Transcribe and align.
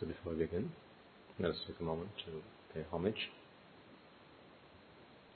So 0.00 0.06
before 0.06 0.32
we 0.32 0.40
begin, 0.40 0.72
let 1.38 1.52
us 1.52 1.56
take 1.66 1.78
a 1.80 1.84
moment 1.84 2.10
to 2.26 2.42
pay 2.74 2.84
homage 2.90 3.30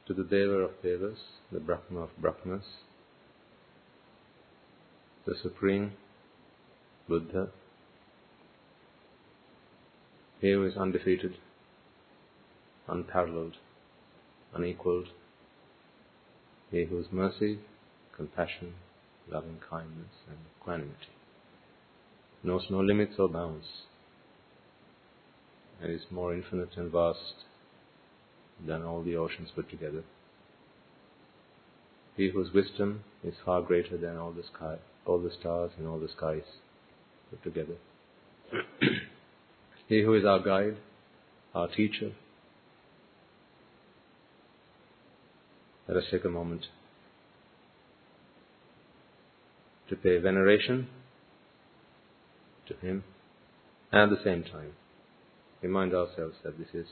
to 0.09 0.15
the 0.15 0.25
Deva 0.25 0.53
of 0.53 0.83
Devas, 0.83 1.19
the 1.53 1.61
Brahma 1.61 2.01
of 2.01 2.11
Brahmas, 2.21 2.65
the 5.27 5.35
Supreme 5.41 5.93
Buddha, 7.09 7.51
he 10.41 10.51
who 10.51 10.67
is 10.67 10.77
undefeated, 10.77 11.37
unparalleled, 12.89 13.59
unequaled, 14.53 15.09
he 16.73 16.85
whose 16.85 17.07
mercy, 17.13 17.61
compassion, 18.17 18.75
loving 19.31 19.59
kindness, 19.71 20.15
and 20.29 20.39
equanimity. 20.61 21.13
Knows 22.43 22.67
no 22.71 22.81
limits 22.81 23.15
or 23.19 23.29
bounds, 23.29 23.67
and 25.83 25.93
is 25.93 26.03
more 26.11 26.35
infinite 26.35 26.71
and 26.77 26.91
vast 26.91 27.45
than 28.67 28.83
all 28.83 29.03
the 29.03 29.17
oceans 29.17 29.51
put 29.55 29.71
together. 29.71 30.03
He 32.17 32.31
whose 32.31 32.53
wisdom 32.53 33.05
is 33.23 33.35
far 33.45 33.63
greater 33.63 33.97
than 33.97 34.17
all 34.17 34.33
the 34.33 34.43
sky, 34.43 34.79
all 35.07 35.21
the 35.21 35.31
stars 35.31 35.71
and 35.79 35.87
all 35.87 36.01
the 36.01 36.09
skies 36.09 36.43
put 37.31 37.43
together. 37.45 37.77
he 39.89 40.03
who 40.03 40.15
is 40.15 40.25
our 40.25 40.41
guide, 40.41 40.77
our 41.55 41.69
teacher. 41.69 42.13
Let 45.87 45.97
us 45.97 46.05
take 46.11 46.25
a 46.25 46.29
moment 46.29 46.67
to 49.89 49.97
pay 49.97 50.19
veneration 50.19 50.89
to 52.67 52.75
him 52.87 53.05
and 53.91 54.13
at 54.13 54.19
the 54.19 54.23
same 54.23 54.43
time 54.45 54.73
remind 55.63 55.95
ourselves 55.95 56.37
that 56.45 56.59
this 56.59 56.69
is 56.75 56.87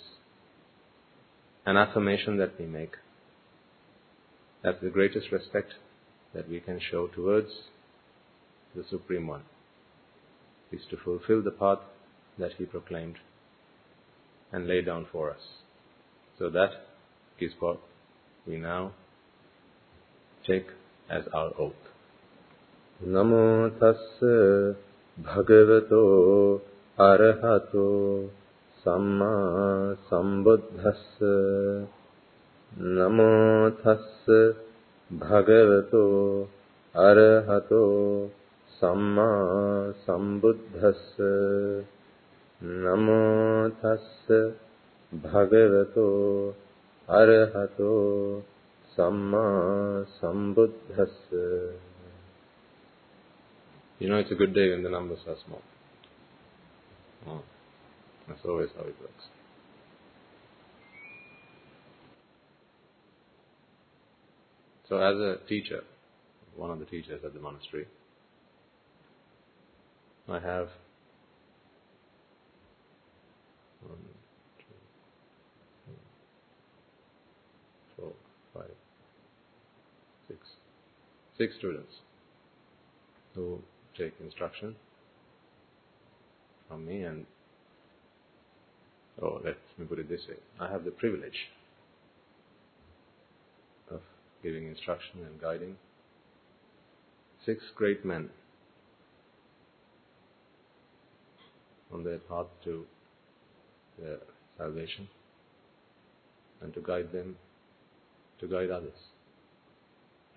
an 1.65 1.77
affirmation 1.77 2.37
that 2.39 2.59
we 2.59 2.67
make. 2.67 2.93
That's 4.63 4.81
the 4.83 4.91
greatest 4.91 5.31
respect 5.31 5.75
that 6.35 6.49
we 6.49 6.61
can 6.61 6.81
show 6.91 7.09
towards 7.09 7.51
the 8.75 8.85
Supreme 8.91 9.27
One, 9.27 9.43
is 10.73 10.81
to 10.91 10.97
fulfill 10.97 11.43
the 11.43 11.51
path 11.51 11.79
that 12.39 12.53
He 12.59 12.65
proclaimed 12.65 13.17
and 14.53 14.67
laid 14.67 14.87
down 14.87 15.07
for 15.11 15.31
us. 15.31 15.41
So 16.39 16.51
that 16.51 16.71
is 17.39 17.53
what 17.59 17.81
we 18.47 18.57
now 18.57 18.93
take 20.47 20.67
as 21.11 21.25
our 21.33 21.53
oath. 21.59 21.73
नमो 23.05 23.47
तस् 23.81 24.85
Bhagavato 25.25 26.01
अरहतो 27.01 27.85
සම්මා 28.87 29.99
සම්බුද්දස්ස 30.07 31.19
නමෝ 32.97 33.71
තස්ස 33.79 34.27
භගවතෝ 35.11 36.47
අරහතෝ 36.95 38.31
සම්මා 38.73 39.95
සම්බුද්දස්ස 40.03 41.03
නමෝ 42.61 43.71
තස්ස 43.81 44.31
භගවතෝ 45.13 46.55
අරහතෝ 47.09 48.43
සම්මා 48.93 50.07
සම්බුද්දස්ස 50.15 51.19
You 54.01 54.09
know, 54.11 54.19
it's 54.19 54.31
a 54.31 54.35
good 54.35 54.55
day 54.55 54.71
when 54.71 54.83
the 54.83 54.91
numbers 54.91 55.21
are 55.27 55.37
small. 55.39 55.63
Oh, 57.27 57.43
that's 58.29 58.41
always 58.45 58.69
how 58.77 58.83
it 58.83 58.95
works. 59.01 59.25
So, 64.89 64.99
as 64.99 65.17
a 65.17 65.39
teacher, 65.49 65.83
one 66.55 66.71
of 66.71 66.79
the 66.79 66.85
teachers 66.85 67.21
at 67.25 67.35
the 67.35 67.41
monastery, 67.41 67.87
I 70.29 70.35
have 70.35 70.69
one, 73.83 73.99
two, 74.59 74.65
three, 75.85 75.95
four, 77.97 78.13
five, 78.55 78.71
six, 80.29 80.41
six 81.37 81.55
students 81.59 81.93
who 83.35 83.61
take 83.99 84.15
instruction 84.21 84.77
from 86.69 86.87
me 86.87 87.03
and 87.03 87.27
oh 89.23 89.41
let 89.45 89.57
me 89.79 89.87
put 89.87 89.99
it 89.99 90.09
this 90.09 90.23
way. 90.29 90.37
I 90.61 90.71
have 90.71 90.85
the 90.85 90.91
privilege 90.91 91.49
of 93.91 94.01
giving 94.43 94.67
instruction 94.67 95.21
and 95.25 95.41
guiding 95.41 95.77
six 97.45 97.63
great 97.75 98.05
men 98.05 98.29
on 101.93 102.05
their 102.05 102.19
path 102.19 102.47
to 102.65 102.85
their 103.99 104.19
salvation 104.59 105.09
and 106.61 106.75
to 106.75 106.81
guide 106.81 107.13
them 107.13 107.37
to 108.41 108.47
guide 108.47 108.71
others. 108.71 108.99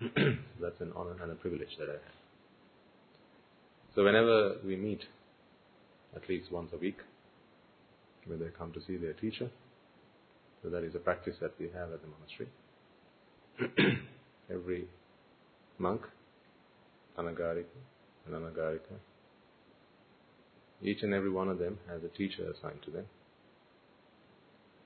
That's 0.00 0.80
an 0.80 0.92
honor 0.96 1.16
and 1.22 1.32
a 1.32 1.34
privilege 1.34 1.76
that 1.78 1.88
i 1.88 1.92
have. 1.92 2.00
So 3.94 4.04
whenever 4.04 4.56
we 4.64 4.76
meet, 4.76 5.00
at 6.16 6.28
least 6.28 6.50
once 6.50 6.70
a 6.72 6.78
week, 6.78 6.96
when 8.26 8.38
they 8.38 8.46
come 8.56 8.72
to 8.72 8.80
see 8.86 8.96
their 8.96 9.12
teacher, 9.14 9.50
so 10.62 10.68
that 10.70 10.84
is 10.84 10.94
a 10.94 10.98
practice 10.98 11.36
that 11.40 11.52
we 11.58 11.66
have 11.66 11.92
at 11.92 12.00
the 12.02 12.08
monastery. 12.08 12.48
every 14.52 14.86
monk, 15.78 16.02
anagarika 17.18 17.64
and 18.26 18.34
anagarika, 18.34 18.98
each 20.82 21.02
and 21.02 21.12
every 21.14 21.30
one 21.30 21.48
of 21.48 21.58
them 21.58 21.78
has 21.88 22.02
a 22.02 22.08
teacher 22.08 22.50
assigned 22.50 22.82
to 22.84 22.90
them 22.90 23.06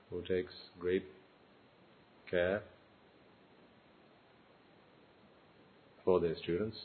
who 0.09 0.21
takes 0.21 0.53
great 0.79 1.05
care 2.29 2.61
for 6.03 6.19
their 6.19 6.35
students 6.37 6.77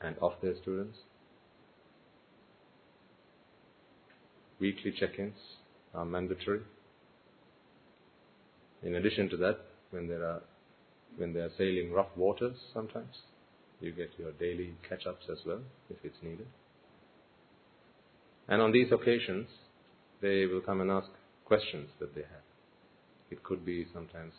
and 0.00 0.16
of 0.18 0.32
their 0.42 0.54
students. 0.62 0.98
Weekly 4.60 4.92
check-ins 4.98 5.36
are 5.94 6.04
mandatory. 6.04 6.60
In 8.82 8.94
addition 8.94 9.28
to 9.30 9.36
that, 9.38 9.58
when 9.90 10.08
there 10.08 10.24
are 10.24 10.42
when 11.16 11.32
they 11.34 11.40
are 11.40 11.50
sailing 11.58 11.92
rough 11.92 12.16
waters 12.16 12.56
sometimes, 12.72 13.16
you 13.80 13.90
get 13.90 14.10
your 14.16 14.30
daily 14.32 14.74
catch-ups 14.88 15.26
as 15.30 15.38
well 15.44 15.60
if 15.88 15.96
it's 16.04 16.16
needed. 16.22 16.46
And 18.48 18.62
on 18.62 18.70
these 18.70 18.92
occasions, 18.92 19.48
they 20.22 20.46
will 20.46 20.60
come 20.60 20.80
and 20.80 20.90
ask 20.90 21.08
questions 21.44 21.88
that 21.98 22.14
they 22.14 22.20
have. 22.20 22.46
It 23.30 23.42
could 23.42 23.66
be 23.66 23.86
sometimes 23.92 24.34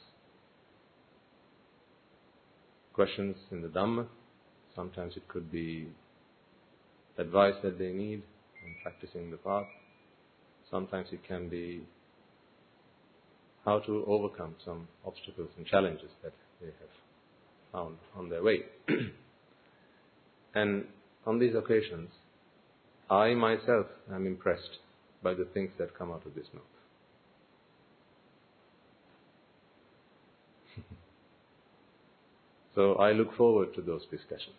questions 2.94 3.36
in 3.52 3.62
the 3.62 3.68
Dhamma, 3.68 4.08
Sometimes 4.76 5.18
it 5.18 5.28
could 5.28 5.52
be 5.52 5.88
advice 7.18 7.56
that 7.64 7.78
they 7.78 7.92
need 7.92 8.24
in 8.66 8.76
practicing 8.82 9.32
the 9.32 9.38
path. 9.38 9.66
Sometimes 10.72 11.10
it 11.12 11.20
can 11.28 11.50
be 11.50 11.82
how 13.66 13.80
to 13.80 14.06
overcome 14.08 14.56
some 14.66 14.88
obstacles 15.06 15.50
and 15.58 15.68
challenges 15.68 16.10
that 16.24 16.34
they 16.62 16.68
have 16.68 16.90
found 17.72 17.98
on 18.16 18.30
their 18.30 18.42
way. 18.42 18.62
and 20.56 20.86
on 21.26 21.40
these 21.40 21.54
occasions, 21.56 22.10
I 23.10 23.34
myself 23.34 23.88
am 24.12 24.26
impressed 24.26 24.80
by 25.22 25.34
the 25.34 25.46
things 25.54 25.72
that 25.78 25.98
come 25.98 26.12
out 26.12 26.26
of 26.26 26.34
this 26.34 26.48
mouth. 26.54 26.64
So 32.74 32.94
I 32.94 33.12
look 33.12 33.36
forward 33.36 33.76
to 33.76 33.82
those 33.82 34.04
discussions. 34.10 34.56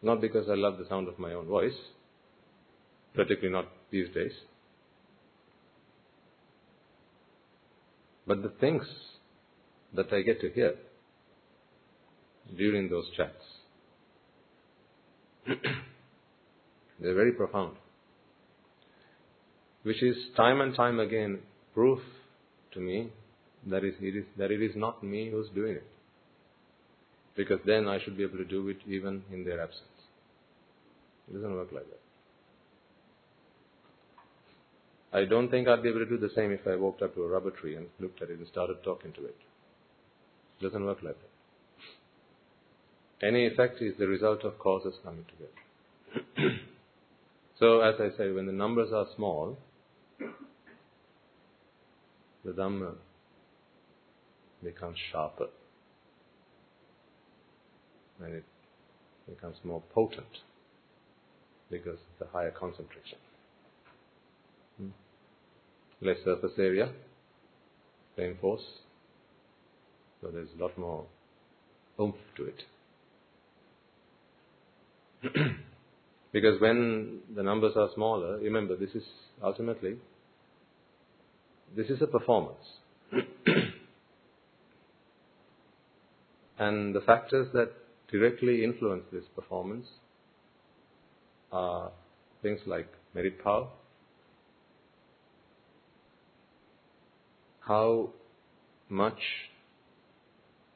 Not 0.00 0.20
because 0.20 0.48
I 0.48 0.54
love 0.54 0.78
the 0.78 0.86
sound 0.88 1.08
of 1.08 1.18
my 1.18 1.32
own 1.32 1.46
voice, 1.46 1.74
particularly 3.14 3.52
not 3.52 3.66
these 3.90 4.08
days, 4.14 4.32
but 8.26 8.42
the 8.42 8.48
things 8.60 8.82
that 9.94 10.12
I 10.12 10.22
get 10.22 10.40
to 10.40 10.50
hear 10.50 10.74
during 12.56 12.88
those 12.88 13.06
chats. 13.16 13.32
They're 17.00 17.14
very 17.14 17.32
profound, 17.32 17.76
which 19.82 20.02
is 20.02 20.16
time 20.36 20.60
and 20.60 20.74
time 20.74 20.98
again 20.98 21.40
proof 21.74 22.00
to 22.72 22.80
me 22.80 23.10
that 23.66 23.84
it 23.84 23.94
is, 24.00 24.24
that 24.38 24.50
it 24.50 24.62
is 24.62 24.72
not 24.74 25.02
me 25.02 25.30
who's 25.30 25.48
doing 25.54 25.74
it 25.74 25.86
because 27.36 27.60
then 27.66 27.86
I 27.86 28.02
should 28.02 28.16
be 28.16 28.22
able 28.22 28.38
to 28.38 28.44
do 28.44 28.68
it 28.68 28.78
even 28.86 29.22
in 29.32 29.44
their 29.44 29.60
absence. 29.60 29.82
It 31.28 31.34
doesn't 31.34 31.54
work 31.54 31.68
like 31.72 31.84
that. 31.84 32.05
I 35.12 35.24
don't 35.24 35.50
think 35.50 35.68
I'd 35.68 35.82
be 35.82 35.88
able 35.88 36.00
to 36.00 36.06
do 36.06 36.18
the 36.18 36.30
same 36.34 36.52
if 36.52 36.66
I 36.66 36.76
walked 36.76 37.02
up 37.02 37.14
to 37.14 37.22
a 37.22 37.28
rubber 37.28 37.50
tree 37.50 37.76
and 37.76 37.86
looked 38.00 38.22
at 38.22 38.30
it 38.30 38.38
and 38.38 38.48
started 38.48 38.82
talking 38.84 39.12
to 39.12 39.24
it. 39.24 39.36
It 40.60 40.64
doesn't 40.64 40.84
work 40.84 41.02
like 41.02 41.16
that. 43.20 43.26
Any 43.26 43.46
effect 43.46 43.80
is 43.80 43.94
the 43.98 44.06
result 44.06 44.44
of 44.44 44.58
causes 44.58 44.94
coming 45.02 45.24
together. 45.24 45.52
so, 47.58 47.80
as 47.80 47.94
I 48.00 48.16
say, 48.16 48.30
when 48.30 48.46
the 48.46 48.52
numbers 48.52 48.92
are 48.92 49.06
small, 49.16 49.56
the 52.44 52.52
Dhamma 52.52 52.94
becomes 54.62 54.96
sharper 55.12 55.48
and 58.22 58.34
it 58.34 58.44
becomes 59.28 59.56
more 59.64 59.82
potent 59.94 60.40
because 61.70 61.98
it's 62.12 62.28
a 62.28 62.32
higher 62.32 62.50
concentration. 62.50 63.18
Less 66.00 66.16
surface 66.24 66.52
area, 66.58 66.90
same 68.16 68.36
force, 68.40 68.62
so 70.20 70.28
there's 70.28 70.48
a 70.58 70.62
lot 70.62 70.76
more 70.76 71.06
oomph 71.98 72.16
to 72.36 72.44
it. 72.44 72.62
because 76.32 76.60
when 76.60 77.20
the 77.34 77.42
numbers 77.42 77.72
are 77.76 77.88
smaller, 77.94 78.38
remember 78.38 78.76
this 78.76 78.94
is 78.94 79.04
ultimately 79.42 79.96
this 81.74 81.88
is 81.88 82.00
a 82.02 82.06
performance. 82.06 82.64
and 86.58 86.94
the 86.94 87.00
factors 87.00 87.48
that 87.52 87.72
directly 88.10 88.64
influence 88.64 89.04
this 89.12 89.24
performance 89.34 89.86
are 91.52 91.90
things 92.42 92.60
like 92.66 92.88
merit 93.14 93.42
power, 93.42 93.68
how 97.66 98.10
much 98.88 99.18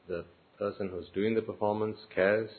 the 0.07 0.25
person 0.59 0.89
who's 0.89 1.07
doing 1.13 1.33
the 1.35 1.41
performance 1.41 1.97
cares 2.13 2.49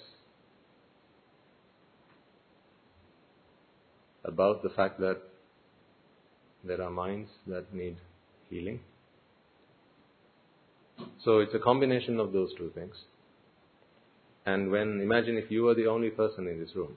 about 4.24 4.62
the 4.62 4.70
fact 4.70 4.98
that 5.00 5.18
there 6.64 6.80
are 6.80 6.90
minds 6.90 7.28
that 7.46 7.74
need 7.74 7.96
healing. 8.48 8.80
So 11.24 11.40
it's 11.40 11.54
a 11.54 11.58
combination 11.58 12.18
of 12.18 12.32
those 12.32 12.50
two 12.56 12.70
things. 12.74 12.94
And 14.46 14.70
when, 14.70 15.00
imagine 15.00 15.36
if 15.36 15.50
you 15.50 15.64
were 15.64 15.74
the 15.74 15.86
only 15.86 16.10
person 16.10 16.48
in 16.48 16.58
this 16.58 16.74
room, 16.74 16.96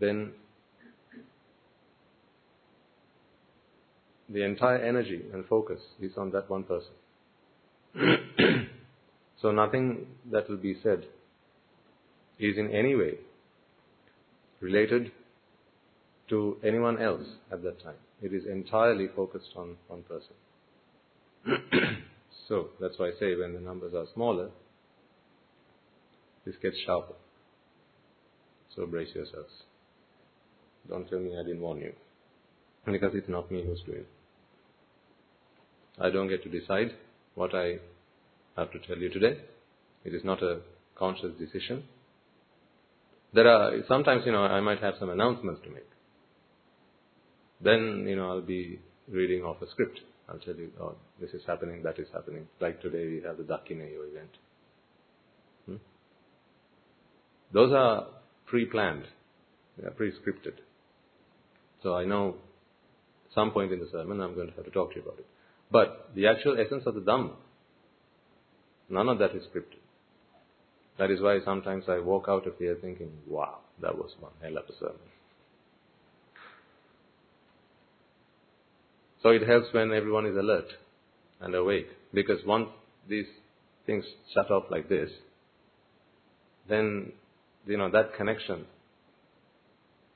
then 0.00 0.32
the 4.28 4.42
entire 4.42 4.78
energy 4.78 5.22
and 5.32 5.44
focus 5.46 5.80
is 6.00 6.12
on 6.16 6.30
that 6.30 6.48
one 6.48 6.64
person. 6.64 6.92
so 9.42 9.52
nothing 9.52 10.06
that 10.30 10.48
will 10.48 10.56
be 10.56 10.76
said 10.82 11.04
is 12.38 12.56
in 12.56 12.70
any 12.72 12.94
way 12.94 13.14
related 14.60 15.12
to 16.28 16.56
anyone 16.64 17.00
else 17.00 17.26
at 17.52 17.62
that 17.62 17.82
time. 17.82 17.96
It 18.22 18.32
is 18.32 18.44
entirely 18.50 19.08
focused 19.14 19.50
on 19.56 19.76
one 19.88 20.02
person. 20.02 20.34
so 22.48 22.68
that's 22.80 22.98
why 22.98 23.08
I 23.08 23.12
say 23.20 23.36
when 23.36 23.52
the 23.52 23.60
numbers 23.60 23.92
are 23.94 24.06
smaller, 24.14 24.48
this 26.46 26.54
gets 26.62 26.76
sharper. 26.86 27.14
So 28.74 28.86
brace 28.86 29.14
yourselves. 29.14 29.52
Don't 30.88 31.08
tell 31.08 31.18
me 31.18 31.38
I 31.38 31.42
didn't 31.42 31.60
warn 31.60 31.78
you. 31.78 31.92
Because 32.86 33.12
it's 33.14 33.28
not 33.28 33.50
me 33.50 33.64
who's 33.64 33.80
doing 33.86 34.00
it. 34.00 34.13
I 36.00 36.10
don't 36.10 36.28
get 36.28 36.42
to 36.42 36.48
decide 36.48 36.92
what 37.34 37.54
I 37.54 37.78
have 38.56 38.72
to 38.72 38.78
tell 38.80 38.98
you 38.98 39.10
today. 39.10 39.40
It 40.04 40.14
is 40.14 40.24
not 40.24 40.42
a 40.42 40.60
conscious 40.96 41.32
decision. 41.38 41.84
There 43.32 43.48
are, 43.48 43.72
sometimes, 43.88 44.22
you 44.26 44.32
know, 44.32 44.42
I 44.42 44.60
might 44.60 44.80
have 44.80 44.94
some 44.98 45.10
announcements 45.10 45.60
to 45.64 45.70
make. 45.70 45.88
Then, 47.60 48.06
you 48.08 48.16
know, 48.16 48.30
I'll 48.30 48.42
be 48.42 48.78
reading 49.08 49.42
off 49.42 49.62
a 49.62 49.70
script. 49.70 50.00
I'll 50.28 50.38
tell 50.38 50.54
you, 50.54 50.70
oh, 50.80 50.94
this 51.20 51.30
is 51.30 51.42
happening, 51.46 51.82
that 51.82 51.98
is 51.98 52.06
happening. 52.12 52.46
Like 52.60 52.80
today 52.80 53.06
we 53.06 53.22
have 53.26 53.36
the 53.36 53.42
Dakineyo 53.42 54.10
event. 54.10 54.30
Hmm? 55.66 55.76
Those 57.52 57.72
are 57.72 58.06
pre-planned. 58.46 59.04
They 59.78 59.86
are 59.86 59.90
pre-scripted. 59.90 60.54
So 61.82 61.94
I 61.94 62.04
know 62.04 62.36
some 63.34 63.50
point 63.50 63.72
in 63.72 63.80
the 63.80 63.88
sermon 63.92 64.20
I'm 64.20 64.34
going 64.34 64.48
to 64.48 64.54
have 64.54 64.64
to 64.64 64.70
talk 64.70 64.90
to 64.90 64.96
you 64.96 65.02
about 65.02 65.18
it. 65.18 65.26
But 65.74 66.10
the 66.14 66.28
actual 66.28 66.56
essence 66.64 66.84
of 66.86 66.94
the 66.94 67.00
Dhamma, 67.00 67.32
none 68.88 69.08
of 69.08 69.18
that 69.18 69.34
is 69.34 69.42
scripted. 69.52 69.82
That 71.00 71.10
is 71.10 71.20
why 71.20 71.40
sometimes 71.44 71.86
I 71.88 71.98
walk 71.98 72.26
out 72.28 72.46
of 72.46 72.52
here 72.60 72.78
thinking, 72.80 73.10
wow, 73.26 73.58
that 73.82 73.98
was 73.98 74.12
one 74.20 74.30
hell 74.40 74.56
of 74.56 74.66
a 74.68 74.78
sermon. 74.78 75.08
So 79.20 79.30
it 79.30 79.44
helps 79.48 79.66
when 79.72 79.90
everyone 79.92 80.26
is 80.26 80.36
alert 80.36 80.68
and 81.40 81.52
awake. 81.56 81.88
Because 82.12 82.38
once 82.46 82.68
these 83.08 83.26
things 83.84 84.04
shut 84.32 84.52
off 84.52 84.66
like 84.70 84.88
this, 84.88 85.10
then, 86.68 87.10
you 87.66 87.78
know, 87.78 87.90
that 87.90 88.14
connection, 88.16 88.66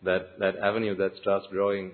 that, 0.05 0.38
that 0.38 0.56
avenue 0.58 0.94
that 0.99 1.16
starts 1.20 1.46
drawing 1.52 1.90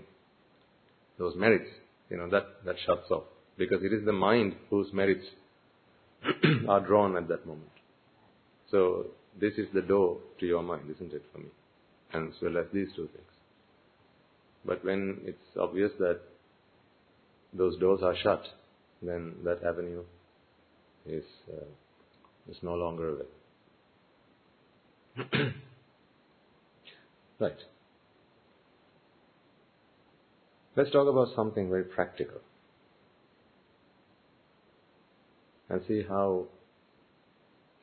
those 1.18 1.34
merits, 1.34 1.70
you 2.10 2.18
know, 2.18 2.28
that, 2.28 2.44
that 2.66 2.76
shuts 2.84 3.10
off. 3.10 3.24
Because 3.56 3.82
it 3.84 3.92
is 3.92 4.04
the 4.04 4.12
mind 4.12 4.54
whose 4.70 4.92
merits 4.92 5.26
are 6.68 6.80
drawn 6.80 7.16
at 7.16 7.28
that 7.28 7.46
moment. 7.46 7.70
So 8.70 9.06
this 9.40 9.54
is 9.56 9.66
the 9.72 9.82
door 9.82 10.18
to 10.40 10.46
your 10.46 10.62
mind, 10.62 10.90
isn't 10.94 11.12
it, 11.12 11.22
for 11.32 11.38
me? 11.38 11.48
And 12.12 12.28
as 12.32 12.34
well 12.42 12.58
as 12.58 12.66
these 12.72 12.88
two 12.96 13.08
things. 13.08 13.28
But 14.64 14.84
when 14.84 15.20
it's 15.24 15.56
obvious 15.60 15.92
that 15.98 16.20
those 17.52 17.78
doors 17.78 18.00
are 18.02 18.16
shut, 18.16 18.42
then 19.02 19.34
that 19.44 19.62
avenue 19.62 20.02
is 21.06 21.24
uh, 21.52 21.66
is 22.50 22.56
no 22.62 22.74
longer 22.74 23.08
available. 23.08 23.30
right. 27.40 27.58
Let's 30.76 30.90
talk 30.90 31.06
about 31.06 31.28
something 31.36 31.68
very 31.68 31.84
practical 31.84 32.40
and 35.68 35.80
see 35.86 36.02
how 36.08 36.44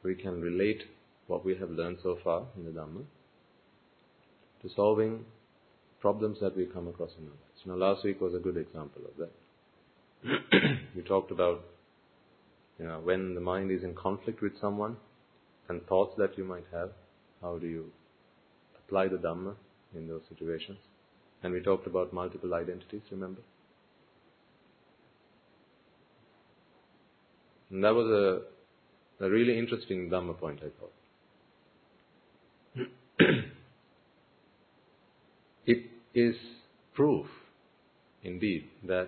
we 0.03 0.15
can 0.15 0.41
relate 0.41 0.83
what 1.27 1.45
we 1.45 1.55
have 1.55 1.69
learned 1.69 1.97
so 2.03 2.17
far 2.23 2.43
in 2.57 2.65
the 2.65 2.71
Dhamma 2.71 3.03
to 4.61 4.69
solving 4.75 5.25
problems 5.99 6.39
that 6.41 6.55
we 6.57 6.65
come 6.65 6.87
across 6.87 7.11
in 7.17 7.25
our 7.25 7.29
lives. 7.29 7.61
Now, 7.65 7.75
last 7.75 8.03
week 8.03 8.19
was 8.19 8.33
a 8.33 8.39
good 8.39 8.57
example 8.57 9.01
of 9.05 9.17
that. 9.17 10.77
we 10.95 11.01
talked 11.03 11.31
about 11.31 11.61
you 12.79 12.87
know, 12.87 12.99
when 13.03 13.35
the 13.35 13.41
mind 13.41 13.71
is 13.71 13.83
in 13.83 13.93
conflict 13.93 14.41
with 14.41 14.53
someone 14.59 14.97
and 15.69 15.85
thoughts 15.85 16.15
that 16.17 16.37
you 16.37 16.43
might 16.43 16.65
have, 16.71 16.89
how 17.41 17.57
do 17.59 17.67
you 17.67 17.85
apply 18.79 19.07
the 19.07 19.17
Dhamma 19.17 19.53
in 19.95 20.07
those 20.07 20.21
situations? 20.27 20.79
And 21.43 21.53
we 21.53 21.61
talked 21.61 21.85
about 21.85 22.11
multiple 22.11 22.53
identities, 22.55 23.01
remember? 23.11 23.41
That 27.71 27.93
was 27.93 28.41
a, 29.21 29.29
really 29.29 29.57
interesting 29.57 30.09
Dhamma 30.09 30.37
point, 30.37 30.59
I 30.61 30.69
thought. 30.79 30.93
it 35.65 35.85
is 36.13 36.35
proof, 36.93 37.27
indeed, 38.23 38.65
that 38.87 39.07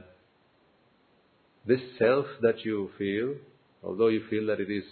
this 1.65 1.82
self 2.00 2.25
that 2.41 2.63
you 2.63 2.89
feel, 2.98 3.36
although 3.84 4.08
you 4.08 4.22
feel 4.29 4.48
that 4.48 4.60
it 4.60 4.72
is 4.72 4.84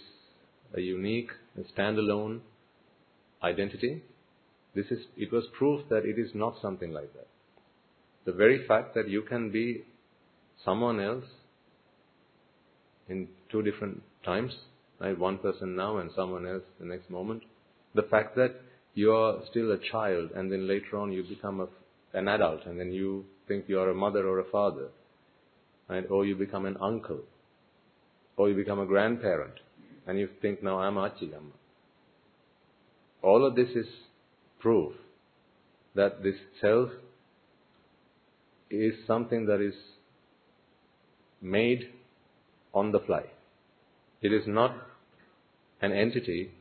a 0.74 0.80
unique, 0.80 1.30
a 1.58 1.62
standalone 1.72 2.40
identity, 3.42 4.02
this 4.74 4.86
is, 4.90 5.00
it 5.16 5.32
was 5.32 5.44
proof 5.56 5.82
that 5.88 6.04
it 6.04 6.18
is 6.18 6.30
not 6.34 6.56
something 6.60 6.92
like 6.92 7.12
that. 7.14 7.28
The 8.24 8.32
very 8.32 8.66
fact 8.66 8.94
that 8.94 9.08
you 9.08 9.22
can 9.22 9.50
be 9.50 9.84
someone 10.64 11.00
else 11.00 11.24
in 13.08 13.28
two 13.52 13.62
different 13.62 14.02
times, 14.24 14.52
right? 14.98 15.16
One 15.16 15.38
person 15.38 15.76
now 15.76 15.98
and 15.98 16.10
someone 16.16 16.46
else 16.46 16.64
the 16.80 16.86
next 16.86 17.10
moment. 17.10 17.42
The 17.94 18.02
fact 18.02 18.34
that 18.36 18.54
you 18.94 19.12
are 19.12 19.38
still 19.50 19.70
a 19.72 19.78
child 19.78 20.30
and 20.34 20.50
then 20.50 20.66
later 20.66 20.96
on 20.96 21.12
you 21.12 21.22
become 21.22 21.60
a, 21.60 21.68
an 22.18 22.26
adult 22.26 22.66
and 22.66 22.80
then 22.80 22.92
you 22.92 23.24
think 23.46 23.66
you 23.68 23.78
are 23.78 23.90
a 23.90 23.94
mother 23.94 24.26
or 24.26 24.40
a 24.40 24.50
father 24.50 24.88
right? 25.92 26.04
Or 26.10 26.24
you 26.24 26.36
become 26.36 26.66
an 26.66 26.76
uncle, 26.80 27.20
or 28.36 28.48
you 28.48 28.56
become 28.56 28.80
a 28.80 28.86
grandparent, 28.86 29.54
and 30.06 30.18
you 30.18 30.28
think, 30.40 30.62
now 30.62 30.78
I'm 30.80 30.94
Achiyamma. 30.94 31.56
All 33.22 33.44
of 33.46 33.54
this 33.54 33.68
is 33.70 33.86
proof 34.58 34.92
that 35.94 36.22
this 36.22 36.34
self 36.60 36.88
is 38.70 38.94
something 39.06 39.46
that 39.46 39.60
is 39.60 39.74
made 41.40 41.90
on 42.72 42.90
the 42.90 43.00
fly. 43.00 43.24
It 44.22 44.32
is 44.32 44.44
not 44.46 44.74
an 45.80 45.92
entity, 45.92 46.52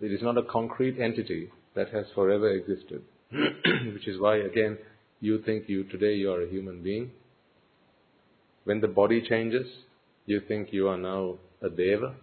it 0.00 0.12
is 0.12 0.22
not 0.22 0.38
a 0.38 0.42
concrete 0.42 0.98
entity 0.98 1.50
that 1.74 1.90
has 1.90 2.06
forever 2.14 2.50
existed. 2.50 3.02
Which 3.30 4.08
is 4.08 4.18
why, 4.18 4.36
again, 4.36 4.78
you 5.20 5.42
think 5.42 5.68
you 5.68 5.84
today 5.84 6.14
you 6.14 6.32
are 6.32 6.42
a 6.42 6.48
human 6.48 6.82
being. 6.82 7.10
When 8.64 8.80
the 8.80 8.88
body 8.88 9.22
changes, 9.28 9.66
you 10.26 10.40
think 10.48 10.72
you 10.72 10.88
are 10.88 10.96
now 10.96 11.36
a 11.62 11.68
deva. 11.68 12.14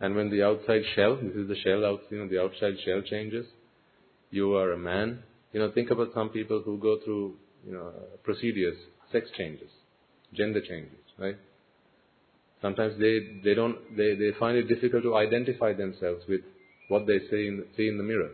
And 0.00 0.14
when 0.14 0.30
the 0.30 0.42
outside 0.42 0.82
shell, 0.94 1.16
this 1.16 1.34
is 1.34 1.48
the 1.48 1.56
shell 1.64 1.84
out, 1.84 2.00
you 2.10 2.18
know, 2.18 2.28
the 2.28 2.40
outside 2.40 2.74
shell 2.84 3.02
changes, 3.02 3.46
you 4.30 4.54
are 4.54 4.72
a 4.72 4.78
man. 4.78 5.22
You 5.52 5.60
know, 5.60 5.70
think 5.72 5.90
about 5.90 6.08
some 6.14 6.30
people 6.30 6.62
who 6.64 6.78
go 6.78 6.98
through, 7.04 7.34
you 7.66 7.72
know, 7.72 7.92
procedures, 8.22 8.76
sex 9.10 9.28
changes, 9.36 9.70
gender 10.32 10.60
changes, 10.60 10.98
right? 11.18 11.36
Sometimes 12.62 12.98
they, 12.98 13.40
they 13.44 13.54
don't, 13.54 13.76
they, 13.96 14.14
they 14.14 14.30
find 14.38 14.56
it 14.56 14.68
difficult 14.68 15.02
to 15.02 15.16
identify 15.16 15.72
themselves 15.72 16.22
with 16.28 16.42
what 16.88 17.06
they 17.06 17.18
see 17.28 17.48
in, 17.48 17.64
see 17.76 17.88
in 17.88 17.98
the 17.98 18.04
mirror. 18.04 18.30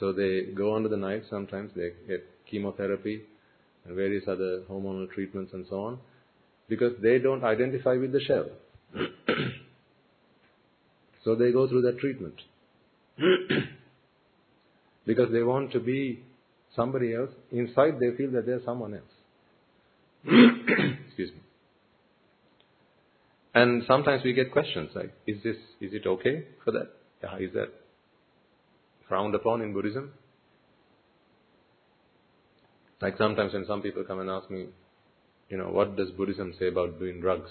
So 0.00 0.12
they 0.12 0.46
go 0.54 0.74
under 0.74 0.88
the 0.88 0.96
knife 0.96 1.22
sometimes, 1.30 1.70
they 1.76 1.90
get 2.08 2.26
chemotherapy 2.50 3.22
and 3.84 3.94
various 3.94 4.24
other 4.26 4.62
hormonal 4.68 5.08
treatments 5.10 5.52
and 5.52 5.64
so 5.70 5.84
on, 5.84 5.98
because 6.68 6.92
they 7.00 7.18
don't 7.18 7.44
identify 7.44 7.94
with 7.94 8.12
the 8.12 8.20
shell. 8.20 8.46
so 11.24 11.36
they 11.36 11.52
go 11.52 11.68
through 11.68 11.82
that 11.82 11.98
treatment. 12.00 12.34
because 15.06 15.30
they 15.32 15.42
want 15.42 15.70
to 15.72 15.78
be 15.80 16.22
somebody 16.74 17.14
else. 17.14 17.30
Inside 17.52 18.00
they 18.00 18.16
feel 18.16 18.32
that 18.32 18.46
they're 18.46 18.62
someone 18.64 18.94
else. 18.94 19.02
Excuse 21.06 21.30
me. 21.30 21.38
And 23.54 23.84
sometimes 23.86 24.24
we 24.24 24.32
get 24.32 24.50
questions 24.50 24.90
like, 24.94 25.12
is 25.26 25.42
this, 25.44 25.56
is 25.80 25.94
it 25.94 26.06
okay 26.06 26.44
for 26.64 26.72
that? 26.72 26.90
Is 27.38 27.52
that 27.54 27.68
frowned 29.08 29.34
upon 29.34 29.62
in 29.62 29.72
Buddhism? 29.72 30.12
Like 33.00 33.16
sometimes 33.16 33.52
when 33.52 33.64
some 33.66 33.80
people 33.80 34.02
come 34.04 34.20
and 34.20 34.28
ask 34.28 34.50
me, 34.50 34.66
you 35.48 35.56
know, 35.56 35.68
what 35.68 35.96
does 35.96 36.10
Buddhism 36.10 36.54
say 36.58 36.68
about 36.68 36.98
doing 36.98 37.20
drugs? 37.20 37.50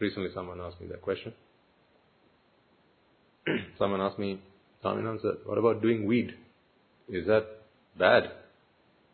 Recently 0.00 0.30
someone 0.34 0.60
asked 0.60 0.80
me 0.80 0.88
that 0.88 1.00
question. 1.00 1.32
someone 3.78 4.00
asked 4.00 4.18
me, 4.18 4.40
Swaminatha, 4.84 5.46
what 5.46 5.58
about 5.58 5.80
doing 5.80 6.06
weed? 6.06 6.34
Is 7.08 7.26
that 7.26 7.46
bad 7.96 8.32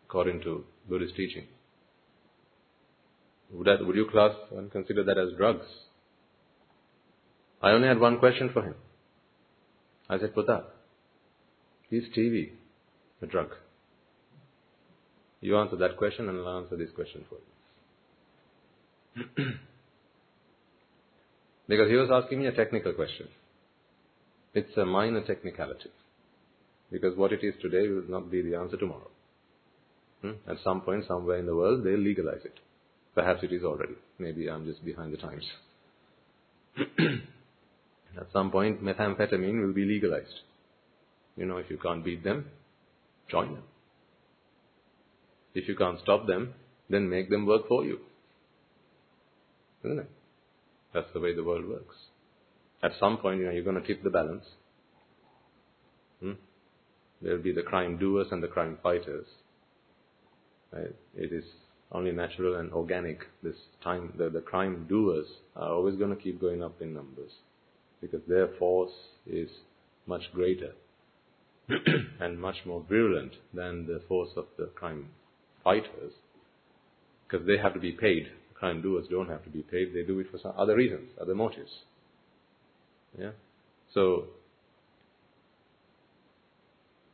according 0.07 0.41
to 0.43 0.65
Buddhist 0.89 1.15
teaching? 1.15 1.45
Would, 3.53 3.97
you 3.97 4.07
class 4.11 4.33
and 4.53 4.71
consider 4.71 5.05
that 5.05 5.19
as 5.19 5.37
drugs? 5.37 5.65
I 7.63 7.71
only 7.71 7.89
had 7.89 7.99
one 7.99 8.19
question 8.19 8.51
for 8.53 8.63
him. 8.63 8.75
I 10.09 10.19
said, 10.19 10.35
Putta, 10.35 10.65
is 11.91 12.05
TV 12.17 12.51
a 13.23 13.27
drug? 13.27 13.49
You 15.41 15.57
answer 15.57 15.77
that 15.77 15.97
question 15.97 16.29
and 16.29 16.39
I'll 16.39 16.59
answer 16.59 16.77
this 16.77 16.91
question 16.95 17.25
for 17.29 17.39
you. 19.17 19.45
because 21.69 21.89
he 21.89 21.97
was 21.97 22.11
asking 22.13 22.41
me 22.41 22.47
a 22.47 22.53
technical 22.53 22.93
question. 22.93 23.29
It's 24.55 24.77
a 24.77 24.85
minor 24.85 25.23
technicality. 25.25 25.91
Because 26.91 27.17
what 27.17 27.33
it 27.33 27.41
is 27.43 27.55
today 27.61 27.89
will 27.89 28.09
not 28.09 28.31
be 28.31 28.43
the 28.43 28.57
answer 28.57 28.77
tomorrow. 28.77 29.11
Hmm? 30.23 30.33
At 30.49 30.57
some 30.65 30.81
point, 30.81 31.05
somewhere 31.07 31.39
in 31.39 31.47
the 31.47 31.55
world, 31.55 31.85
they'll 31.85 31.99
legalize 31.99 32.45
it. 32.45 32.59
Perhaps 33.19 33.43
it 33.43 33.53
is 33.53 33.65
already. 33.65 33.95
Maybe 34.21 34.49
I'm 34.49 34.65
just 34.65 34.85
behind 34.85 35.13
the 35.13 35.17
times. 35.17 35.43
At 38.17 38.29
some 38.33 38.53
point, 38.53 38.81
methamphetamine 38.81 39.61
will 39.61 39.73
be 39.73 39.85
legalized. 39.85 40.45
You 41.37 41.47
know, 41.47 41.57
if 41.57 41.69
you 41.69 41.79
can't 41.79 42.05
beat 42.05 42.23
them, 42.23 42.45
join 43.29 43.55
them. 43.55 43.65
If 45.53 45.67
you 45.67 45.75
can't 45.75 45.99
stop 46.01 46.29
them, 46.29 46.55
then 46.89 47.11
make 47.11 47.29
them 47.29 47.45
work 47.45 47.67
for 47.67 47.85
you. 47.85 47.99
Isn't 49.83 49.99
it? 49.99 50.11
That's 50.95 51.13
the 51.13 51.19
way 51.19 51.35
the 51.35 51.43
world 51.43 51.69
works. 51.69 51.97
At 52.85 52.93
some 53.01 53.17
point, 53.19 53.41
you 53.41 53.47
know, 53.47 53.51
you're 53.51 53.65
going 53.65 53.83
to 53.83 53.85
tip 53.85 54.05
the 54.05 54.11
balance. 54.11 54.45
Hmm? 56.21 56.35
There'll 57.21 57.43
be 57.43 57.53
the 57.53 57.63
crime 57.63 57.99
doers 57.99 58.29
and 58.31 58.41
the 58.41 58.47
crime 58.47 58.79
fighters. 58.81 59.27
Right? 60.73 60.95
It 61.17 61.33
is 61.33 61.43
only 61.93 62.13
natural 62.13 62.57
and 62.57 62.73
organic. 62.73 63.21
This 63.43 63.57
time, 63.83 64.13
the, 64.17 64.29
the 64.29 64.41
crime 64.41 64.87
doers 64.89 65.27
are 65.57 65.73
always 65.73 65.97
going 65.97 66.15
to 66.15 66.23
keep 66.23 66.41
going 66.41 66.63
up 66.63 66.81
in 66.81 66.95
numbers 66.95 67.31
because 68.01 68.21
their 68.29 68.49
force 68.59 68.93
is 69.27 69.49
much 70.07 70.23
greater 70.33 70.73
and 72.21 72.41
much 72.41 72.57
more 72.65 72.85
virulent 72.89 73.33
than 73.53 73.87
the 73.87 74.01
force 74.09 74.31
of 74.37 74.47
the 74.57 74.67
crime 74.75 75.09
fighters 75.65 76.13
because 77.27 77.47
they 77.47 77.59
have 77.59 77.75
to 77.75 77.81
be 77.81 77.93
paid. 77.93 78.27
Crime 78.55 78.83
doers 78.83 79.07
don't 79.11 79.29
have 79.29 79.45
to 79.45 79.51
be 79.51 79.63
paid. 79.63 79.95
They 79.95 80.03
do 80.03 80.19
it 80.19 80.27
for 80.31 80.39
some 80.39 80.53
other 80.57 80.75
reasons, 80.75 81.11
other 81.21 81.35
motives. 81.35 81.71
Yeah. 83.19 83.31
So 83.95 84.25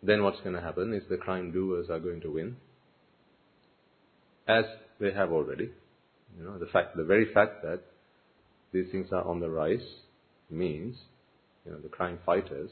then 0.02 0.22
what's 0.22 0.40
going 0.40 0.54
to 0.54 0.60
happen 0.60 0.92
is 0.94 1.02
the 1.08 1.16
crime 1.16 1.52
doers 1.52 1.88
are 1.90 1.98
going 1.98 2.20
to 2.22 2.30
win, 2.30 2.56
as 4.48 4.64
they 5.00 5.12
have 5.12 5.32
already. 5.32 5.70
You 6.38 6.44
know, 6.44 6.58
the 6.58 6.66
fact, 6.66 6.96
the 6.96 7.04
very 7.04 7.32
fact 7.32 7.62
that 7.62 7.80
these 8.72 8.86
things 8.90 9.08
are 9.12 9.26
on 9.26 9.40
the 9.40 9.48
rise 9.48 9.86
means, 10.50 10.96
you 11.64 11.72
know, 11.72 11.78
the 11.78 11.88
crime 11.88 12.18
fighters, 12.26 12.70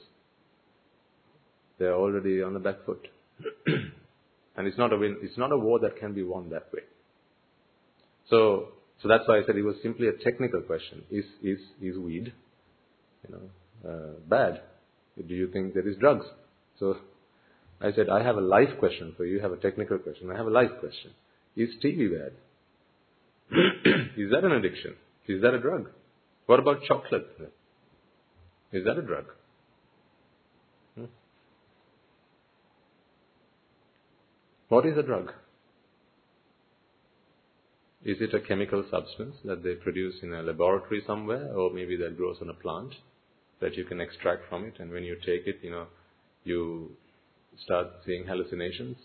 they're 1.78 1.94
already 1.94 2.42
on 2.42 2.54
the 2.54 2.60
back 2.60 2.84
foot. 2.84 3.08
and 3.66 4.66
it's 4.66 4.78
not 4.78 4.92
a 4.92 4.96
win, 4.96 5.16
it's 5.22 5.38
not 5.38 5.52
a 5.52 5.56
war 5.56 5.78
that 5.80 5.98
can 5.98 6.12
be 6.12 6.22
won 6.22 6.50
that 6.50 6.72
way. 6.72 6.82
So, 8.28 8.68
so 9.02 9.08
that's 9.08 9.26
why 9.26 9.38
I 9.38 9.46
said 9.46 9.56
it 9.56 9.62
was 9.62 9.76
simply 9.82 10.08
a 10.08 10.12
technical 10.12 10.60
question. 10.60 11.02
Is, 11.10 11.24
is, 11.42 11.58
is 11.80 11.96
weed, 11.96 12.32
you 13.28 13.34
know, 13.34 13.90
uh, 13.90 14.20
bad? 14.28 14.62
Do 15.16 15.34
you 15.34 15.48
think 15.48 15.74
there 15.74 15.88
is 15.88 15.96
drugs? 15.98 16.26
So, 16.78 16.96
I 17.80 17.92
said, 17.92 18.08
I 18.08 18.22
have 18.22 18.36
a 18.36 18.40
life 18.40 18.78
question 18.78 19.14
for 19.16 19.24
you, 19.24 19.34
you 19.34 19.40
have 19.40 19.52
a 19.52 19.56
technical 19.56 19.98
question. 19.98 20.30
I 20.30 20.36
have 20.36 20.46
a 20.46 20.50
life 20.50 20.70
question. 20.80 21.12
Is 21.56 21.70
TV 21.84 22.08
bad? 22.10 22.32
is 24.16 24.30
that 24.30 24.44
an 24.44 24.52
addiction? 24.52 24.94
Is 25.28 25.42
that 25.42 25.54
a 25.54 25.60
drug? 25.60 25.90
What 26.46 26.58
about 26.58 26.82
chocolate? 26.84 27.26
Is 28.72 28.84
that 28.84 28.98
a 28.98 29.02
drug? 29.02 29.26
Hmm? 30.96 31.04
What 34.68 34.86
is 34.86 34.96
a 34.96 35.02
drug? 35.02 35.32
Is 38.04 38.16
it 38.20 38.34
a 38.34 38.40
chemical 38.40 38.84
substance 38.90 39.36
that 39.44 39.62
they 39.62 39.74
produce 39.74 40.16
in 40.22 40.32
a 40.32 40.42
laboratory 40.42 41.02
somewhere, 41.06 41.54
or 41.54 41.72
maybe 41.72 41.96
that 41.98 42.16
grows 42.16 42.38
on 42.40 42.48
a 42.48 42.54
plant 42.54 42.94
that 43.60 43.76
you 43.76 43.84
can 43.84 44.00
extract 44.00 44.48
from 44.48 44.64
it, 44.64 44.80
and 44.80 44.90
when 44.90 45.04
you 45.04 45.14
take 45.16 45.46
it, 45.46 45.58
you 45.62 45.70
know, 45.70 45.86
you 46.42 46.96
start 47.64 47.86
seeing 48.04 48.26
hallucinations? 48.26 48.96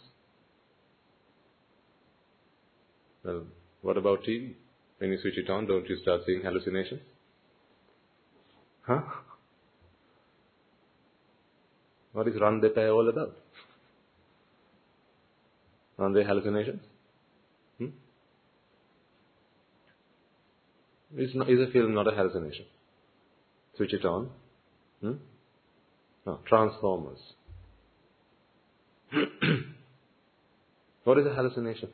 Well, 3.27 3.43
what 3.81 3.97
about 3.97 4.23
TV? 4.23 4.53
When 4.99 5.11
you 5.11 5.19
switch 5.21 5.37
it 5.37 5.49
on, 5.49 5.67
don't 5.67 5.87
you 5.89 5.97
start 6.01 6.21
seeing 6.25 6.41
hallucinations? 6.41 7.01
Huh? 8.83 9.01
What 12.13 12.29
is 12.29 12.35
Randepai 12.35 12.89
all 12.91 13.09
about? 13.09 13.35
They 16.13 16.23
hallucinations? 16.23 16.81
Hmm? 17.77 17.87
Is, 21.17 21.31
not, 21.35 21.49
is 21.49 21.59
a 21.59 21.71
film 21.71 21.93
not 21.93 22.07
a 22.07 22.11
hallucination? 22.11 22.65
Switch 23.75 23.93
it 23.93 24.05
on. 24.05 24.29
Hmm? 25.01 25.13
No, 26.25 26.39
Transformers. 26.47 27.19
what 31.03 31.17
is 31.19 31.25
a 31.27 31.33
hallucination? 31.33 31.89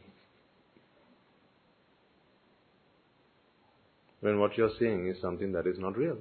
When 4.23 4.39
what 4.39 4.57
you're 4.57 4.71
seeing 4.79 5.07
is 5.07 5.17
something 5.21 5.51
that 5.51 5.67
is 5.67 5.77
not 5.77 5.97
real. 5.97 6.15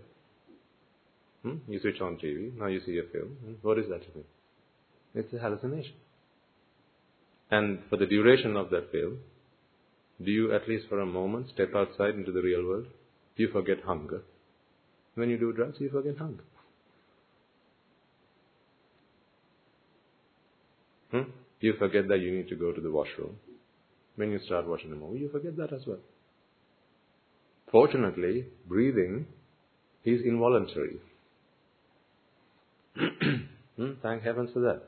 Hmm? 1.45 1.59
You 1.69 1.79
switch 1.81 2.01
on 2.01 2.17
TV, 2.17 2.53
now 2.59 2.67
you 2.67 2.81
see 2.85 2.99
a 2.99 3.05
film. 3.13 3.37
Hmm? 3.45 3.53
What 3.63 3.79
is 3.79 3.89
that 3.91 4.01
film? 4.13 4.25
It's 5.15 5.33
a 5.33 5.39
hallucination. 5.39 5.95
And 7.49 7.79
for 7.89 7.97
the 7.97 8.07
duration 8.07 8.57
of 8.57 8.71
that 8.71 8.91
film, 8.91 9.19
do 10.21 10.33
you 10.33 10.53
at 10.53 10.69
least 10.69 10.89
for 10.89 10.99
a 10.99 11.07
moment 11.07 11.51
step 11.55 11.77
outside 11.77 12.17
into 12.17 12.33
the 12.33 12.43
real 12.43 12.67
world? 12.67 12.87
You 13.37 13.51
forget 13.53 13.85
hunger. 13.85 14.23
When 15.15 15.31
you 15.31 15.39
do 15.39 15.53
drugs, 15.53 15.77
you 15.79 15.89
forget 15.89 16.19
hunger. 16.19 16.45
Hmm? 21.13 21.31
You 21.61 21.75
forget 21.79 22.09
that 22.09 22.19
you 22.19 22.33
need 22.33 22.49
to 22.49 22.57
go 22.57 22.73
to 22.73 22.81
the 22.81 22.91
washroom. 22.91 23.37
When 24.17 24.33
you 24.33 24.41
start 24.45 24.67
watching 24.67 24.91
a 24.91 24.97
movie, 24.97 25.21
you 25.21 25.29
forget 25.29 25.57
that 25.57 25.73
as 25.73 25.83
well. 25.87 26.01
Fortunately, 27.73 28.45
breathing 28.69 29.27
is 30.05 30.21
involuntary. 30.25 30.99
hmm? 33.77 33.93
Thank 34.03 34.23
heavens 34.23 34.51
for 34.53 34.61
that. 34.61 34.83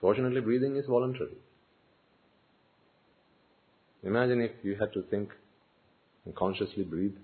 Fortunately, 0.00 0.40
breathing 0.40 0.76
is 0.76 0.86
voluntary. 0.86 1.36
Imagine 4.02 4.40
if 4.40 4.50
you 4.64 4.76
had 4.78 4.92
to 4.92 5.02
think 5.02 5.30
and 6.24 6.34
consciously 6.34 6.82
breathe. 6.82 7.14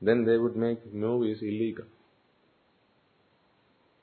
Then 0.00 0.24
they 0.24 0.38
would 0.38 0.56
make 0.56 0.92
movies 0.92 1.38
illegal. 1.42 1.84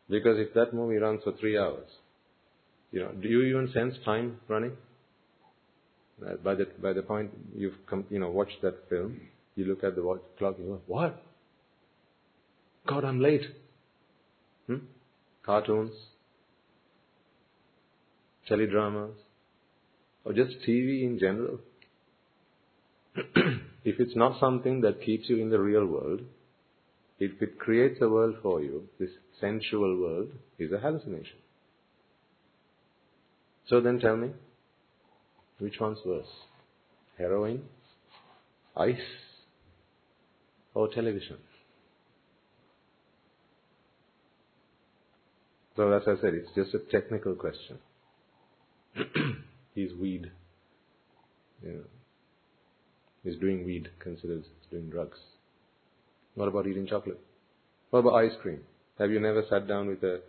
Because 0.08 0.38
if 0.38 0.54
that 0.54 0.74
movie 0.74 0.98
runs 0.98 1.24
for 1.24 1.34
three 1.34 1.58
hours, 1.58 1.90
you 2.92 3.00
know, 3.00 3.12
do 3.12 3.28
you 3.28 3.42
even 3.42 3.72
sense 3.74 3.96
time 4.06 4.40
running? 4.48 4.78
By 6.20 6.56
the 6.56 6.68
by 6.82 6.94
the 6.94 7.04
point 7.04 7.32
you've 7.56 7.86
come, 7.88 8.06
you 8.10 8.20
know 8.20 8.30
watched 8.30 8.62
that 8.64 8.90
film, 8.90 9.22
you 9.56 9.66
look 9.66 9.84
at 9.84 9.96
the 9.96 10.02
watch 10.02 10.22
clock. 10.38 10.56
You 10.58 10.66
go, 10.66 10.82
what? 10.88 11.24
God, 12.88 13.06
I'm 13.06 13.22
late. 13.22 13.44
Hmm? 14.66 14.78
Cartoons, 15.46 15.92
teledramas, 18.50 19.14
or 20.26 20.34
just 20.34 20.56
TV 20.68 21.04
in 21.04 21.20
general. 21.20 21.60
if 23.16 24.00
it's 24.00 24.16
not 24.16 24.40
something 24.40 24.82
that 24.82 25.02
keeps 25.02 25.30
you 25.30 25.38
in 25.38 25.50
the 25.50 25.60
real 25.60 25.86
world, 25.86 26.22
if 27.20 27.42
it 27.42 27.60
creates 27.60 28.00
a 28.02 28.10
world 28.10 28.36
for 28.42 28.62
you, 28.62 28.84
this 29.00 29.10
sensual 29.40 30.00
world 30.00 30.30
is 30.60 30.72
a 30.72 30.80
hallucination. 30.80 31.38
So 33.68 33.82
then 33.82 34.00
tell 34.00 34.16
me, 34.16 34.32
which 35.60 35.80
one's 35.80 36.00
worse? 36.06 36.28
Heroin, 37.18 37.64
ice, 38.76 38.96
or 40.74 40.88
television? 40.90 41.38
So 45.76 45.92
as 45.92 46.04
I 46.08 46.20
said, 46.22 46.34
it's 46.34 46.50
just 46.56 46.74
a 46.74 46.80
technical 46.92 47.36
question. 47.36 47.78
He's 49.76 49.94
weed. 49.94 50.32
You 51.64 51.74
know, 51.74 51.84
he's 53.24 53.38
doing 53.38 53.66
weed, 53.66 53.90
considers 54.00 54.46
doing 54.70 54.90
drugs. 54.90 55.18
What 56.36 56.48
about 56.48 56.68
eating 56.68 56.88
chocolate? 56.88 57.20
What 57.90 58.00
about 58.00 58.16
ice 58.16 58.36
cream? 58.42 58.62
Have 59.00 59.12
you 59.12 59.20
never 59.20 59.44
sat 59.50 59.68
down 59.68 59.88
with 59.88 60.04
a 60.04 60.22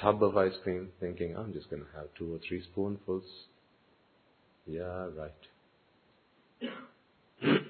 tub 0.00 0.22
of 0.22 0.36
ice 0.36 0.54
cream 0.62 0.88
thinking, 1.00 1.36
I'm 1.36 1.52
just 1.52 1.70
going 1.70 1.82
to 1.82 1.88
have 1.96 2.06
two 2.18 2.34
or 2.34 2.38
three 2.46 2.62
spoonfuls? 2.62 3.24
Yeah, 4.66 5.08
right. 5.16 5.32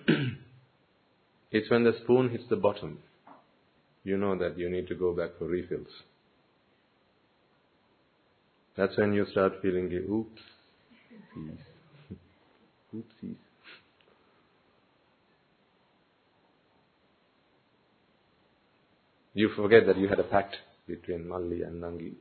it's 1.50 1.70
when 1.70 1.84
the 1.84 1.92
spoon 2.02 2.30
hits 2.30 2.44
the 2.48 2.56
bottom, 2.56 2.98
you 4.04 4.16
know 4.16 4.36
that 4.38 4.56
you 4.58 4.70
need 4.70 4.88
to 4.88 4.94
go 4.94 5.12
back 5.12 5.30
for 5.38 5.46
refills. 5.46 5.88
That's 8.76 8.96
when 8.96 9.12
you 9.12 9.26
start 9.30 9.54
feeling, 9.62 9.90
oops, 10.10 10.40
oopsies. 12.94 13.36
You 19.34 19.50
forget 19.54 19.86
that 19.86 19.98
you 19.98 20.08
had 20.08 20.18
a 20.18 20.24
pact 20.24 20.56
between 20.86 21.28
Malli 21.28 21.60
and 21.62 21.82
Nangi. 21.82 22.14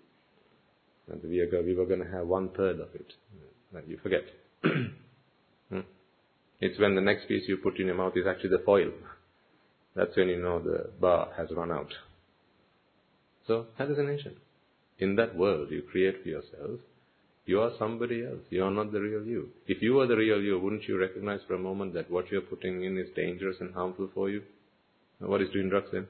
And 1.10 1.22
we, 1.24 1.40
are, 1.40 1.64
we 1.64 1.74
were 1.74 1.86
going 1.86 2.04
to 2.04 2.12
have 2.12 2.28
one 2.28 2.50
third 2.50 2.82
of 2.82 2.90
it. 2.94 3.14
And 3.74 3.88
you 3.88 3.98
forget. 4.04 4.24
Hmm? 5.72 5.80
it's 6.60 6.80
when 6.80 6.96
the 6.96 7.02
next 7.02 7.28
piece 7.28 7.44
you 7.48 7.58
put 7.58 7.80
in 7.80 7.88
your 7.88 7.96
mouth 7.96 8.14
is 8.16 8.28
actually 8.28 8.52
the 8.52 8.64
foil. 8.64 8.92
That's 9.96 10.16
when 10.16 10.28
you 10.28 10.42
know 10.42 10.60
the 10.60 10.90
bar 11.00 11.30
has 11.38 11.50
run 11.56 11.72
out. 11.72 11.92
So, 13.48 13.68
hallucination. 13.78 14.36
In 15.00 15.16
that 15.16 15.36
world 15.36 15.72
you 15.72 15.82
create 15.82 16.22
for 16.22 16.30
yourself, 16.30 16.80
you 17.46 17.62
are 17.62 17.72
somebody 17.78 18.26
else. 18.26 18.42
You 18.50 18.64
are 18.64 18.72
not 18.72 18.92
the 18.92 19.00
real 19.00 19.24
you. 19.24 19.50
If 19.68 19.82
you 19.82 19.94
were 19.94 20.08
the 20.08 20.16
real 20.18 20.42
you, 20.42 20.60
wouldn't 20.60 20.88
you 20.88 21.00
recognize 21.00 21.42
for 21.48 21.54
a 21.54 21.60
moment 21.60 21.94
that 21.94 22.10
what 22.10 22.32
you're 22.32 22.42
putting 22.42 22.84
in 22.84 22.98
is 22.98 23.10
dangerous 23.16 23.58
and 23.60 23.74
harmful 23.74 24.10
for 24.14 24.30
you? 24.30 24.42
What 25.20 25.42
is 25.42 25.52
doing 25.52 25.70
drugs 25.70 25.90
then? 25.92 26.08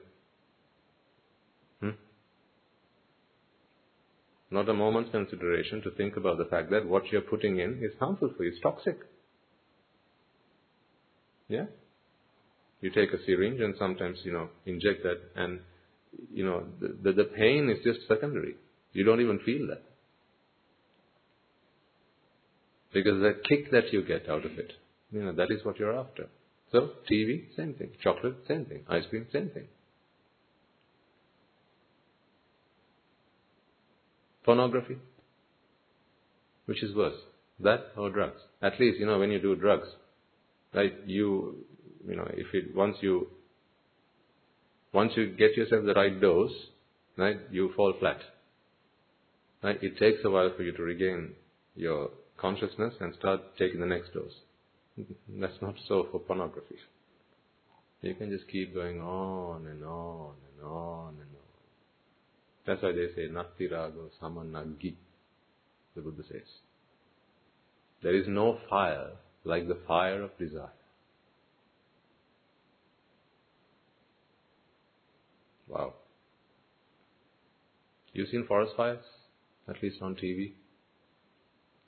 Not 4.50 4.68
a 4.68 4.74
moment's 4.74 5.10
consideration 5.10 5.82
to 5.82 5.90
think 5.90 6.16
about 6.16 6.38
the 6.38 6.44
fact 6.44 6.70
that 6.70 6.86
what 6.86 7.06
you're 7.10 7.20
putting 7.20 7.58
in 7.58 7.80
is 7.82 7.92
harmful 7.98 8.32
for 8.36 8.44
you, 8.44 8.50
it's 8.50 8.60
toxic. 8.60 8.98
Yeah? 11.48 11.66
You 12.80 12.90
take 12.90 13.12
a 13.12 13.24
syringe 13.24 13.60
and 13.60 13.74
sometimes, 13.78 14.18
you 14.24 14.32
know, 14.32 14.48
inject 14.64 15.02
that 15.02 15.20
and, 15.34 15.60
you 16.32 16.44
know, 16.44 16.64
the, 16.80 16.96
the, 17.02 17.12
the 17.12 17.24
pain 17.24 17.70
is 17.70 17.82
just 17.84 18.06
secondary. 18.06 18.54
You 18.92 19.04
don't 19.04 19.20
even 19.20 19.40
feel 19.40 19.66
that. 19.68 19.82
Because 22.92 23.20
the 23.20 23.40
kick 23.48 23.70
that 23.72 23.92
you 23.92 24.04
get 24.04 24.28
out 24.28 24.44
of 24.44 24.52
it, 24.52 24.72
you 25.10 25.22
know, 25.22 25.32
that 25.32 25.50
is 25.50 25.64
what 25.64 25.78
you're 25.78 25.98
after. 25.98 26.28
So, 26.72 26.90
TV, 27.10 27.54
same 27.56 27.74
thing. 27.74 27.90
Chocolate, 28.02 28.36
same 28.48 28.64
thing. 28.64 28.84
Ice 28.88 29.04
cream, 29.10 29.26
same 29.32 29.50
thing. 29.50 29.66
Pornography? 34.46 34.96
Which 36.66 36.82
is 36.82 36.94
worse? 36.94 37.18
That 37.60 37.88
or 37.96 38.10
drugs? 38.10 38.40
At 38.62 38.78
least, 38.80 38.98
you 38.98 39.06
know, 39.06 39.18
when 39.18 39.30
you 39.30 39.40
do 39.40 39.56
drugs, 39.56 39.88
right, 40.72 40.94
you, 41.04 41.64
you 42.08 42.16
know, 42.16 42.28
if 42.32 42.46
it, 42.54 42.74
once 42.74 42.96
you, 43.00 43.26
once 44.92 45.12
you 45.16 45.34
get 45.36 45.56
yourself 45.56 45.84
the 45.84 45.94
right 45.94 46.20
dose, 46.20 46.52
right, 47.18 47.38
you 47.50 47.72
fall 47.76 47.92
flat. 47.98 48.20
Right? 49.62 49.82
It 49.82 49.98
takes 49.98 50.24
a 50.24 50.30
while 50.30 50.52
for 50.56 50.62
you 50.62 50.72
to 50.72 50.82
regain 50.82 51.32
your 51.74 52.10
consciousness 52.38 52.94
and 53.00 53.14
start 53.18 53.40
taking 53.58 53.80
the 53.80 53.86
next 53.86 54.14
dose. 54.14 54.32
That's 55.28 55.60
not 55.60 55.74
so 55.88 56.06
for 56.12 56.20
pornography. 56.20 56.76
You 58.02 58.14
can 58.14 58.30
just 58.30 58.48
keep 58.48 58.74
going 58.74 59.00
on 59.00 59.66
and 59.66 59.82
on 59.82 60.34
and 60.52 60.64
on 60.64 61.08
and 61.14 61.30
on. 61.34 61.35
That's 62.66 62.82
why 62.82 62.92
they 62.92 63.06
say 63.14 63.28
Natti 63.28 63.70
Rago 63.70 64.10
Samanaggi, 64.20 64.94
the 65.94 66.00
Buddha 66.00 66.22
says. 66.28 66.48
There 68.02 68.14
is 68.14 68.26
no 68.26 68.58
fire 68.68 69.10
like 69.44 69.68
the 69.68 69.78
fire 69.86 70.22
of 70.22 70.36
desire. 70.36 70.72
Wow. 75.68 75.94
You've 78.12 78.28
seen 78.28 78.46
forest 78.46 78.72
fires? 78.76 79.04
At 79.68 79.82
least 79.82 80.02
on 80.02 80.16
TV? 80.16 80.52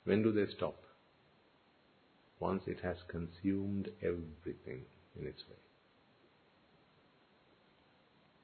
When 0.05 0.23
do 0.23 0.31
they 0.31 0.51
stop? 0.55 0.75
Once 2.39 2.63
it 2.67 2.79
has 2.83 2.97
consumed 3.07 3.89
everything 4.01 4.83
in 5.19 5.27
its 5.27 5.41
way. 5.49 5.55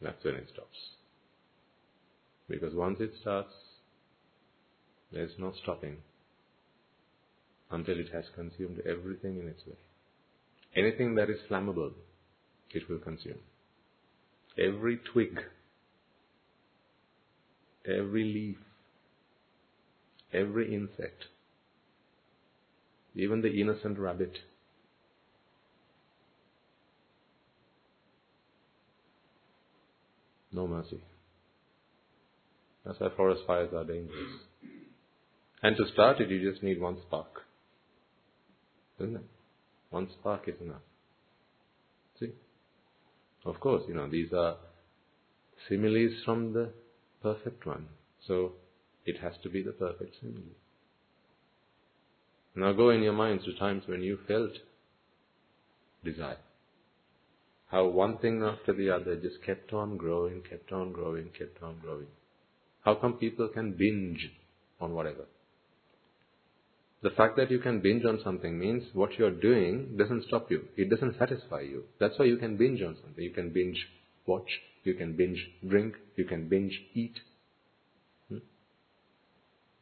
That's 0.01 0.23
when 0.23 0.35
it 0.35 0.49
stops. 0.53 0.94
Because 2.47 2.75
once 2.75 2.99
it 2.99 3.11
starts, 3.21 3.53
there 5.11 5.23
is 5.23 5.31
no 5.39 5.53
stopping 5.63 5.97
until 7.71 7.99
it 7.99 8.09
has 8.13 8.25
consumed 8.35 8.81
everything 8.87 9.39
in 9.39 9.47
its 9.47 9.65
way. 9.65 9.77
Anything 10.75 11.15
that 11.15 11.29
is 11.29 11.39
flammable, 11.49 11.91
it 12.71 12.89
will 12.89 12.99
consume. 12.99 13.39
Every 14.57 14.99
twig, 15.11 15.39
every 17.85 18.23
leaf, 18.23 18.57
every 20.33 20.73
insect, 20.73 21.25
even 23.15 23.41
the 23.41 23.59
innocent 23.59 23.97
rabbit. 23.97 24.37
No 30.51 30.67
mercy. 30.67 31.01
That's 32.85 32.99
why 32.99 33.09
forest 33.15 33.41
fires 33.47 33.73
are 33.75 33.83
dangerous. 33.83 34.31
And 35.63 35.75
to 35.77 35.83
start 35.91 36.21
it, 36.21 36.29
you 36.29 36.51
just 36.51 36.61
need 36.61 36.79
one 36.79 36.97
spark. 37.01 37.43
Isn't 38.99 39.15
it? 39.15 39.25
One 39.89 40.07
spark 40.19 40.47
is 40.47 40.55
enough. 40.61 40.81
See? 42.19 42.31
Of 43.45 43.59
course, 43.59 43.83
you 43.87 43.95
know, 43.95 44.09
these 44.09 44.31
are 44.33 44.57
similes 45.67 46.13
from 46.23 46.53
the 46.53 46.71
perfect 47.21 47.65
one. 47.65 47.87
So, 48.27 48.53
it 49.05 49.19
has 49.19 49.33
to 49.43 49.49
be 49.49 49.63
the 49.63 49.71
perfect 49.71 50.15
simile. 50.21 50.43
Now 52.55 52.71
go 52.73 52.89
in 52.89 53.03
your 53.03 53.13
minds 53.13 53.45
to 53.45 53.53
times 53.53 53.83
when 53.87 54.01
you 54.01 54.17
felt 54.27 54.51
desire. 56.03 56.37
How 57.67 57.85
one 57.87 58.17
thing 58.19 58.43
after 58.43 58.73
the 58.73 58.89
other 58.91 59.15
just 59.15 59.43
kept 59.43 59.73
on 59.73 59.97
growing, 59.97 60.41
kept 60.49 60.71
on 60.71 60.91
growing, 60.93 61.29
kept 61.37 61.61
on 61.61 61.79
growing. 61.81 62.07
How 62.85 62.93
come 62.93 63.13
people 63.13 63.47
can 63.47 63.71
binge 63.71 64.31
on 64.79 64.93
whatever? 64.93 65.25
The 67.01 67.09
fact 67.09 67.35
that 67.37 67.49
you 67.49 67.59
can 67.59 67.81
binge 67.81 68.05
on 68.05 68.19
something 68.23 68.57
means 68.59 68.83
what 68.93 69.17
you're 69.17 69.31
doing 69.31 69.95
doesn't 69.97 70.25
stop 70.27 70.51
you. 70.51 70.65
It 70.77 70.89
doesn't 70.91 71.17
satisfy 71.17 71.61
you. 71.61 71.83
That's 71.99 72.17
why 72.17 72.25
you 72.25 72.37
can 72.37 72.57
binge 72.57 72.81
on 72.83 72.95
something. 73.01 73.23
You 73.23 73.31
can 73.31 73.49
binge 73.49 73.77
watch, 74.27 74.49
you 74.83 74.93
can 74.93 75.15
binge 75.15 75.39
drink, 75.67 75.95
you 76.15 76.25
can 76.25 76.47
binge 76.47 76.79
eat. 76.93 77.15
Hmm? 78.29 78.37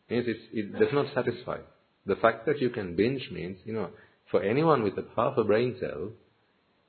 Means 0.09 0.25
it 0.53 0.79
does 0.79 0.93
not 0.93 1.13
satisfy. 1.13 1.57
The 2.05 2.15
fact 2.15 2.45
that 2.45 2.59
you 2.59 2.69
can 2.69 2.95
binge 2.95 3.29
means, 3.31 3.57
you 3.65 3.73
know, 3.73 3.89
for 4.31 4.41
anyone 4.41 4.81
with 4.81 4.97
a 4.97 5.05
half 5.15 5.37
a 5.37 5.43
brain 5.43 5.75
cell, 5.79 6.11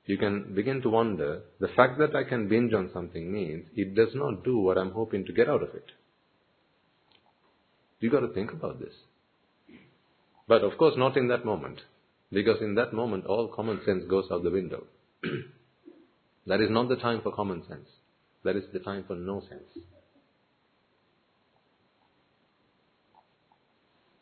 you 0.05 0.17
can 0.17 0.53
begin 0.53 0.81
to 0.81 0.89
wonder, 0.89 1.41
the 1.59 1.67
fact 1.69 1.97
that 1.99 2.15
I 2.15 2.23
can 2.23 2.47
binge 2.47 2.73
on 2.73 2.89
something 2.93 3.31
means 3.31 3.65
it 3.75 3.95
does 3.95 4.13
not 4.13 4.43
do 4.43 4.59
what 4.59 4.77
I'm 4.77 4.91
hoping 4.91 5.25
to 5.25 5.33
get 5.33 5.49
out 5.49 5.63
of 5.63 5.69
it. 5.75 5.91
You 7.99 8.11
got 8.11 8.21
to 8.21 8.33
think 8.33 8.51
about 8.51 8.79
this. 8.79 8.93
But 10.47 10.63
of 10.63 10.77
course, 10.77 10.93
not 10.97 11.17
in 11.17 11.27
that 11.29 11.45
moment. 11.45 11.81
Because 12.31 12.57
in 12.61 12.75
that 12.75 12.93
moment, 12.93 13.25
all 13.25 13.47
common 13.47 13.81
sense 13.85 14.03
goes 14.09 14.25
out 14.31 14.43
the 14.43 14.51
window. 14.51 14.85
that 16.47 16.61
is 16.61 16.69
not 16.69 16.89
the 16.89 16.95
time 16.97 17.21
for 17.21 17.31
common 17.31 17.63
sense. 17.67 17.87
That 18.43 18.55
is 18.55 18.63
the 18.73 18.79
time 18.79 19.05
for 19.07 19.15
no 19.15 19.41
sense. 19.41 19.85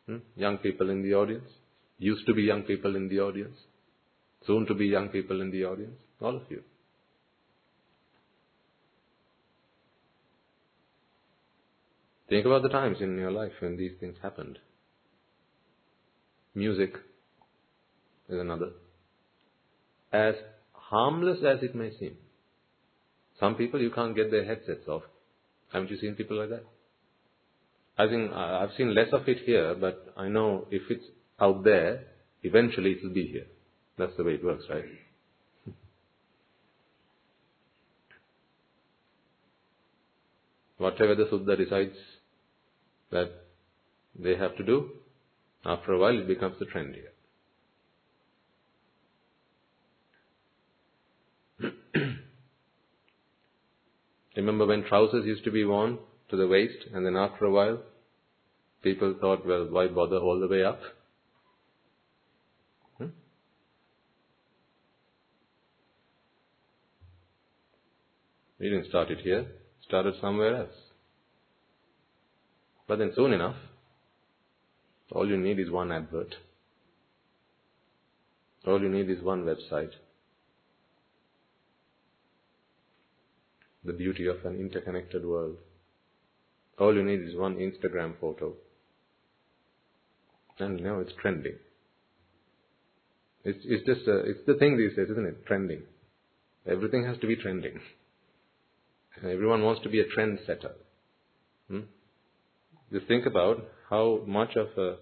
Hmm? 0.06 0.18
Young 0.36 0.58
people 0.58 0.90
in 0.90 1.02
the 1.02 1.14
audience, 1.14 1.50
used 1.98 2.26
to 2.28 2.34
be 2.34 2.44
young 2.44 2.64
people 2.64 2.96
in 2.96 3.08
the 3.08 3.20
audience, 3.20 3.58
soon 4.46 4.66
to 4.66 4.74
be 4.74 4.86
young 4.86 5.10
people 5.10 5.42
in 5.42 5.52
the 5.52 5.64
audience, 5.64 5.98
all 6.22 6.36
of 6.36 6.44
you. 6.50 6.62
Think 12.34 12.48
about 12.48 12.64
the 12.64 12.70
times 12.70 12.98
in 13.00 13.16
your 13.20 13.30
life 13.30 13.52
when 13.60 13.78
these 13.78 13.92
things 14.00 14.16
happened. 14.24 14.58
Music 16.56 16.96
is 18.28 18.40
another. 18.40 18.72
As 20.12 20.34
harmless 20.72 21.44
as 21.48 21.62
it 21.62 21.76
may 21.76 21.92
seem. 22.00 22.16
Some 23.40 23.54
people 23.54 23.80
you 23.80 23.92
can't 23.92 24.16
get 24.16 24.32
their 24.32 24.46
headsets 24.46 24.88
off. 24.88 25.04
Haven't 25.72 25.92
you 25.92 25.98
seen 25.98 26.16
people 26.16 26.40
like 26.40 26.50
that? 26.50 26.64
I 28.00 28.08
think 28.08 28.32
uh, 28.32 28.36
I've 28.64 28.74
seen 28.76 28.96
less 28.96 29.14
of 29.14 29.30
it 29.30 29.38
here, 29.46 29.76
but 29.76 30.12
I 30.18 30.28
know 30.28 30.66
if 30.72 30.82
it's 30.90 31.06
out 31.40 31.64
there, 31.64 32.02
eventually 32.42 32.94
it 32.94 33.04
will 33.04 33.14
be 33.14 33.28
here. 33.28 33.46
That's 34.00 34.18
the 34.18 34.24
way 34.24 34.32
it 34.34 34.44
works, 34.44 34.64
right? 34.72 34.86
Whatever 40.80 41.14
the 41.14 41.26
Suddha 41.26 41.56
decides 41.56 41.94
that 43.14 43.30
they 44.20 44.36
have 44.36 44.56
to 44.58 44.64
do, 44.64 44.90
after 45.66 45.94
a 45.94 46.00
while, 46.00 46.20
it 46.20 46.28
becomes 46.28 46.60
the 46.60 46.66
trend 46.66 46.96
here. 46.96 47.14
Remember 54.36 54.66
when 54.66 54.84
trousers 54.84 55.26
used 55.26 55.46
to 55.46 55.52
be 55.52 55.64
worn 55.64 56.00
to 56.30 56.36
the 56.36 56.48
waist, 56.48 56.88
and 56.94 57.06
then 57.06 57.16
after 57.16 57.46
a 57.46 57.52
while, 57.52 57.80
people 58.82 59.16
thought, 59.22 59.46
well, 59.46 59.68
why 59.70 59.88
bother 59.88 60.18
all 60.18 60.40
the 60.40 60.48
way 60.48 60.64
up? 60.64 60.82
Hmm? 62.98 63.10
We 68.60 68.70
didn't 68.70 68.88
start 68.90 69.12
it 69.12 69.20
here, 69.20 69.46
started 69.88 70.16
somewhere 70.20 70.56
else. 70.58 70.83
But 72.88 73.00
then 73.00 73.12
soon 73.16 73.34
enough, 73.34 73.56
all 75.12 75.28
you 75.28 75.38
need 75.38 75.60
is 75.60 75.70
one 75.70 75.92
advert. 75.92 76.36
All 78.66 78.82
you 78.82 78.90
need 78.90 79.10
is 79.10 79.22
one 79.22 79.44
website. 79.44 79.92
The 83.86 83.94
beauty 83.94 84.28
of 84.28 84.46
an 84.46 84.60
interconnected 84.60 85.26
world. 85.26 85.58
All 86.80 86.96
you 86.96 87.04
need 87.04 87.22
is 87.22 87.36
one 87.36 87.56
Instagram 87.56 88.14
photo. 88.20 88.54
And 90.60 90.82
now 90.82 91.00
it's 91.00 91.12
trending. 91.22 91.56
It's, 93.44 93.60
it's 93.66 93.86
just 93.86 94.08
a, 94.08 94.20
it's 94.20 94.40
the 94.48 94.54
thing 94.56 94.78
these 94.78 94.96
days, 94.96 95.10
isn't 95.10 95.28
it? 95.28 95.46
Trending. 95.46 95.82
Everything 96.66 97.06
has 97.06 97.18
to 97.20 97.28
be 97.28 97.36
trending. 97.36 97.80
Everyone 99.18 99.64
wants 99.64 99.84
to 99.84 99.90
be 99.90 100.00
a 100.00 100.06
trendsetter. 100.06 100.72
Hmm? 101.70 101.82
Just 102.92 103.08
think 103.08 103.26
about 103.26 103.64
how 103.90 104.22
much 104.26 104.56
of 104.56 104.68
a 104.78 104.96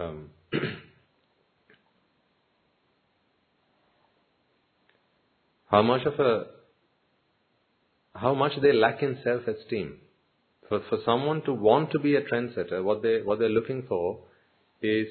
um, 0.00 0.30
how 5.70 5.82
much 5.82 6.06
of 6.06 6.18
a 6.20 6.46
how 8.14 8.34
much 8.34 8.52
they 8.60 8.72
lack 8.72 9.02
in 9.02 9.18
self-esteem. 9.22 9.96
For, 10.68 10.80
for 10.90 10.98
someone 11.04 11.42
to 11.42 11.54
want 11.54 11.92
to 11.92 11.98
be 11.98 12.14
a 12.16 12.22
trendsetter, 12.22 12.82
what 12.84 13.02
they 13.02 13.20
what 13.22 13.38
they're 13.38 13.48
looking 13.48 13.84
for 13.88 14.18
is 14.82 15.06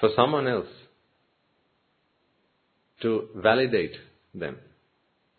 for 0.00 0.10
someone 0.16 0.48
else 0.48 0.66
to 3.02 3.28
validate 3.36 3.94
them. 4.34 4.56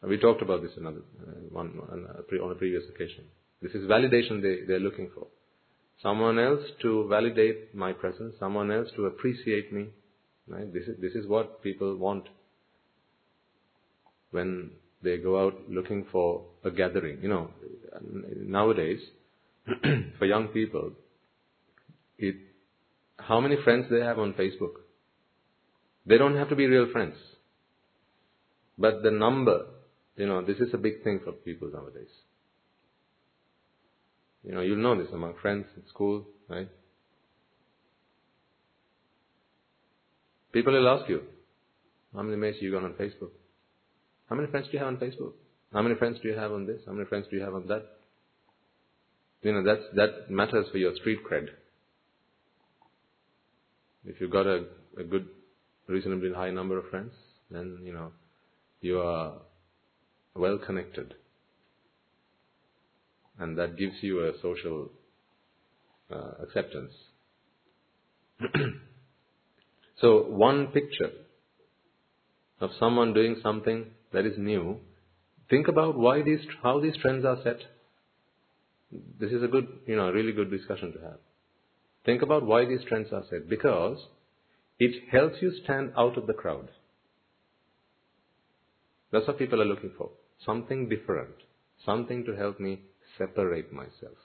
We 0.04 0.18
talked 0.18 0.42
about 0.42 0.64
this 0.64 0.72
another 0.78 1.02
uh, 1.22 1.32
one 1.52 1.80
on 1.92 2.52
a 2.52 2.56
previous 2.56 2.84
occasion. 2.90 3.26
This 3.62 3.74
is 3.74 3.88
validation 3.88 4.42
they, 4.42 4.66
they're 4.66 4.80
looking 4.80 5.12
for. 5.14 5.28
Someone 6.02 6.40
else 6.40 6.62
to 6.82 7.08
validate 7.08 7.76
my 7.76 7.94
presence, 7.94 8.34
someone 8.40 8.72
else 8.72 8.90
to 8.96 9.06
appreciate 9.06 9.72
me. 9.72 9.88
Right? 10.48 10.74
This 10.74 10.84
is 10.88 11.00
this 11.00 11.14
is 11.14 11.28
what 11.28 11.62
people 11.62 11.96
want 11.96 12.26
when 14.32 14.72
they 15.04 15.18
go 15.18 15.46
out 15.46 15.54
looking 15.70 16.08
for 16.12 16.46
a 16.64 16.72
gathering. 16.72 17.20
You 17.22 17.30
know, 17.30 17.50
nowadays 18.36 19.00
for 20.18 20.26
young 20.26 20.48
people, 20.48 20.94
it 22.18 22.36
how 23.18 23.40
many 23.40 23.58
friends 23.64 23.86
they 23.92 24.00
have 24.00 24.18
on 24.18 24.34
Facebook. 24.34 24.82
They 26.08 26.18
don't 26.18 26.36
have 26.36 26.50
to 26.50 26.56
be 26.56 26.66
real 26.66 26.92
friends. 26.92 27.16
But 28.82 29.04
the 29.04 29.12
number, 29.12 29.66
you 30.16 30.26
know, 30.26 30.44
this 30.44 30.58
is 30.58 30.74
a 30.74 30.78
big 30.78 31.04
thing 31.04 31.20
for 31.24 31.34
people 31.34 31.70
nowadays. 31.72 32.10
You 34.44 34.54
know, 34.54 34.62
you'll 34.62 34.78
know 34.78 34.98
this 35.00 35.14
among 35.14 35.36
friends 35.40 35.68
at 35.78 35.88
school, 35.88 36.26
right? 36.50 36.68
People 40.52 40.74
will 40.74 40.90
ask 40.90 41.08
you, 41.08 41.22
how 42.16 42.24
many 42.24 42.38
mates 42.38 42.58
you 42.60 42.72
got 42.72 42.84
on 42.84 42.94
Facebook? 42.94 43.30
How 44.28 44.36
many 44.36 44.50
friends 44.50 44.66
do 44.66 44.74
you 44.74 44.80
have 44.80 44.88
on 44.88 44.98
Facebook? 44.98 45.34
How 45.72 45.84
many 45.84 45.96
friends 45.96 46.18
do 46.22 46.30
you 46.30 46.36
have 46.36 46.52
on 46.52 46.66
this? 46.66 46.82
How 46.88 46.94
many 46.94 47.06
friends 47.06 47.28
do 47.30 47.38
you 47.38 47.44
have 47.44 47.54
on 47.54 47.68
that? 47.68 47.86
You 49.44 49.54
know, 49.54 49.64
that's, 49.64 49.84
that 49.96 50.32
matters 50.32 50.66
for 50.72 50.80
your 50.80 50.96
street 50.96 51.20
cred. 51.30 51.50
If 54.06 54.20
you've 54.20 54.32
got 54.32 54.48
a, 54.48 54.66
a 54.98 55.04
good, 55.04 55.28
reasonably 55.88 56.34
high 56.34 56.50
number 56.50 56.80
of 56.80 56.90
friends, 56.90 57.14
then, 57.52 57.78
you 57.84 57.94
know, 57.94 58.12
you 58.82 59.00
are 59.00 59.34
well 60.36 60.58
connected. 60.58 61.14
And 63.40 63.58
that 63.58 63.78
gives 63.78 63.96
you 64.02 64.26
a 64.26 64.34
social 64.42 64.90
uh, 66.12 66.32
acceptance. 66.44 66.92
so, 70.02 70.26
one 70.28 70.68
picture 70.68 71.12
of 72.60 72.72
someone 72.80 73.14
doing 73.14 73.38
something 73.42 73.86
that 74.14 74.26
is 74.26 74.38
new, 74.38 74.78
think 75.50 75.68
about 75.68 75.98
why 75.98 76.22
these, 76.22 76.42
how 76.62 76.80
these 76.80 76.96
trends 77.02 77.26
are 77.26 77.38
set. 77.44 77.58
This 79.20 79.32
is 79.32 79.42
a 79.42 79.48
good, 79.48 79.68
you 79.88 79.96
know, 79.96 80.10
a 80.10 80.14
really 80.14 80.34
good 80.34 80.52
discussion 80.52 80.92
to 80.94 81.00
have. 81.00 81.18
Think 82.06 82.22
about 82.22 82.46
why 82.46 82.66
these 82.66 82.84
trends 82.88 83.08
are 83.14 83.24
set. 83.30 83.48
Because 83.48 83.98
it 84.80 85.10
helps 85.12 85.36
you 85.42 85.54
stand 85.64 85.94
out 85.98 86.18
of 86.18 86.28
the 86.28 86.34
crowd. 86.34 86.70
That's 89.12 89.28
what 89.28 89.38
people 89.38 89.62
are 89.62 89.66
looking 89.66 89.92
for. 89.98 90.10
Something 90.46 90.90
different. 90.90 91.36
Something 91.86 92.24
to 92.26 92.36
help 92.36 92.60
me 92.60 92.82
separate 93.18 93.72
myself. 93.74 94.18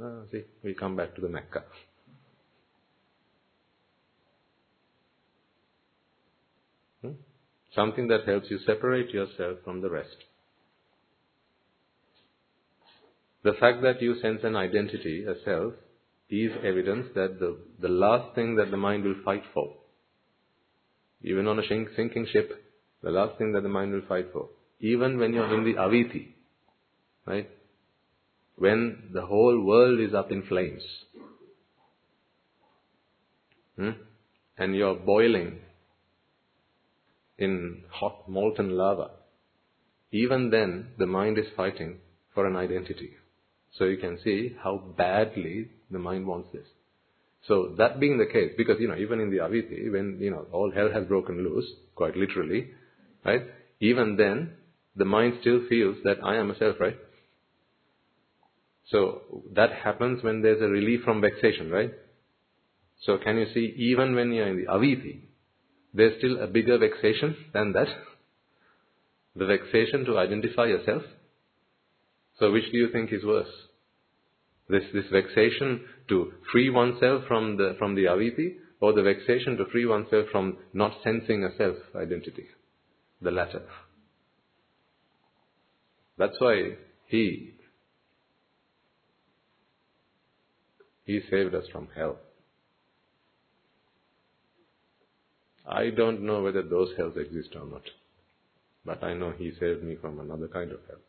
Ah, 0.00 0.22
see, 0.32 0.42
we 0.62 0.74
come 0.74 0.96
back 0.96 1.14
to 1.14 1.20
the 1.20 1.28
Mecca. 1.28 1.64
Hmm? 7.02 7.12
Something 7.74 8.08
that 8.08 8.26
helps 8.26 8.50
you 8.50 8.58
separate 8.66 9.10
yourself 9.10 9.58
from 9.64 9.80
the 9.80 9.90
rest. 9.90 10.16
The 13.44 13.52
fact 13.60 13.82
that 13.82 14.00
you 14.00 14.18
sense 14.20 14.40
an 14.42 14.56
identity, 14.56 15.24
a 15.26 15.34
self, 15.44 15.74
is 16.30 16.50
evidence 16.64 17.08
that 17.14 17.38
the, 17.38 17.58
the 17.80 17.88
last 17.88 18.34
thing 18.34 18.56
that 18.56 18.70
the 18.70 18.76
mind 18.76 19.04
will 19.04 19.22
fight 19.24 19.42
for 19.52 19.74
even 21.24 21.48
on 21.48 21.58
a 21.58 21.62
sinking 21.96 22.26
ship, 22.32 22.63
the 23.04 23.10
last 23.10 23.36
thing 23.36 23.52
that 23.52 23.62
the 23.62 23.68
mind 23.68 23.92
will 23.92 24.08
fight 24.08 24.28
for. 24.32 24.48
Even 24.80 25.18
when 25.18 25.34
you're 25.34 25.54
in 25.54 25.64
the 25.64 25.78
avichi, 25.78 26.28
right? 27.26 27.48
When 28.56 29.10
the 29.12 29.26
whole 29.26 29.60
world 29.60 30.00
is 30.00 30.14
up 30.14 30.32
in 30.32 30.42
flames, 30.44 30.82
hmm? 33.76 33.90
and 34.56 34.74
you're 34.74 34.94
boiling 34.94 35.58
in 37.38 37.82
hot 37.90 38.28
molten 38.28 38.70
lava, 38.76 39.10
even 40.10 40.50
then 40.50 40.88
the 40.98 41.06
mind 41.06 41.38
is 41.38 41.46
fighting 41.56 41.98
for 42.32 42.46
an 42.46 42.56
identity. 42.56 43.10
So 43.78 43.84
you 43.84 43.98
can 43.98 44.18
see 44.24 44.56
how 44.62 44.78
badly 44.96 45.68
the 45.90 45.98
mind 45.98 46.26
wants 46.26 46.48
this. 46.52 46.66
So 47.46 47.74
that 47.76 48.00
being 48.00 48.16
the 48.16 48.26
case, 48.32 48.52
because 48.56 48.76
you 48.80 48.88
know, 48.88 48.96
even 48.96 49.20
in 49.20 49.30
the 49.30 49.38
Avichi, 49.38 49.92
when 49.92 50.18
you 50.20 50.30
know 50.30 50.46
all 50.52 50.72
hell 50.74 50.90
has 50.90 51.04
broken 51.04 51.44
loose, 51.44 51.66
quite 51.94 52.16
literally, 52.16 52.70
right? 53.24 53.42
Even 53.80 54.16
then, 54.16 54.52
the 54.96 55.04
mind 55.04 55.38
still 55.40 55.60
feels 55.68 55.96
that 56.04 56.18
I 56.22 56.36
am 56.36 56.50
a 56.50 56.58
self, 56.58 56.76
right? 56.78 56.96
So 58.90 59.22
that 59.54 59.72
happens 59.72 60.22
when 60.22 60.42
there's 60.42 60.60
a 60.60 60.68
relief 60.68 61.00
from 61.04 61.20
vexation, 61.20 61.70
right? 61.70 61.92
So 63.02 63.18
can 63.18 63.38
you 63.38 63.46
see, 63.52 63.74
even 63.76 64.14
when 64.14 64.32
you're 64.32 64.46
in 64.46 64.56
the 64.56 64.70
Avichi, 64.70 65.20
there's 65.92 66.18
still 66.18 66.42
a 66.42 66.46
bigger 66.46 66.78
vexation 66.78 67.36
than 67.52 67.72
that? 67.72 67.88
The 69.36 69.46
vexation 69.46 70.04
to 70.04 70.16
identify 70.16 70.66
yourself. 70.66 71.02
So 72.38 72.52
which 72.52 72.70
do 72.70 72.78
you 72.78 72.92
think 72.92 73.12
is 73.12 73.24
worse? 73.24 73.50
This, 74.68 74.84
this 74.92 75.06
vexation 75.10 75.80
to 76.08 76.34
free 76.52 76.70
oneself 76.70 77.24
from 77.26 77.56
the, 77.56 77.74
from 77.76 77.96
the 77.96 78.04
avichi, 78.04 78.54
or 78.80 78.92
the 78.92 79.02
vexation 79.02 79.56
to 79.56 79.64
free 79.72 79.86
oneself 79.86 80.26
from 80.30 80.58
not 80.72 80.92
sensing 81.02 81.42
a 81.42 81.56
self 81.56 81.76
identity? 81.96 82.46
The 83.24 83.30
latter. 83.30 83.62
That's 86.18 86.38
why 86.38 86.76
he, 87.06 87.54
he 91.06 91.20
saved 91.30 91.54
us 91.54 91.64
from 91.72 91.88
hell. 91.96 92.18
I 95.66 95.88
don't 95.88 96.20
know 96.20 96.42
whether 96.42 96.62
those 96.62 96.90
hells 96.98 97.16
exist 97.16 97.56
or 97.58 97.66
not, 97.66 97.82
but 98.84 99.02
I 99.02 99.14
know 99.14 99.30
he 99.30 99.52
saved 99.58 99.82
me 99.82 99.96
from 99.98 100.20
another 100.20 100.46
kind 100.46 100.70
of 100.70 100.80
hell. 100.86 101.00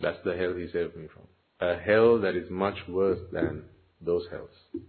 That's 0.00 0.22
the 0.22 0.36
hell 0.36 0.52
he 0.54 0.66
saved 0.70 0.96
me 0.96 1.08
from. 1.14 1.66
A 1.66 1.78
hell 1.78 2.20
that 2.20 2.36
is 2.36 2.50
much 2.50 2.76
worse 2.88 3.20
than 3.32 3.64
those 4.02 4.26
hells. 4.30 4.84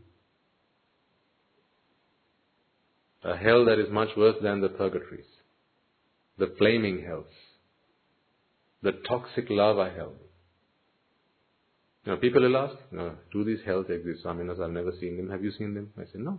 A 3.25 3.35
hell 3.35 3.65
that 3.65 3.79
is 3.79 3.91
much 3.91 4.09
worse 4.15 4.35
than 4.43 4.61
the 4.61 4.69
purgatories, 4.69 5.25
the 6.37 6.53
flaming 6.59 7.03
hells, 7.03 7.25
the 8.83 8.91
toxic 9.09 9.45
lava 9.49 9.91
hell. 9.95 10.13
Now, 12.05 12.17
people 12.17 12.43
will 12.43 12.55
ask, 12.55 12.75
no, 12.91 13.15
do 13.33 13.43
these 13.43 13.65
hells 13.65 13.87
exist? 13.89 14.23
Swaminas, 14.23 14.61
I've 14.61 14.69
never 14.69 14.91
seen 14.99 15.17
them. 15.17 15.31
Have 15.31 15.43
you 15.43 15.51
seen 15.57 15.73
them? 15.73 15.91
I 15.97 16.03
said, 16.11 16.21
no. 16.21 16.37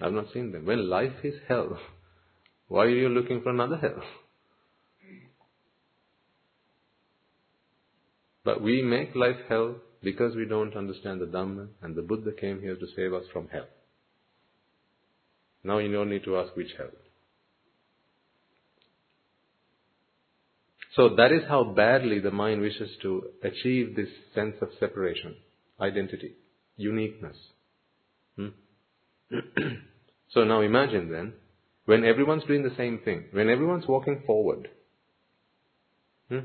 I've 0.00 0.12
not 0.12 0.32
seen 0.34 0.50
them. 0.50 0.66
When 0.66 0.90
life 0.90 1.22
is 1.22 1.34
hell, 1.46 1.78
why 2.66 2.86
are 2.86 2.88
you 2.88 3.08
looking 3.08 3.40
for 3.42 3.50
another 3.50 3.76
hell? 3.76 4.02
But 8.44 8.60
we 8.60 8.82
make 8.82 9.14
life 9.14 9.36
hell 9.48 9.76
because 10.02 10.34
we 10.34 10.46
don't 10.46 10.76
understand 10.76 11.20
the 11.20 11.26
Dhamma 11.26 11.68
and 11.80 11.94
the 11.94 12.02
Buddha 12.02 12.32
came 12.32 12.60
here 12.60 12.74
to 12.74 12.86
save 12.96 13.14
us 13.14 13.22
from 13.32 13.46
hell. 13.46 13.68
Now 15.64 15.78
you 15.78 15.92
don't 15.92 16.10
need 16.10 16.24
to 16.24 16.38
ask 16.38 16.54
which 16.56 16.72
hell. 16.76 16.88
So 20.96 21.14
that 21.16 21.32
is 21.32 21.42
how 21.48 21.64
badly 21.64 22.18
the 22.18 22.30
mind 22.30 22.60
wishes 22.60 22.90
to 23.02 23.24
achieve 23.42 23.96
this 23.96 24.08
sense 24.34 24.56
of 24.60 24.68
separation, 24.78 25.36
identity, 25.80 26.32
uniqueness. 26.76 27.36
Hmm? 28.36 28.48
so 30.32 30.44
now 30.44 30.60
imagine 30.60 31.10
then, 31.10 31.32
when 31.86 32.04
everyone's 32.04 32.44
doing 32.44 32.62
the 32.62 32.76
same 32.76 32.98
thing, 33.04 33.24
when 33.32 33.48
everyone's 33.48 33.86
walking 33.88 34.22
forward, 34.26 34.68
hmm? 36.28 36.40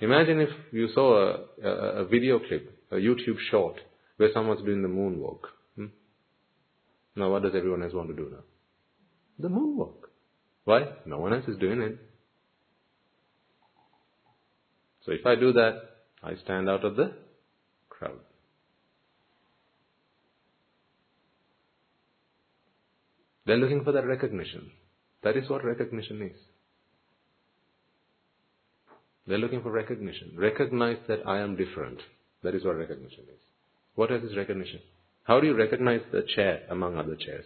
Imagine 0.00 0.40
if 0.40 0.50
you 0.72 0.88
saw 0.92 1.16
a, 1.16 1.40
a, 1.64 1.70
a, 2.02 2.04
video 2.04 2.38
clip, 2.38 2.70
a 2.90 2.96
YouTube 2.96 3.38
short, 3.50 3.76
where 4.18 4.28
someone's 4.34 4.62
doing 4.62 4.82
the 4.82 4.88
moonwalk. 4.88 5.40
Now 7.16 7.30
what 7.30 7.42
does 7.42 7.54
everyone 7.54 7.82
else 7.82 7.94
want 7.94 8.08
to 8.08 8.14
do 8.14 8.30
now? 8.30 8.44
The 9.38 9.48
moonwalk. 9.48 9.94
Why? 10.64 10.82
No 11.06 11.18
one 11.18 11.32
else 11.32 11.48
is 11.48 11.58
doing 11.58 11.80
it. 11.80 11.98
So 15.04 15.12
if 15.12 15.24
I 15.24 15.34
do 15.34 15.52
that, 15.52 15.80
I 16.22 16.34
stand 16.44 16.68
out 16.68 16.84
of 16.84 16.96
the 16.96 17.12
crowd. 17.88 18.18
They're 23.46 23.56
looking 23.56 23.84
for 23.84 23.92
that 23.92 24.06
recognition. 24.06 24.70
That 25.22 25.36
is 25.36 25.48
what 25.48 25.64
recognition 25.64 26.20
is. 26.22 26.36
They're 29.26 29.38
looking 29.38 29.62
for 29.62 29.70
recognition. 29.70 30.32
Recognize 30.36 30.98
that 31.08 31.20
I 31.26 31.38
am 31.38 31.56
different. 31.56 32.00
That 32.42 32.54
is 32.54 32.64
what 32.64 32.76
recognition 32.76 33.24
is. 33.24 33.40
What 33.94 34.10
else 34.10 34.24
is 34.24 34.36
recognition? 34.36 34.80
How 35.26 35.40
do 35.40 35.46
you 35.46 35.56
recognize 35.56 36.02
the 36.12 36.22
chair 36.34 36.62
among 36.70 36.96
other 36.96 37.16
chairs? 37.16 37.44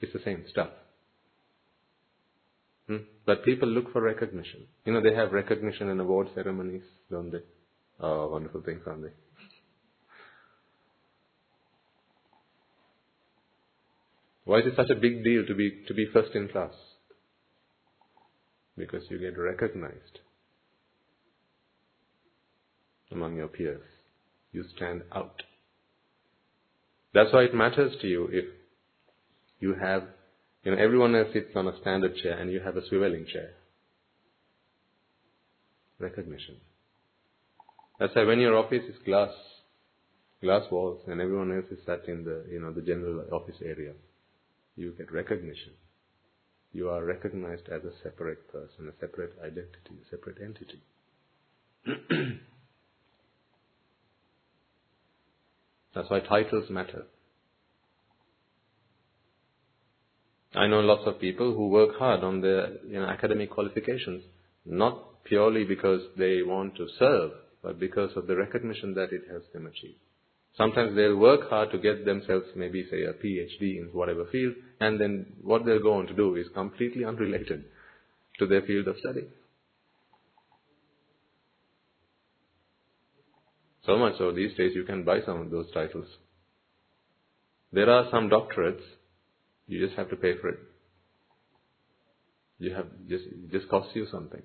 It's 0.00 0.12
the 0.12 0.20
same 0.24 0.44
stuff. 0.50 0.68
Hmm? 2.88 3.04
But 3.24 3.44
people 3.44 3.68
look 3.68 3.92
for 3.92 4.02
recognition. 4.02 4.66
You 4.84 4.92
know, 4.92 5.00
they 5.00 5.14
have 5.14 5.32
recognition 5.32 5.88
and 5.88 6.00
award 6.00 6.28
ceremonies, 6.34 6.82
don't 7.10 7.30
they? 7.30 7.40
Oh, 8.00 8.28
wonderful 8.28 8.62
things, 8.62 8.82
aren't 8.86 9.02
they? 9.04 9.12
Why 14.44 14.58
is 14.58 14.66
it 14.66 14.74
such 14.76 14.90
a 14.90 14.96
big 14.96 15.24
deal 15.24 15.46
to 15.46 15.54
be 15.54 15.84
to 15.86 15.94
be 15.94 16.06
first 16.12 16.34
in 16.34 16.48
class? 16.48 16.74
Because 18.76 19.04
you 19.08 19.18
get 19.18 19.38
recognized 19.38 20.18
among 23.12 23.36
your 23.36 23.48
peers. 23.48 23.82
You 24.52 24.64
stand 24.76 25.02
out. 25.12 25.42
That's 27.14 27.32
why 27.32 27.42
it 27.42 27.54
matters 27.54 27.94
to 28.00 28.08
you 28.08 28.28
if 28.32 28.44
you 29.60 29.74
have, 29.74 30.04
you 30.64 30.72
know, 30.72 30.78
everyone 30.82 31.14
else 31.14 31.28
sits 31.32 31.50
on 31.54 31.68
a 31.68 31.78
standard 31.80 32.16
chair 32.16 32.38
and 32.38 32.50
you 32.50 32.60
have 32.60 32.76
a 32.76 32.80
swiveling 32.82 33.26
chair. 33.26 33.50
Recognition. 35.98 36.56
That's 37.98 38.14
why 38.16 38.24
when 38.24 38.40
your 38.40 38.56
office 38.56 38.82
is 38.88 38.96
glass, 39.04 39.30
glass 40.40 40.62
walls 40.70 41.02
and 41.06 41.20
everyone 41.20 41.54
else 41.54 41.66
is 41.70 41.78
sat 41.86 42.08
in 42.08 42.24
the, 42.24 42.44
you 42.50 42.60
know, 42.60 42.72
the 42.72 42.80
general 42.80 43.24
office 43.30 43.56
area, 43.64 43.92
you 44.74 44.92
get 44.96 45.12
recognition. 45.12 45.72
You 46.72 46.88
are 46.88 47.04
recognized 47.04 47.68
as 47.68 47.82
a 47.84 47.92
separate 48.02 48.50
person, 48.50 48.88
a 48.88 48.92
separate 48.98 49.34
identity, 49.44 50.00
a 50.04 50.08
separate 50.10 50.38
entity. 50.42 50.80
That's 55.94 56.08
why 56.10 56.20
titles 56.20 56.70
matter. 56.70 57.04
I 60.54 60.66
know 60.66 60.80
lots 60.80 61.06
of 61.06 61.20
people 61.20 61.54
who 61.54 61.68
work 61.68 61.96
hard 61.98 62.22
on 62.22 62.40
their 62.40 62.68
you 62.86 63.00
know, 63.00 63.06
academic 63.06 63.50
qualifications, 63.50 64.22
not 64.66 65.24
purely 65.24 65.64
because 65.64 66.02
they 66.18 66.42
want 66.42 66.76
to 66.76 66.86
serve, 66.98 67.30
but 67.62 67.80
because 67.80 68.10
of 68.16 68.26
the 68.26 68.36
recognition 68.36 68.94
that 68.94 69.12
it 69.12 69.22
helps 69.30 69.50
them 69.52 69.66
achieve. 69.66 69.94
Sometimes 70.56 70.94
they'll 70.94 71.16
work 71.16 71.48
hard 71.48 71.70
to 71.70 71.78
get 71.78 72.04
themselves 72.04 72.44
maybe 72.54 72.86
say 72.90 73.02
a 73.04 73.14
PhD 73.14 73.78
in 73.78 73.88
whatever 73.92 74.26
field, 74.30 74.54
and 74.80 75.00
then 75.00 75.26
what 75.42 75.64
they'll 75.64 75.82
go 75.82 75.94
on 75.94 76.06
to 76.06 76.14
do 76.14 76.36
is 76.36 76.46
completely 76.52 77.04
unrelated 77.04 77.64
to 78.38 78.46
their 78.46 78.62
field 78.62 78.88
of 78.88 78.98
study. 78.98 79.26
So 83.84 83.98
much 83.98 84.18
so 84.18 84.32
these 84.32 84.56
days 84.56 84.72
you 84.74 84.84
can 84.84 85.04
buy 85.04 85.20
some 85.26 85.40
of 85.40 85.50
those 85.50 85.70
titles. 85.72 86.06
There 87.72 87.90
are 87.90 88.08
some 88.10 88.28
doctorates, 88.28 88.82
you 89.66 89.84
just 89.84 89.98
have 89.98 90.10
to 90.10 90.16
pay 90.16 90.36
for 90.40 90.50
it. 90.50 90.58
You 92.58 92.74
have 92.74 92.86
just 93.08 93.24
just 93.50 93.68
costs 93.68 93.90
you 93.94 94.06
something. 94.10 94.42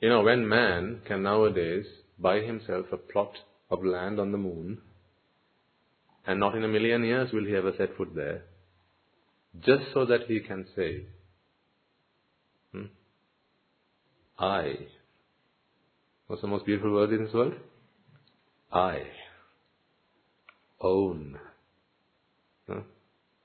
You 0.00 0.08
know, 0.08 0.22
when 0.22 0.48
man 0.48 1.00
can 1.06 1.22
nowadays 1.22 1.86
buy 2.18 2.40
himself 2.40 2.86
a 2.92 2.96
plot 2.96 3.32
of 3.70 3.84
land 3.84 4.20
on 4.20 4.32
the 4.32 4.38
moon, 4.38 4.78
and 6.26 6.40
not 6.40 6.56
in 6.56 6.64
a 6.64 6.68
million 6.68 7.04
years 7.04 7.32
will 7.32 7.44
he 7.44 7.54
ever 7.56 7.72
set 7.78 7.96
foot 7.96 8.14
there, 8.14 8.42
just 9.60 9.84
so 9.94 10.04
that 10.04 10.22
he 10.26 10.40
can 10.40 10.66
say, 10.76 11.06
hmm, 12.72 12.86
I 14.38 14.76
What's 16.32 16.40
the 16.40 16.48
most 16.48 16.64
beautiful 16.64 16.92
word 16.92 17.12
in 17.12 17.26
this 17.26 17.34
world? 17.34 17.52
I 18.72 19.02
own 20.80 21.38
huh, 22.66 22.80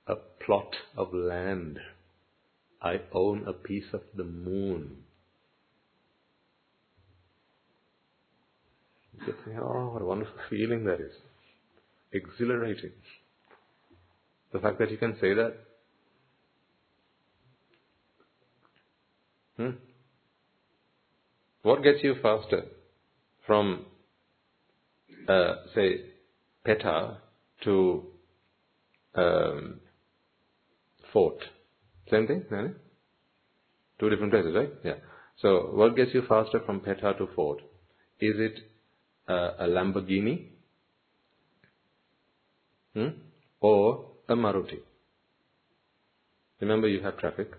a 0.07 0.15
plot 0.45 0.73
of 0.95 1.13
land. 1.13 1.79
I 2.81 3.01
own 3.11 3.43
a 3.45 3.51
piece 3.51 3.91
of 3.91 4.03
the 4.15 4.23
moon. 4.23 5.03
You 9.19 9.33
think, 9.43 9.57
oh, 9.59 9.89
what 9.91 10.01
a 10.01 10.05
wonderful 10.05 10.35
feeling 10.49 10.85
that 10.85 11.01
is. 11.01 11.11
Exhilarating. 12.13 12.93
The 14.53 14.59
fact 14.59 14.79
that 14.79 14.91
you 14.91 14.97
can 14.97 15.17
say 15.19 15.33
that. 15.33 15.55
Hmm? 19.57 19.71
What 21.63 21.83
gets 21.83 22.01
you 22.01 22.15
faster 22.21 22.63
from, 23.47 23.85
uh, 25.27 25.53
say, 25.73 26.01
Pettah 26.65 27.17
to 27.63 28.03
um, 29.15 29.79
Fort? 31.11 31.39
Same 32.11 32.27
thing, 32.27 32.43
Nani? 32.51 32.69
Two 33.99 34.09
different 34.09 34.31
places, 34.31 34.53
right? 34.53 34.69
Yeah. 34.83 34.95
So, 35.41 35.71
what 35.73 35.95
gets 35.95 36.13
you 36.13 36.23
faster 36.27 36.61
from 36.65 36.81
Pettah 36.81 37.17
to 37.17 37.27
Fort? 37.35 37.61
Is 38.19 38.35
it 38.37 38.59
uh, 39.27 39.51
a 39.59 39.67
Lamborghini 39.67 40.47
hmm? 42.93 43.07
or 43.61 44.05
a 44.27 44.35
Maruti? 44.35 44.79
Remember, 46.59 46.87
you 46.87 47.01
have 47.01 47.17
traffic. 47.17 47.51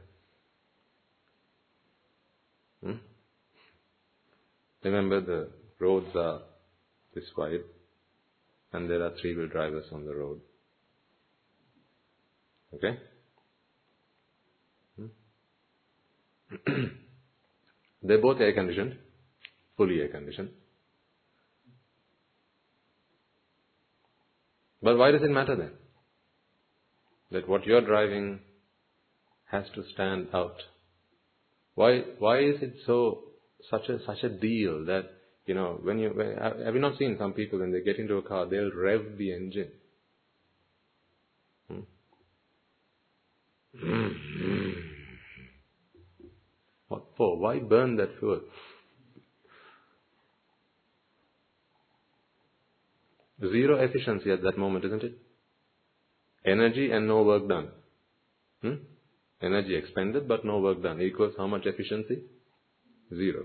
Hmm? 2.84 2.92
Remember, 4.84 5.20
the 5.20 5.48
roads 5.78 6.14
are 6.14 6.40
this 7.14 7.24
wide, 7.36 7.64
and 8.72 8.88
there 8.90 9.02
are 9.02 9.12
three-wheel 9.20 9.48
drivers 9.48 9.86
on 9.92 10.04
the 10.04 10.14
road. 10.14 10.40
Okay? 12.74 12.98
Hmm? 14.96 15.06
They're 18.02 18.20
both 18.20 18.40
air 18.40 18.52
conditioned, 18.52 18.96
fully 19.76 20.00
air 20.00 20.08
conditioned. 20.08 20.50
But 24.82 24.96
why 24.96 25.10
does 25.10 25.22
it 25.22 25.30
matter 25.30 25.56
then? 25.56 25.72
That 27.30 27.48
what 27.48 27.66
you're 27.66 27.84
driving 27.84 28.40
has 29.50 29.64
to 29.74 29.82
stand 29.92 30.28
out. 30.32 30.56
Why, 31.74 32.02
why 32.18 32.40
is 32.40 32.62
it 32.62 32.74
so, 32.86 33.24
such 33.70 33.88
a, 33.88 33.98
such 34.04 34.22
a 34.22 34.28
deal 34.28 34.84
that, 34.86 35.10
you 35.48 35.54
know, 35.54 35.78
when 35.82 35.98
you, 35.98 36.10
when, 36.10 36.36
have 36.36 36.74
you 36.74 36.80
not 36.80 36.98
seen 36.98 37.16
some 37.18 37.32
people 37.32 37.58
when 37.58 37.72
they 37.72 37.80
get 37.80 37.98
into 37.98 38.16
a 38.16 38.22
car, 38.22 38.46
they'll 38.46 38.70
rev 38.70 39.16
the 39.16 39.32
engine? 39.32 39.70
Hmm? 41.68 41.80
What 46.88 47.04
for? 47.16 47.38
Why 47.38 47.60
burn 47.60 47.96
that 47.96 48.18
fuel? 48.18 48.40
Zero 53.40 53.82
efficiency 53.82 54.30
at 54.30 54.42
that 54.42 54.58
moment, 54.58 54.84
isn't 54.84 55.02
it? 55.02 55.18
Energy 56.44 56.90
and 56.90 57.06
no 57.06 57.22
work 57.22 57.48
done. 57.48 57.68
Hmm? 58.62 58.74
Energy 59.40 59.76
expended 59.76 60.28
but 60.28 60.44
no 60.44 60.58
work 60.58 60.82
done 60.82 61.00
equals 61.00 61.34
how 61.38 61.46
much 61.46 61.64
efficiency? 61.64 62.22
Zero. 63.16 63.44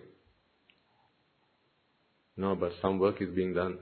No, 2.35 2.55
but 2.55 2.71
some 2.81 2.99
work 2.99 3.21
is 3.21 3.29
being 3.35 3.53
done. 3.53 3.77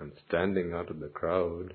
I'm 0.00 0.12
standing 0.28 0.72
out 0.72 0.90
of 0.90 0.98
the 0.98 1.08
crowd. 1.08 1.74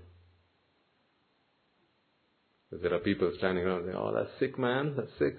There 2.71 2.93
are 2.93 2.99
people 2.99 3.31
standing 3.37 3.63
around 3.63 3.85
saying, 3.85 3.95
Oh, 3.95 4.13
that's 4.13 4.29
sick, 4.39 4.59
man, 4.59 4.95
that's 4.97 5.11
sick. 5.17 5.37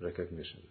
Recognition. 0.00 0.62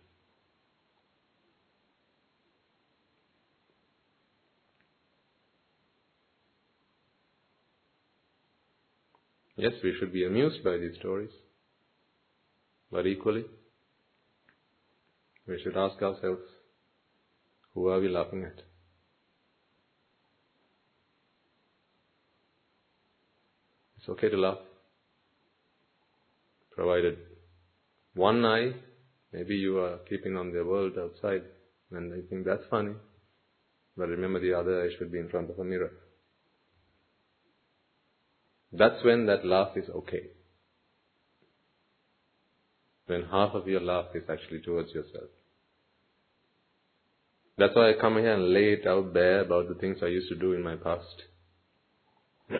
Yes, 9.61 9.73
we 9.83 9.93
should 9.99 10.11
be 10.11 10.25
amused 10.25 10.63
by 10.63 10.77
these 10.77 10.95
stories, 10.97 11.29
but 12.91 13.05
equally, 13.05 13.45
we 15.47 15.61
should 15.61 15.77
ask 15.77 16.01
ourselves, 16.01 16.41
who 17.75 17.87
are 17.89 17.99
we 17.99 18.09
laughing 18.09 18.43
at? 18.43 18.63
It's 23.99 24.09
okay 24.09 24.29
to 24.29 24.37
laugh, 24.37 24.57
provided 26.71 27.19
one 28.15 28.43
eye, 28.43 28.73
maybe 29.31 29.53
you 29.53 29.77
are 29.77 29.99
keeping 30.09 30.37
on 30.37 30.51
the 30.51 30.65
world 30.65 30.93
outside 30.97 31.43
and 31.91 32.09
you 32.09 32.23
think 32.31 32.47
that's 32.47 32.65
funny, 32.67 32.95
but 33.95 34.09
remember 34.09 34.39
the 34.39 34.53
other 34.53 34.83
eye 34.83 34.89
should 34.97 35.11
be 35.11 35.19
in 35.19 35.29
front 35.29 35.51
of 35.51 35.59
a 35.59 35.63
mirror. 35.63 35.91
That's 38.73 39.03
when 39.03 39.25
that 39.25 39.45
laugh 39.45 39.75
is 39.75 39.89
okay. 39.89 40.27
When 43.07 43.23
half 43.23 43.53
of 43.53 43.67
your 43.67 43.81
laugh 43.81 44.15
is 44.15 44.23
actually 44.29 44.61
towards 44.61 44.91
yourself. 44.91 45.29
That's 47.57 47.75
why 47.75 47.89
I 47.89 47.93
come 47.99 48.15
here 48.17 48.33
and 48.33 48.53
lay 48.53 48.73
it 48.73 48.87
out 48.87 49.13
there 49.13 49.41
about 49.41 49.67
the 49.67 49.75
things 49.75 49.97
I 50.01 50.07
used 50.07 50.29
to 50.29 50.35
do 50.35 50.53
in 50.53 50.63
my 50.63 50.77
past. 50.77 51.23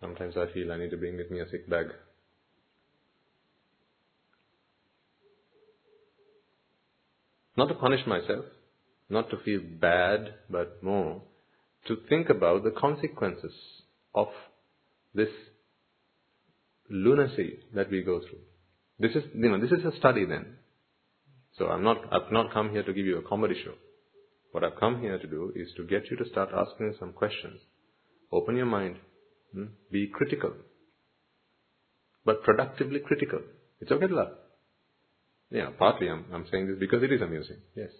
Sometimes 0.00 0.36
I 0.36 0.46
feel 0.54 0.72
I 0.72 0.78
need 0.78 0.90
to 0.90 0.96
bring 0.96 1.18
with 1.18 1.30
me 1.30 1.40
a 1.40 1.48
sick 1.50 1.68
bag. 1.68 1.88
Not 7.56 7.66
to 7.68 7.74
punish 7.74 8.06
myself, 8.06 8.46
not 9.10 9.28
to 9.30 9.36
feel 9.44 9.60
bad, 9.60 10.34
but 10.48 10.82
more 10.82 11.20
to 11.86 11.96
think 12.08 12.28
about 12.28 12.64
the 12.64 12.70
consequences 12.70 13.52
of 14.14 14.28
this 15.14 15.28
lunacy 16.88 17.60
that 17.74 17.90
we 17.90 18.02
go 18.02 18.20
through. 18.20 18.40
This 18.98 19.16
is, 19.16 19.24
you 19.34 19.48
know, 19.48 19.60
this 19.60 19.70
is 19.70 19.84
a 19.84 19.96
study 19.96 20.26
then. 20.26 20.56
So 21.56 21.66
I'm 21.66 21.82
not, 21.82 21.98
I've 22.12 22.32
not 22.32 22.52
come 22.52 22.70
here 22.70 22.82
to 22.82 22.92
give 22.92 23.06
you 23.06 23.18
a 23.18 23.22
comedy 23.22 23.54
show. 23.64 23.72
What 24.52 24.64
I've 24.64 24.78
come 24.78 25.00
here 25.00 25.18
to 25.18 25.26
do 25.26 25.52
is 25.54 25.68
to 25.76 25.84
get 25.84 26.10
you 26.10 26.16
to 26.16 26.28
start 26.28 26.50
asking 26.54 26.94
some 26.98 27.12
questions. 27.12 27.60
Open 28.32 28.56
your 28.56 28.66
mind. 28.66 28.96
Hmm? 29.54 29.66
Be 29.90 30.10
critical. 30.12 30.52
But 32.24 32.42
productively 32.42 33.00
critical. 33.00 33.40
It's 33.80 33.90
okay 33.90 34.06
to 34.06 34.14
laugh. 34.14 34.32
Yeah, 35.50 35.70
partly 35.78 36.08
I'm, 36.08 36.26
I'm 36.32 36.46
saying 36.50 36.68
this 36.68 36.76
because 36.78 37.02
it 37.02 37.12
is 37.12 37.22
amusing. 37.22 37.56
Yes. 37.74 37.90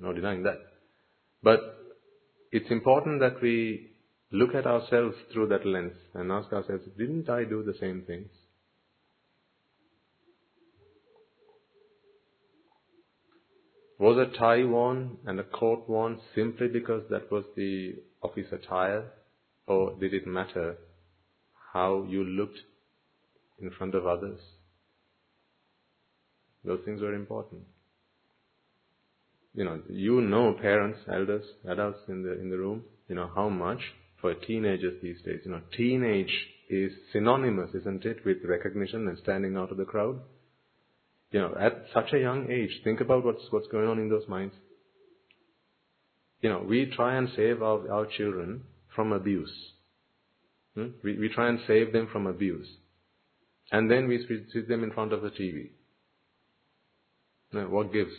No 0.00 0.12
denying 0.12 0.44
that. 0.44 0.58
But 1.42 1.77
it's 2.50 2.70
important 2.70 3.20
that 3.20 3.42
we 3.42 3.90
look 4.30 4.54
at 4.54 4.66
ourselves 4.66 5.16
through 5.32 5.48
that 5.48 5.66
lens 5.66 5.96
and 6.14 6.30
ask 6.32 6.52
ourselves, 6.52 6.84
didn't 6.96 7.28
I 7.28 7.44
do 7.44 7.62
the 7.62 7.74
same 7.80 8.02
things? 8.06 8.28
Was 13.98 14.16
a 14.16 14.38
tie 14.38 14.64
worn 14.64 15.16
and 15.26 15.40
a 15.40 15.44
coat 15.44 15.88
worn 15.88 16.20
simply 16.34 16.68
because 16.68 17.02
that 17.10 17.30
was 17.32 17.44
the 17.56 17.96
office 18.22 18.46
attire? 18.52 19.04
Or 19.66 19.98
did 19.98 20.14
it 20.14 20.26
matter 20.26 20.76
how 21.74 22.06
you 22.08 22.22
looked 22.24 22.58
in 23.60 23.70
front 23.70 23.94
of 23.94 24.06
others? 24.06 24.38
Those 26.64 26.80
things 26.84 27.00
were 27.00 27.14
important 27.14 27.62
you 29.54 29.64
know, 29.64 29.80
you 29.88 30.20
know 30.20 30.54
parents, 30.60 31.00
elders, 31.12 31.44
adults 31.68 32.00
in 32.08 32.22
the, 32.22 32.40
in 32.40 32.50
the 32.50 32.58
room, 32.58 32.84
you 33.08 33.14
know, 33.14 33.30
how 33.34 33.48
much 33.48 33.80
for 34.20 34.34
teenagers 34.34 34.94
these 35.02 35.20
days, 35.22 35.40
you 35.44 35.50
know, 35.50 35.60
teenage 35.76 36.32
is 36.68 36.92
synonymous, 37.12 37.70
isn't 37.74 38.04
it, 38.04 38.24
with 38.24 38.38
recognition 38.44 39.08
and 39.08 39.18
standing 39.18 39.56
out 39.56 39.70
of 39.70 39.78
the 39.78 39.84
crowd? 39.84 40.20
You 41.30 41.40
know, 41.40 41.54
at 41.60 41.84
such 41.92 42.12
a 42.12 42.18
young 42.18 42.50
age, 42.50 42.70
think 42.84 43.00
about 43.00 43.24
what's, 43.24 43.42
what's 43.50 43.68
going 43.68 43.88
on 43.88 43.98
in 43.98 44.08
those 44.08 44.26
minds. 44.28 44.54
You 46.40 46.50
know, 46.50 46.64
we 46.66 46.92
try 46.94 47.16
and 47.16 47.28
save 47.36 47.62
our, 47.62 47.90
our 47.92 48.06
children 48.06 48.62
from 48.94 49.12
abuse. 49.12 49.52
Hmm? 50.74 50.88
We, 51.02 51.18
we 51.18 51.28
try 51.28 51.48
and 51.48 51.58
save 51.66 51.92
them 51.92 52.08
from 52.12 52.26
abuse. 52.26 52.68
And 53.70 53.90
then 53.90 54.08
we 54.08 54.24
sit 54.52 54.68
them 54.68 54.82
in 54.82 54.92
front 54.92 55.12
of 55.12 55.22
the 55.22 55.30
TV. 55.30 55.70
Now, 57.52 57.68
what 57.68 57.92
gives? 57.92 58.12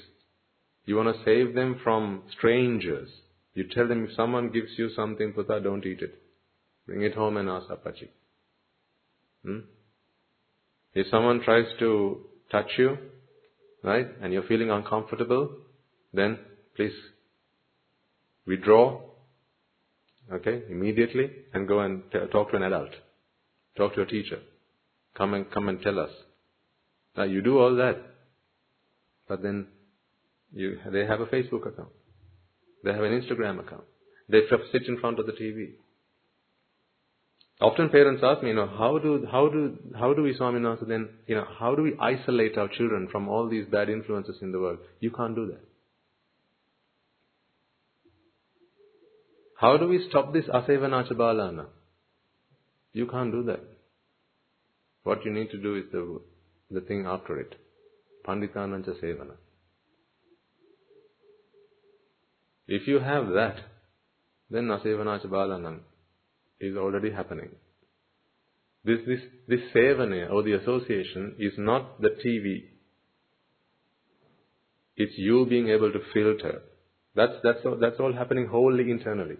You 0.89 0.95
want 0.95 1.15
to 1.15 1.23
save 1.23 1.53
them 1.53 1.79
from 1.83 2.23
strangers. 2.35 3.09
You 3.53 3.65
tell 3.71 3.87
them 3.87 4.05
if 4.05 4.15
someone 4.15 4.49
gives 4.49 4.69
you 4.75 4.89
something, 4.95 5.33
Puta, 5.33 5.59
don't 5.59 5.85
eat 5.85 6.01
it. 6.01 6.15
Bring 6.87 7.03
it 7.03 7.13
home 7.13 7.37
and 7.37 7.47
ask 7.47 7.67
Appachchi. 7.67 8.07
Hmm? 9.45 9.59
If 10.95 11.05
someone 11.11 11.41
tries 11.41 11.67
to 11.77 12.21
touch 12.51 12.71
you, 12.79 12.97
right, 13.83 14.07
and 14.19 14.33
you're 14.33 14.47
feeling 14.47 14.71
uncomfortable, 14.71 15.57
then 16.11 16.39
please 16.75 16.95
withdraw, 18.47 18.99
okay, 20.33 20.63
immediately 20.71 21.29
and 21.53 21.67
go 21.67 21.81
and 21.81 22.01
t- 22.11 22.17
talk 22.31 22.49
to 22.49 22.57
an 22.57 22.63
adult. 22.63 22.89
Talk 23.77 23.93
to 23.93 24.01
a 24.01 24.07
teacher. 24.07 24.39
Come 25.15 25.35
and 25.35 25.51
come 25.51 25.69
and 25.69 25.83
tell 25.83 25.99
us. 25.99 26.09
Now 27.15 27.25
you 27.25 27.43
do 27.43 27.59
all 27.59 27.75
that, 27.75 27.97
but 29.27 29.43
then 29.43 29.67
you 30.53 30.77
they 30.91 31.05
have 31.05 31.21
a 31.21 31.25
Facebook 31.27 31.67
account, 31.67 31.89
they 32.83 32.91
have 32.93 33.03
an 33.03 33.21
Instagram 33.21 33.59
account, 33.59 33.83
they 34.27 34.41
sit 34.71 34.87
in 34.87 34.99
front 34.99 35.19
of 35.19 35.25
the 35.25 35.33
TV. 35.33 35.73
Often 37.61 37.89
parents 37.89 38.23
ask 38.23 38.41
me, 38.41 38.49
you 38.49 38.55
know, 38.55 38.67
how 38.67 38.99
do 38.99 39.27
how 39.29 39.49
do 39.49 39.77
how 39.97 40.13
do 40.13 40.21
we 40.23 40.33
Swaminatha 40.33 40.87
then, 40.87 41.09
you 41.27 41.35
know, 41.35 41.45
how 41.59 41.75
do 41.75 41.81
we 41.81 41.93
isolate 41.99 42.57
our 42.57 42.69
children 42.69 43.09
from 43.11 43.27
all 43.27 43.49
these 43.49 43.65
bad 43.65 43.89
influences 43.89 44.37
in 44.41 44.53
the 44.53 44.59
world? 44.59 44.79
You 45.01 45.11
can't 45.11 45.35
do 45.35 45.47
that. 45.47 45.59
How 49.57 49.75
do 49.75 49.89
we 49.89 50.07
stop 50.07 50.31
this 50.31 50.45
asevanacha 50.45 51.11
balana? 51.11 51.65
You 52.93 53.07
can't 53.07 53.33
do 53.33 53.43
that. 53.43 53.59
What 55.03 55.25
you 55.25 55.31
need 55.33 55.51
to 55.51 55.57
do 55.57 55.75
is 55.75 55.83
the 55.91 56.21
the 56.71 56.79
thing 56.79 57.05
after 57.05 57.37
it. 57.37 57.55
Panditanancha 58.25 59.03
sevana. 59.03 59.35
If 62.71 62.87
you 62.87 62.99
have 62.99 63.29
that, 63.29 63.55
then 64.51 64.65
asevanacha 64.65 65.25
balanam 65.25 65.79
is 66.59 66.77
already 66.77 67.11
happening. 67.11 67.49
This, 68.85 68.99
this, 69.07 69.21
this 69.47 69.61
sevana 69.75 70.31
or 70.31 70.43
the 70.43 70.53
association 70.53 71.35
is 71.39 71.53
not 71.57 71.99
the 71.99 72.09
TV. 72.23 72.65
It's 74.95 75.17
you 75.17 75.47
being 75.47 75.69
able 75.69 75.91
to 75.91 75.99
filter. 76.13 76.61
That's, 77.15 77.33
that's, 77.43 77.65
all, 77.65 77.77
that's 77.81 77.99
all 77.99 78.13
happening 78.13 78.47
wholly 78.47 78.91
internally. 78.91 79.37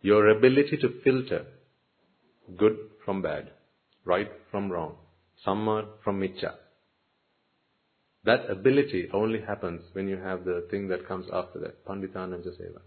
Your 0.00 0.30
ability 0.30 0.78
to 0.80 1.02
filter 1.04 1.44
good 2.56 2.78
from 3.04 3.20
bad, 3.20 3.50
right 4.06 4.30
from 4.50 4.72
wrong, 4.72 4.94
samma 5.46 5.84
from 6.02 6.18
miccha. 6.18 6.54
That 8.24 8.50
ability 8.50 9.08
only 9.14 9.40
happens 9.40 9.82
when 9.92 10.06
you 10.08 10.18
have 10.18 10.44
the 10.44 10.66
thing 10.70 10.88
that 10.88 11.08
comes 11.08 11.26
after 11.32 11.58
that, 11.60 11.86
Panditanancha 11.86 12.50
Seva. 12.60 12.80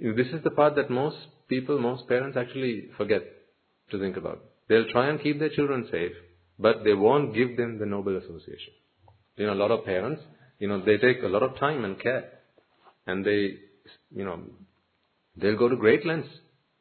This 0.00 0.26
is 0.28 0.44
the 0.44 0.50
part 0.50 0.76
that 0.76 0.90
most 0.90 1.16
people, 1.48 1.78
most 1.78 2.06
parents 2.06 2.36
actually 2.36 2.88
forget 2.96 3.22
to 3.90 3.98
think 3.98 4.16
about. 4.16 4.44
They'll 4.68 4.88
try 4.92 5.08
and 5.08 5.20
keep 5.20 5.38
their 5.38 5.48
children 5.48 5.88
safe, 5.90 6.12
but 6.58 6.84
they 6.84 6.92
won't 6.92 7.34
give 7.34 7.56
them 7.56 7.78
the 7.78 7.86
noble 7.86 8.16
association. 8.18 8.74
You 9.36 9.46
know, 9.46 9.54
a 9.54 9.62
lot 9.62 9.70
of 9.70 9.86
parents, 9.86 10.20
you 10.58 10.68
know, 10.68 10.84
they 10.84 10.98
take 10.98 11.22
a 11.22 11.28
lot 11.28 11.42
of 11.42 11.58
time 11.58 11.84
and 11.84 11.98
care, 11.98 12.30
and 13.06 13.24
they, 13.24 13.54
you 14.14 14.24
know, 14.24 14.42
they'll 15.36 15.56
go 15.56 15.68
to 15.68 15.76
great 15.76 16.04
lengths 16.04 16.28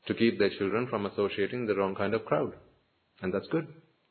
to 0.08 0.14
keep 0.14 0.38
their 0.38 0.50
children 0.58 0.88
from 0.90 1.06
associating 1.06 1.66
the 1.66 1.76
wrong 1.76 1.96
kind 1.96 2.14
of 2.14 2.26
crowd. 2.26 2.54
And 3.22 3.34
that's 3.34 3.48
good. 3.48 3.68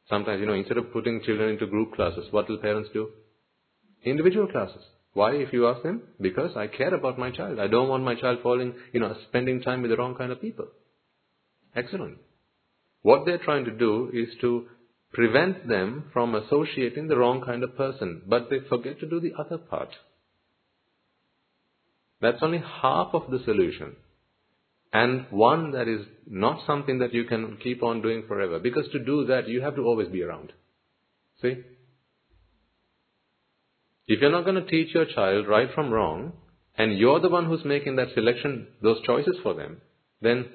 Sometimes, 0.08 0.40
you 0.40 0.46
know, 0.46 0.54
instead 0.54 0.78
of 0.78 0.92
putting 0.92 1.22
children 1.22 1.50
into 1.50 1.66
group 1.66 1.94
classes, 1.94 2.26
what 2.30 2.48
will 2.48 2.58
parents 2.58 2.90
do? 2.92 3.08
Individual 4.04 4.46
classes. 4.46 4.82
Why, 5.14 5.32
if 5.32 5.52
you 5.52 5.66
ask 5.66 5.82
them? 5.82 6.02
Because 6.20 6.56
I 6.56 6.66
care 6.66 6.94
about 6.94 7.18
my 7.18 7.30
child. 7.30 7.58
I 7.58 7.66
don't 7.66 7.88
want 7.88 8.04
my 8.04 8.14
child 8.14 8.40
falling, 8.42 8.74
you 8.92 9.00
know, 9.00 9.16
spending 9.28 9.62
time 9.62 9.82
with 9.82 9.90
the 9.90 9.96
wrong 9.96 10.14
kind 10.14 10.30
of 10.30 10.40
people. 10.40 10.66
Excellent. 11.74 12.18
What 13.02 13.24
they're 13.24 13.38
trying 13.38 13.64
to 13.64 13.70
do 13.70 14.10
is 14.12 14.28
to 14.42 14.66
prevent 15.12 15.68
them 15.68 16.04
from 16.12 16.34
associating 16.34 17.08
the 17.08 17.16
wrong 17.16 17.40
kind 17.40 17.62
of 17.64 17.76
person, 17.76 18.22
but 18.26 18.48
they 18.50 18.58
forget 18.68 19.00
to 19.00 19.08
do 19.08 19.18
the 19.18 19.32
other 19.38 19.58
part. 19.58 19.88
That's 22.20 22.42
only 22.42 22.58
half 22.82 23.08
of 23.12 23.30
the 23.30 23.40
solution. 23.44 23.96
And 24.92 25.26
one 25.30 25.72
that 25.72 25.88
is 25.88 26.06
not 26.26 26.66
something 26.66 27.00
that 27.00 27.12
you 27.12 27.24
can 27.24 27.58
keep 27.62 27.82
on 27.82 28.02
doing 28.02 28.24
forever. 28.26 28.58
Because 28.58 28.88
to 28.92 28.98
do 29.04 29.26
that, 29.26 29.48
you 29.48 29.60
have 29.60 29.76
to 29.76 29.82
always 29.82 30.08
be 30.08 30.22
around. 30.22 30.52
See? 31.42 31.54
If 34.06 34.20
you're 34.20 34.30
not 34.30 34.44
going 34.44 34.62
to 34.62 34.70
teach 34.70 34.94
your 34.94 35.06
child 35.06 35.48
right 35.48 35.68
from 35.74 35.90
wrong, 35.90 36.32
and 36.78 36.96
you're 36.98 37.20
the 37.20 37.28
one 37.28 37.46
who's 37.46 37.64
making 37.64 37.96
that 37.96 38.08
selection, 38.14 38.68
those 38.82 39.02
choices 39.04 39.36
for 39.42 39.54
them, 39.54 39.80
then 40.20 40.46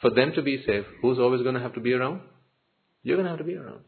for 0.00 0.10
them 0.10 0.32
to 0.34 0.42
be 0.42 0.62
safe, 0.64 0.84
who's 1.02 1.18
always 1.18 1.42
going 1.42 1.54
to 1.54 1.60
have 1.60 1.74
to 1.74 1.80
be 1.80 1.92
around? 1.92 2.20
You're 3.02 3.16
going 3.16 3.26
to 3.26 3.30
have 3.30 3.38
to 3.38 3.44
be 3.44 3.56
around. 3.56 3.80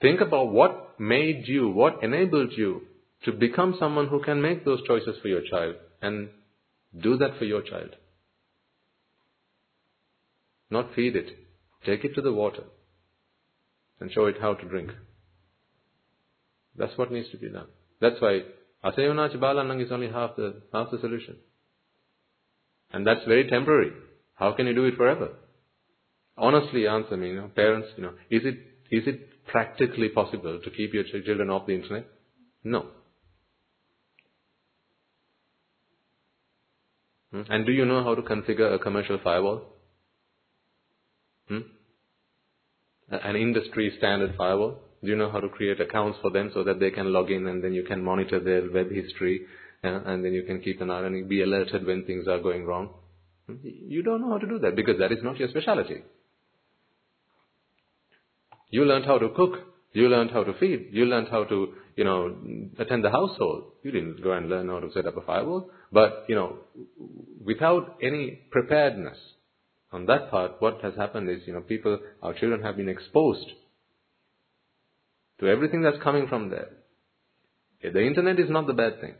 Think 0.00 0.20
about 0.20 0.52
what 0.52 0.98
made 0.98 1.46
you, 1.46 1.70
what 1.70 2.02
enabled 2.02 2.52
you 2.56 2.82
to 3.24 3.32
become 3.32 3.76
someone 3.78 4.08
who 4.08 4.22
can 4.22 4.40
make 4.40 4.64
those 4.64 4.80
choices 4.86 5.16
for 5.20 5.28
your 5.28 5.42
child 5.50 5.74
and 6.00 6.30
do 6.98 7.16
that 7.18 7.38
for 7.38 7.44
your 7.44 7.62
child. 7.62 7.96
Not 10.70 10.94
feed 10.94 11.16
it. 11.16 11.28
Take 11.84 12.04
it 12.04 12.14
to 12.14 12.22
the 12.22 12.32
water 12.32 12.64
and 14.00 14.10
show 14.12 14.26
it 14.26 14.36
how 14.40 14.54
to 14.54 14.68
drink. 14.68 14.90
That's 16.76 16.96
what 16.96 17.12
needs 17.12 17.30
to 17.30 17.36
be 17.38 17.48
done. 17.48 17.66
That's 18.00 18.20
why 18.20 18.40
Asayana 18.84 19.34
Balanang 19.36 19.84
is 19.84 19.92
only 19.92 20.10
half 20.10 20.36
the 20.36 20.62
half 20.72 20.90
the 20.90 20.98
solution. 21.00 21.36
And 22.92 23.06
that's 23.06 23.24
very 23.26 23.48
temporary. 23.48 23.92
How 24.34 24.52
can 24.52 24.66
you 24.66 24.74
do 24.74 24.86
it 24.86 24.96
forever? 24.96 25.30
Honestly 26.36 26.86
answer 26.86 27.16
me, 27.16 27.28
you 27.28 27.36
know, 27.36 27.50
parents, 27.54 27.88
you 27.96 28.02
know, 28.02 28.14
is 28.30 28.42
it 28.44 28.58
is 28.90 29.06
it 29.06 29.46
practically 29.46 30.08
possible 30.08 30.60
to 30.62 30.70
keep 30.70 30.94
your 30.94 31.04
children 31.04 31.50
off 31.50 31.66
the 31.66 31.74
internet? 31.74 32.06
No. 32.64 32.86
And 37.32 37.64
do 37.64 37.72
you 37.72 37.84
know 37.84 38.02
how 38.02 38.14
to 38.14 38.22
configure 38.22 38.74
a 38.74 38.78
commercial 38.78 39.18
firewall? 39.22 39.62
Hmm? 41.48 41.60
An 43.08 43.36
industry 43.36 43.92
standard 43.98 44.34
firewall? 44.36 44.80
Do 45.02 45.10
you 45.10 45.16
know 45.16 45.30
how 45.30 45.40
to 45.40 45.48
create 45.48 45.80
accounts 45.80 46.18
for 46.20 46.30
them 46.30 46.50
so 46.52 46.64
that 46.64 46.80
they 46.80 46.90
can 46.90 47.12
log 47.12 47.30
in 47.30 47.46
and 47.46 47.62
then 47.62 47.72
you 47.72 47.84
can 47.84 48.04
monitor 48.04 48.40
their 48.40 48.70
web 48.70 48.90
history 48.90 49.46
and 49.82 50.24
then 50.24 50.32
you 50.32 50.42
can 50.42 50.60
keep 50.60 50.80
an 50.80 50.90
eye 50.90 51.06
and 51.06 51.28
be 51.28 51.42
alerted 51.42 51.86
when 51.86 52.04
things 52.04 52.28
are 52.28 52.40
going 52.40 52.66
wrong? 52.66 52.90
Hmm? 53.46 53.54
You 53.62 54.02
don't 54.02 54.20
know 54.20 54.30
how 54.30 54.38
to 54.38 54.46
do 54.46 54.58
that 54.58 54.76
because 54.76 54.98
that 54.98 55.12
is 55.12 55.22
not 55.22 55.38
your 55.38 55.48
specialty. 55.48 56.02
You 58.70 58.84
learned 58.84 59.06
how 59.06 59.18
to 59.18 59.28
cook. 59.30 59.69
You 59.92 60.08
learned 60.08 60.30
how 60.30 60.44
to 60.44 60.52
feed. 60.54 60.88
You 60.92 61.04
learned 61.06 61.28
how 61.30 61.44
to, 61.44 61.74
you 61.96 62.04
know, 62.04 62.36
attend 62.78 63.04
the 63.04 63.10
household. 63.10 63.72
You 63.82 63.90
didn't 63.90 64.22
go 64.22 64.32
and 64.32 64.48
learn 64.48 64.68
how 64.68 64.80
to 64.80 64.92
set 64.92 65.06
up 65.06 65.16
a 65.16 65.22
firewall. 65.22 65.70
But, 65.92 66.26
you 66.28 66.36
know, 66.36 66.58
without 67.44 67.98
any 68.02 68.40
preparedness 68.50 69.18
on 69.92 70.06
that 70.06 70.30
part, 70.30 70.62
what 70.62 70.80
has 70.82 70.94
happened 70.96 71.28
is, 71.28 71.40
you 71.46 71.52
know, 71.52 71.60
people, 71.60 71.98
our 72.22 72.34
children 72.34 72.62
have 72.62 72.76
been 72.76 72.88
exposed 72.88 73.46
to 75.40 75.48
everything 75.48 75.82
that's 75.82 76.02
coming 76.02 76.28
from 76.28 76.50
there. 76.50 76.68
The 77.82 78.06
internet 78.06 78.38
is 78.38 78.50
not 78.50 78.66
the 78.66 78.74
bad 78.74 79.00
thing. 79.00 79.14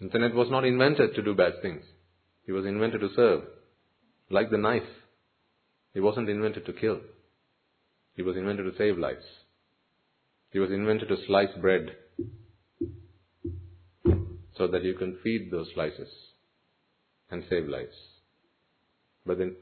Internet 0.00 0.34
was 0.34 0.50
not 0.50 0.64
invented 0.64 1.14
to 1.14 1.22
do 1.22 1.34
bad 1.34 1.54
things. 1.60 1.82
It 2.46 2.52
was 2.52 2.64
invented 2.64 3.00
to 3.00 3.10
serve. 3.14 3.42
Like 4.30 4.50
the 4.50 4.58
knife. 4.58 4.82
It 5.94 6.00
wasn't 6.00 6.28
invented 6.28 6.64
to 6.66 6.72
kill. 6.72 7.00
It 8.16 8.22
was 8.22 8.36
invented 8.36 8.70
to 8.70 8.78
save 8.78 8.98
lives. 8.98 9.24
He 10.50 10.58
was 10.60 10.70
invented 10.70 11.08
to 11.08 11.16
slice 11.26 11.52
bread 11.60 11.96
so 14.56 14.68
that 14.68 14.84
you 14.84 14.94
can 14.94 15.18
feed 15.22 15.50
those 15.50 15.68
slices 15.74 16.08
and 17.30 17.42
save 17.50 17.66
lives. 17.66 17.96
But 19.26 19.38
then 19.38 19.56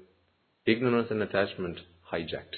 ignorance 0.66 1.08
and 1.10 1.22
attachment 1.22 1.78
hijacked. 2.12 2.56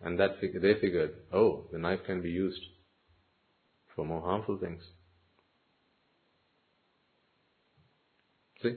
And 0.00 0.18
that 0.18 0.40
they 0.40 0.74
figured, 0.80 1.14
oh, 1.32 1.66
the 1.72 1.78
knife 1.78 2.00
can 2.04 2.22
be 2.22 2.30
used 2.30 2.60
for 3.94 4.04
more 4.04 4.20
harmful 4.20 4.58
things. 4.58 4.82
See? 8.62 8.76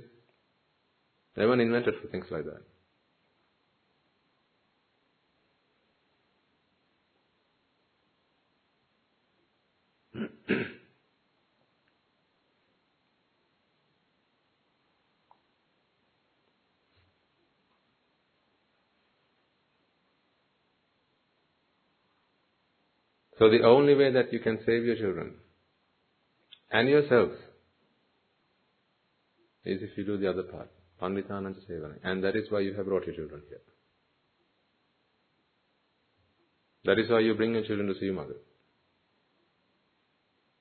They 1.35 1.45
weren't 1.45 1.61
invented 1.61 1.95
for 2.01 2.07
things 2.07 2.25
like 2.31 2.45
that. 2.45 2.61
So 23.39 23.49
the 23.49 23.63
only 23.63 23.95
way 23.95 24.11
that 24.11 24.33
you 24.33 24.39
can 24.39 24.59
save 24.65 24.83
your 24.83 24.97
children 24.97 25.35
and 26.71 26.89
yourself 26.89 27.31
is 29.63 29.81
if 29.81 29.97
you 29.97 30.05
do 30.05 30.17
the 30.17 30.29
other 30.29 30.43
part. 30.43 30.69
Panditanancha 31.01 31.59
Sevana. 31.69 31.95
And 32.03 32.23
that 32.23 32.35
is 32.35 32.51
why 32.51 32.59
you 32.59 32.73
have 32.73 32.85
brought 32.85 33.05
your 33.05 33.15
children 33.15 33.41
here. 33.47 33.61
That 36.83 36.99
is 36.99 37.09
why 37.09 37.19
you 37.19 37.33
bring 37.35 37.53
your 37.53 37.63
children 37.63 37.87
to 37.87 37.93
see 37.93 38.07
your 38.07 38.15
mother. 38.15 38.35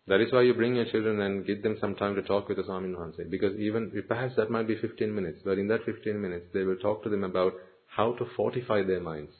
That 0.07 0.21
is 0.21 0.33
why 0.33 0.43
you 0.43 0.55
bring 0.55 0.77
your 0.77 0.87
children 0.87 1.21
and 1.21 1.47
give 1.47 1.63
them 1.63 1.77
some 1.81 1.95
time 1.97 2.15
to 2.15 2.23
talk 2.23 2.49
with 2.49 2.57
the 2.57 2.63
Swaminwahanse. 2.63 3.29
Because 3.31 3.59
even, 3.59 3.93
perhaps 4.09 4.37
that 4.37 4.51
might 4.51 4.67
be 4.69 4.77
15 4.81 5.15
minutes, 5.15 5.41
but 5.45 5.59
in 5.59 5.69
that 5.69 5.85
15 5.85 6.21
minutes, 6.21 6.47
they 6.55 6.63
will 6.63 6.77
talk 6.77 7.03
to 7.03 7.09
them 7.09 7.25
about 7.25 7.53
how 7.89 8.13
to 8.13 8.25
fortify 8.37 8.83
their 8.83 9.01
minds. 9.01 9.33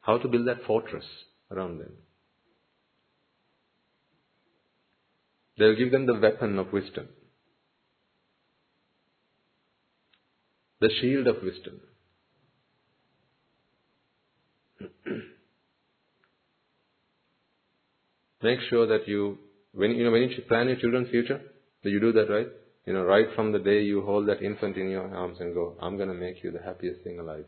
How 0.00 0.18
to 0.18 0.28
build 0.28 0.46
that 0.48 0.62
fortress 0.66 1.04
around 1.50 1.78
them. 1.78 1.92
They'll 5.58 5.76
give 5.76 5.90
them 5.90 6.06
the 6.06 6.14
weapon 6.14 6.58
of 6.58 6.72
wisdom. 6.72 7.08
The 10.80 10.90
shield 11.00 11.26
of 11.26 11.36
wisdom. 11.42 11.80
Make 18.42 18.60
sure 18.68 18.86
that 18.86 19.08
you, 19.08 19.38
when 19.72 19.92
you 19.92 20.04
know, 20.04 20.10
when 20.10 20.22
you 20.22 20.28
plan 20.46 20.68
your 20.68 20.76
children's 20.76 21.08
future, 21.08 21.40
that 21.82 21.90
you 21.90 22.00
do 22.00 22.12
that 22.12 22.28
right. 22.30 22.48
You 22.84 22.92
know, 22.92 23.04
right 23.04 23.26
from 23.34 23.52
the 23.52 23.58
day 23.58 23.82
you 23.82 24.02
hold 24.02 24.28
that 24.28 24.42
infant 24.42 24.76
in 24.76 24.90
your 24.90 25.12
arms 25.12 25.38
and 25.40 25.54
go, 25.54 25.74
I'm 25.80 25.96
going 25.96 26.10
to 26.10 26.14
make 26.14 26.44
you 26.44 26.50
the 26.50 26.62
happiest 26.62 27.02
thing 27.02 27.18
alive. 27.18 27.46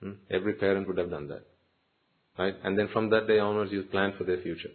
Hmm? 0.00 0.12
Every 0.30 0.54
parent 0.54 0.86
would 0.86 0.98
have 0.98 1.10
done 1.10 1.28
that. 1.28 1.44
Right? 2.38 2.54
And 2.62 2.78
then 2.78 2.88
from 2.92 3.10
that 3.10 3.26
day 3.26 3.40
onwards, 3.40 3.72
you 3.72 3.82
plan 3.82 4.14
for 4.16 4.24
their 4.24 4.40
future. 4.40 4.70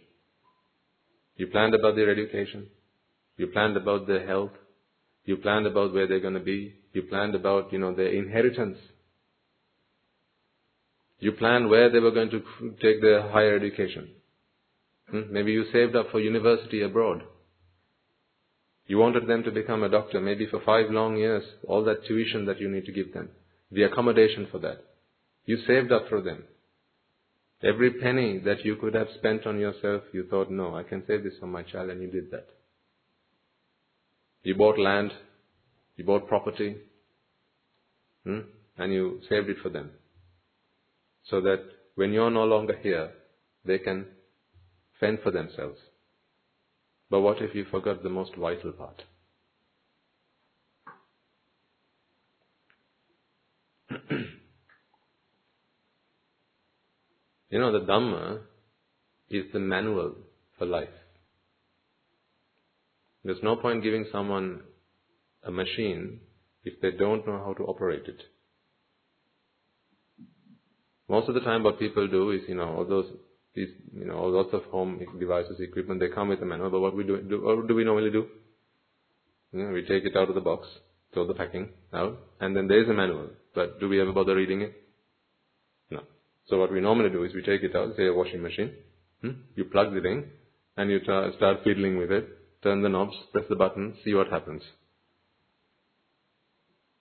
You 1.40 1.46
planned 1.46 1.74
about 1.74 1.96
their 1.96 2.10
education. 2.10 2.66
You 3.38 3.46
planned 3.46 3.74
about 3.74 4.06
their 4.06 4.26
health. 4.26 4.50
You 5.24 5.38
planned 5.38 5.66
about 5.66 5.94
where 5.94 6.06
they're 6.06 6.20
going 6.20 6.34
to 6.34 6.40
be. 6.54 6.74
You 6.92 7.04
planned 7.04 7.34
about, 7.34 7.72
you 7.72 7.78
know, 7.78 7.94
their 7.94 8.08
inheritance. 8.08 8.76
You 11.18 11.32
planned 11.32 11.70
where 11.70 11.88
they 11.88 11.98
were 11.98 12.10
going 12.10 12.28
to 12.28 12.42
take 12.82 13.00
their 13.00 13.22
higher 13.30 13.56
education. 13.56 14.10
Hmm? 15.10 15.32
Maybe 15.32 15.52
you 15.52 15.64
saved 15.72 15.96
up 15.96 16.10
for 16.10 16.20
university 16.20 16.82
abroad. 16.82 17.22
You 18.86 18.98
wanted 18.98 19.26
them 19.26 19.42
to 19.44 19.50
become 19.50 19.82
a 19.82 19.88
doctor, 19.88 20.20
maybe 20.20 20.44
for 20.44 20.60
five 20.60 20.90
long 20.90 21.16
years, 21.16 21.44
all 21.66 21.82
that 21.84 22.04
tuition 22.04 22.44
that 22.44 22.60
you 22.60 22.68
need 22.68 22.84
to 22.84 22.92
give 22.92 23.14
them, 23.14 23.30
the 23.72 23.84
accommodation 23.84 24.46
for 24.52 24.58
that. 24.58 24.84
You 25.46 25.56
saved 25.66 25.90
up 25.90 26.06
for 26.10 26.20
them. 26.20 26.44
Every 27.62 27.92
penny 27.92 28.38
that 28.44 28.64
you 28.64 28.76
could 28.76 28.94
have 28.94 29.08
spent 29.18 29.46
on 29.46 29.58
yourself, 29.58 30.02
you 30.12 30.26
thought, 30.30 30.50
no, 30.50 30.74
I 30.74 30.82
can 30.82 31.02
save 31.06 31.24
this 31.24 31.34
for 31.38 31.46
my 31.46 31.62
child, 31.62 31.90
and 31.90 32.00
you 32.00 32.10
did 32.10 32.30
that. 32.30 32.46
You 34.42 34.54
bought 34.54 34.78
land, 34.78 35.12
you 35.96 36.04
bought 36.04 36.26
property, 36.26 36.76
hmm? 38.24 38.40
and 38.78 38.92
you 38.92 39.20
saved 39.28 39.50
it 39.50 39.58
for 39.62 39.68
them. 39.68 39.90
So 41.24 41.42
that 41.42 41.62
when 41.96 42.12
you're 42.12 42.30
no 42.30 42.44
longer 42.44 42.76
here, 42.82 43.10
they 43.66 43.78
can 43.78 44.06
fend 44.98 45.18
for 45.22 45.30
themselves. 45.30 45.78
But 47.10 47.20
what 47.20 47.42
if 47.42 47.54
you 47.54 47.66
forgot 47.70 48.02
the 48.02 48.08
most 48.08 48.34
vital 48.36 48.72
part? 48.72 49.02
You 57.50 57.58
know, 57.58 57.72
the 57.72 57.80
Dhamma 57.80 58.40
is 59.28 59.44
the 59.52 59.58
manual 59.58 60.14
for 60.58 60.66
life. 60.66 60.88
There's 63.24 63.42
no 63.42 63.56
point 63.56 63.82
giving 63.82 64.06
someone 64.10 64.62
a 65.44 65.50
machine 65.50 66.20
if 66.64 66.80
they 66.80 66.92
don't 66.92 67.26
know 67.26 67.38
how 67.44 67.54
to 67.54 67.64
operate 67.64 68.06
it. 68.06 68.20
Most 71.08 71.28
of 71.28 71.34
the 71.34 71.40
time 71.40 71.64
what 71.64 71.78
people 71.78 72.06
do 72.06 72.30
is, 72.30 72.42
you 72.48 72.54
know, 72.54 72.76
all 72.76 72.84
those 72.84 73.06
these, 73.54 73.68
you 73.92 74.04
know, 74.04 74.14
all 74.14 74.30
lots 74.30 74.50
of 74.52 74.62
home 74.64 75.00
devices, 75.18 75.58
equipment, 75.58 75.98
they 75.98 76.08
come 76.08 76.28
with 76.28 76.40
a 76.40 76.44
manual, 76.44 76.70
but 76.70 76.80
what 76.80 76.96
we 76.96 77.02
do, 77.02 77.20
do 77.20 77.42
what 77.42 77.66
do 77.66 77.74
we 77.74 77.82
normally 77.82 78.10
do? 78.10 78.26
You 79.52 79.64
know, 79.64 79.72
we 79.72 79.82
take 79.82 80.04
it 80.04 80.16
out 80.16 80.28
of 80.28 80.36
the 80.36 80.40
box, 80.40 80.68
throw 81.12 81.26
the 81.26 81.34
packing 81.34 81.70
out, 81.92 82.16
and 82.40 82.56
then 82.56 82.68
there's 82.68 82.88
a 82.88 82.92
manual. 82.92 83.30
But 83.54 83.80
do 83.80 83.88
we 83.88 84.00
ever 84.00 84.12
bother 84.12 84.36
reading 84.36 84.60
it? 84.62 84.79
So 86.50 86.58
what 86.58 86.72
we 86.72 86.80
normally 86.80 87.10
do 87.10 87.22
is 87.22 87.32
we 87.32 87.42
take 87.42 87.62
it 87.62 87.76
out, 87.76 87.96
say 87.96 88.08
a 88.08 88.12
washing 88.12 88.42
machine, 88.42 88.72
hmm? 89.22 89.30
you 89.54 89.64
plug 89.64 89.94
it 89.94 90.04
in, 90.04 90.24
and 90.76 90.90
you 90.90 91.00
start 91.04 91.60
fiddling 91.62 91.96
with 91.96 92.10
it, 92.10 92.28
turn 92.62 92.82
the 92.82 92.88
knobs, 92.88 93.14
press 93.32 93.44
the 93.48 93.56
button, 93.56 93.94
see 94.04 94.14
what 94.14 94.28
happens. 94.28 94.62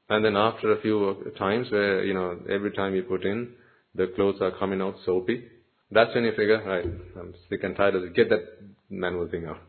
And 0.07 0.23
then 0.23 0.35
after 0.35 0.71
a 0.71 0.81
few 0.81 1.33
times 1.37 1.67
where, 1.71 2.03
you 2.03 2.13
know, 2.13 2.39
every 2.49 2.71
time 2.71 2.95
you 2.95 3.03
put 3.03 3.25
in, 3.25 3.49
the 3.95 4.07
clothes 4.15 4.41
are 4.41 4.51
coming 4.51 4.81
out 4.81 4.95
soapy, 5.05 5.43
that's 5.91 6.13
when 6.13 6.23
you 6.23 6.31
figure, 6.31 6.63
right, 6.63 6.85
I'm 7.19 7.33
sick 7.49 7.63
and 7.63 7.75
tired 7.75 7.95
of 7.95 8.03
it. 8.03 8.15
Get 8.15 8.29
that 8.29 8.43
manual 8.89 9.27
thing 9.27 9.45
out. 9.45 9.61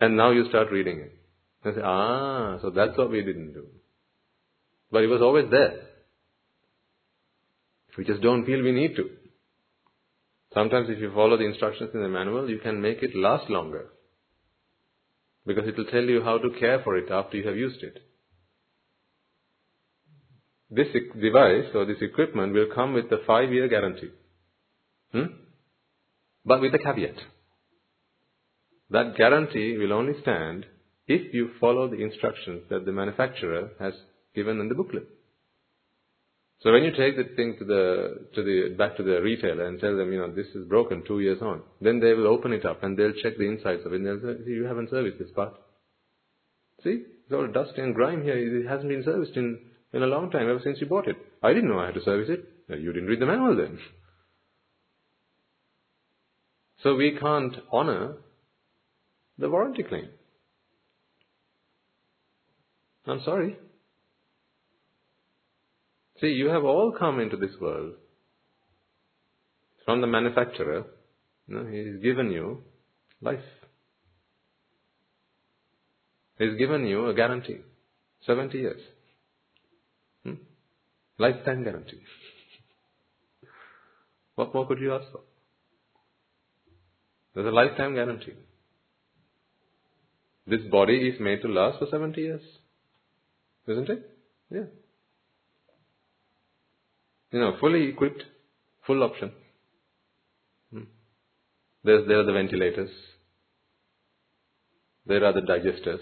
And 0.00 0.16
now 0.16 0.30
you 0.30 0.48
start 0.48 0.70
reading 0.70 1.00
it. 1.00 1.12
And 1.64 1.74
say, 1.74 1.82
ah, 1.84 2.58
so 2.62 2.70
that's 2.70 2.96
what 2.96 3.10
we 3.10 3.22
didn't 3.22 3.52
do. 3.52 3.66
But 4.90 5.02
it 5.02 5.08
was 5.08 5.20
always 5.20 5.50
there. 5.50 5.89
We 8.00 8.06
just 8.06 8.22
don't 8.22 8.46
feel 8.46 8.62
we 8.62 8.72
need 8.72 8.96
to. 8.96 9.10
Sometimes 10.54 10.88
if 10.88 11.00
you 11.00 11.12
follow 11.14 11.36
the 11.36 11.44
instructions 11.44 11.90
in 11.92 12.00
the 12.00 12.08
manual, 12.08 12.48
you 12.48 12.58
can 12.58 12.80
make 12.80 13.02
it 13.02 13.14
last 13.14 13.50
longer. 13.50 13.88
Because 15.44 15.68
it 15.68 15.76
will 15.76 15.84
tell 15.84 16.04
you 16.04 16.22
how 16.22 16.38
to 16.38 16.48
care 16.58 16.80
for 16.82 16.96
it 16.96 17.10
after 17.10 17.36
you 17.36 17.46
have 17.46 17.58
used 17.58 17.82
it. 17.82 17.98
This 20.70 20.86
device 21.20 21.66
or 21.74 21.84
this 21.84 22.00
equipment 22.00 22.54
will 22.54 22.68
come 22.74 22.94
with 22.94 23.12
a 23.12 23.18
five 23.26 23.52
year 23.52 23.68
guarantee. 23.68 24.12
Hmm? 25.12 25.34
But 26.46 26.62
with 26.62 26.74
a 26.74 26.78
caveat. 26.78 27.16
That 28.88 29.14
guarantee 29.14 29.76
will 29.76 29.92
only 29.92 30.14
stand 30.22 30.64
if 31.06 31.34
you 31.34 31.50
follow 31.60 31.86
the 31.86 32.02
instructions 32.02 32.62
that 32.70 32.86
the 32.86 32.92
manufacturer 32.92 33.72
has 33.78 33.92
given 34.34 34.58
in 34.58 34.70
the 34.70 34.74
booklet. 34.74 35.06
So 36.62 36.72
when 36.72 36.84
you 36.84 36.90
take 36.90 37.16
the 37.16 37.34
thing 37.36 37.56
to 37.58 37.64
the, 37.64 38.26
to 38.34 38.42
the, 38.42 38.74
back 38.76 38.96
to 38.98 39.02
the 39.02 39.22
retailer 39.22 39.66
and 39.66 39.80
tell 39.80 39.96
them, 39.96 40.12
you 40.12 40.18
know, 40.18 40.30
this 40.30 40.48
is 40.54 40.68
broken 40.68 41.02
two 41.06 41.20
years 41.20 41.40
on, 41.40 41.62
then 41.80 42.00
they 42.00 42.12
will 42.12 42.26
open 42.26 42.52
it 42.52 42.66
up 42.66 42.82
and 42.82 42.98
they'll 42.98 43.14
check 43.22 43.38
the 43.38 43.48
insides 43.48 43.86
of 43.86 43.94
it 43.94 44.02
and 44.02 44.06
they'll 44.06 44.20
say, 44.20 44.42
you 44.46 44.64
haven't 44.64 44.90
serviced 44.90 45.18
this 45.18 45.30
part. 45.34 45.54
See, 46.84 47.04
it's 47.24 47.32
all 47.32 47.46
dust 47.46 47.78
and 47.78 47.94
grime 47.94 48.22
here. 48.22 48.36
It 48.36 48.68
hasn't 48.68 48.90
been 48.90 49.02
serviced 49.02 49.36
in, 49.36 49.58
in 49.94 50.02
a 50.02 50.06
long 50.06 50.30
time, 50.30 50.50
ever 50.50 50.60
since 50.62 50.78
you 50.80 50.86
bought 50.86 51.08
it. 51.08 51.16
I 51.42 51.54
didn't 51.54 51.70
know 51.70 51.78
I 51.78 51.86
had 51.86 51.94
to 51.94 52.02
service 52.02 52.28
it. 52.28 52.78
You 52.78 52.92
didn't 52.92 53.08
read 53.08 53.20
the 53.20 53.26
manual 53.26 53.56
then. 53.56 53.78
So 56.82 56.94
we 56.94 57.16
can't 57.18 57.56
honor 57.72 58.16
the 59.38 59.48
warranty 59.48 59.82
claim. 59.82 60.08
I'm 63.06 63.22
sorry. 63.24 63.56
See, 66.20 66.28
you 66.28 66.48
have 66.48 66.64
all 66.64 66.92
come 66.92 67.18
into 67.18 67.36
this 67.36 67.52
world 67.60 67.94
from 69.84 70.00
the 70.00 70.06
manufacturer. 70.06 70.84
You 71.48 71.54
know, 71.54 71.66
he's 71.66 72.02
given 72.02 72.30
you 72.30 72.58
life. 73.22 73.40
He's 76.38 76.56
given 76.58 76.86
you 76.86 77.06
a 77.06 77.14
guarantee. 77.14 77.58
70 78.26 78.58
years. 78.58 78.80
Hmm? 80.24 80.34
Lifetime 81.18 81.64
guarantee. 81.64 82.00
what 84.34 84.54
more 84.54 84.66
could 84.66 84.78
you 84.78 84.94
ask 84.94 85.10
for? 85.12 85.20
There's 87.34 87.46
a 87.46 87.50
lifetime 87.50 87.94
guarantee. 87.94 88.34
This 90.46 90.62
body 90.70 91.08
is 91.08 91.20
made 91.20 91.42
to 91.42 91.48
last 91.48 91.78
for 91.78 91.86
70 91.90 92.20
years. 92.20 92.42
Isn't 93.68 93.88
it? 93.88 94.10
Yeah. 94.50 94.64
You 97.32 97.40
know, 97.40 97.56
fully 97.60 97.88
equipped, 97.88 98.24
full 98.86 99.02
option. 99.02 99.32
Hmm. 100.72 100.84
There's, 101.84 102.06
there 102.08 102.20
are 102.20 102.24
the 102.24 102.32
ventilators. 102.32 102.90
There 105.06 105.24
are 105.24 105.32
the 105.32 105.40
digesters. 105.40 106.00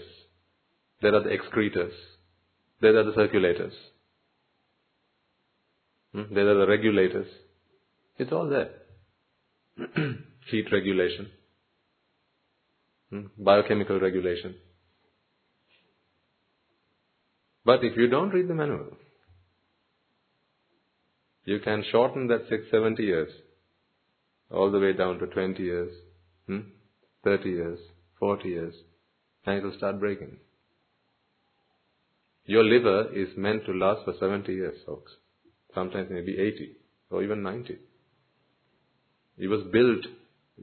There 1.01 1.15
are 1.15 1.23
the 1.23 1.31
excretors. 1.31 1.93
There 2.81 2.97
are 2.97 3.03
the 3.03 3.11
circulators. 3.11 3.73
Hmm. 6.13 6.33
There 6.33 6.49
are 6.49 6.65
the 6.65 6.67
regulators. 6.67 7.27
It's 8.17 8.31
all 8.31 8.49
there. 8.49 8.71
heat 10.51 10.65
regulation, 10.71 11.29
hmm, 13.09 13.21
biochemical 13.37 13.99
regulation. 13.99 14.55
But 17.65 17.83
if 17.83 17.95
you 17.97 18.07
don't 18.07 18.29
read 18.29 18.47
the 18.47 18.55
manual, 18.55 18.97
you 21.45 21.59
can 21.59 21.83
shorten 21.91 22.27
that 22.27 22.45
six, 22.49 22.65
70 22.71 23.03
years 23.03 23.31
all 24.51 24.71
the 24.71 24.79
way 24.79 24.93
down 24.93 25.19
to 25.19 25.27
20 25.27 25.61
years, 25.61 25.91
hmm, 26.47 26.59
30 27.23 27.49
years, 27.49 27.79
40 28.19 28.49
years, 28.49 28.73
and 29.45 29.57
it 29.57 29.63
will 29.63 29.77
start 29.77 29.99
breaking. 29.99 30.37
Your 32.45 32.63
liver 32.63 33.13
is 33.13 33.29
meant 33.37 33.65
to 33.65 33.73
last 33.73 34.05
for 34.05 34.13
70 34.19 34.51
years, 34.51 34.77
folks. 34.85 35.11
Sometimes 35.75 36.09
maybe 36.09 36.37
80 36.39 36.75
or 37.11 37.23
even 37.23 37.43
90. 37.43 37.77
It 39.37 39.47
was 39.47 39.61
built 39.71 40.05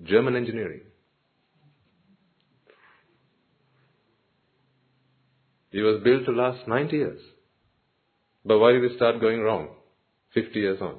German 0.02 0.34
engineering. 0.34 0.80
It 5.70 5.82
was 5.82 6.02
built 6.02 6.24
to 6.26 6.32
last 6.32 6.66
90 6.66 6.96
years. 6.96 7.20
But 8.44 8.58
why 8.58 8.72
did 8.72 8.84
it 8.84 8.96
start 8.96 9.20
going 9.20 9.40
wrong 9.40 9.75
50 10.36 10.60
years 10.60 10.80
on? 10.82 10.96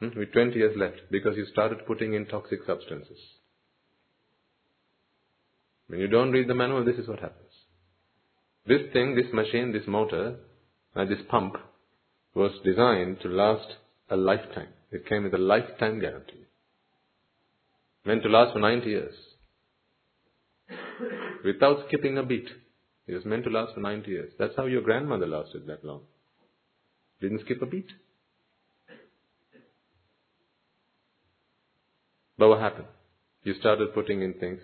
Hmm? 0.00 0.18
With 0.18 0.32
20 0.32 0.56
years 0.56 0.76
left, 0.76 1.00
because 1.10 1.36
you 1.36 1.46
started 1.50 1.86
putting 1.86 2.12
in 2.12 2.26
toxic 2.26 2.60
substances. 2.66 3.18
When 5.88 6.00
you 6.00 6.06
don't 6.06 6.32
read 6.32 6.48
the 6.48 6.54
manual, 6.54 6.84
this 6.84 6.96
is 6.96 7.08
what 7.08 7.20
happens. 7.20 7.48
This 8.66 8.82
thing, 8.92 9.16
this 9.16 9.32
machine, 9.32 9.72
this 9.72 9.86
motor, 9.88 10.36
and 10.94 11.10
this 11.10 11.24
pump 11.30 11.54
was 12.34 12.52
designed 12.62 13.20
to 13.22 13.28
last 13.28 13.76
a 14.10 14.16
lifetime. 14.16 14.68
It 14.90 15.08
came 15.08 15.24
with 15.24 15.32
a 15.32 15.38
lifetime 15.38 16.00
guarantee. 16.00 16.44
Meant 18.04 18.22
to 18.22 18.28
last 18.28 18.52
for 18.52 18.58
90 18.58 18.88
years. 18.88 19.14
Without 21.44 21.86
skipping 21.88 22.18
a 22.18 22.22
beat. 22.22 22.48
It 23.06 23.14
was 23.14 23.24
meant 23.24 23.44
to 23.44 23.50
last 23.50 23.74
for 23.74 23.80
90 23.80 24.10
years. 24.10 24.32
That's 24.38 24.54
how 24.56 24.66
your 24.66 24.82
grandmother 24.82 25.26
lasted 25.26 25.66
that 25.66 25.84
long. 25.84 26.02
Didn't 27.22 27.40
skip 27.40 27.62
a 27.62 27.66
beat. 27.66 27.88
But 32.38 32.48
what 32.48 32.60
happened? 32.60 32.86
You 33.42 33.54
started 33.58 33.92
putting 33.94 34.22
in 34.22 34.34
things 34.34 34.60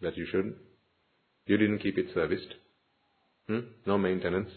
that 0.00 0.16
you 0.16 0.26
shouldn't. 0.30 0.56
You 1.46 1.56
didn't 1.56 1.78
keep 1.78 1.96
it 1.96 2.06
serviced. 2.14 2.54
Hmm? 3.48 3.60
No 3.86 3.96
maintenance. 3.96 4.50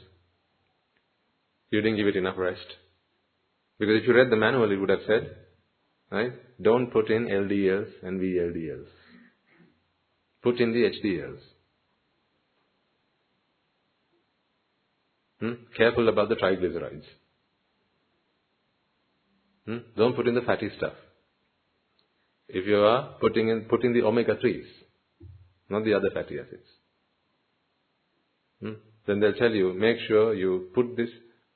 You 1.70 1.82
didn't 1.82 1.97
give 1.97 2.07
it 2.07 2.18
enough 2.18 2.38
rest. 2.38 2.66
Because 3.80 4.01
if 4.01 4.07
you 4.07 4.14
read 4.14 4.30
the 4.30 4.36
manual, 4.36 4.72
it 4.72 4.76
would 4.76 4.89
have 4.89 4.99
said, 5.07 5.36
right, 6.12 6.34
don't 6.62 6.91
put 6.91 7.09
in 7.09 7.28
LDLs 7.28 7.89
and 8.03 8.20
VLDLs. 8.20 8.88
Put 10.43 10.59
in 10.59 10.74
the 10.74 10.89
HDLs. 10.89 11.39
Hmm? 15.39 15.53
Careful 15.78 16.09
about 16.09 16.30
the 16.30 16.36
triglycerides. 16.36 17.03
Hmm? 19.66 19.78
Don't 19.95 20.16
put 20.16 20.28
in 20.28 20.36
the 20.36 20.41
fatty 20.41 20.70
stuff. 20.78 20.93
If 22.54 22.68
you 22.68 22.78
are 22.78 23.16
putting 23.20 23.49
in, 23.49 23.62
putting 23.70 23.93
the 23.93 24.02
omega 24.04 24.36
3s, 24.36 24.66
not 25.70 25.86
the 25.86 25.93
other 25.93 26.10
fatty 26.14 26.38
acids. 26.39 26.68
Hmm? 28.62 28.74
Then 29.08 29.20
they'll 29.20 29.34
tell 29.34 29.52
you, 29.52 29.74
make 29.74 29.97
sure 30.08 30.34
you 30.34 30.70
put 30.76 30.95
this 30.97 31.10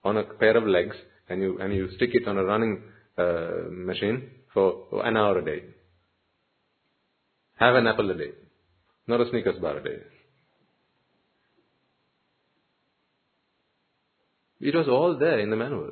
on 0.04 0.18
a 0.18 0.24
pair 0.24 0.56
of 0.58 0.66
legs 0.66 0.96
and 1.30 1.42
you, 1.42 1.60
and 1.60 1.74
you 1.74 1.90
stick 1.96 2.12
it 2.14 2.28
on 2.28 2.38
a 2.38 2.44
running 2.44 2.82
uh, 3.18 3.70
machine 3.70 4.30
for 4.54 4.86
an 5.06 5.18
hour 5.18 5.40
a 5.40 5.46
day. 5.46 5.64
Have 7.58 7.76
an 7.76 7.88
apple 7.88 8.10
a 8.12 8.16
day, 8.16 8.32
not 9.08 9.22
a 9.22 9.30
Snickers 9.30 9.60
bar 9.60 9.78
a 9.78 9.84
day. 9.84 9.98
It 14.62 14.76
was 14.76 14.88
all 14.88 15.18
there 15.18 15.40
in 15.40 15.50
the 15.50 15.56
manual. 15.56 15.92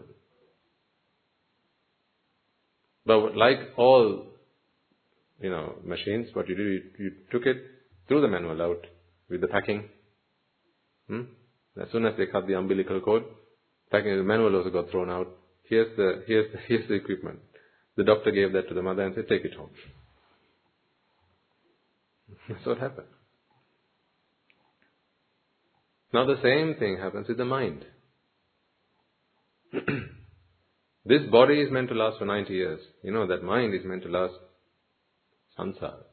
But 3.06 3.36
like 3.36 3.60
all, 3.78 4.28
you 5.44 5.50
know, 5.50 5.76
machines, 5.84 6.30
what 6.34 6.48
you 6.48 6.56
do, 6.56 6.64
you, 6.64 6.82
you 6.98 7.12
took 7.30 7.46
it, 7.46 7.58
threw 8.08 8.22
the 8.22 8.30
manual 8.30 8.62
out 8.62 8.88
with 9.30 9.42
the 9.42 9.48
packing. 9.48 9.90
Hmm? 11.10 11.24
As 11.80 11.90
soon 11.92 12.06
as 12.06 12.14
they 12.18 12.28
cut 12.28 12.48
the 12.48 12.54
umbilical 12.54 13.02
cord, 13.02 13.24
packing 13.92 14.16
the 14.16 14.24
manual 14.24 14.56
also 14.56 14.70
got 14.70 14.90
thrown 14.90 15.10
out. 15.10 15.28
Here's 15.64 15.96
the 15.98 16.24
here's 16.26 16.50
the, 16.54 16.60
here's 16.68 16.88
the 16.88 16.94
equipment. 16.94 17.40
The 17.98 18.06
doctor 18.06 18.32
gave 18.32 18.54
that 18.54 18.70
to 18.70 18.74
the 18.74 18.82
mother 18.82 19.04
and 19.04 19.14
said, 19.16 19.28
"Take 19.28 19.44
it 19.44 19.54
home." 19.54 19.70
That's 22.50 22.66
what 22.66 22.78
happened. 22.78 23.08
Now 26.14 26.26
the 26.26 26.40
same 26.42 26.76
thing 26.80 27.00
happens 27.02 27.28
with 27.28 27.38
the 27.38 27.46
mind. 27.46 27.86
this 31.06 31.24
body 31.30 31.60
is 31.60 31.72
meant 31.72 31.90
to 31.90 31.96
last 31.96 32.20
for 32.20 32.26
90 32.26 32.54
years. 32.54 32.80
You 33.04 33.12
know 33.12 33.28
that 33.28 33.44
mind 33.44 33.74
is 33.74 33.84
meant 33.84 34.04
to 34.04 34.10
last 34.10 34.36
samsara. 35.58 36.04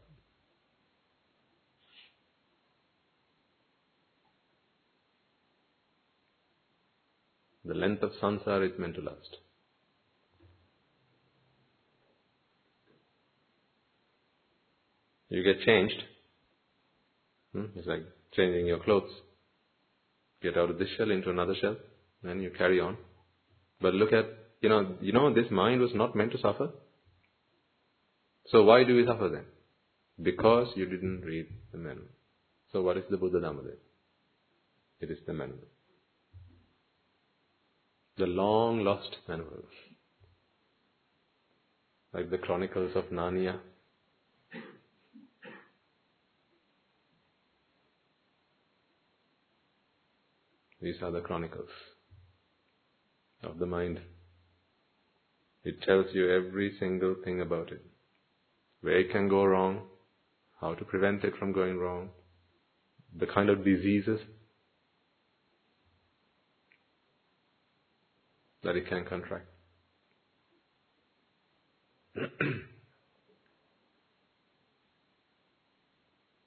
The 7.64 7.74
length 7.74 8.02
of 8.02 8.12
samsara 8.22 8.72
is 8.72 8.78
meant 8.78 8.94
to 8.96 9.02
last. 9.02 9.36
You 15.28 15.44
get 15.44 15.60
changed. 15.64 16.02
Hmm? 17.52 17.66
It's 17.76 17.86
like 17.86 18.04
changing 18.32 18.66
your 18.66 18.80
clothes. 18.80 19.10
Get 20.42 20.56
out 20.56 20.70
of 20.70 20.78
this 20.78 20.88
shell 20.96 21.10
into 21.10 21.30
another 21.30 21.54
shell, 21.60 21.76
and 22.24 22.42
you 22.42 22.50
carry 22.50 22.80
on. 22.80 22.96
But 23.80 23.94
look 23.94 24.12
at, 24.12 24.24
you 24.60 24.68
know, 24.68 24.96
you 25.00 25.12
know, 25.12 25.32
this 25.32 25.50
mind 25.50 25.80
was 25.80 25.90
not 25.94 26.16
meant 26.16 26.32
to 26.32 26.38
suffer. 26.38 26.70
So 28.48 28.64
why 28.64 28.84
do 28.84 28.96
we 28.96 29.06
suffer 29.06 29.28
then? 29.28 29.44
Because 30.22 30.68
you 30.76 30.86
didn't 30.86 31.22
read 31.22 31.46
the 31.72 31.78
manual. 31.78 32.08
So 32.72 32.82
what 32.82 32.96
is 32.96 33.04
the 33.10 33.16
Buddha 33.16 33.38
Dhamma 33.38 33.62
then? 33.62 33.76
It 35.00 35.10
is 35.10 35.18
the 35.26 35.32
manual. 35.32 35.58
The 38.18 38.26
long 38.26 38.84
lost 38.84 39.16
manual. 39.28 39.64
Like 42.12 42.30
the 42.30 42.38
Chronicles 42.38 42.92
of 42.96 43.04
Narnia. 43.04 43.58
These 50.82 50.96
are 51.02 51.10
the 51.10 51.20
chronicles 51.20 51.68
of 53.42 53.58
the 53.58 53.66
mind. 53.66 54.00
It 55.62 55.82
tells 55.82 56.06
you 56.14 56.30
every 56.30 56.74
single 56.78 57.16
thing 57.22 57.42
about 57.42 57.70
it. 57.70 57.84
Where 58.82 58.98
it 58.98 59.10
can 59.10 59.28
go 59.28 59.44
wrong, 59.44 59.82
how 60.60 60.74
to 60.74 60.84
prevent 60.84 61.24
it 61.24 61.34
from 61.38 61.52
going 61.52 61.78
wrong, 61.78 62.10
the 63.18 63.26
kind 63.26 63.50
of 63.50 63.64
diseases 63.64 64.20
that 68.62 68.76
it 68.76 68.88
can 68.88 69.04
contract. 69.04 69.46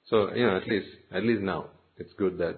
so, 0.06 0.32
you 0.34 0.46
know, 0.46 0.56
at 0.56 0.66
least, 0.68 0.88
at 1.12 1.22
least 1.24 1.42
now, 1.42 1.70
it's 1.96 2.12
good 2.18 2.38
that, 2.38 2.56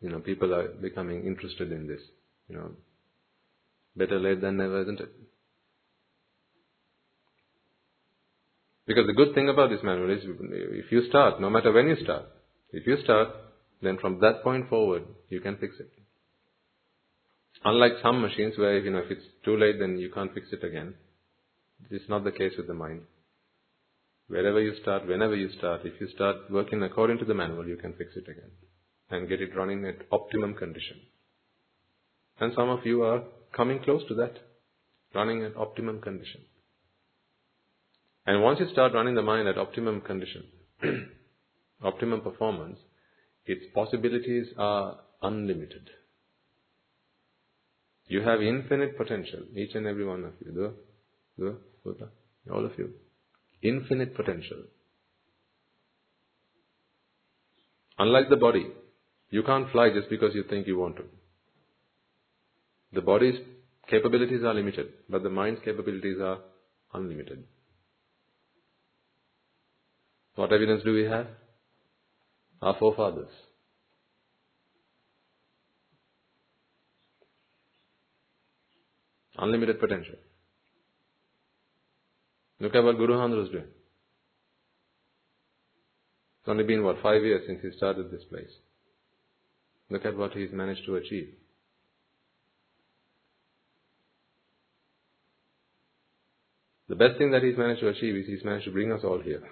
you 0.00 0.10
know, 0.10 0.20
people 0.20 0.54
are 0.54 0.68
becoming 0.68 1.26
interested 1.26 1.72
in 1.72 1.86
this. 1.86 2.00
You 2.48 2.56
know, 2.56 2.70
Better 3.96 4.18
late 4.18 4.40
than 4.40 4.56
never, 4.56 4.82
isn't 4.82 5.00
it? 5.00 5.08
Because 8.86 9.06
the 9.06 9.14
good 9.14 9.34
thing 9.34 9.48
about 9.48 9.70
this 9.70 9.80
manual 9.82 10.10
is 10.10 10.22
if 10.24 10.92
you 10.92 11.08
start, 11.08 11.40
no 11.40 11.48
matter 11.48 11.72
when 11.72 11.88
you 11.88 11.96
start, 12.02 12.26
if 12.70 12.86
you 12.86 12.98
start, 13.02 13.28
then 13.82 13.98
from 13.98 14.20
that 14.20 14.42
point 14.42 14.68
forward, 14.68 15.04
you 15.28 15.40
can 15.40 15.56
fix 15.56 15.74
it. 15.80 15.90
Unlike 17.64 17.92
some 18.02 18.20
machines 18.20 18.58
where, 18.58 18.78
you 18.78 18.90
know, 18.90 18.98
if 18.98 19.10
it's 19.10 19.24
too 19.44 19.56
late, 19.56 19.78
then 19.78 19.96
you 19.98 20.10
can't 20.12 20.34
fix 20.34 20.48
it 20.52 20.62
again. 20.62 20.94
This 21.90 22.02
is 22.02 22.08
not 22.08 22.24
the 22.24 22.32
case 22.32 22.52
with 22.58 22.66
the 22.66 22.74
mind. 22.74 23.02
Wherever 24.28 24.60
you 24.60 24.74
start, 24.82 25.06
whenever 25.06 25.34
you 25.34 25.50
start, 25.58 25.82
if 25.84 26.00
you 26.00 26.08
start 26.14 26.50
working 26.50 26.82
according 26.82 27.18
to 27.18 27.24
the 27.24 27.34
manual, 27.34 27.66
you 27.66 27.76
can 27.76 27.94
fix 27.94 28.12
it 28.16 28.28
again 28.28 28.50
and 29.10 29.28
get 29.28 29.40
it 29.40 29.56
running 29.56 29.84
at 29.86 29.96
optimum 30.10 30.54
condition. 30.54 30.96
And 32.40 32.52
some 32.56 32.68
of 32.68 32.84
you 32.84 33.02
are 33.02 33.22
coming 33.54 33.82
close 33.82 34.02
to 34.08 34.14
that, 34.14 34.34
running 35.14 35.44
at 35.44 35.56
optimum 35.56 36.00
condition. 36.00 36.40
And 38.26 38.42
once 38.42 38.58
you 38.60 38.68
start 38.72 38.94
running 38.94 39.14
the 39.14 39.22
mind 39.22 39.48
at 39.48 39.58
optimum 39.58 40.00
condition, 40.00 40.44
optimum 41.82 42.22
performance, 42.22 42.78
its 43.44 43.64
possibilities 43.74 44.46
are 44.56 44.98
unlimited. 45.22 45.90
You 48.06 48.22
have 48.22 48.42
infinite 48.42 48.96
potential, 48.96 49.40
each 49.54 49.74
and 49.74 49.86
every 49.86 50.06
one 50.06 50.24
of 50.24 50.32
you. 50.44 50.74
The, 51.38 51.56
the, 51.84 52.08
all 52.52 52.64
of 52.64 52.72
you. 52.78 52.90
Infinite 53.62 54.14
potential. 54.14 54.58
Unlike 57.98 58.28
the 58.28 58.36
body, 58.36 58.66
you 59.30 59.42
can't 59.42 59.70
fly 59.70 59.90
just 59.90 60.10
because 60.10 60.34
you 60.34 60.44
think 60.48 60.66
you 60.66 60.78
want 60.78 60.96
to. 60.96 61.04
The 62.92 63.00
body's 63.00 63.36
capabilities 63.90 64.42
are 64.44 64.54
limited, 64.54 64.88
but 65.08 65.22
the 65.22 65.30
mind's 65.30 65.60
capabilities 65.64 66.18
are 66.20 66.38
unlimited. 66.92 67.44
What 70.36 70.52
evidence 70.52 70.82
do 70.84 70.92
we 70.92 71.04
have? 71.04 71.26
Our 72.60 72.76
forefathers. 72.78 73.28
Unlimited 79.36 79.80
potential. 79.80 80.16
Look 82.60 82.74
at 82.74 82.84
what 82.84 82.96
Guru 82.96 83.14
Handra 83.14 83.44
is 83.44 83.50
doing. 83.50 83.64
It's 86.40 86.48
only 86.48 86.64
been, 86.64 86.84
what, 86.84 87.02
five 87.02 87.22
years 87.22 87.42
since 87.46 87.60
he 87.62 87.76
started 87.76 88.10
this 88.10 88.22
place. 88.30 88.50
Look 89.90 90.04
at 90.04 90.16
what 90.16 90.32
he's 90.32 90.50
managed 90.52 90.86
to 90.86 90.96
achieve. 90.96 91.34
The 96.88 96.96
best 96.96 97.18
thing 97.18 97.30
that 97.32 97.42
he's 97.42 97.56
managed 97.56 97.80
to 97.80 97.88
achieve 97.88 98.14
is 98.14 98.26
he's 98.26 98.44
managed 98.44 98.66
to 98.66 98.70
bring 98.70 98.92
us 98.92 99.00
all 99.04 99.20
here. 99.20 99.42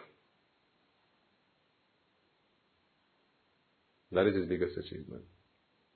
That 4.13 4.27
is 4.27 4.37
his 4.37 4.47
biggest 4.47 4.77
achievement. 4.77 5.23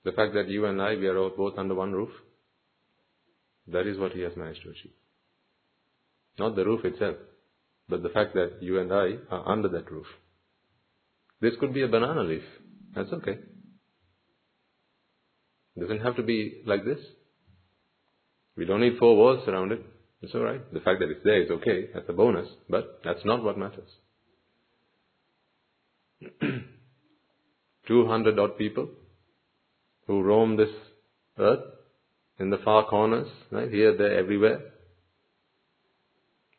The 0.05 0.13
fact 0.13 0.35
that 0.35 0.49
you 0.49 0.67
and 0.67 0.81
I, 0.81 0.95
we 0.95 1.07
are 1.07 1.31
both 1.31 1.59
under 1.59 1.75
one 1.75 1.93
roof, 1.93 2.11
that 3.69 3.87
is 3.87 3.99
what 3.99 4.13
he 4.13 4.21
has 4.21 4.33
managed 4.37 4.63
to 4.63 4.71
achieve. 4.71 4.93
Not 6.39 6.55
the 6.57 6.65
roof 6.65 6.85
itself, 6.85 7.17
but 7.89 8.03
the 8.03 8.09
fact 8.11 8.35
that 8.35 8.59
you 8.61 8.79
and 8.81 8.93
I 8.93 9.17
are 9.31 9.49
under 9.49 9.69
that 9.69 9.91
roof. 9.91 10.07
This 11.41 11.55
could 11.61 11.75
be 11.75 11.83
a 11.83 11.89
banana 11.89 12.23
leaf. 12.23 12.43
That's 12.95 13.13
okay. 13.13 13.39
It 15.77 15.81
doesn't 15.81 16.01
have 16.01 16.17
to 16.17 16.23
be 16.23 16.63
like 16.67 16.85
this. 16.85 17.01
We 18.57 18.65
don't 18.65 18.81
need 18.81 18.99
four 18.99 19.17
walls 19.17 19.47
around 19.47 19.73
it. 19.73 19.85
It's 20.23 20.35
alright. 20.35 20.73
The 20.73 20.81
fact 20.81 21.01
that 21.01 21.11
it's 21.11 21.23
there 21.25 21.43
is 21.43 21.51
okay. 21.51 21.91
That's 21.93 22.09
a 22.09 22.15
bonus. 22.15 22.49
But 22.71 23.01
that's 23.05 23.25
not 23.25 23.45
what 23.45 23.59
matters. 23.59 23.91
200 27.87 28.39
odd 28.39 28.59
people 28.59 28.89
who 30.07 30.23
roam 30.23 30.57
this 30.57 30.71
earth 31.39 31.65
in 32.39 32.51
the 32.51 32.59
far 32.59 32.85
corners, 32.87 33.29
right? 33.51 33.71
Here, 33.71 33.97
there, 33.97 34.19
everywhere. 34.19 34.61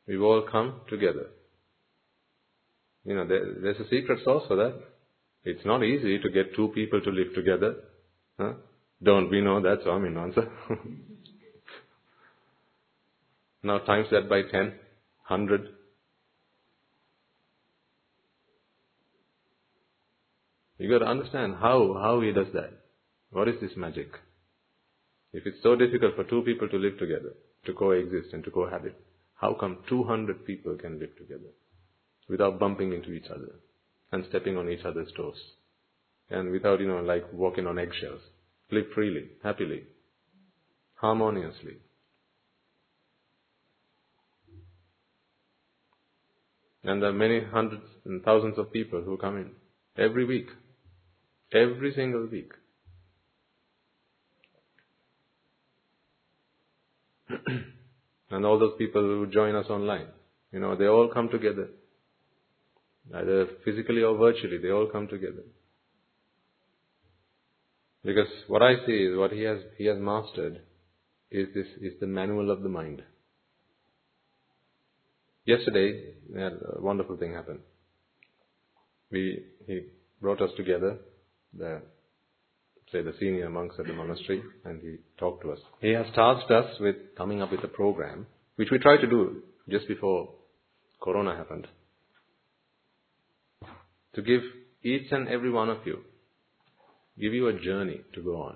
We've 0.08 0.22
all 0.22 0.44
come 0.50 0.82
together. 0.90 1.28
You 3.06 3.16
know, 3.16 3.28
there, 3.28 3.46
there's 3.62 3.80
a 3.80 3.90
secret 3.90 4.20
sauce 4.24 4.44
for 4.48 4.56
that. 4.58 4.80
It's 5.44 5.66
not 5.66 5.84
easy 5.84 6.20
to 6.20 6.30
get 6.30 6.56
two 6.56 6.70
people 6.70 7.02
to 7.02 7.10
live 7.10 7.34
together. 7.34 7.76
Huh? 8.38 8.54
Don't 9.02 9.30
we 9.30 9.42
know 9.42 9.62
that, 9.62 9.80
Swami 9.84 10.10
answer? 10.18 10.50
now 13.64 13.80
times 13.80 14.08
that 14.12 14.28
by 14.28 14.42
10, 14.42 14.52
100. 15.28 15.70
You 20.78 20.90
got 20.90 21.04
to 21.04 21.10
understand 21.10 21.56
how, 21.60 21.98
how 22.00 22.22
he 22.22 22.32
does 22.32 22.48
that. 22.54 22.72
What 23.32 23.48
is 23.48 23.56
this 23.62 23.72
magic? 23.76 24.10
If 25.34 25.46
it's 25.46 25.62
so 25.64 25.76
difficult 25.76 26.16
for 26.16 26.24
two 26.24 26.44
people 26.44 26.70
to 26.70 26.78
live 26.78 26.98
together, 27.00 27.34
to 27.66 27.74
coexist 27.74 28.34
and 28.34 28.44
to 28.44 28.52
cohabit, 28.52 28.96
how 29.36 29.54
come 29.54 29.80
200 29.90 30.46
people 30.46 30.76
can 30.76 31.00
live 31.00 31.16
together 31.18 31.50
without 32.30 32.60
bumping 32.60 32.94
into 32.94 33.12
each 33.12 33.30
other 33.30 33.56
and 34.12 34.26
stepping 34.30 34.58
on 34.58 34.70
each 34.70 34.86
other's 34.86 35.12
toes 35.16 35.38
and 36.30 36.52
without, 36.52 36.80
you 36.80 36.88
know, 36.88 37.02
like 37.02 37.32
walking 37.34 37.68
on 37.68 37.80
eggshells? 37.80 38.22
Live 38.72 38.86
freely, 38.94 39.30
happily, 39.44 39.84
harmoniously. 40.96 41.78
And 46.84 47.02
there 47.02 47.10
are 47.10 47.14
many 47.14 47.42
hundreds 47.44 47.84
and 48.06 48.24
thousands 48.24 48.58
of 48.58 48.72
people 48.72 49.02
who 49.02 49.18
come 49.18 49.38
in 49.38 49.52
every 49.98 50.26
week, 50.26 50.48
every 51.54 51.94
single 51.94 52.28
week. 52.28 52.52
and 58.32 58.46
all 58.46 58.60
those 58.60 58.78
people 58.78 59.02
who 59.02 59.28
join 59.28 59.56
us 59.56 59.68
online, 59.70 60.08
you 60.52 60.60
know, 60.60 60.76
they 60.76 60.88
all 60.88 61.10
come 61.14 61.30
together. 61.30 61.70
Either 63.14 63.48
physically 63.64 64.04
or 64.04 64.18
virtually, 64.18 64.58
they 64.58 64.70
all 64.70 64.88
come 64.92 65.08
together. 65.08 65.44
Because 68.04 68.28
what 68.48 68.62
I 68.62 68.86
see 68.86 68.94
is 68.94 69.18
what 69.18 69.32
he 69.32 69.42
has 69.44 69.58
he 69.78 69.86
has 69.86 69.98
mastered 70.00 70.62
is 71.32 71.48
this 71.54 71.68
is 71.82 71.94
the 72.00 72.08
manual 72.08 72.52
of 72.52 72.62
the 72.64 72.70
mind. 72.70 73.02
Yesterday, 75.46 76.14
a 76.38 76.82
wonderful 76.82 77.18
thing 77.18 77.34
happened. 77.34 77.60
We 79.12 79.46
he 79.66 79.88
brought 80.22 80.42
us 80.42 80.52
together, 80.58 81.00
the 81.56 81.82
say 82.92 83.02
the 83.02 83.14
senior 83.20 83.50
monks 83.50 83.76
at 83.80 83.86
the 83.86 83.94
monastery, 83.94 84.42
and 84.64 84.82
he 84.82 84.96
talked 85.20 85.44
to 85.44 85.52
us. 85.52 85.60
He 85.82 85.90
has 85.90 86.06
tasked 86.16 86.50
us 86.52 86.80
with 86.80 86.96
coming 87.18 87.42
up 87.42 87.52
with 87.52 87.64
a 87.64 87.68
program, 87.68 88.28
which 88.56 88.70
we 88.72 88.80
tried 88.80 89.02
to 89.02 89.08
do 89.08 89.44
just 89.70 89.88
before 89.88 90.30
Corona 91.02 91.36
happened, 91.36 91.68
to 94.16 94.22
give 94.22 94.42
each 94.84 95.12
and 95.12 95.28
every 95.28 95.52
one 95.52 95.70
of 95.70 95.80
you 95.86 96.00
give 97.20 97.34
you 97.34 97.48
a 97.48 97.60
journey 97.60 98.02
to 98.14 98.22
go 98.22 98.42
on. 98.42 98.56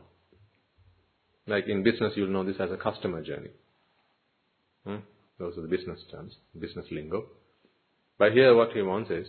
Like 1.47 1.67
in 1.67 1.83
business, 1.83 2.13
you'll 2.15 2.29
know 2.29 2.45
this 2.45 2.57
as 2.59 2.69
a 2.71 2.77
customer 2.77 3.23
journey. 3.23 3.49
Hmm? 4.85 4.97
Those 5.39 5.57
are 5.57 5.61
the 5.61 5.67
business 5.67 5.99
terms, 6.11 6.33
business 6.59 6.85
lingo. 6.91 7.25
But 8.19 8.33
here, 8.33 8.55
what 8.55 8.71
he 8.73 8.81
wants 8.81 9.09
is 9.09 9.27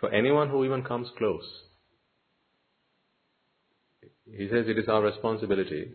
for 0.00 0.12
anyone 0.12 0.48
who 0.48 0.64
even 0.64 0.82
comes 0.82 1.08
close, 1.18 1.44
he 4.36 4.48
says 4.48 4.66
it 4.68 4.78
is 4.78 4.88
our 4.88 5.02
responsibility 5.02 5.92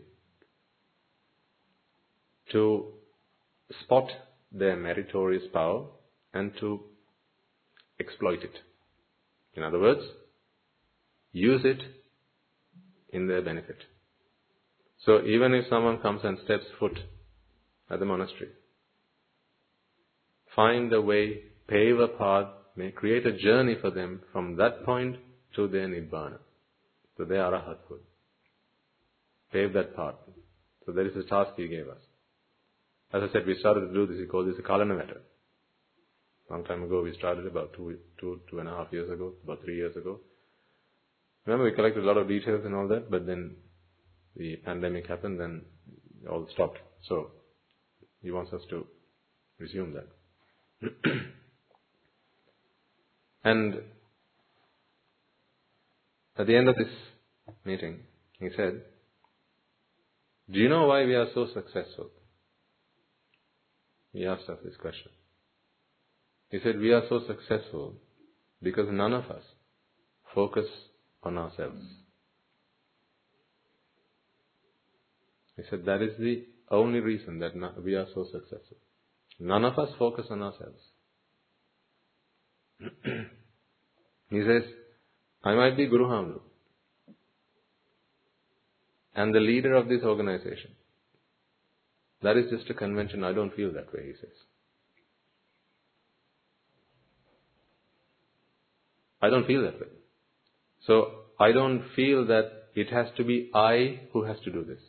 to 2.52 2.92
spot 3.82 4.08
their 4.52 4.76
meritorious 4.76 5.44
power 5.52 5.86
and 6.32 6.52
to 6.60 6.80
exploit 7.98 8.42
it. 8.42 8.58
In 9.54 9.62
other 9.62 9.78
words, 9.78 10.02
use 11.32 11.62
it 11.64 11.80
in 13.10 13.26
their 13.26 13.42
benefit. 13.42 13.78
So 15.04 15.24
even 15.24 15.54
if 15.54 15.66
someone 15.68 15.98
comes 15.98 16.20
and 16.24 16.38
steps 16.44 16.64
foot 16.78 16.98
at 17.90 17.98
the 17.98 18.04
monastery, 18.04 18.50
find 20.54 20.92
a 20.92 21.00
way, 21.00 21.42
pave 21.68 21.98
a 21.98 22.08
path, 22.08 22.48
may 22.76 22.90
create 22.90 23.26
a 23.26 23.36
journey 23.36 23.76
for 23.80 23.90
them 23.90 24.22
from 24.32 24.56
that 24.56 24.84
point 24.84 25.16
to 25.54 25.68
their 25.68 25.88
nibbana, 25.88 26.38
to 27.16 27.24
their 27.24 27.42
arahathood. 27.42 28.00
Pave 29.52 29.72
that 29.74 29.94
path. 29.96 30.14
So 30.84 30.92
there 30.92 31.06
is 31.06 31.16
a 31.16 31.28
task 31.28 31.52
he 31.56 31.68
gave 31.68 31.88
us. 31.88 32.00
As 33.12 33.22
I 33.22 33.32
said, 33.32 33.46
we 33.46 33.56
started 33.58 33.88
to 33.88 33.94
do 33.94 34.06
this, 34.06 34.18
we 34.18 34.26
call 34.26 34.44
this 34.44 34.56
a 34.58 34.62
Kalanavetta. 34.62 35.18
Long 36.50 36.64
time 36.64 36.82
ago, 36.84 37.02
we 37.02 37.14
started 37.14 37.46
about 37.46 37.72
two, 37.74 37.96
two, 38.20 38.40
two 38.50 38.58
and 38.60 38.68
a 38.68 38.72
half 38.72 38.92
years 38.92 39.10
ago, 39.10 39.34
about 39.42 39.62
three 39.64 39.76
years 39.76 39.96
ago. 39.96 40.20
Remember, 41.44 41.64
we 41.64 41.72
collected 41.72 42.02
a 42.02 42.06
lot 42.06 42.16
of 42.16 42.28
details 42.28 42.64
and 42.64 42.74
all 42.74 42.88
that, 42.88 43.10
but 43.10 43.26
then 43.26 43.56
the 44.36 44.56
pandemic 44.56 45.06
happened, 45.06 45.40
it 45.40 46.28
all 46.28 46.46
stopped. 46.52 46.78
So 47.08 47.30
he 48.22 48.30
wants 48.30 48.52
us 48.52 48.62
to 48.70 48.86
resume 49.58 49.94
that. 49.94 50.90
and 53.44 53.74
at 56.38 56.46
the 56.46 56.56
end 56.56 56.68
of 56.68 56.76
this 56.76 56.88
meeting, 57.64 58.00
he 58.38 58.48
said, 58.56 58.82
Do 60.50 60.60
you 60.60 60.68
know 60.68 60.86
why 60.86 61.04
we 61.04 61.14
are 61.14 61.26
so 61.34 61.46
successful? 61.52 62.10
He 64.12 64.24
asked 64.26 64.48
us 64.48 64.58
this 64.64 64.76
question. 64.80 65.10
He 66.50 66.58
said, 66.62 66.78
We 66.78 66.92
are 66.92 67.02
so 67.08 67.20
successful 67.26 67.94
because 68.62 68.86
none 68.90 69.12
of 69.12 69.24
us 69.24 69.42
focus 70.34 70.66
on 71.22 71.36
ourselves. 71.36 71.82
He 75.56 75.62
said 75.68 75.84
that 75.86 76.02
is 76.02 76.16
the 76.18 76.44
only 76.70 77.00
reason 77.00 77.40
that 77.40 77.54
we 77.82 77.94
are 77.94 78.06
so 78.14 78.24
successful. 78.30 78.76
None 79.40 79.64
of 79.64 79.78
us 79.78 79.88
focus 79.98 80.26
on 80.30 80.42
ourselves. 80.42 80.80
he 84.30 84.42
says, 84.42 84.62
I 85.42 85.54
might 85.54 85.76
be 85.76 85.86
Guru 85.86 86.04
Hamlu 86.04 86.40
and 89.16 89.34
the 89.34 89.40
leader 89.40 89.74
of 89.74 89.88
this 89.88 90.02
organization. 90.02 90.72
That 92.22 92.36
is 92.36 92.50
just 92.50 92.70
a 92.70 92.74
convention. 92.74 93.24
I 93.24 93.32
don't 93.32 93.54
feel 93.54 93.72
that 93.72 93.92
way, 93.92 94.06
he 94.06 94.12
says. 94.12 94.36
I 99.22 99.30
don't 99.30 99.46
feel 99.46 99.62
that 99.62 99.80
way. 99.80 99.88
So 100.86 101.12
I 101.40 101.52
don't 101.52 101.84
feel 101.96 102.26
that 102.26 102.50
it 102.74 102.90
has 102.90 103.06
to 103.16 103.24
be 103.24 103.50
I 103.54 104.00
who 104.12 104.24
has 104.24 104.36
to 104.44 104.52
do 104.52 104.64
this. 104.64 104.80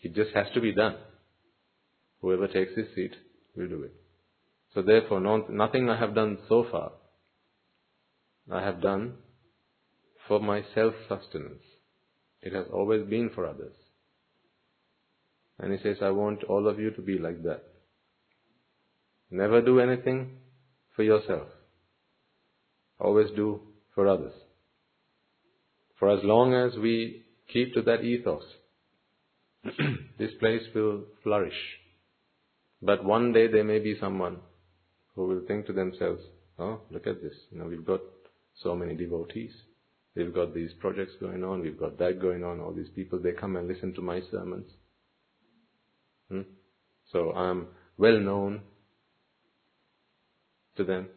It 0.00 0.14
just 0.14 0.30
has 0.34 0.46
to 0.54 0.60
be 0.60 0.72
done. 0.72 0.96
Whoever 2.20 2.46
takes 2.46 2.76
his 2.76 2.86
seat 2.94 3.12
will 3.56 3.68
do 3.68 3.82
it. 3.82 3.94
So 4.74 4.82
therefore, 4.82 5.20
no, 5.20 5.44
nothing 5.48 5.90
I 5.90 5.98
have 5.98 6.14
done 6.14 6.38
so 6.48 6.64
far, 6.70 6.92
I 8.50 8.62
have 8.62 8.80
done 8.80 9.14
for 10.28 10.40
my 10.40 10.64
self-sustenance. 10.74 11.62
It 12.42 12.52
has 12.54 12.66
always 12.72 13.04
been 13.06 13.30
for 13.34 13.46
others. 13.46 13.74
And 15.58 15.72
he 15.72 15.78
says, 15.82 15.98
I 16.02 16.10
want 16.10 16.42
all 16.44 16.68
of 16.68 16.80
you 16.80 16.90
to 16.90 17.00
be 17.00 17.18
like 17.18 17.42
that. 17.44 17.62
Never 19.30 19.62
do 19.62 19.80
anything 19.80 20.38
for 20.96 21.02
yourself. 21.02 21.48
Always 22.98 23.30
do 23.36 23.60
for 23.94 24.08
others. 24.08 24.32
For 25.98 26.10
as 26.10 26.24
long 26.24 26.52
as 26.52 26.76
we 26.78 27.22
keep 27.52 27.74
to 27.74 27.82
that 27.82 28.02
ethos, 28.02 28.42
this 30.18 30.32
place 30.40 30.62
will 30.74 31.04
flourish. 31.22 31.54
But 32.82 33.04
one 33.04 33.32
day 33.32 33.46
there 33.46 33.64
may 33.64 33.78
be 33.78 33.96
someone 34.00 34.38
who 35.14 35.28
will 35.28 35.42
think 35.46 35.66
to 35.66 35.72
themselves, 35.72 36.22
oh, 36.58 36.80
look 36.90 37.06
at 37.06 37.22
this. 37.22 37.34
You 37.50 37.58
know, 37.58 37.66
we've 37.66 37.86
got 37.86 38.00
so 38.62 38.74
many 38.74 38.94
devotees. 38.94 39.52
We've 40.14 40.34
got 40.34 40.54
these 40.54 40.70
projects 40.78 41.12
going 41.20 41.42
on. 41.42 41.60
We've 41.60 41.78
got 41.78 41.98
that 41.98 42.20
going 42.20 42.44
on. 42.44 42.60
All 42.60 42.72
these 42.72 42.90
people, 42.94 43.18
they 43.18 43.32
come 43.32 43.56
and 43.56 43.66
listen 43.66 43.94
to 43.94 44.02
my 44.02 44.20
sermons. 44.30 44.70
Hmm? 46.30 46.42
So 47.10 47.32
I'm 47.32 47.68
well 47.96 48.18
known 48.18 48.60
to 50.76 50.84
them. 50.84 51.08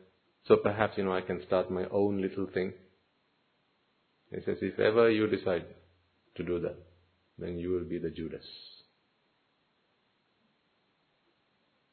So 0.48 0.58
perhaps, 0.58 0.98
you 0.98 1.04
know, 1.04 1.14
I 1.14 1.22
can 1.22 1.42
start 1.46 1.72
my 1.72 1.86
own 1.92 2.22
little 2.22 2.48
thing. 2.54 2.74
He 4.32 4.38
says, 4.46 4.58
if 4.62 4.80
ever 4.80 5.10
you 5.10 5.28
decide 5.28 5.66
to 6.36 6.44
do 6.44 6.60
that, 6.62 6.78
then 7.38 7.58
you 7.58 7.72
will 7.72 7.84
be 7.84 8.00
the 8.00 8.10
Judas. 8.10 8.46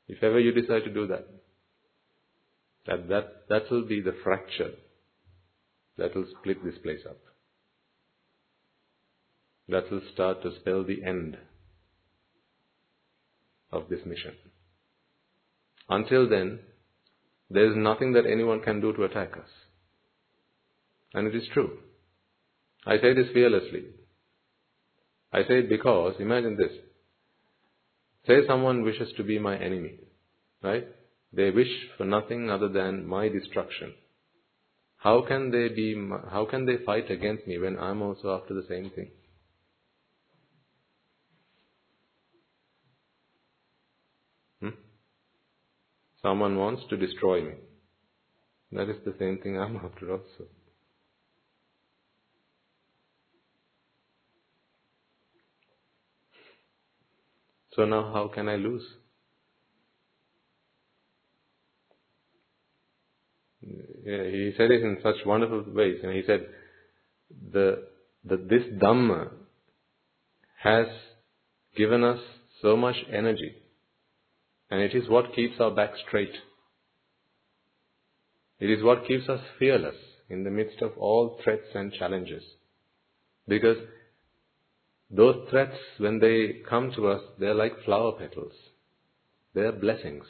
If 0.09 0.23
ever 0.23 0.39
you 0.39 0.53
decide 0.53 0.85
to 0.85 0.93
do 0.93 1.07
that, 1.09 1.27
that, 2.87 3.09
that, 3.09 3.25
that 3.49 3.71
will 3.71 3.87
be 3.87 4.01
the 4.01 4.15
fracture 4.23 4.73
that 5.99 6.15
will 6.15 6.27
split 6.39 6.65
this 6.65 6.79
place 6.83 7.01
up. 7.09 7.19
That 9.69 9.91
will 9.91 10.03
start 10.13 10.43
to 10.43 10.55
spell 10.61 10.85
the 10.85 11.03
end 11.05 11.37
of 13.71 13.89
this 13.89 14.01
mission. 14.05 14.35
Until 15.89 16.29
then, 16.29 16.61
there 17.51 17.71
is 17.71 17.77
nothing 17.77 18.13
that 18.15 18.27
anyone 18.27 18.61
can 18.61 18.81
do 18.81 18.93
to 18.93 19.05
attack 19.05 19.33
us. 19.37 19.49
And 21.15 21.27
it 21.27 21.35
is 21.35 21.49
true. 21.53 21.79
I 22.87 22.99
say 22.99 23.15
this 23.15 23.29
fearlessly. 23.33 23.85
I 25.33 25.43
say 25.43 25.61
it 25.61 25.69
because, 25.69 26.15
imagine 26.19 26.57
this. 26.57 26.73
Say 28.27 28.47
someone 28.47 28.83
wishes 28.83 29.09
to 29.17 29.25
be 29.25 29.39
my 29.39 29.57
enemy, 29.57 29.95
right? 30.63 30.87
They 31.33 31.51
wish 31.51 31.71
for 31.97 32.05
nothing 32.05 32.51
other 32.51 32.69
than 32.69 33.07
my 33.07 33.29
destruction. 33.29 33.95
How 35.03 35.21
can 35.27 35.51
they 35.51 35.69
be, 35.69 35.97
how 36.31 36.47
can 36.49 36.65
they 36.65 36.77
fight 36.87 37.11
against 37.11 37.45
me 37.49 37.59
when 37.59 37.77
I'm 37.77 38.03
also 38.03 38.39
after 38.41 38.55
the 38.55 38.63
same 38.69 38.91
thing? 38.91 39.11
Hmm? 44.61 44.69
Someone 46.23 46.57
wants 46.57 46.83
to 46.91 46.97
destroy 46.97 47.43
me. 47.43 47.55
That 48.71 48.89
is 48.89 48.97
the 49.05 49.15
same 49.19 49.39
thing 49.43 49.59
I'm 49.59 49.77
after 49.85 50.13
also. 50.13 50.47
So 57.75 57.85
now 57.85 58.13
how 58.13 58.31
can 58.33 58.49
I 58.49 58.55
lose? 58.55 58.85
He 63.63 64.53
said 64.57 64.71
it 64.71 64.83
in 64.83 64.99
such 65.03 65.25
wonderful 65.25 65.65
ways. 65.73 65.99
And 66.03 66.13
he 66.13 66.23
said, 66.27 66.47
the, 67.53 67.85
that 68.25 68.49
this 68.49 68.63
Dhamma 68.83 69.31
has 70.63 70.87
given 71.77 72.05
us 72.05 72.21
so 72.61 72.77
much 72.77 72.97
energy. 73.13 73.55
And 74.71 74.81
it 74.81 74.95
is 74.95 75.09
what 75.09 75.35
keeps 75.35 75.61
our 75.61 75.71
back 75.71 75.91
straight. 76.07 76.35
It 78.59 78.71
is 78.71 78.83
what 78.83 79.07
keeps 79.07 79.29
us 79.29 79.41
fearless 79.59 79.97
in 80.31 80.45
the 80.45 80.51
midst 80.51 80.81
of 80.83 80.93
all 80.97 81.39
threats 81.43 81.67
and 81.75 81.93
challenges. 81.93 82.43
Because 83.49 83.77
those 85.11 85.47
threats, 85.51 85.77
when 85.99 86.21
they 86.21 86.63
come 86.69 86.93
to 86.97 87.09
us, 87.09 87.21
they're 87.39 87.55
like 87.55 87.85
flower 87.85 88.13
petals. 88.13 88.53
They're 89.55 89.73
blessings. 89.73 90.25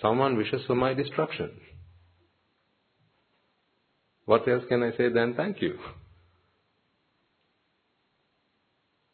Someone 0.00 0.36
wishes 0.36 0.62
for 0.66 0.76
my 0.76 0.94
destruction. 0.94 1.50
What 4.28 4.46
else 4.46 4.64
can 4.68 4.82
I 4.82 4.90
say 4.94 5.08
than 5.08 5.32
thank 5.32 5.62
you? 5.62 5.78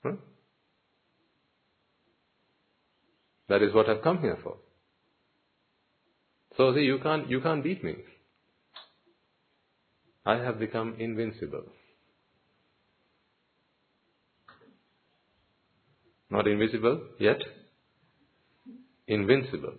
Huh? 0.03 0.17
That 3.49 3.63
is 3.63 3.73
what 3.73 3.89
I've 3.89 4.03
come 4.03 4.19
here 4.23 4.37
for. 4.43 4.57
So 6.57 6.75
see, 6.75 6.81
you 6.81 6.99
can't, 7.01 7.31
you 7.31 7.41
can't 7.41 7.63
beat 7.63 7.85
me. 7.85 7.95
I 10.27 10.39
have 10.39 10.59
become 10.59 10.97
invincible. 10.99 11.63
Not 16.29 16.49
invisible 16.49 17.03
yet. 17.21 17.39
Invincible. 19.07 19.75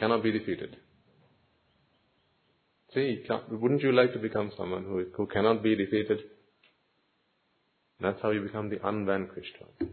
Cannot 0.00 0.24
be 0.24 0.32
defeated. 0.32 0.78
See, 2.94 3.24
wouldn't 3.50 3.82
you 3.82 3.92
like 3.92 4.12
to 4.12 4.18
become 4.18 4.52
someone 4.56 4.84
who, 4.84 5.06
who 5.16 5.26
cannot 5.26 5.62
be 5.62 5.74
defeated? 5.74 6.20
That's 8.00 8.20
how 8.20 8.30
you 8.30 8.42
become 8.42 8.68
the 8.68 8.86
unvanquished 8.86 9.56
one. 9.60 9.90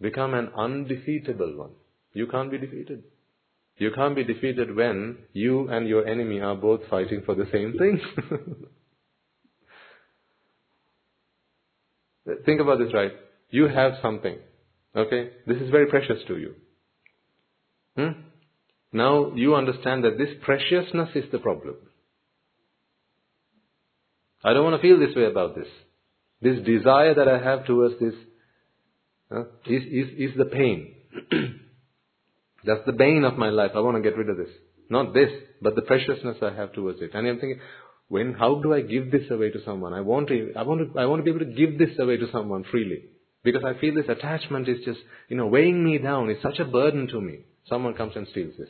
Become 0.00 0.34
an 0.34 0.50
undefeatable 0.56 1.56
one. 1.56 1.72
You 2.12 2.26
can't 2.26 2.50
be 2.50 2.58
defeated. 2.58 3.02
You 3.78 3.90
can't 3.94 4.16
be 4.16 4.24
defeated 4.24 4.74
when 4.74 5.18
you 5.34 5.68
and 5.68 5.86
your 5.86 6.06
enemy 6.06 6.40
are 6.40 6.56
both 6.56 6.80
fighting 6.88 7.22
for 7.26 7.34
the 7.34 7.46
same 7.52 7.76
thing. 7.76 8.00
Think 12.44 12.60
about 12.60 12.78
this, 12.78 12.92
right? 12.94 13.12
You 13.50 13.68
have 13.68 13.92
something. 14.00 14.36
Okay? 14.94 15.30
This 15.46 15.58
is 15.58 15.70
very 15.70 15.86
precious 15.86 16.18
to 16.28 16.38
you. 16.38 16.54
Hmm? 17.96 18.25
Now 18.92 19.32
you 19.34 19.54
understand 19.54 20.04
that 20.04 20.18
this 20.18 20.30
preciousness 20.42 21.10
is 21.14 21.24
the 21.32 21.38
problem. 21.38 21.76
I 24.44 24.52
don't 24.52 24.64
want 24.64 24.80
to 24.80 24.86
feel 24.86 24.98
this 24.98 25.14
way 25.16 25.24
about 25.24 25.56
this. 25.56 25.66
This 26.40 26.64
desire 26.64 27.14
that 27.14 27.28
I 27.28 27.38
have 27.38 27.66
towards 27.66 27.98
this 27.98 28.14
uh, 29.30 29.40
is, 29.66 29.82
is, 29.82 30.30
is 30.30 30.36
the 30.36 30.44
pain. 30.44 30.94
That's 32.64 32.84
the 32.86 32.92
bane 32.92 33.24
of 33.24 33.36
my 33.38 33.50
life. 33.50 33.72
I 33.74 33.80
want 33.80 33.96
to 33.96 34.02
get 34.02 34.16
rid 34.16 34.28
of 34.28 34.36
this. 34.36 34.50
Not 34.88 35.14
this, 35.14 35.30
but 35.60 35.74
the 35.74 35.82
preciousness 35.82 36.36
I 36.42 36.52
have 36.54 36.72
towards 36.72 37.00
it. 37.00 37.10
And 37.14 37.26
I'm 37.26 37.40
thinking, 37.40 37.60
when, 38.08 38.34
how 38.34 38.60
do 38.60 38.72
I 38.72 38.82
give 38.82 39.10
this 39.10 39.30
away 39.30 39.50
to 39.50 39.64
someone? 39.64 39.92
I 39.92 40.00
want 40.00 40.28
to, 40.28 40.52
I 40.56 40.62
want 40.62 40.92
to, 40.92 40.98
I 40.98 41.06
want 41.06 41.20
to 41.20 41.24
be 41.24 41.30
able 41.30 41.44
to 41.44 41.52
give 41.52 41.78
this 41.78 41.98
away 41.98 42.16
to 42.18 42.30
someone 42.30 42.64
freely. 42.70 43.02
Because 43.42 43.62
I 43.64 43.80
feel 43.80 43.94
this 43.94 44.08
attachment 44.08 44.68
is 44.68 44.84
just, 44.84 45.00
you 45.28 45.36
know, 45.36 45.46
weighing 45.46 45.84
me 45.84 45.98
down. 45.98 46.30
It's 46.30 46.42
such 46.42 46.58
a 46.58 46.64
burden 46.64 47.08
to 47.08 47.20
me. 47.20 47.40
Someone 47.68 47.94
comes 47.94 48.14
and 48.14 48.26
steals 48.28 48.54
this. 48.58 48.68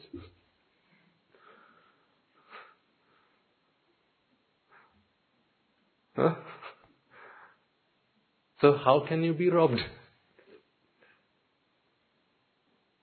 Huh? 6.17 6.35
So 8.63 8.79
how 8.83 9.05
can 9.07 9.23
you 9.23 9.35
be 9.35 9.51
robbed? 9.51 9.81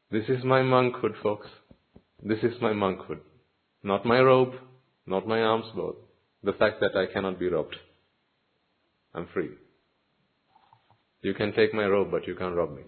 This 0.10 0.24
is 0.30 0.44
my 0.44 0.62
monkhood, 0.62 1.14
folks. 1.22 1.48
This 2.24 2.39
is 2.41 2.54
my 2.62 2.72
monkhood. 2.72 3.20
Not 3.84 4.06
my 4.06 4.20
robe, 4.20 4.54
not 5.06 5.28
my 5.28 5.41
alms 5.41 5.66
both. 5.76 5.96
The 6.44 6.54
fact 6.54 6.80
that 6.82 6.96
I 6.96 7.12
cannot 7.12 7.39
be 7.39 7.50
robbed. 7.50 7.76
I'm 9.14 9.28
free. 9.34 9.50
You 11.22 11.34
can 11.34 11.54
take 11.54 11.74
my 11.74 11.86
robe, 11.86 12.10
but 12.12 12.28
you 12.28 12.36
can't 12.36 12.56
rob 12.56 12.76
me. 12.76 12.84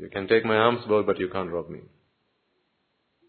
You 0.00 0.08
can 0.08 0.26
take 0.26 0.46
my 0.46 0.56
arms, 0.56 0.80
both, 0.88 1.04
but 1.04 1.18
you 1.18 1.28
can't 1.28 1.50
rob 1.50 1.68
me. 1.68 1.80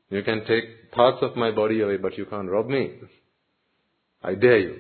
You 0.09 0.23
can 0.23 0.45
take 0.45 0.91
parts 0.91 1.17
of 1.21 1.35
my 1.35 1.51
body 1.51 1.81
away, 1.81 1.97
but 1.97 2.17
you 2.17 2.25
can't 2.25 2.49
rob 2.49 2.67
me. 2.69 2.93
I 4.23 4.35
dare 4.35 4.59
you. 4.59 4.79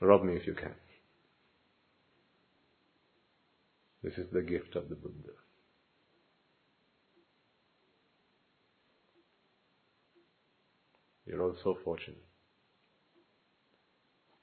Rob 0.00 0.22
me 0.22 0.34
if 0.34 0.46
you 0.46 0.54
can. 0.54 0.74
This 4.04 4.12
is 4.14 4.26
the 4.32 4.42
gift 4.42 4.76
of 4.76 4.88
the 4.88 4.94
Buddha. 4.94 5.34
You're 11.26 11.42
all 11.42 11.56
so 11.64 11.76
fortunate. 11.84 12.22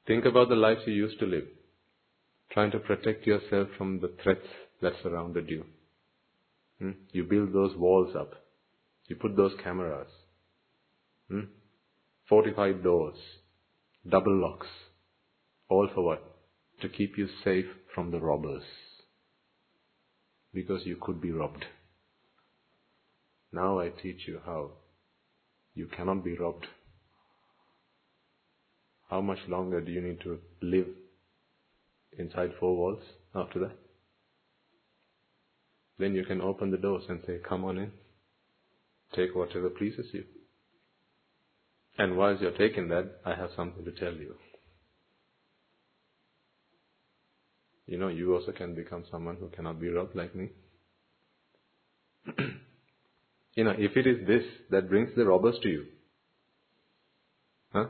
Think 0.06 0.26
about 0.26 0.50
the 0.50 0.56
lives 0.56 0.82
you 0.86 0.94
used 0.94 1.20
to 1.20 1.26
live, 1.26 1.46
trying 2.52 2.72
to 2.72 2.80
protect 2.80 3.26
yourself 3.26 3.70
from 3.78 4.02
the 4.02 4.12
threats 4.22 4.48
that 4.82 4.94
surrounded 5.02 5.50
you. 5.50 5.64
Hmm? 6.82 6.92
You 7.12 7.24
build 7.24 7.54
those 7.54 7.78
walls 7.78 8.16
up. 8.16 8.34
You 9.08 9.16
put 9.16 9.38
those 9.38 9.54
cameras. 9.64 10.10
Hmm? 11.30 11.52
Fortified 12.28 12.84
doors. 12.84 13.18
Double 14.10 14.36
locks. 14.36 14.68
All 15.70 15.88
for 15.94 16.04
what? 16.04 16.32
to 16.82 16.90
keep 16.90 17.18
you 17.18 17.28
safe 17.44 17.66
from 17.94 18.12
the 18.12 18.20
robbers. 18.20 18.64
Because 20.54 20.82
you 20.86 20.98
could 21.00 21.22
be 21.22 21.32
robbed. 21.32 21.66
Now 23.54 23.80
I 23.80 23.90
teach 23.90 24.28
you 24.28 24.42
how 24.46 24.72
you 25.74 25.88
cannot 25.88 26.24
be 26.24 26.38
robbed. 26.38 26.68
How 29.10 29.22
much 29.22 29.40
longer 29.48 29.82
do 29.82 29.92
you 29.92 30.02
need 30.02 30.22
to 30.22 30.40
live 30.62 30.88
inside 32.18 32.52
four 32.60 32.76
walls 32.76 33.04
after 33.36 33.60
that? 33.60 33.78
Then 36.02 36.16
you 36.16 36.26
can 36.26 36.42
open 36.42 36.72
the 36.72 36.78
doors 36.78 37.04
and 37.10 37.22
say, 37.28 37.38
Come 37.48 37.64
on 37.64 37.78
in. 37.78 37.92
Take 39.16 39.36
whatever 39.36 39.70
pleases 39.70 40.08
you. 40.12 40.24
And 42.00 42.18
whilst 42.18 42.42
you're 42.42 42.58
taking 42.58 42.88
that, 42.88 43.20
I 43.24 43.36
have 43.36 43.52
something 43.56 43.86
to 43.86 43.92
tell 43.92 44.14
you. 44.14 44.34
You 47.86 48.00
know, 48.00 48.08
you 48.08 48.34
also 48.34 48.52
can 48.52 48.74
become 48.74 49.04
someone 49.12 49.36
who 49.36 49.50
cannot 49.50 49.80
be 49.80 49.90
robbed 49.90 50.16
like 50.16 50.34
me. 50.34 50.50
you 53.56 53.64
know, 53.64 53.76
if 53.78 53.96
it 53.96 54.08
is 54.08 54.26
this 54.26 54.44
that 54.72 54.90
brings 54.90 55.10
the 55.16 55.26
robbers 55.26 55.58
to 55.62 55.70
you, 55.70 55.86
huh? 57.74 57.86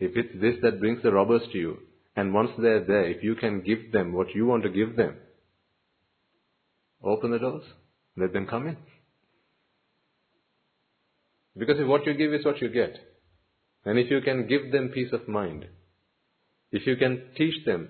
If 0.00 0.16
it's 0.16 0.40
this 0.40 0.56
that 0.62 0.80
brings 0.80 1.00
the 1.04 1.12
robbers 1.12 1.42
to 1.52 1.58
you, 1.58 1.76
and 2.16 2.34
once 2.34 2.50
they're 2.58 2.84
there, 2.84 3.04
if 3.04 3.22
you 3.22 3.36
can 3.36 3.60
give 3.60 3.92
them 3.92 4.12
what 4.12 4.34
you 4.34 4.46
want 4.46 4.64
to 4.64 4.68
give 4.68 4.96
them, 4.96 5.14
open 7.04 7.30
the 7.30 7.38
doors, 7.38 7.64
let 8.16 8.32
them 8.32 8.46
come 8.46 8.66
in. 8.66 8.76
Because 11.56 11.78
if 11.78 11.86
what 11.86 12.06
you 12.06 12.14
give 12.14 12.32
is 12.32 12.44
what 12.44 12.60
you 12.62 12.68
get, 12.68 12.96
and 13.84 13.98
if 13.98 14.10
you 14.10 14.20
can 14.20 14.46
give 14.46 14.72
them 14.72 14.90
peace 14.94 15.12
of 15.12 15.28
mind, 15.28 15.66
if 16.70 16.86
you 16.86 16.96
can 16.96 17.22
teach 17.36 17.64
them, 17.66 17.88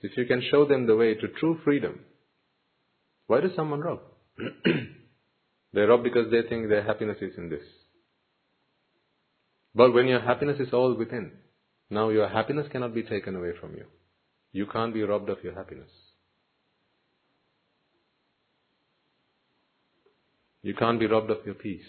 if 0.00 0.16
you 0.16 0.24
can 0.24 0.42
show 0.50 0.64
them 0.64 0.86
the 0.86 0.96
way 0.96 1.14
to 1.14 1.28
true 1.28 1.58
freedom, 1.64 2.00
why 3.26 3.40
does 3.40 3.54
someone 3.54 3.80
rob? 3.80 4.00
they 5.74 5.80
rob 5.80 6.02
because 6.02 6.30
they 6.30 6.42
think 6.48 6.68
their 6.68 6.82
happiness 6.82 7.18
is 7.20 7.32
in 7.36 7.50
this. 7.50 7.62
But 9.74 9.92
when 9.92 10.06
your 10.06 10.20
happiness 10.20 10.60
is 10.60 10.72
all 10.72 10.94
within, 10.94 11.32
now 11.90 12.08
your 12.08 12.28
happiness 12.28 12.66
cannot 12.70 12.94
be 12.94 13.02
taken 13.02 13.36
away 13.36 13.52
from 13.60 13.74
you. 13.74 13.84
You 14.52 14.66
can't 14.66 14.94
be 14.94 15.02
robbed 15.02 15.30
of 15.30 15.42
your 15.42 15.54
happiness. 15.54 15.88
You 20.62 20.74
can't 20.74 21.00
be 21.00 21.06
robbed 21.06 21.30
of 21.30 21.44
your 21.44 21.54
peace. 21.54 21.84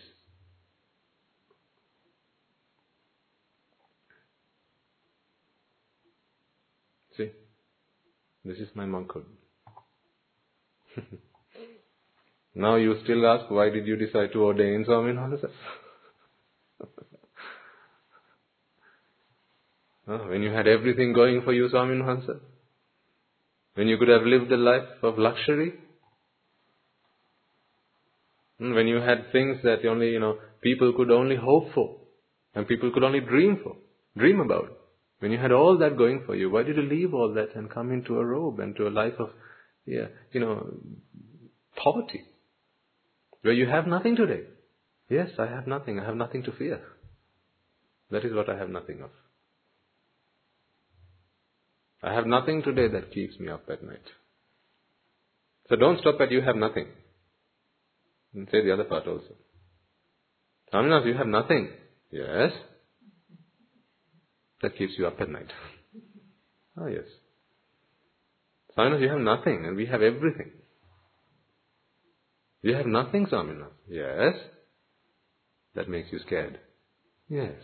See? 7.15 7.30
This 8.43 8.57
is 8.57 8.69
my 8.74 8.86
monkhood. 8.86 9.26
now 12.55 12.76
you 12.76 12.95
still 13.03 13.28
ask, 13.28 13.51
why 13.51 13.69
did 13.69 13.86
you 13.86 13.95
decide 13.95 14.32
to 14.34 14.43
ordain 14.43 14.86
Swaminatha? 14.89 15.49
when 20.30 20.41
you 20.41 20.49
had 20.49 20.67
everything 20.67 21.13
going 21.13 21.43
for 21.43 21.53
you, 21.53 21.67
Swaminatha? 21.67 22.39
When 23.76 23.88
you 23.88 23.97
could 23.99 24.07
have 24.07 24.24
lived 24.24 24.51
a 24.51 24.57
life 24.57 25.03
of 25.03 25.19
luxury? 25.19 25.74
Hmm, 28.60 28.74
when 28.74 28.88
you 28.88 28.97
had 28.97 29.32
things 29.32 29.58
that 29.64 29.86
only, 29.86 30.10
you 30.10 30.20
know, 30.20 30.38
people 30.62 30.93
could 30.95 31.12
only 31.12 31.36
hope 31.36 31.74
for 31.74 31.97
and 32.56 32.68
people 32.68 32.91
could 32.93 33.04
only 33.04 33.20
dream 33.20 33.60
for, 33.64 33.76
dream 34.18 34.39
about. 34.39 34.70
When 35.20 35.32
you 35.32 35.38
had 35.38 35.51
all 35.51 35.78
that 35.78 35.97
going 35.97 36.24
for 36.26 36.36
you, 36.36 36.49
why 36.49 36.64
did 36.64 36.76
you 36.76 36.84
leave 36.84 37.14
all 37.14 37.34
that 37.34 37.56
and 37.56 37.70
come 37.70 37.91
into 37.91 38.20
a 38.20 38.26
robe 38.26 38.60
and 38.60 38.76
to 38.76 38.88
a 38.88 38.89
life 38.89 39.14
of, 39.20 39.30
yeah, 39.86 40.08
you 40.32 40.41
know, 40.41 40.68
poverty? 41.76 42.26
Where 43.41 43.54
you 43.54 43.68
have 43.68 43.88
nothing 43.88 44.16
today. 44.16 44.41
Yes, 45.10 45.30
I 45.39 45.47
have 45.47 45.68
nothing. 45.68 45.99
I 45.99 46.06
have 46.06 46.16
nothing 46.16 46.43
to 46.43 46.51
fear. 46.51 46.82
That 48.12 48.26
is 48.26 48.34
what 48.34 48.49
I 48.49 48.58
have 48.58 48.70
nothing 48.70 49.01
of. 49.01 49.10
I 52.01 52.14
have 52.14 52.28
nothing 52.28 52.62
today 52.64 52.89
that 52.89 53.14
keeps 53.14 53.39
me 53.39 53.49
up 53.49 53.64
at 53.70 53.84
night. 53.84 54.04
So 55.70 55.78
don't 55.78 55.99
stop 55.99 56.20
at 56.20 56.32
you 56.32 56.41
have 56.41 56.58
nothing. 56.58 56.88
And 58.34 58.47
say 58.51 58.63
the 58.63 58.73
other 58.73 58.86
part 58.86 59.07
also. 59.07 59.36
Swaminatha, 60.73 61.07
you 61.07 61.17
have 61.17 61.27
nothing. 61.27 61.69
Yes 62.11 62.51
that 64.63 64.77
keeps 64.77 64.93
you 64.97 65.05
up 65.05 65.21
at 65.21 65.29
night. 65.29 65.51
oh, 66.79 66.88
yes. 66.88 67.05
Swaminatha, 68.75 69.01
you 69.01 69.09
have 69.09 69.19
nothing 69.19 69.65
and 69.67 69.77
we 69.77 69.86
have 69.86 70.01
everything. 70.01 70.51
You 72.63 72.73
have 72.75 72.88
nothing, 72.88 73.27
Swaminatha. 73.27 73.67
Yes. 73.88 74.36
That 75.75 75.89
makes 75.89 76.07
you 76.11 76.19
scared. 76.25 76.59
Yes. 77.27 77.59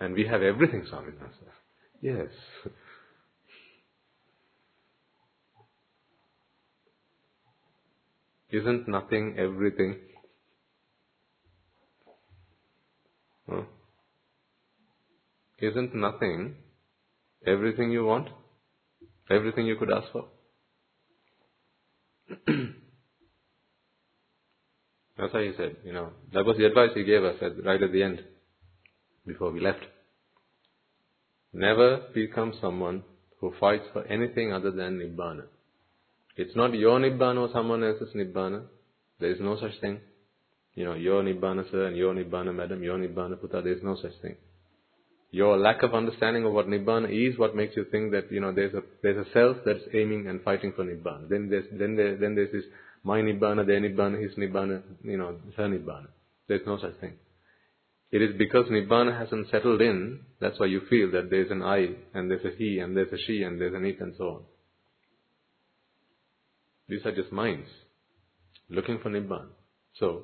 And 0.00 0.14
we 0.14 0.26
have 0.26 0.42
everything, 0.42 0.86
Swaminatha. 0.90 1.52
Yes. 2.00 2.28
Isn't 8.50 8.88
nothing 8.88 9.36
everything? 9.38 9.96
Huh? 13.48 13.62
Isn't 15.58 15.94
nothing 15.94 16.54
everything 17.46 17.90
you 17.90 18.04
want? 18.04 18.28
Everything 19.30 19.66
you 19.66 19.76
could 19.76 19.90
ask 19.90 20.10
for? 20.12 20.24
That's 25.18 25.34
why 25.34 25.44
he 25.44 25.52
said, 25.56 25.76
you 25.84 25.92
know, 25.92 26.12
that 26.32 26.44
was 26.44 26.56
the 26.56 26.64
advice 26.64 26.90
he 26.94 27.04
gave 27.04 27.24
us 27.24 27.36
at, 27.42 27.64
right 27.64 27.82
at 27.82 27.92
the 27.92 28.02
end, 28.02 28.22
before 29.26 29.50
we 29.50 29.60
left. 29.60 29.84
Never 31.52 32.02
become 32.14 32.52
someone 32.60 33.02
who 33.40 33.52
fights 33.58 33.84
for 33.92 34.04
anything 34.04 34.52
other 34.52 34.70
than 34.70 34.98
Nibbana. 34.98 35.46
It's 36.38 36.54
not 36.54 36.72
your 36.72 37.00
Nibbana 37.00 37.48
or 37.48 37.50
someone 37.52 37.82
else's 37.82 38.14
Nibbana. 38.14 38.62
There 39.18 39.32
is 39.32 39.40
no 39.40 39.58
such 39.60 39.80
thing. 39.80 39.98
You 40.74 40.84
know, 40.84 40.94
your 40.94 41.20
Nibbana 41.24 41.68
sir 41.68 41.86
and 41.86 41.96
your 41.96 42.14
Nibbana 42.14 42.54
madam, 42.54 42.80
your 42.80 42.96
Nibbana 42.96 43.40
puta, 43.40 43.60
there 43.60 43.72
is 43.72 43.82
no 43.82 43.96
such 44.00 44.12
thing. 44.22 44.36
Your 45.32 45.58
lack 45.58 45.82
of 45.82 45.94
understanding 45.94 46.44
of 46.46 46.52
what 46.52 46.68
Nibbana 46.68 47.10
is 47.10 47.36
what 47.36 47.56
makes 47.56 47.76
you 47.76 47.86
think 47.90 48.12
that, 48.12 48.30
you 48.30 48.40
know, 48.40 48.52
there's 48.52 48.72
a, 48.72 48.82
there's 49.02 49.26
a 49.26 49.28
self 49.32 49.56
that's 49.66 49.82
aiming 49.92 50.28
and 50.28 50.40
fighting 50.42 50.72
for 50.76 50.84
Nibbana. 50.84 51.28
Then 51.28 51.48
there's, 51.50 51.64
then 51.72 51.96
there, 51.96 52.16
then 52.16 52.36
there's 52.36 52.52
this, 52.52 52.64
my 53.02 53.20
Nibbana, 53.20 53.66
their 53.66 53.80
Nibbana, 53.80 54.22
his 54.22 54.36
Nibbana, 54.38 54.82
you 55.02 55.16
know, 55.16 55.34
her 55.56 55.68
Nibbana. 55.68 56.06
There's 56.46 56.64
no 56.64 56.78
such 56.78 57.00
thing. 57.00 57.14
It 58.12 58.22
is 58.22 58.38
because 58.38 58.66
Nibbana 58.66 59.18
hasn't 59.18 59.50
settled 59.50 59.82
in, 59.82 60.20
that's 60.40 60.60
why 60.60 60.66
you 60.66 60.82
feel 60.88 61.10
that 61.10 61.30
there's 61.30 61.50
an 61.50 61.62
I, 61.62 61.88
and 62.14 62.30
there's 62.30 62.44
a 62.44 62.56
he, 62.56 62.78
and 62.78 62.96
there's 62.96 63.12
a 63.12 63.18
she, 63.26 63.42
and 63.42 63.60
there's 63.60 63.74
an 63.74 63.84
it, 63.84 64.00
and 64.00 64.14
so 64.16 64.24
on. 64.24 64.42
These 66.88 67.04
are 67.04 67.14
just 67.14 67.32
minds 67.32 67.68
looking 68.68 68.98
for 69.02 69.10
Nibbana. 69.10 69.48
So, 69.98 70.22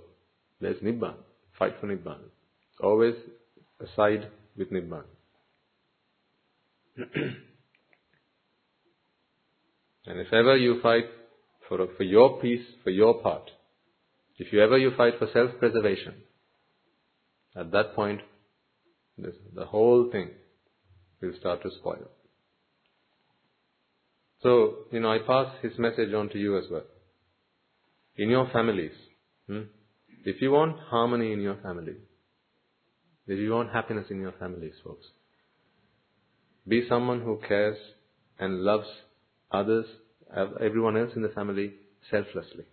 there's 0.60 0.80
Nibbana. 0.82 1.16
Fight 1.58 1.74
for 1.80 1.86
Nibbana. 1.86 2.28
Always 2.80 3.14
aside 3.80 4.28
with 4.56 4.70
Nibbana. 4.70 5.04
and 10.06 10.20
if 10.20 10.32
ever 10.32 10.56
you 10.56 10.80
fight 10.80 11.04
for, 11.68 11.86
for 11.96 12.02
your 12.02 12.40
peace, 12.40 12.64
for 12.82 12.90
your 12.90 13.20
part, 13.20 13.50
if 14.38 14.52
you 14.52 14.62
ever 14.62 14.78
you 14.78 14.92
fight 14.96 15.14
for 15.18 15.28
self-preservation, 15.32 16.14
at 17.56 17.70
that 17.70 17.94
point, 17.94 18.20
this, 19.16 19.34
the 19.54 19.64
whole 19.64 20.10
thing 20.10 20.30
will 21.20 21.32
start 21.38 21.62
to 21.62 21.70
spoil. 21.78 22.10
So, 24.44 24.74
you 24.90 25.00
know, 25.00 25.10
I 25.10 25.20
pass 25.26 25.46
his 25.62 25.72
message 25.78 26.12
on 26.12 26.28
to 26.28 26.38
you 26.38 26.58
as 26.58 26.64
well. 26.70 26.84
In 28.16 28.28
your 28.28 28.46
families, 28.52 28.92
hmm, 29.48 29.62
if 30.26 30.42
you 30.42 30.50
want 30.50 30.76
harmony 30.90 31.32
in 31.32 31.40
your 31.40 31.56
family, 31.62 31.94
if 33.26 33.38
you 33.38 33.52
want 33.52 33.72
happiness 33.72 34.04
in 34.10 34.20
your 34.20 34.32
families, 34.32 34.74
folks, 34.84 35.06
be 36.68 36.86
someone 36.90 37.22
who 37.22 37.40
cares 37.48 37.78
and 38.38 38.60
loves 38.60 38.86
others, 39.50 39.86
everyone 40.60 40.98
else 40.98 41.12
in 41.16 41.22
the 41.22 41.30
family, 41.30 41.72
selflessly. 42.10 42.64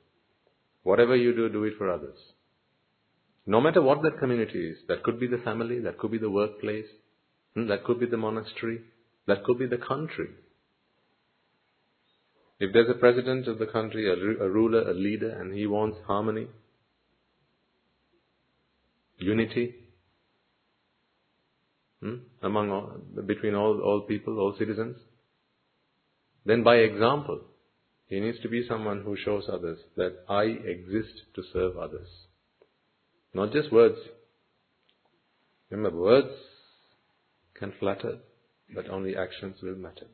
Whatever 0.83 1.15
you 1.15 1.33
do, 1.33 1.47
do 1.47 1.63
it 1.63 1.75
for 1.77 1.89
others. 1.89 2.17
No 3.45 3.61
matter 3.61 3.81
what 3.81 4.01
that 4.01 4.19
community 4.19 4.71
is, 4.71 4.77
that 4.89 5.03
could 5.03 5.21
be 5.21 5.27
the 5.27 5.41
family, 5.45 5.79
that 5.79 5.97
could 5.99 6.11
be 6.11 6.17
the 6.17 6.29
workplace, 6.29 6.87
hmm, 7.55 7.67
that 7.67 7.85
could 7.85 8.01
be 8.01 8.07
the 8.07 8.17
monastery, 8.17 8.81
that 9.27 9.45
could 9.45 9.57
be 9.57 9.67
the 9.67 9.77
country. 9.77 10.27
If 12.61 12.73
there's 12.73 12.89
a 12.91 12.99
president 12.99 13.47
of 13.47 13.57
the 13.57 13.65
country, 13.65 14.07
a, 14.07 14.13
a 14.13 14.47
ruler, 14.47 14.87
a 14.87 14.93
leader, 14.93 15.31
and 15.31 15.51
he 15.51 15.65
wants 15.65 15.97
harmony, 16.05 16.45
unity, 19.17 19.73
hmm? 22.03 22.17
among 22.43 22.69
all, 22.69 22.99
between 23.25 23.55
all, 23.55 23.81
all 23.81 24.01
people, 24.01 24.37
all 24.37 24.53
citizens. 24.59 24.95
then 26.45 26.61
by 26.61 26.75
example, 26.75 27.41
he 28.05 28.19
needs 28.19 28.39
to 28.41 28.47
be 28.47 28.63
someone 28.69 29.01
who 29.01 29.17
shows 29.17 29.45
others 29.51 29.79
that 29.97 30.17
I 30.29 30.43
exist 30.43 31.13
to 31.33 31.41
serve 31.51 31.77
others. 31.77 32.09
Not 33.33 33.53
just 33.53 33.73
words. 33.73 33.97
Remember, 35.71 35.97
words 35.97 36.35
can 37.55 37.73
flatter, 37.79 38.19
but 38.75 38.87
only 38.87 39.15
actions 39.15 39.55
will 39.63 39.77
matter. 39.77 40.05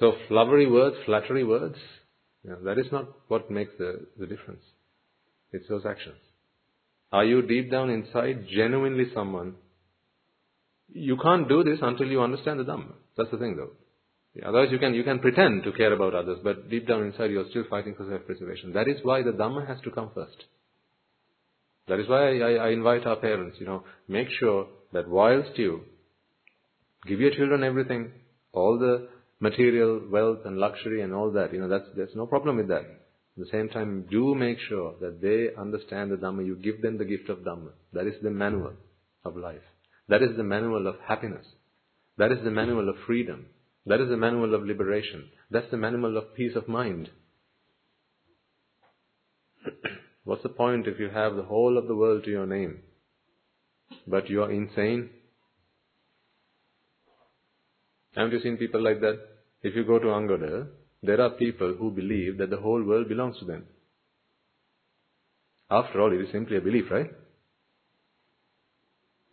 So 0.00 0.12
flowery 0.28 0.70
words, 0.70 0.96
flattery 1.06 1.44
words, 1.44 1.76
that 2.44 2.78
is 2.78 2.86
not 2.92 3.08
what 3.28 3.50
makes 3.50 3.72
the, 3.78 4.06
the 4.18 4.26
difference. 4.26 4.62
It's 5.52 5.68
those 5.68 5.86
actions. 5.86 6.18
Are 7.12 7.24
you 7.24 7.42
deep 7.42 7.70
down 7.70 7.90
inside 7.90 8.46
genuinely 8.54 9.06
someone? 9.14 9.54
You 10.92 11.16
can't 11.16 11.48
do 11.48 11.64
this 11.64 11.78
until 11.82 12.06
you 12.06 12.20
understand 12.20 12.60
the 12.60 12.64
Dhamma. 12.64 12.92
That's 13.16 13.30
the 13.30 13.38
thing 13.38 13.56
though. 13.56 13.70
Otherwise 14.46 14.68
you 14.70 14.78
can, 14.78 14.92
you 14.92 15.02
can 15.02 15.18
pretend 15.18 15.64
to 15.64 15.72
care 15.72 15.92
about 15.92 16.14
others, 16.14 16.38
but 16.44 16.68
deep 16.68 16.86
down 16.86 17.04
inside 17.04 17.30
you're 17.30 17.48
still 17.50 17.64
fighting 17.70 17.94
for 17.94 18.08
self-preservation. 18.08 18.72
That 18.74 18.86
is 18.86 18.96
why 19.02 19.22
the 19.22 19.30
Dhamma 19.30 19.66
has 19.66 19.78
to 19.84 19.90
come 19.90 20.10
first. 20.14 20.36
That 21.88 22.00
is 22.00 22.08
why 22.08 22.38
I, 22.38 22.52
I 22.66 22.68
invite 22.70 23.06
our 23.06 23.16
parents, 23.16 23.56
you 23.60 23.66
know, 23.66 23.84
make 24.08 24.28
sure 24.38 24.66
that 24.92 25.08
whilst 25.08 25.56
you 25.56 25.82
give 27.06 27.20
your 27.20 27.34
children 27.34 27.64
everything, 27.64 28.10
all 28.52 28.78
the 28.78 29.08
material 29.40 30.00
wealth 30.10 30.40
and 30.44 30.58
luxury 30.58 31.02
and 31.02 31.12
all 31.12 31.30
that, 31.32 31.52
you 31.52 31.60
know, 31.60 31.68
that's, 31.68 31.86
there's 31.94 32.14
no 32.14 32.26
problem 32.26 32.56
with 32.56 32.68
that. 32.68 32.82
At 32.82 33.44
the 33.44 33.50
same 33.52 33.68
time, 33.68 34.06
do 34.10 34.34
make 34.34 34.58
sure 34.68 34.94
that 35.00 35.20
they 35.20 35.48
understand 35.60 36.10
the 36.10 36.16
Dhamma. 36.16 36.46
You 36.46 36.56
give 36.56 36.80
them 36.80 36.96
the 36.96 37.04
gift 37.04 37.28
of 37.28 37.40
Dhamma. 37.40 37.70
That 37.92 38.06
is 38.06 38.14
the 38.22 38.30
manual 38.30 38.72
of 39.24 39.36
life. 39.36 39.60
That 40.08 40.22
is 40.22 40.36
the 40.36 40.42
manual 40.42 40.86
of 40.86 40.96
happiness. 41.06 41.44
That 42.16 42.32
is 42.32 42.38
the 42.44 42.50
manual 42.50 42.88
of 42.88 42.96
freedom. 43.06 43.46
That 43.84 44.00
is 44.00 44.08
the 44.08 44.16
manual 44.16 44.54
of 44.54 44.64
liberation. 44.64 45.28
That's 45.50 45.70
the 45.70 45.76
manual 45.76 46.16
of 46.16 46.34
peace 46.34 46.56
of 46.56 46.66
mind. 46.66 47.10
What's 50.24 50.42
the 50.42 50.48
point 50.48 50.86
if 50.86 50.98
you 50.98 51.10
have 51.10 51.36
the 51.36 51.42
whole 51.42 51.76
of 51.76 51.88
the 51.88 51.94
world 51.94 52.24
to 52.24 52.30
your 52.30 52.46
name, 52.46 52.78
but 54.06 54.30
you 54.30 54.42
are 54.42 54.50
insane? 54.50 55.10
Haven't 58.16 58.32
you 58.32 58.40
seen 58.40 58.56
people 58.56 58.82
like 58.82 59.00
that? 59.00 59.20
If 59.62 59.76
you 59.76 59.84
go 59.84 59.98
to 59.98 60.06
Angoda, 60.06 60.66
there 61.02 61.20
are 61.20 61.30
people 61.30 61.74
who 61.78 61.90
believe 61.90 62.38
that 62.38 62.50
the 62.50 62.56
whole 62.56 62.82
world 62.82 63.08
belongs 63.08 63.38
to 63.38 63.44
them. 63.44 63.64
After 65.70 66.00
all, 66.00 66.12
it 66.12 66.20
is 66.20 66.32
simply 66.32 66.56
a 66.56 66.60
belief, 66.60 66.84
right? 66.90 67.10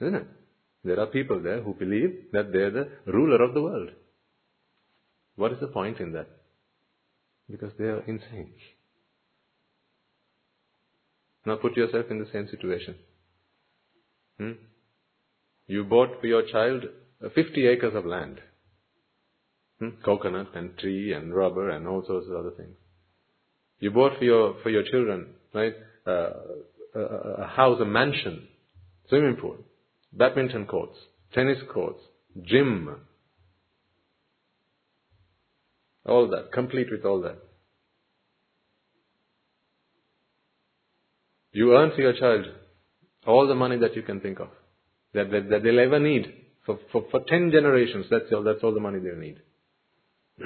Isn't 0.01 0.15
it? 0.15 0.27
There 0.83 0.99
are 0.99 1.07
people 1.07 1.41
there 1.41 1.61
who 1.61 1.73
believe 1.73 2.25
that 2.33 2.51
they 2.51 2.59
are 2.59 2.71
the 2.71 2.89
ruler 3.05 3.41
of 3.43 3.53
the 3.53 3.61
world. 3.61 3.89
What 5.35 5.53
is 5.53 5.59
the 5.61 5.67
point 5.67 5.99
in 5.99 6.11
that? 6.13 6.27
Because 7.49 7.71
they 7.77 7.85
are 7.85 8.01
insane. 8.01 8.53
Now 11.45 11.55
put 11.55 11.77
yourself 11.77 12.07
in 12.09 12.19
the 12.19 12.27
same 12.33 12.47
situation. 12.49 12.95
Hmm? 14.37 14.51
You 15.67 15.83
bought 15.83 16.19
for 16.19 16.27
your 16.27 16.43
child 16.51 16.83
50 17.33 17.67
acres 17.67 17.95
of 17.95 18.05
land. 18.05 18.39
Hmm? 19.83 20.01
Coconut 20.03 20.55
and 20.55 20.77
tree 20.77 21.13
and 21.13 21.33
rubber 21.33 21.69
and 21.69 21.87
all 21.87 22.03
sorts 22.05 22.27
of 22.27 22.35
other 22.35 22.51
things. 22.51 22.75
You 23.79 23.91
bought 23.91 24.17
for 24.17 24.23
your, 24.23 24.55
for 24.63 24.69
your 24.69 24.83
children, 24.83 25.27
right, 25.53 25.73
uh, 26.07 26.29
a, 26.95 26.99
a 26.99 27.47
house, 27.47 27.79
a 27.81 27.85
mansion, 27.85 28.47
swimming 29.09 29.35
pool, 29.35 29.57
badminton 30.13 30.65
courts, 30.67 30.97
tennis 31.33 31.57
courts, 31.73 31.99
gym, 32.43 32.95
all 36.05 36.29
that, 36.29 36.51
complete 36.53 36.87
with 36.89 37.03
all 37.03 37.21
that. 37.21 37.37
You 41.51 41.75
earn 41.75 41.91
for 41.93 42.01
your 42.01 42.13
child 42.13 42.45
all 43.25 43.47
the 43.47 43.55
money 43.55 43.77
that 43.79 43.95
you 43.95 44.01
can 44.01 44.21
think 44.21 44.39
of, 44.39 44.47
that, 45.13 45.29
that, 45.31 45.49
that 45.49 45.63
they'll 45.63 45.79
ever 45.79 45.99
need 45.99 46.33
for, 46.65 46.79
for, 46.91 47.03
for 47.11 47.21
10 47.27 47.51
generations. 47.51 48.05
That's 48.09 48.25
all, 48.33 48.43
that's 48.43 48.63
all 48.63 48.73
the 48.73 48.79
money 48.79 48.99
they'll 48.99 49.17
need. 49.17 49.39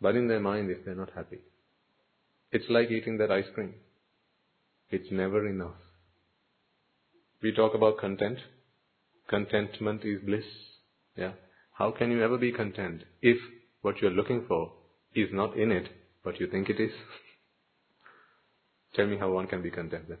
but 0.00 0.16
in 0.16 0.28
their 0.28 0.40
mind, 0.40 0.70
if 0.70 0.84
they're 0.84 0.94
not 0.94 1.10
happy, 1.14 1.38
it's 2.50 2.64
like 2.68 2.90
eating 2.90 3.18
that 3.18 3.30
ice 3.30 3.46
cream. 3.54 3.74
It's 4.90 5.10
never 5.10 5.48
enough. 5.48 5.76
We 7.42 7.52
talk 7.52 7.74
about 7.74 7.98
content. 7.98 8.38
Contentment 9.28 10.04
is 10.04 10.20
bliss. 10.24 10.44
Yeah. 11.16 11.32
How 11.72 11.90
can 11.90 12.10
you 12.10 12.22
ever 12.22 12.36
be 12.38 12.52
content 12.52 13.02
if 13.22 13.38
what 13.80 14.00
you're 14.00 14.10
looking 14.10 14.44
for 14.46 14.72
is 15.14 15.28
not 15.32 15.56
in 15.56 15.72
it, 15.72 15.88
but 16.22 16.38
you 16.38 16.46
think 16.46 16.68
it 16.68 16.78
is? 16.78 16.92
Tell 18.94 19.06
me 19.06 19.16
how 19.16 19.30
one 19.30 19.46
can 19.46 19.62
be 19.62 19.70
content 19.70 20.08
then. 20.08 20.18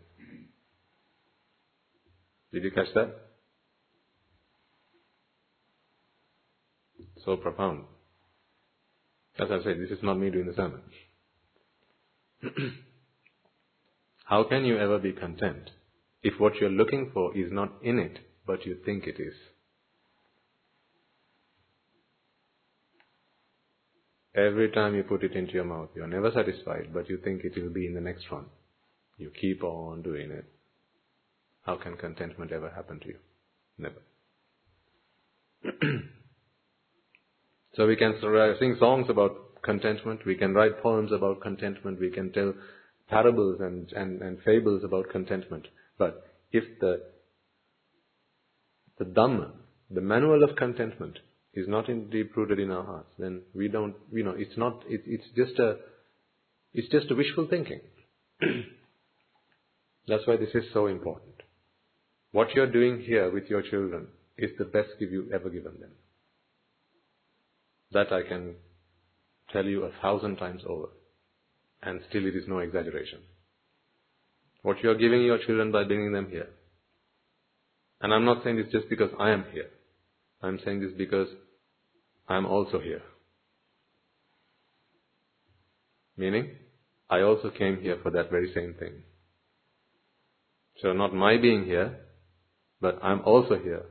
Did 2.52 2.64
you 2.64 2.70
catch 2.70 2.92
that? 2.94 3.31
So 7.24 7.36
profound. 7.36 7.84
As 9.38 9.48
I 9.50 9.62
said, 9.62 9.78
this 9.80 9.90
is 9.90 10.02
not 10.02 10.18
me 10.18 10.30
doing 10.30 10.46
the 10.46 10.54
sermon. 10.54 10.82
How 14.24 14.44
can 14.44 14.64
you 14.64 14.78
ever 14.78 14.98
be 14.98 15.12
content 15.12 15.70
if 16.22 16.38
what 16.38 16.56
you're 16.56 16.70
looking 16.70 17.10
for 17.14 17.36
is 17.36 17.52
not 17.52 17.72
in 17.82 17.98
it, 17.98 18.18
but 18.46 18.66
you 18.66 18.76
think 18.84 19.06
it 19.06 19.20
is? 19.20 19.34
Every 24.34 24.70
time 24.70 24.94
you 24.94 25.02
put 25.02 25.22
it 25.22 25.32
into 25.32 25.52
your 25.52 25.64
mouth, 25.64 25.90
you're 25.94 26.06
never 26.06 26.30
satisfied, 26.30 26.88
but 26.92 27.08
you 27.08 27.18
think 27.22 27.42
it 27.44 27.60
will 27.62 27.72
be 27.72 27.86
in 27.86 27.94
the 27.94 28.00
next 28.00 28.30
one. 28.30 28.46
You 29.18 29.30
keep 29.38 29.62
on 29.62 30.02
doing 30.02 30.30
it. 30.30 30.46
How 31.62 31.76
can 31.76 31.96
contentment 31.96 32.50
ever 32.50 32.70
happen 32.70 32.98
to 33.00 33.08
you? 33.08 33.18
Never. 33.78 34.00
so 37.74 37.86
we 37.86 37.96
can 37.96 38.14
uh, 38.22 38.58
sing 38.58 38.76
songs 38.78 39.06
about 39.08 39.62
contentment, 39.62 40.26
we 40.26 40.34
can 40.34 40.54
write 40.54 40.82
poems 40.82 41.12
about 41.12 41.40
contentment, 41.40 42.00
we 42.00 42.10
can 42.10 42.32
tell 42.32 42.54
parables 43.08 43.60
and, 43.60 43.92
and, 43.92 44.20
and 44.22 44.38
fables 44.44 44.82
about 44.84 45.10
contentment. 45.10 45.68
But 45.98 46.26
if 46.50 46.64
the 46.80 47.02
the 48.98 49.04
Dhamma, 49.04 49.50
the 49.90 50.00
manual 50.00 50.44
of 50.44 50.56
contentment, 50.56 51.18
is 51.54 51.66
not 51.68 51.88
in 51.88 52.08
deep 52.10 52.36
rooted 52.36 52.58
in 52.58 52.70
our 52.70 52.84
hearts, 52.84 53.10
then 53.18 53.42
we 53.54 53.68
don't, 53.68 53.94
you 54.12 54.24
know, 54.24 54.34
it's 54.36 54.56
not, 54.56 54.82
it, 54.88 55.02
it's 55.06 55.26
just 55.36 55.58
a, 55.58 55.76
it's 56.72 56.88
just 56.90 57.10
a 57.10 57.14
wishful 57.14 57.46
thinking. 57.48 57.80
That's 60.08 60.26
why 60.26 60.36
this 60.36 60.54
is 60.54 60.64
so 60.72 60.86
important. 60.86 61.34
What 62.32 62.54
you're 62.54 62.70
doing 62.70 63.02
here 63.06 63.30
with 63.30 63.44
your 63.50 63.62
children 63.62 64.08
is 64.38 64.50
the 64.58 64.64
best 64.64 64.88
gift 64.98 65.12
you've 65.12 65.32
ever 65.32 65.50
given 65.50 65.78
them. 65.80 65.90
That 67.92 68.12
I 68.12 68.22
can 68.22 68.54
tell 69.52 69.64
you 69.64 69.84
a 69.84 69.90
thousand 70.00 70.36
times 70.36 70.62
over. 70.66 70.88
And 71.82 72.00
still 72.08 72.26
it 72.26 72.36
is 72.36 72.44
no 72.48 72.58
exaggeration. 72.58 73.20
What 74.62 74.82
you 74.82 74.90
are 74.90 74.94
giving 74.94 75.22
your 75.22 75.38
children 75.38 75.72
by 75.72 75.84
bringing 75.84 76.12
them 76.12 76.28
here. 76.30 76.48
And 78.00 78.14
I'm 78.14 78.24
not 78.24 78.42
saying 78.44 78.56
this 78.56 78.72
just 78.72 78.88
because 78.88 79.10
I 79.18 79.30
am 79.30 79.44
here. 79.52 79.68
I'm 80.42 80.58
saying 80.64 80.80
this 80.80 80.92
because 80.96 81.28
I'm 82.28 82.46
also 82.46 82.80
here. 82.80 83.02
Meaning, 86.16 86.50
I 87.10 87.20
also 87.20 87.50
came 87.50 87.80
here 87.80 87.98
for 88.02 88.10
that 88.10 88.30
very 88.30 88.52
same 88.54 88.74
thing. 88.78 89.02
So 90.80 90.92
not 90.92 91.14
my 91.14 91.36
being 91.36 91.64
here, 91.64 91.98
but 92.80 92.98
I'm 93.02 93.20
also 93.22 93.58
here 93.58 93.84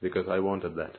because 0.00 0.26
I 0.28 0.38
wanted 0.38 0.74
that. 0.76 0.96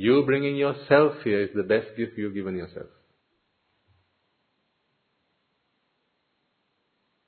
You 0.00 0.22
bringing 0.24 0.56
yourself 0.56 1.16
here 1.24 1.42
is 1.42 1.50
the 1.54 1.62
best 1.62 1.88
gift 1.94 2.12
you've 2.16 2.32
given 2.32 2.56
yourself. 2.56 2.86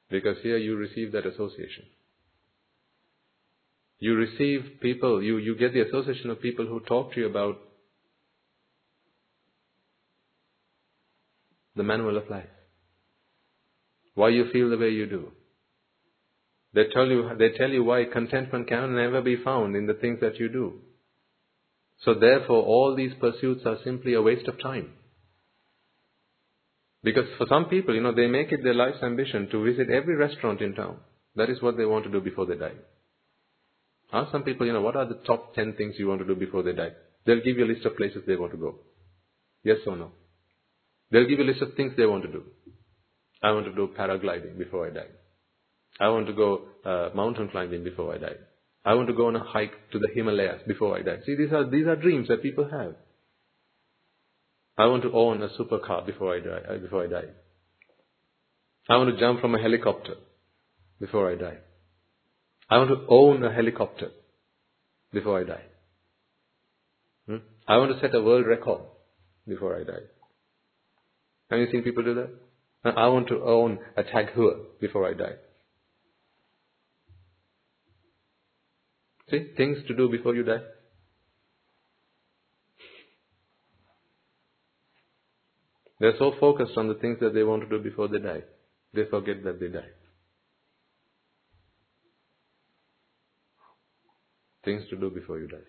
Because 0.08 0.38
here 0.42 0.56
you 0.56 0.76
receive 0.76 1.12
that 1.12 1.26
association. 1.26 1.84
You 3.98 4.14
receive 4.14 4.80
people, 4.80 5.22
you, 5.22 5.36
you 5.36 5.54
get 5.54 5.74
the 5.74 5.82
association 5.82 6.30
of 6.30 6.40
people 6.40 6.66
who 6.66 6.80
talk 6.80 7.12
to 7.12 7.20
you 7.20 7.26
about 7.26 7.58
the 11.76 11.82
manual 11.82 12.16
of 12.16 12.30
life. 12.30 12.48
Why 14.14 14.30
you 14.30 14.46
feel 14.50 14.70
the 14.70 14.78
way 14.78 14.92
you 14.92 15.04
do. 15.04 15.30
They 16.72 16.84
tell 16.94 17.06
you, 17.06 17.32
they 17.38 17.50
tell 17.50 17.68
you 17.68 17.84
why 17.84 18.04
contentment 18.10 18.66
can 18.66 18.96
never 18.96 19.20
be 19.20 19.36
found 19.44 19.76
in 19.76 19.86
the 19.86 19.98
things 20.00 20.20
that 20.22 20.38
you 20.38 20.48
do. 20.48 20.80
So 22.04 22.14
therefore 22.14 22.62
all 22.62 22.94
these 22.96 23.12
pursuits 23.20 23.62
are 23.64 23.78
simply 23.84 24.14
a 24.14 24.22
waste 24.22 24.48
of 24.48 24.60
time. 24.60 24.90
Because 27.02 27.26
for 27.36 27.46
some 27.48 27.66
people, 27.66 27.94
you 27.94 28.00
know, 28.00 28.14
they 28.14 28.26
make 28.26 28.52
it 28.52 28.62
their 28.62 28.74
life's 28.74 29.02
ambition 29.02 29.48
to 29.50 29.64
visit 29.64 29.90
every 29.90 30.16
restaurant 30.16 30.60
in 30.60 30.74
town. 30.74 30.98
That 31.34 31.50
is 31.50 31.60
what 31.60 31.76
they 31.76 31.84
want 31.84 32.04
to 32.04 32.10
do 32.10 32.20
before 32.20 32.46
they 32.46 32.56
die. 32.56 32.74
Ask 34.12 34.30
some 34.30 34.42
people, 34.42 34.66
you 34.66 34.72
know, 34.72 34.82
what 34.82 34.96
are 34.96 35.06
the 35.06 35.20
top 35.26 35.54
10 35.54 35.74
things 35.74 35.94
you 35.98 36.06
want 36.06 36.20
to 36.20 36.26
do 36.26 36.34
before 36.34 36.62
they 36.62 36.72
die? 36.72 36.90
They'll 37.24 37.42
give 37.42 37.56
you 37.56 37.64
a 37.64 37.72
list 37.72 37.86
of 37.86 37.96
places 37.96 38.22
they 38.26 38.36
want 38.36 38.52
to 38.52 38.58
go. 38.58 38.76
Yes 39.64 39.78
or 39.86 39.96
no? 39.96 40.12
They'll 41.10 41.28
give 41.28 41.38
you 41.38 41.44
a 41.44 41.50
list 41.50 41.62
of 41.62 41.74
things 41.74 41.92
they 41.96 42.06
want 42.06 42.24
to 42.24 42.32
do. 42.32 42.42
I 43.42 43.52
want 43.52 43.66
to 43.66 43.74
do 43.74 43.88
paragliding 43.98 44.58
before 44.58 44.86
I 44.86 44.90
die. 44.90 45.10
I 46.00 46.08
want 46.08 46.26
to 46.26 46.32
go 46.32 46.62
uh, 46.84 47.10
mountain 47.14 47.48
climbing 47.48 47.84
before 47.84 48.14
I 48.14 48.18
die. 48.18 48.36
I 48.84 48.94
want 48.94 49.08
to 49.08 49.14
go 49.14 49.28
on 49.28 49.36
a 49.36 49.44
hike 49.44 49.90
to 49.92 49.98
the 49.98 50.08
Himalayas 50.12 50.62
before 50.66 50.98
I 50.98 51.02
die. 51.02 51.18
See, 51.24 51.36
these 51.36 51.52
are 51.52 51.68
these 51.68 51.86
are 51.86 51.94
dreams 51.96 52.28
that 52.28 52.42
people 52.42 52.68
have. 52.68 52.94
I 54.76 54.86
want 54.86 55.02
to 55.04 55.12
own 55.12 55.42
a 55.42 55.48
supercar 55.50 56.04
before 56.04 56.34
I 56.34 56.40
die. 56.40 56.62
uh, 56.68 56.78
Before 56.78 57.04
I 57.04 57.06
die. 57.06 57.28
I 58.88 58.96
want 58.96 59.14
to 59.14 59.20
jump 59.20 59.40
from 59.40 59.54
a 59.54 59.60
helicopter 59.60 60.14
before 60.98 61.30
I 61.30 61.36
die. 61.36 61.58
I 62.68 62.78
want 62.78 62.90
to 62.90 63.06
own 63.08 63.44
a 63.44 63.52
helicopter 63.52 64.08
before 65.12 65.40
I 65.40 65.44
die. 65.44 65.62
Hmm? 67.28 67.36
I 67.68 67.76
want 67.76 67.92
to 67.92 68.00
set 68.00 68.14
a 68.14 68.22
world 68.22 68.46
record 68.46 68.80
before 69.46 69.76
I 69.78 69.84
die. 69.84 70.06
Have 71.50 71.60
you 71.60 71.68
seen 71.70 71.82
people 71.82 72.02
do 72.02 72.14
that? 72.14 72.30
Uh, 72.84 72.94
I 72.96 73.06
want 73.08 73.28
to 73.28 73.42
own 73.44 73.78
a 73.96 74.02
Tag 74.02 74.28
Heuer 74.34 74.56
before 74.80 75.08
I 75.08 75.12
die. 75.12 75.34
See, 79.30 79.52
things 79.56 79.78
to 79.88 79.94
do 79.94 80.08
before 80.08 80.34
you 80.34 80.42
die. 80.42 80.60
They're 86.00 86.18
so 86.18 86.32
focused 86.40 86.76
on 86.76 86.88
the 86.88 86.94
things 86.94 87.18
that 87.20 87.32
they 87.32 87.44
want 87.44 87.62
to 87.62 87.68
do 87.68 87.82
before 87.82 88.08
they 88.08 88.18
die, 88.18 88.42
they 88.92 89.04
forget 89.04 89.44
that 89.44 89.60
they 89.60 89.68
die. 89.68 89.88
Things 94.64 94.82
to 94.90 94.96
do 94.96 95.10
before 95.10 95.38
you 95.38 95.46
die. 95.46 95.68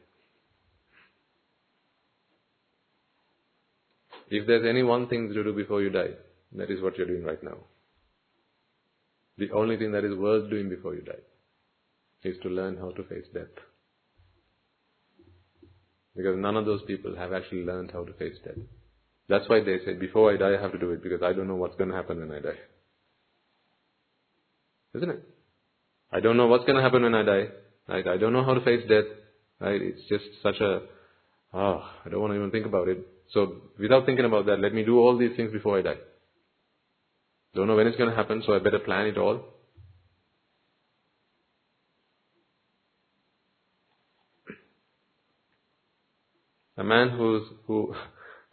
If 4.29 4.47
there's 4.47 4.65
any 4.67 4.81
one 4.81 5.07
thing 5.07 5.31
to 5.31 5.43
do 5.43 5.53
before 5.53 5.83
you 5.83 5.91
die, 5.91 6.13
that 6.53 6.71
is 6.71 6.81
what 6.81 6.97
you're 6.97 7.07
doing 7.07 7.23
right 7.23 7.43
now. 7.43 7.57
The 9.37 9.51
only 9.51 9.77
thing 9.77 9.91
that 9.91 10.03
is 10.03 10.15
worth 10.17 10.49
doing 10.49 10.69
before 10.69 10.95
you 10.95 11.01
die 11.01 11.21
is 12.23 12.37
to 12.43 12.49
learn 12.49 12.77
how 12.77 12.91
to 12.91 13.03
face 13.03 13.25
death. 13.33 13.53
Because 16.15 16.37
none 16.37 16.55
of 16.55 16.65
those 16.65 16.81
people 16.85 17.15
have 17.15 17.33
actually 17.33 17.63
learned 17.63 17.91
how 17.91 18.03
to 18.03 18.13
face 18.13 18.35
death. 18.43 18.57
That's 19.29 19.47
why 19.49 19.61
they 19.61 19.79
say, 19.85 19.93
before 19.93 20.31
I 20.31 20.37
die, 20.37 20.55
I 20.57 20.61
have 20.61 20.71
to 20.73 20.77
do 20.77 20.91
it 20.91 21.01
because 21.01 21.21
I 21.23 21.33
don't 21.33 21.47
know 21.47 21.55
what's 21.55 21.75
going 21.75 21.89
to 21.89 21.95
happen 21.95 22.19
when 22.19 22.31
I 22.31 22.39
die. 22.39 22.59
Isn't 24.95 25.09
it? 25.09 25.23
I 26.11 26.19
don't 26.19 26.37
know 26.37 26.47
what's 26.47 26.65
going 26.65 26.75
to 26.75 26.83
happen 26.83 27.03
when 27.03 27.15
I 27.15 27.23
die. 27.23 27.47
Right? 27.87 28.07
I 28.07 28.17
don't 28.17 28.33
know 28.33 28.43
how 28.43 28.53
to 28.53 28.63
face 28.63 28.87
death. 28.87 29.05
Right? 29.59 29.81
It's 29.81 30.07
just 30.07 30.25
such 30.43 30.59
a, 30.59 30.81
oh, 31.53 31.83
I 32.05 32.09
don't 32.09 32.21
want 32.21 32.33
to 32.33 32.37
even 32.37 32.51
think 32.51 32.65
about 32.65 32.87
it. 32.89 33.07
So 33.33 33.55
without 33.79 34.05
thinking 34.05 34.25
about 34.25 34.45
that, 34.45 34.59
let 34.59 34.73
me 34.73 34.83
do 34.83 34.99
all 34.99 35.17
these 35.17 35.35
things 35.35 35.51
before 35.51 35.79
I 35.79 35.81
die. 35.81 35.97
Don't 37.55 37.67
know 37.67 37.75
when 37.75 37.87
it's 37.87 37.97
going 37.97 38.09
to 38.09 38.15
happen, 38.15 38.43
so 38.45 38.53
I 38.53 38.59
better 38.59 38.79
plan 38.79 39.07
it 39.07 39.17
all. 39.17 39.41
A 46.77 46.83
man 46.83 47.09
who's 47.09 47.43
who, 47.67 47.93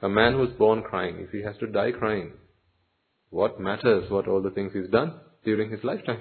a 0.03 0.09
man 0.09 0.35
who's 0.35 0.51
born 0.51 0.83
crying, 0.83 1.17
if 1.21 1.31
he 1.31 1.43
has 1.43 1.57
to 1.59 1.67
die 1.67 1.93
crying, 1.93 2.33
what 3.31 3.61
matters 3.61 4.11
what 4.11 4.29
all 4.29 4.43
the 4.43 4.51
things 4.51 4.73
he's 4.75 4.91
done 4.91 5.15
during 5.45 5.71
his 5.71 5.83
lifetime? 5.85 6.21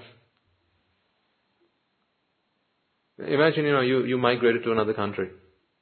Imagine, 3.17 3.65
you 3.65 3.73
know, 3.73 3.81
you, 3.81 4.05
you 4.05 4.17
migrated 4.17 4.63
to 4.63 4.71
another 4.71 4.93
country, 4.93 5.29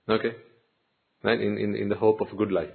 okay, 0.10 0.32
right? 1.24 1.40
In, 1.40 1.58
in, 1.60 1.76
in 1.76 1.90
the 1.90 1.96
hope 1.96 2.20
of 2.20 2.30
a 2.30 2.36
good 2.36 2.52
life. 2.52 2.72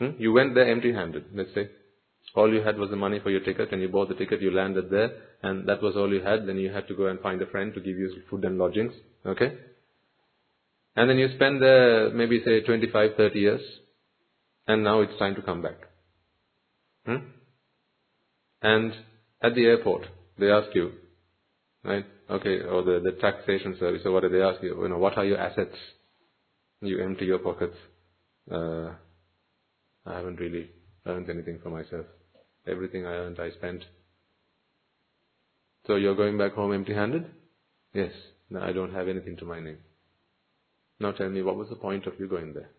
Hmm? 0.00 0.10
You 0.18 0.32
went 0.32 0.54
there 0.54 0.68
empty-handed, 0.68 1.26
let's 1.34 1.54
say. 1.54 1.68
All 2.34 2.52
you 2.52 2.60
had 2.60 2.76
was 2.76 2.90
the 2.90 2.96
money 2.96 3.20
for 3.20 3.30
your 3.30 3.40
ticket 3.40 3.72
and 3.72 3.80
you 3.80 3.88
bought 3.88 4.08
the 4.08 4.14
ticket, 4.14 4.42
you 4.42 4.50
landed 4.50 4.90
there 4.90 5.10
and 5.42 5.68
that 5.68 5.82
was 5.82 5.96
all 5.96 6.12
you 6.12 6.20
had. 6.22 6.46
Then 6.46 6.56
you 6.56 6.72
had 6.72 6.86
to 6.88 6.94
go 6.94 7.06
and 7.06 7.20
find 7.20 7.40
a 7.40 7.46
friend 7.46 7.72
to 7.74 7.80
give 7.80 7.96
you 7.96 8.12
food 8.28 8.44
and 8.44 8.58
lodgings, 8.58 8.92
okay? 9.24 9.56
And 10.98 11.08
then 11.08 11.16
you 11.16 11.28
spend 11.36 11.62
there 11.62 12.10
maybe 12.10 12.42
say 12.44 12.60
25, 12.60 13.10
30 13.16 13.38
years 13.38 13.60
and 14.66 14.82
now 14.82 15.00
it's 15.00 15.16
time 15.16 15.36
to 15.36 15.42
come 15.42 15.62
back. 15.62 15.76
Hmm? 17.06 17.18
And 18.62 18.92
at 19.40 19.54
the 19.54 19.64
airport, 19.66 20.06
they 20.40 20.50
ask 20.50 20.66
you, 20.74 20.90
right? 21.84 22.04
Okay, 22.28 22.62
or 22.62 22.82
the, 22.82 22.98
the 23.04 23.12
taxation 23.20 23.76
service, 23.78 24.02
or 24.06 24.10
what 24.10 24.24
do 24.24 24.28
they 24.28 24.42
ask 24.42 24.60
you? 24.60 24.82
You 24.82 24.88
know, 24.88 24.98
what 24.98 25.16
are 25.16 25.24
your 25.24 25.38
assets? 25.38 25.76
You 26.80 27.00
empty 27.00 27.26
your 27.26 27.38
pockets. 27.38 27.76
Uh, 28.50 28.94
I 30.04 30.16
haven't 30.16 30.40
really 30.40 30.68
earned 31.06 31.30
anything 31.30 31.60
for 31.62 31.70
myself. 31.70 32.06
Everything 32.66 33.06
I 33.06 33.12
earned, 33.12 33.38
I 33.38 33.52
spent. 33.52 33.84
So 35.86 35.94
you're 35.94 36.16
going 36.16 36.36
back 36.38 36.54
home 36.54 36.72
empty-handed? 36.74 37.24
Yes. 37.94 38.10
No, 38.50 38.60
I 38.60 38.72
don't 38.72 38.92
have 38.92 39.06
anything 39.06 39.36
to 39.36 39.44
my 39.44 39.60
name. 39.60 39.78
Now 41.00 41.12
tell 41.12 41.28
me, 41.28 41.42
what 41.42 41.56
was 41.56 41.68
the 41.68 41.76
point 41.76 42.06
of 42.06 42.18
you 42.18 42.26
going 42.26 42.54
there? 42.54 42.70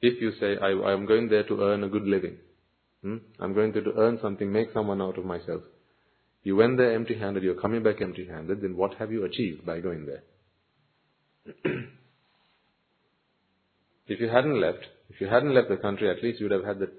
If 0.00 0.20
you 0.22 0.32
say, 0.40 0.56
I, 0.56 0.92
am 0.92 1.04
going 1.06 1.28
there 1.28 1.42
to 1.44 1.60
earn 1.62 1.84
a 1.84 1.88
good 1.88 2.04
living, 2.04 2.36
hmm? 3.02 3.16
I'm 3.38 3.54
going 3.54 3.72
there 3.72 3.82
to 3.82 3.92
earn 3.98 4.18
something, 4.22 4.50
make 4.50 4.68
someone 4.72 5.02
out 5.02 5.18
of 5.18 5.24
myself. 5.24 5.62
You 6.42 6.56
went 6.56 6.78
there 6.78 6.94
empty-handed, 6.94 7.42
you're 7.42 7.60
coming 7.60 7.82
back 7.82 8.00
empty-handed, 8.00 8.62
then 8.62 8.76
what 8.76 8.94
have 8.94 9.12
you 9.12 9.24
achieved 9.24 9.66
by 9.66 9.80
going 9.80 10.06
there? 10.06 10.22
if 14.06 14.20
you 14.20 14.28
hadn't 14.28 14.58
left, 14.58 14.86
if 15.10 15.20
you 15.20 15.26
hadn't 15.26 15.54
left 15.54 15.68
the 15.68 15.76
country, 15.76 16.08
at 16.08 16.22
least 16.22 16.40
you 16.40 16.48
would 16.48 16.52
have 16.52 16.64
had 16.64 16.78
the, 16.78 16.90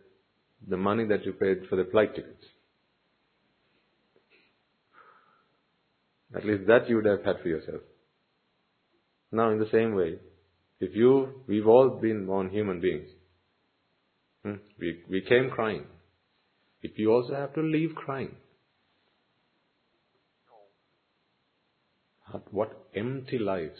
the 0.68 0.77
money 0.77 1.06
that 1.06 1.26
you 1.26 1.34
paid 1.34 1.68
for 1.69 1.76
the 1.76 1.85
flight 1.89 2.14
tickets. 2.14 2.45
At 6.35 6.45
least 6.45 6.68
that 6.68 6.88
you 6.88 6.98
would 6.98 7.06
have 7.06 7.23
had 7.26 7.41
for 7.41 7.48
yourself. 7.48 7.81
Now, 9.32 9.52
in 9.52 9.60
the 9.60 9.70
same 9.72 9.95
way, 9.95 10.16
if 10.80 10.95
you, 10.95 11.41
we've 11.48 11.68
all 11.68 11.90
been 11.90 12.26
born 12.26 12.49
human 12.49 12.82
beings. 12.82 13.10
Hmm? 14.44 14.56
We, 14.80 15.02
we 15.10 15.22
came 15.22 15.49
crying. 15.49 15.86
If 16.82 16.98
you 16.98 17.14
also 17.14 17.36
have 17.36 17.53
to 17.53 17.62
leave 17.62 17.95
crying, 17.95 18.36
what 22.52 22.88
empty 22.95 23.38
lives 23.38 23.80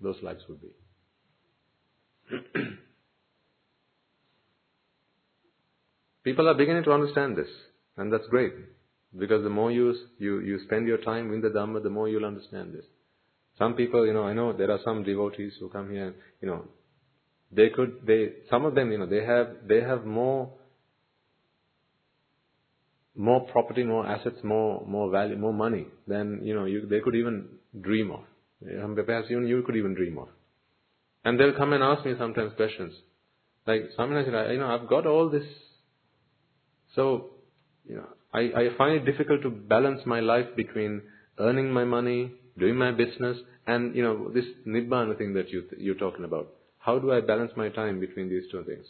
those 0.00 0.16
lives 0.22 0.42
would 0.48 0.60
be. 0.60 0.72
People 6.24 6.48
are 6.48 6.54
beginning 6.54 6.84
to 6.84 6.92
understand 6.92 7.36
this, 7.36 7.48
and 7.96 8.12
that's 8.12 8.26
great. 8.28 8.52
Because 9.16 9.42
the 9.42 9.50
more 9.50 9.70
you, 9.70 9.94
you, 10.18 10.40
you 10.40 10.58
spend 10.64 10.86
your 10.86 10.98
time 10.98 11.32
in 11.32 11.40
the 11.40 11.50
Dhamma, 11.50 11.82
the 11.82 11.90
more 11.90 12.08
you'll 12.08 12.24
understand 12.24 12.74
this. 12.74 12.84
Some 13.58 13.74
people, 13.74 14.06
you 14.06 14.12
know, 14.12 14.24
I 14.24 14.32
know 14.32 14.52
there 14.52 14.70
are 14.70 14.80
some 14.84 15.04
devotees 15.04 15.52
who 15.60 15.68
come 15.68 15.90
here 15.90 16.14
you 16.40 16.48
know, 16.48 16.64
they 17.50 17.68
could, 17.68 18.00
they, 18.06 18.32
some 18.50 18.64
of 18.64 18.74
them, 18.74 18.90
you 18.90 18.98
know, 18.98 19.06
they 19.06 19.24
have, 19.24 19.48
they 19.66 19.80
have 19.80 20.04
more, 20.04 20.50
more 23.14 23.46
property, 23.46 23.84
more 23.84 24.06
assets, 24.06 24.38
more, 24.42 24.84
more 24.86 25.10
value, 25.10 25.36
more 25.36 25.52
money 25.52 25.86
than, 26.08 26.40
you 26.42 26.54
know, 26.54 26.64
you, 26.64 26.86
they 26.86 27.00
could 27.00 27.14
even 27.14 27.46
dream 27.80 28.10
of. 28.10 28.20
Perhaps 29.06 29.26
even 29.30 29.46
you 29.46 29.62
could 29.62 29.76
even 29.76 29.94
dream 29.94 30.18
of. 30.18 30.28
And 31.24 31.38
they'll 31.38 31.54
come 31.54 31.72
and 31.72 31.82
ask 31.82 32.04
me 32.04 32.14
sometimes 32.18 32.52
questions. 32.56 32.94
Like, 33.66 33.90
sometimes, 33.96 34.26
you 34.26 34.58
know, 34.58 34.66
I've 34.66 34.88
got 34.88 35.06
all 35.06 35.28
this. 35.28 35.44
So, 36.96 37.30
you 37.86 37.96
know, 37.96 38.06
I, 38.34 38.40
I 38.40 38.68
find 38.76 38.96
it 38.96 39.04
difficult 39.04 39.42
to 39.42 39.50
balance 39.50 40.00
my 40.06 40.20
life 40.20 40.46
between 40.56 41.02
earning 41.38 41.70
my 41.70 41.84
money, 41.84 42.32
doing 42.58 42.76
my 42.76 42.90
business, 42.92 43.38
and, 43.66 43.94
you 43.94 44.02
know, 44.02 44.30
this 44.32 44.44
Nibbana 44.66 45.16
thing 45.16 45.34
that 45.34 45.50
you, 45.50 45.64
you're 45.78 45.94
talking 45.94 46.24
about. 46.24 46.48
How 46.78 46.98
do 46.98 47.12
I 47.12 47.20
balance 47.20 47.52
my 47.56 47.68
time 47.68 48.00
between 48.00 48.28
these 48.28 48.44
two 48.50 48.64
things? 48.64 48.86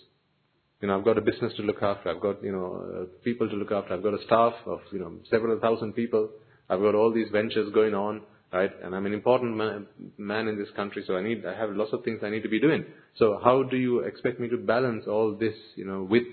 You 0.81 0.89
know, 0.89 0.99
I've 0.99 1.05
got 1.05 1.19
a 1.19 1.21
business 1.21 1.53
to 1.57 1.63
look 1.63 1.83
after. 1.83 2.11
I've 2.11 2.21
got, 2.21 2.43
you 2.43 2.53
know, 2.53 3.03
uh, 3.03 3.05
people 3.23 3.49
to 3.49 3.55
look 3.55 3.71
after. 3.71 3.95
I've 3.95 4.03
got 4.03 4.15
a 4.15 4.25
staff 4.27 4.55
of, 4.67 4.81
you 4.91 4.99
know, 4.99 5.13
several 5.31 5.59
thousand 5.61 5.93
people. 5.93 6.31
I've 6.69 6.81
got 6.81 6.95
all 6.95 7.13
these 7.13 7.29
ventures 7.31 7.73
going 7.73 7.95
on, 7.95 8.23
right? 8.53 8.71
And 8.83 8.95
I'm 8.95 9.07
an 9.07 9.13
important 9.13 9.57
man, 9.57 9.87
man 10.19 10.49
in 10.49 10.59
this 10.59 10.71
country, 10.75 11.05
so 11.07 11.17
I 11.17 11.23
need, 11.23 11.45
I 11.47 11.55
have 11.57 11.71
lots 11.71 11.93
of 11.93 12.03
things 12.03 12.21
I 12.25 12.31
need 12.31 12.43
to 12.43 12.49
be 12.49 12.61
doing. 12.61 12.85
So 13.17 13.41
how 13.45 13.63
do 13.63 13.77
you 13.77 14.01
expect 14.01 14.41
me 14.41 14.49
to 14.49 14.57
balance 14.57 15.05
all 15.07 15.37
this, 15.39 15.55
you 15.77 15.85
know, 15.85 16.03
with 16.03 16.25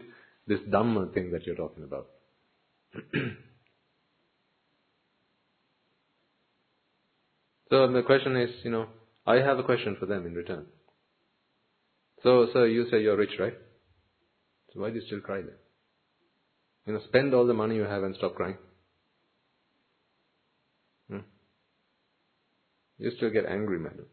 this 0.47 0.59
Dhamma 0.61 1.13
thing 1.13 1.31
that 1.31 1.45
you're 1.45 1.55
talking 1.55 1.83
about? 1.83 2.07
so 7.69 7.87
the 7.91 8.01
question 8.03 8.35
is, 8.35 8.49
you 8.63 8.71
know, 8.71 8.87
I 9.25 9.35
have 9.35 9.59
a 9.59 9.63
question 9.63 9.95
for 9.99 10.05
them 10.05 10.25
in 10.25 10.33
return. 10.33 10.65
So, 12.23 12.47
so 12.51 12.63
you 12.63 12.89
say 12.89 13.01
you're 13.01 13.17
rich, 13.17 13.33
right? 13.39 13.53
So 14.73 14.81
why 14.81 14.89
do 14.89 14.95
you 14.95 15.05
still 15.05 15.21
cry 15.21 15.41
then? 15.41 15.55
You 16.85 16.93
know, 16.93 16.99
spend 17.07 17.33
all 17.33 17.45
the 17.45 17.53
money 17.53 17.75
you 17.75 17.83
have 17.83 18.03
and 18.03 18.15
stop 18.15 18.35
crying. 18.35 18.57
Hmm? 21.09 21.19
You 22.97 23.11
still 23.15 23.29
get 23.29 23.45
angry, 23.45 23.79
madam. 23.79 24.05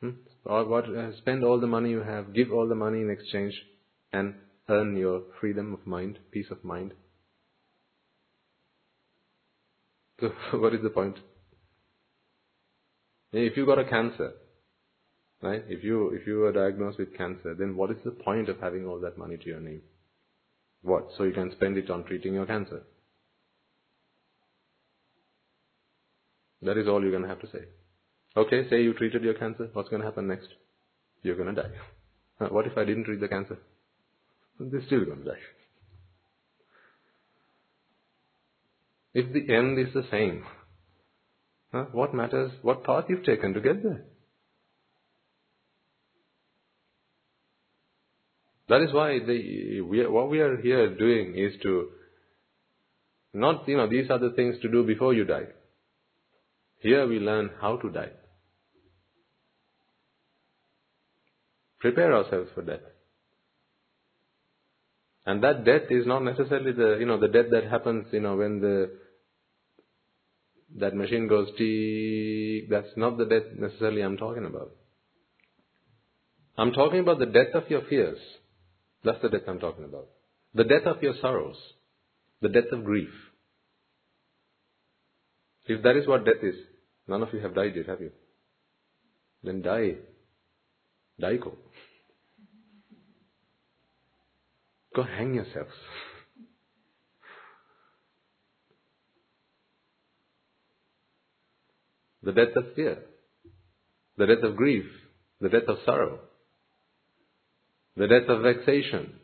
Hmm? 0.00 0.10
Or 0.44 0.66
what, 0.66 0.84
uh, 0.84 1.16
spend 1.18 1.44
all 1.44 1.60
the 1.60 1.66
money 1.66 1.90
you 1.90 2.02
have, 2.02 2.34
give 2.34 2.50
all 2.52 2.68
the 2.68 2.74
money 2.74 3.00
in 3.00 3.10
exchange, 3.10 3.54
and 4.12 4.34
earn 4.68 4.96
your 4.96 5.22
freedom 5.40 5.74
of 5.74 5.86
mind, 5.86 6.18
peace 6.30 6.46
of 6.50 6.64
mind. 6.64 6.94
So, 10.20 10.30
what 10.58 10.74
is 10.74 10.82
the 10.82 10.90
point? 10.90 11.18
If 13.36 13.56
you 13.56 13.66
got 13.66 13.80
a 13.80 13.84
cancer, 13.84 14.32
right? 15.42 15.64
If 15.68 15.82
you 15.82 16.10
if 16.10 16.24
you 16.24 16.44
are 16.44 16.52
diagnosed 16.52 16.98
with 16.98 17.16
cancer, 17.16 17.54
then 17.58 17.76
what 17.76 17.90
is 17.90 17.96
the 18.04 18.12
point 18.12 18.48
of 18.48 18.60
having 18.60 18.86
all 18.86 19.00
that 19.00 19.18
money 19.18 19.36
to 19.36 19.46
your 19.46 19.58
name? 19.58 19.82
What? 20.82 21.08
So 21.16 21.24
you 21.24 21.32
can 21.32 21.50
spend 21.50 21.76
it 21.76 21.90
on 21.90 22.04
treating 22.04 22.34
your 22.34 22.46
cancer. 22.46 22.82
That 26.62 26.78
is 26.78 26.86
all 26.86 27.02
you're 27.02 27.10
going 27.10 27.24
to 27.24 27.28
have 27.28 27.40
to 27.40 27.48
say. 27.48 27.64
Okay, 28.36 28.70
say 28.70 28.82
you 28.82 28.94
treated 28.94 29.22
your 29.24 29.34
cancer. 29.34 29.68
What's 29.72 29.88
going 29.88 30.00
to 30.00 30.06
happen 30.06 30.28
next? 30.28 30.48
You're 31.22 31.36
going 31.36 31.54
to 31.54 31.62
die. 31.62 31.70
What 32.50 32.66
if 32.66 32.78
I 32.78 32.84
didn't 32.84 33.04
treat 33.04 33.20
the 33.20 33.28
cancer? 33.28 33.58
They're 34.60 34.86
still 34.86 35.04
going 35.04 35.24
to 35.24 35.24
die. 35.24 35.44
If 39.12 39.32
the 39.32 39.52
end 39.54 39.78
is 39.78 39.92
the 39.92 40.04
same, 40.10 40.44
what 41.92 42.14
matters 42.14 42.52
what 42.62 42.84
path 42.84 43.04
you've 43.08 43.24
taken 43.24 43.54
to 43.54 43.60
get 43.60 43.82
there? 43.82 44.04
That 48.68 48.80
is 48.80 48.92
why 48.92 49.18
the, 49.18 49.82
we, 49.82 50.06
what 50.06 50.30
we 50.30 50.40
are 50.40 50.56
here 50.56 50.94
doing 50.94 51.34
is 51.36 51.52
to 51.62 51.90
not, 53.34 53.68
you 53.68 53.76
know, 53.76 53.88
these 53.88 54.08
are 54.10 54.18
the 54.18 54.30
things 54.30 54.56
to 54.62 54.70
do 54.70 54.84
before 54.84 55.12
you 55.12 55.24
die. 55.24 55.48
Here 56.78 57.06
we 57.06 57.18
learn 57.18 57.50
how 57.60 57.76
to 57.76 57.90
die. 57.90 58.10
Prepare 61.80 62.14
ourselves 62.14 62.50
for 62.54 62.62
death. 62.62 62.80
And 65.26 65.42
that 65.42 65.64
death 65.64 65.90
is 65.90 66.06
not 66.06 66.22
necessarily 66.22 66.72
the, 66.72 66.96
you 67.00 67.06
know, 67.06 67.18
the 67.18 67.28
death 67.28 67.46
that 67.50 67.64
happens, 67.64 68.06
you 68.12 68.20
know, 68.20 68.36
when 68.36 68.60
the, 68.60 68.90
that 70.78 70.94
machine 70.94 71.28
goes 71.28 71.48
tee, 71.56 72.66
that's 72.68 72.96
not 72.96 73.16
the 73.16 73.26
death 73.26 73.44
necessarily 73.56 74.02
I'm 74.02 74.16
talking 74.16 74.44
about. 74.44 74.72
I'm 76.56 76.72
talking 76.72 77.00
about 77.00 77.18
the 77.18 77.26
death 77.26 77.54
of 77.54 77.68
your 77.68 77.82
fears. 77.88 78.18
That's 79.04 79.20
the 79.22 79.28
death 79.28 79.42
I'm 79.48 79.58
talking 79.58 79.84
about. 79.84 80.08
The 80.54 80.64
death 80.64 80.86
of 80.86 81.02
your 81.02 81.14
sorrows. 81.20 81.56
The 82.40 82.48
death 82.48 82.72
of 82.72 82.84
grief. 82.84 83.10
If 85.66 85.82
that 85.82 85.96
is 85.96 86.06
what 86.06 86.24
death 86.24 86.42
is, 86.42 86.56
none 87.08 87.22
of 87.22 87.32
you 87.32 87.40
have 87.40 87.54
died 87.54 87.72
yet, 87.74 87.86
have 87.86 88.00
you? 88.00 88.12
Then 89.42 89.62
die. 89.62 89.94
Die 91.20 91.36
go. 91.36 91.56
Go 94.94 95.02
hang 95.02 95.34
yourselves. 95.34 95.72
The 102.24 102.32
death 102.32 102.56
of 102.56 102.74
fear, 102.74 102.98
the 104.16 104.26
death 104.26 104.42
of 104.42 104.56
grief, 104.56 104.84
the 105.40 105.48
death 105.48 105.68
of 105.68 105.76
sorrow, 105.84 106.20
the 107.96 108.06
death 108.06 108.28
of 108.28 108.42
vexation, 108.42 109.14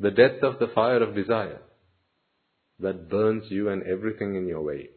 the 0.00 0.10
death 0.10 0.42
of 0.42 0.58
the 0.58 0.68
fire 0.74 1.02
of 1.02 1.14
desire 1.14 1.60
that 2.80 3.08
burns 3.08 3.44
you 3.48 3.68
and 3.68 3.82
everything 3.84 4.34
in 4.34 4.46
your 4.46 4.62
way. 4.62 4.88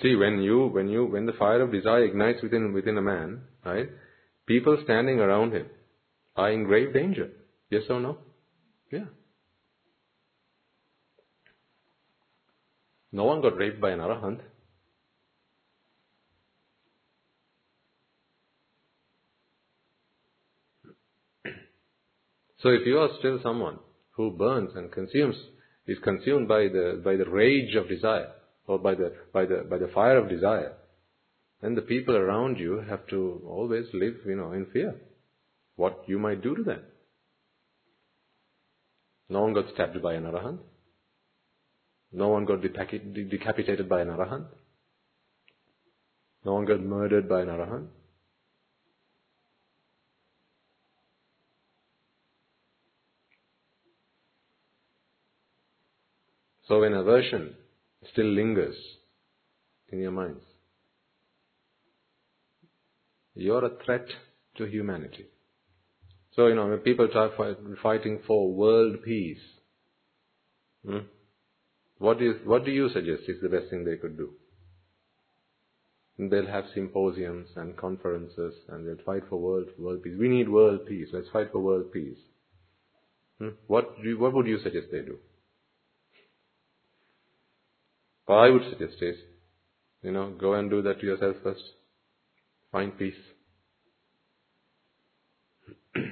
See, 0.00 0.14
when 0.14 0.42
you, 0.42 0.66
when 0.66 0.88
you, 0.88 1.06
when 1.06 1.26
the 1.26 1.32
fire 1.32 1.60
of 1.62 1.72
desire 1.72 2.04
ignites 2.04 2.42
within, 2.42 2.72
within 2.72 2.96
a 2.96 3.02
man, 3.02 3.42
right, 3.64 3.88
people 4.46 4.78
standing 4.84 5.18
around 5.18 5.52
him 5.52 5.66
are 6.36 6.50
in 6.50 6.64
grave 6.64 6.92
danger. 6.92 7.30
Yes 7.70 7.82
or 7.90 8.00
no? 8.00 8.18
Yeah. 8.90 9.06
No 13.12 13.24
one 13.24 13.40
got 13.40 13.56
raped 13.56 13.80
by 13.80 13.90
an 13.90 14.00
arahant. 14.00 14.40
So 22.64 22.70
if 22.70 22.86
you 22.86 22.98
are 22.98 23.10
still 23.18 23.38
someone 23.42 23.78
who 24.12 24.30
burns 24.30 24.70
and 24.74 24.90
consumes, 24.90 25.36
is 25.86 25.98
consumed 26.02 26.48
by 26.48 26.62
the, 26.62 26.98
by 27.04 27.14
the 27.16 27.28
rage 27.28 27.74
of 27.74 27.90
desire, 27.90 28.30
or 28.66 28.78
by 28.78 28.94
the, 28.94 29.12
by 29.34 29.44
the, 29.44 29.66
by 29.68 29.76
the 29.76 29.88
fire 29.88 30.16
of 30.16 30.30
desire, 30.30 30.72
then 31.60 31.74
the 31.74 31.82
people 31.82 32.16
around 32.16 32.58
you 32.58 32.82
have 32.88 33.06
to 33.08 33.42
always 33.46 33.84
live, 33.92 34.14
you 34.24 34.36
know, 34.36 34.52
in 34.52 34.64
fear. 34.72 34.94
What 35.76 36.04
you 36.06 36.18
might 36.18 36.42
do 36.42 36.56
to 36.56 36.62
them. 36.62 36.80
No 39.28 39.42
one 39.42 39.52
got 39.52 39.66
stabbed 39.74 40.00
by 40.02 40.14
an 40.14 40.24
arahant. 40.24 40.60
No 42.12 42.28
one 42.28 42.46
got 42.46 42.62
decapitated 42.62 43.90
by 43.90 44.00
an 44.00 44.08
arahant. 44.08 44.46
No 46.46 46.54
one 46.54 46.64
got 46.64 46.80
murdered 46.80 47.28
by 47.28 47.42
an 47.42 47.48
arahant. 47.48 47.88
So 56.68 56.80
when 56.80 56.94
aversion 56.94 57.54
still 58.12 58.26
lingers 58.26 58.76
in 59.90 60.00
your 60.00 60.12
minds, 60.12 60.42
you're 63.34 63.64
a 63.64 63.84
threat 63.84 64.06
to 64.56 64.64
humanity. 64.64 65.26
So, 66.34 66.46
you 66.46 66.54
know, 66.54 66.66
when 66.66 66.78
people 66.78 67.08
start 67.10 67.32
fighting 67.82 68.20
for 68.26 68.52
world 68.52 68.96
peace, 69.04 69.38
hmm, 70.84 70.98
what, 71.98 72.20
is, 72.22 72.36
what 72.44 72.64
do 72.64 72.70
you 72.70 72.88
suggest 72.88 73.22
is 73.28 73.40
the 73.42 73.48
best 73.48 73.70
thing 73.70 73.84
they 73.84 73.96
could 73.96 74.16
do? 74.16 74.30
They'll 76.18 76.46
have 76.46 76.64
symposiums 76.72 77.48
and 77.56 77.76
conferences 77.76 78.54
and 78.68 78.86
they'll 78.86 79.04
fight 79.04 79.24
for 79.28 79.36
world, 79.36 79.66
world 79.78 80.02
peace. 80.02 80.14
We 80.18 80.28
need 80.28 80.48
world 80.48 80.86
peace. 80.86 81.08
Let's 81.12 81.28
fight 81.32 81.50
for 81.52 81.58
world 81.58 81.92
peace. 81.92 82.18
Hmm? 83.38 83.48
What, 83.66 83.96
you, 84.00 84.18
what 84.18 84.32
would 84.32 84.46
you 84.46 84.58
suggest 84.62 84.86
they 84.92 85.00
do? 85.00 85.18
What 88.26 88.36
I 88.36 88.50
would 88.50 88.62
suggest 88.70 89.02
is, 89.02 89.16
you 90.02 90.12
know, 90.12 90.30
go 90.30 90.54
and 90.54 90.70
do 90.70 90.82
that 90.82 91.00
to 91.00 91.06
yourself 91.06 91.36
first. 91.42 91.62
Find 92.72 92.96
peace. 92.98 93.14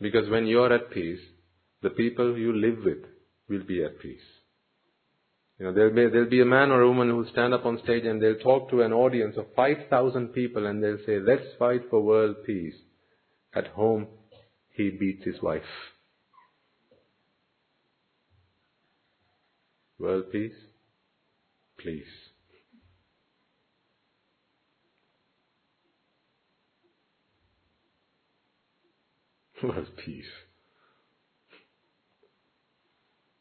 because 0.00 0.28
when 0.30 0.46
you 0.46 0.60
are 0.60 0.72
at 0.72 0.90
peace, 0.90 1.20
the 1.82 1.90
people 1.90 2.36
you 2.36 2.52
live 2.52 2.84
with 2.84 3.04
will 3.48 3.64
be 3.64 3.84
at 3.84 4.00
peace. 4.00 4.20
You 5.58 5.66
know, 5.66 5.74
there'll 5.74 5.94
be, 5.94 6.08
there'll 6.08 6.30
be 6.30 6.40
a 6.40 6.46
man 6.46 6.70
or 6.70 6.80
a 6.80 6.88
woman 6.88 7.08
who'll 7.08 7.30
stand 7.30 7.54
up 7.54 7.64
on 7.64 7.78
stage 7.84 8.04
and 8.04 8.20
they'll 8.20 8.38
talk 8.38 8.70
to 8.70 8.82
an 8.82 8.92
audience 8.92 9.36
of 9.36 9.46
5,000 9.54 10.28
people 10.28 10.66
and 10.66 10.82
they'll 10.82 10.98
say, 11.06 11.20
let's 11.20 11.44
fight 11.58 11.82
for 11.88 12.00
world 12.00 12.36
peace. 12.44 12.74
At 13.54 13.68
home, 13.68 14.08
he 14.70 14.90
beats 14.90 15.24
his 15.24 15.40
wife. 15.40 15.62
World 19.98 20.24
peace? 20.32 20.52
Please. 21.82 22.04
World 29.62 29.88
peace. 30.04 30.24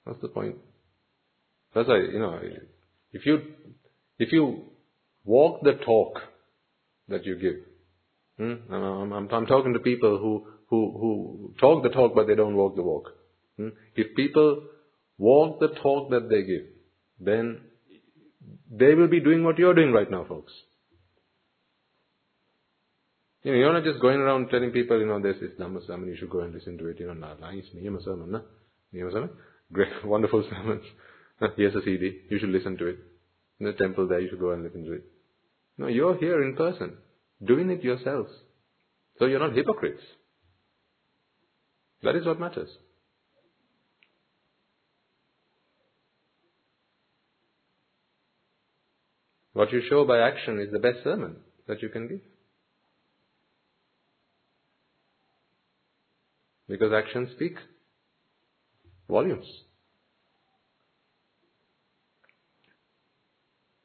What's 0.03 0.21
the 0.21 0.29
point? 0.29 0.55
That's 1.75 1.87
why, 1.87 1.97
you 1.97 2.19
know, 2.19 2.39
if 3.13 3.25
you, 3.25 3.41
if 4.17 4.31
you 4.31 4.63
walk 5.23 5.61
the 5.61 5.73
talk 5.85 6.19
that 7.07 7.25
you 7.25 7.35
give, 7.35 7.55
hmm? 8.37 8.73
I'm, 8.73 9.13
I'm, 9.13 9.29
I'm, 9.29 9.45
talking 9.45 9.73
to 9.73 9.79
people 9.79 10.17
who, 10.17 10.47
who, 10.69 10.97
who 10.99 11.53
talk 11.59 11.83
the 11.83 11.89
talk 11.89 12.15
but 12.15 12.27
they 12.27 12.35
don't 12.35 12.55
walk 12.55 12.75
the 12.75 12.83
walk. 12.83 13.11
Hmm? 13.57 13.69
If 13.95 14.15
people 14.15 14.63
walk 15.17 15.59
the 15.59 15.69
talk 15.81 16.09
that 16.09 16.27
they 16.29 16.41
give, 16.41 16.63
then 17.19 17.61
they 18.71 18.95
will 18.95 19.09
be 19.09 19.19
doing 19.19 19.43
what 19.43 19.59
you're 19.59 19.73
doing 19.73 19.91
right 19.91 20.09
now, 20.09 20.25
folks. 20.27 20.53
You 23.43 23.51
know, 23.51 23.57
you're 23.57 23.73
not 23.73 23.83
just 23.83 23.99
going 23.99 24.19
around 24.19 24.49
telling 24.49 24.71
people, 24.71 24.99
you 24.99 25.07
know, 25.07 25.19
there's 25.19 25.39
this 25.41 25.51
Dhamma 25.59 25.85
sermon, 25.85 26.07
you 26.07 26.15
should 26.15 26.29
go 26.29 26.41
and 26.41 26.53
listen 26.53 26.77
to 26.77 26.87
it. 26.87 26.99
You 26.99 27.07
know, 27.07 27.13
nice 27.13 27.65
Niyama 27.75 28.03
sermon, 28.03 28.31
na? 28.31 28.39
Niyama 28.93 29.11
sermon? 29.11 29.29
Great, 29.73 29.89
wonderful 30.05 30.47
sermon. 30.49 30.81
Here's 31.57 31.75
a 31.75 31.81
CD, 31.83 32.19
you 32.29 32.39
should 32.39 32.49
listen 32.49 32.77
to 32.77 32.87
it. 32.87 32.99
In 33.59 33.65
the 33.65 33.73
temple 33.73 34.07
there, 34.07 34.19
you 34.19 34.29
should 34.29 34.39
go 34.39 34.51
and 34.51 34.63
listen 34.63 34.85
to 34.85 34.93
it. 34.93 35.03
No, 35.77 35.87
you're 35.87 36.17
here 36.17 36.43
in 36.43 36.55
person, 36.55 36.93
doing 37.43 37.69
it 37.71 37.83
yourselves. 37.83 38.31
So 39.19 39.25
you're 39.25 39.39
not 39.39 39.55
hypocrites. 39.55 40.01
That 42.03 42.15
is 42.15 42.25
what 42.25 42.39
matters. 42.39 42.69
What 49.61 49.71
you 49.71 49.83
show 49.87 50.05
by 50.05 50.17
action 50.17 50.59
is 50.59 50.71
the 50.71 50.79
best 50.79 51.03
sermon 51.03 51.35
that 51.67 51.83
you 51.83 51.89
can 51.89 52.07
give. 52.07 52.21
Because 56.67 56.91
actions 56.91 57.29
speak 57.35 57.53
volumes. 59.07 59.45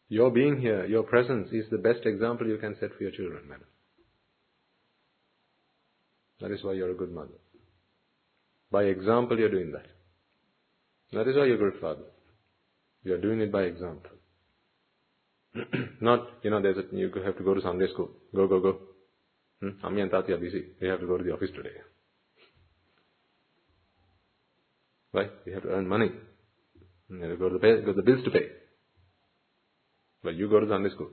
Your 0.09 0.31
being 0.31 0.59
here, 0.63 0.87
your 0.87 1.03
presence 1.03 1.51
is 1.53 1.67
the 1.71 1.77
best 1.77 2.07
example 2.07 2.47
you 2.47 2.57
can 2.57 2.75
set 2.81 2.95
for 2.97 3.03
your 3.03 3.13
children, 3.13 3.43
madam. 3.47 3.67
That 6.41 6.53
is 6.53 6.65
why 6.65 6.73
you're 6.73 6.93
a 6.93 6.95
good 6.95 7.13
mother. 7.13 7.39
By 8.71 8.85
example, 8.85 9.39
you're 9.39 9.51
doing 9.51 9.73
that. 9.73 9.89
That 11.13 11.29
is 11.29 11.37
why 11.37 11.45
you're 11.45 11.63
a 11.63 11.71
good 11.71 11.83
father. 11.83 12.07
You're 13.05 13.21
doing 13.21 13.43
it 13.43 13.53
by 13.53 13.65
example. 13.65 14.13
Not, 16.01 16.29
you 16.43 16.51
know, 16.51 16.61
there's 16.61 16.77
a, 16.79 16.97
you 16.97 17.11
have 17.25 17.37
to 17.37 17.45
go 17.45 17.55
to 17.55 17.61
Sunday 17.61 17.87
school. 17.93 18.11
Go, 18.35 18.47
go, 18.47 18.61
go. 18.61 18.79
Hmm? 19.61 19.87
Ammi 19.87 20.03
and 20.03 20.11
Tati 20.11 20.33
are 20.33 20.39
busy. 20.39 20.65
We 20.81 20.89
have 20.89 21.01
to 21.01 21.07
go 21.07 21.17
to 21.17 21.25
the 21.25 21.33
office 21.33 21.51
today. 21.55 21.71
Right? 25.13 25.31
We 25.47 25.53
have 25.53 25.63
to 25.63 25.71
earn 25.71 25.89
money. 25.89 26.11
We 27.09 27.21
have 27.21 27.31
to 27.31 27.37
go 27.37 27.49
to 27.49 27.55
the, 27.55 27.61
pay, 27.61 27.81
go 27.81 27.93
to 27.93 27.93
the 27.95 28.03
bills 28.03 28.25
to 28.25 28.31
pay. 28.31 28.47
But 30.23 30.35
you 30.35 30.49
go 30.51 30.61
to 30.61 30.69
Sunday 30.69 30.91
school. 30.91 31.11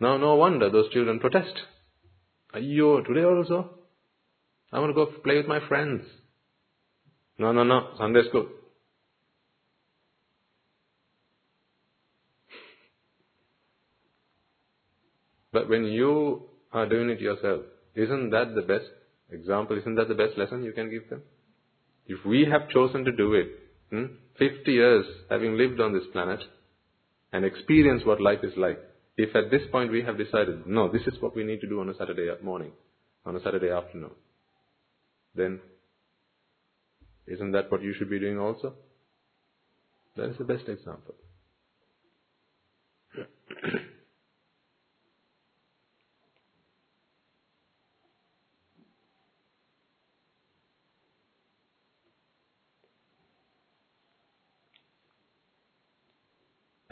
Now, 0.00 0.16
no 0.16 0.34
wonder 0.34 0.70
those 0.70 0.90
children 0.92 1.20
protest. 1.20 1.54
You 2.54 3.02
today 3.06 3.24
also? 3.24 3.70
I 4.72 4.80
want 4.80 4.90
to 4.90 4.94
go 4.94 5.06
play 5.22 5.36
with 5.36 5.46
my 5.46 5.60
friends. 5.68 6.02
No, 7.38 7.52
no, 7.52 7.62
no, 7.62 7.90
Sunday 7.98 8.22
school. 8.28 8.48
But 15.52 15.68
when 15.68 15.84
you 15.84 16.42
are 16.72 16.88
doing 16.88 17.10
it 17.10 17.20
yourself, 17.20 17.62
isn't 17.94 18.30
that 18.30 18.54
the 18.54 18.62
best 18.62 18.86
example? 19.30 19.78
Isn't 19.78 19.96
that 19.96 20.08
the 20.08 20.14
best 20.14 20.38
lesson 20.38 20.64
you 20.64 20.72
can 20.72 20.90
give 20.90 21.08
them? 21.10 21.22
If 22.06 22.24
we 22.24 22.46
have 22.50 22.70
chosen 22.70 23.04
to 23.04 23.12
do 23.12 23.34
it, 23.34 23.48
hmm, 23.90 24.14
50 24.38 24.72
years 24.72 25.04
having 25.30 25.56
lived 25.56 25.80
on 25.80 25.92
this 25.92 26.04
planet 26.12 26.40
and 27.32 27.44
experienced 27.44 28.06
what 28.06 28.20
life 28.20 28.40
is 28.42 28.54
like, 28.56 28.78
if 29.16 29.36
at 29.36 29.50
this 29.50 29.62
point 29.70 29.92
we 29.92 30.02
have 30.02 30.16
decided, 30.16 30.66
no, 30.66 30.90
this 30.90 31.02
is 31.06 31.20
what 31.20 31.36
we 31.36 31.44
need 31.44 31.60
to 31.60 31.68
do 31.68 31.80
on 31.80 31.90
a 31.90 31.96
Saturday 31.96 32.30
morning, 32.42 32.72
on 33.26 33.36
a 33.36 33.42
Saturday 33.42 33.70
afternoon, 33.70 34.12
then 35.34 35.60
isn't 37.26 37.52
that 37.52 37.70
what 37.70 37.82
you 37.82 37.94
should 37.98 38.10
be 38.10 38.18
doing 38.18 38.38
also? 38.38 38.72
That 40.16 40.30
is 40.30 40.38
the 40.38 40.44
best 40.44 40.66
example. 40.68 41.14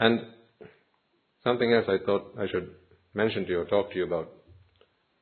and 0.01 0.19
something 1.43 1.71
else 1.71 1.85
I 1.87 2.03
thought 2.03 2.33
I 2.37 2.47
should 2.51 2.71
mention 3.13 3.43
to 3.45 3.51
you 3.51 3.59
or 3.59 3.65
talk 3.65 3.91
to 3.91 3.97
you 3.97 4.05
about. 4.05 4.29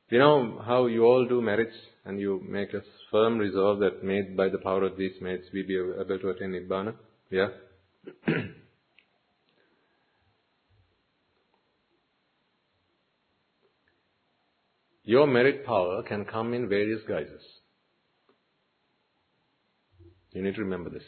You 0.10 0.19
know 0.19 0.61
how 0.65 0.85
you 0.85 1.03
all 1.03 1.27
do 1.27 1.41
merits 1.41 1.76
and 2.06 2.18
you 2.19 2.41
make 2.47 2.73
a 2.73 2.81
firm 3.11 3.38
resolve 3.38 3.80
that 3.80 4.03
made 4.03 4.38
by 4.38 4.47
the 4.47 4.57
power 4.57 4.84
of 4.84 4.97
these 4.97 5.11
merits 5.22 5.49
we 5.53 5.64
be 5.64 5.76
able 5.77 6.18
to 6.19 6.30
attain 6.30 6.51
Nibbana? 6.51 6.95
Yeah? 7.30 7.49
Your 15.03 15.27
merit 15.27 15.65
power 15.65 16.03
can 16.03 16.23
come 16.23 16.53
in 16.53 16.69
various 16.69 17.01
guises. 17.07 17.41
You 20.31 20.41
need 20.41 20.56
to 20.56 20.61
remember 20.61 20.89
this. 20.89 21.03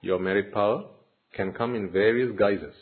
Your 0.00 0.18
merit 0.18 0.54
power 0.54 0.84
can 1.32 1.52
come 1.52 1.74
in 1.74 1.90
various 1.90 2.30
guises. 2.38 2.74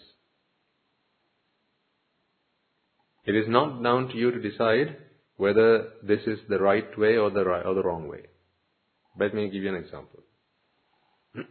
It 3.25 3.37
is 3.37 3.47
not 3.49 3.83
down 3.83 4.09
to 4.09 4.17
you 4.17 4.31
to 4.31 4.41
decide 4.41 4.97
whether 5.37 5.89
this 6.03 6.21
is 6.27 6.39
the 6.49 6.59
right 6.59 6.99
way 6.99 7.17
or 7.17 7.31
the 7.31 7.45
right 7.45 7.65
or 7.65 7.75
the 7.75 7.83
wrong 7.83 8.09
way. 8.09 8.23
Let 9.19 9.35
me 9.35 9.51
give 9.51 9.63
you 9.63 9.69
an 9.69 9.77
example. 9.77 10.23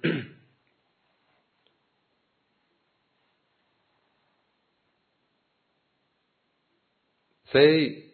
Say 7.54 8.06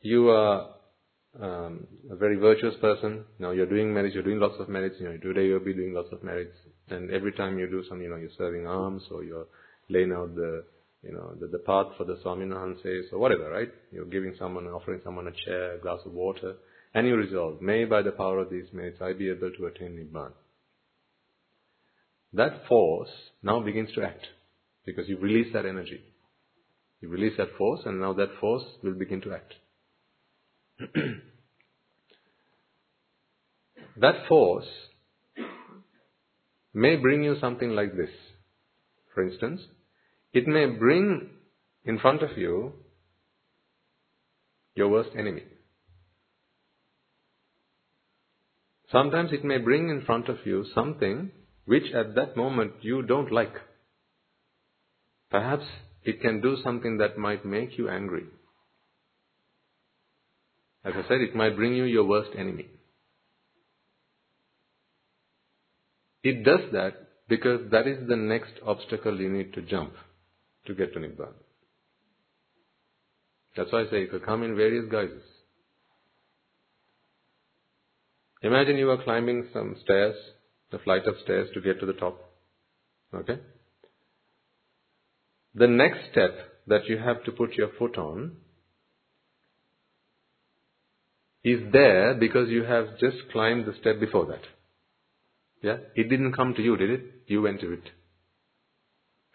you 0.00 0.30
are 0.30 0.73
um, 1.40 1.86
a 2.10 2.16
very 2.16 2.36
virtuous 2.36 2.74
person. 2.80 3.24
Now 3.38 3.50
you're 3.50 3.66
doing 3.66 3.92
merits, 3.92 4.14
you're 4.14 4.24
doing 4.24 4.40
lots 4.40 4.54
of 4.60 4.68
merits. 4.68 4.96
You 5.00 5.06
know, 5.06 5.16
today 5.18 5.46
you'll 5.46 5.60
be 5.60 5.74
doing 5.74 5.94
lots 5.94 6.08
of 6.12 6.22
merits, 6.22 6.56
and 6.90 7.10
every 7.10 7.32
time 7.32 7.58
you 7.58 7.68
do 7.68 7.82
something, 7.88 8.04
you 8.04 8.10
know, 8.10 8.16
you're 8.16 8.30
serving 8.38 8.66
alms 8.66 9.02
or 9.10 9.24
you're 9.24 9.46
laying 9.88 10.12
out 10.12 10.34
the, 10.34 10.64
you 11.02 11.12
know, 11.12 11.34
the, 11.40 11.46
the 11.48 11.58
path 11.58 11.86
for 11.96 12.04
the 12.04 12.16
Swaminwahanses 12.24 13.12
or 13.12 13.18
whatever, 13.18 13.50
right? 13.50 13.70
You're 13.92 14.06
giving 14.06 14.34
someone, 14.38 14.66
offering 14.66 15.00
someone 15.04 15.26
a 15.26 15.32
chair, 15.44 15.74
a 15.74 15.78
glass 15.78 16.00
of 16.06 16.12
water, 16.12 16.54
and 16.94 17.06
you 17.06 17.16
resolve, 17.16 17.60
may 17.60 17.84
by 17.84 18.02
the 18.02 18.12
power 18.12 18.38
of 18.38 18.50
these 18.50 18.66
merits 18.72 18.98
I 19.02 19.12
be 19.12 19.28
able 19.28 19.50
to 19.50 19.66
attain 19.66 19.96
Nibbana. 19.96 20.32
That 22.32 22.66
force 22.68 23.10
now 23.42 23.60
begins 23.60 23.92
to 23.94 24.02
act 24.02 24.26
because 24.86 25.08
you 25.08 25.18
release 25.18 25.52
that 25.52 25.66
energy. 25.66 26.00
You 27.00 27.08
release 27.08 27.34
that 27.38 27.56
force, 27.58 27.80
and 27.84 28.00
now 28.00 28.12
that 28.14 28.30
force 28.40 28.64
will 28.82 28.94
begin 28.94 29.20
to 29.22 29.34
act. 29.34 29.54
that 33.96 34.26
force 34.28 34.66
may 36.72 36.96
bring 36.96 37.22
you 37.22 37.36
something 37.40 37.70
like 37.70 37.96
this. 37.96 38.10
For 39.14 39.22
instance, 39.26 39.60
it 40.32 40.48
may 40.48 40.66
bring 40.66 41.30
in 41.84 41.98
front 41.98 42.22
of 42.22 42.36
you 42.36 42.72
your 44.74 44.88
worst 44.88 45.10
enemy. 45.16 45.44
Sometimes 48.90 49.32
it 49.32 49.44
may 49.44 49.58
bring 49.58 49.88
in 49.88 50.02
front 50.04 50.28
of 50.28 50.38
you 50.44 50.64
something 50.74 51.30
which 51.64 51.92
at 51.94 52.14
that 52.16 52.36
moment 52.36 52.72
you 52.82 53.02
don't 53.02 53.32
like. 53.32 53.54
Perhaps 55.30 55.64
it 56.02 56.20
can 56.20 56.40
do 56.40 56.56
something 56.62 56.98
that 56.98 57.16
might 57.16 57.44
make 57.44 57.78
you 57.78 57.88
angry. 57.88 58.24
As 60.84 60.92
I 60.96 61.08
said, 61.08 61.20
it 61.20 61.34
might 61.34 61.56
bring 61.56 61.74
you 61.74 61.84
your 61.84 62.04
worst 62.04 62.30
enemy. 62.38 62.66
It 66.22 66.44
does 66.44 66.60
that 66.72 66.92
because 67.28 67.70
that 67.70 67.86
is 67.86 68.06
the 68.08 68.16
next 68.16 68.52
obstacle 68.66 69.18
you 69.20 69.30
need 69.30 69.54
to 69.54 69.62
jump 69.62 69.94
to 70.66 70.74
get 70.74 70.92
to 70.94 70.98
Nibbana. 70.98 71.32
That's 73.56 73.72
why 73.72 73.82
I 73.82 73.90
say 73.90 74.02
it 74.02 74.12
will 74.12 74.20
come 74.20 74.42
in 74.42 74.56
various 74.56 74.90
guises. 74.90 75.22
Imagine 78.42 78.76
you 78.76 78.90
are 78.90 79.02
climbing 79.02 79.48
some 79.52 79.76
stairs, 79.82 80.16
the 80.70 80.78
flight 80.78 81.06
of 81.06 81.14
stairs 81.22 81.48
to 81.54 81.60
get 81.60 81.80
to 81.80 81.86
the 81.86 81.92
top. 81.94 82.18
Okay? 83.14 83.38
The 85.54 85.68
next 85.68 86.10
step 86.10 86.32
that 86.66 86.86
you 86.86 86.98
have 86.98 87.24
to 87.24 87.32
put 87.32 87.54
your 87.54 87.68
foot 87.78 87.96
on 87.96 88.36
is 91.44 91.60
there 91.72 92.14
because 92.14 92.48
you 92.48 92.64
have 92.64 92.98
just 92.98 93.16
climbed 93.30 93.66
the 93.66 93.74
step 93.80 94.00
before 94.00 94.26
that. 94.26 94.40
Yeah? 95.62 95.76
It 95.94 96.08
didn't 96.08 96.32
come 96.32 96.54
to 96.54 96.62
you, 96.62 96.76
did 96.76 96.90
it? 96.90 97.04
You 97.26 97.42
went 97.42 97.60
to 97.60 97.72
it. 97.72 97.82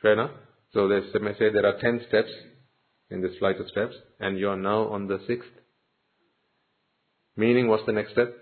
Fair 0.02 0.14
enough? 0.14 0.32
So 0.74 0.88
they 0.88 1.20
may 1.20 1.34
say 1.34 1.50
there 1.50 1.66
are 1.66 1.80
ten 1.80 2.02
steps 2.08 2.30
in 3.10 3.22
this 3.22 3.32
flight 3.40 3.60
of 3.60 3.68
steps, 3.68 3.96
and 4.20 4.38
you 4.38 4.50
are 4.50 4.58
now 4.58 4.88
on 4.90 5.08
the 5.08 5.20
sixth. 5.28 5.50
Meaning, 7.36 7.68
what's 7.68 7.86
the 7.86 7.92
next 7.92 8.12
step? 8.12 8.34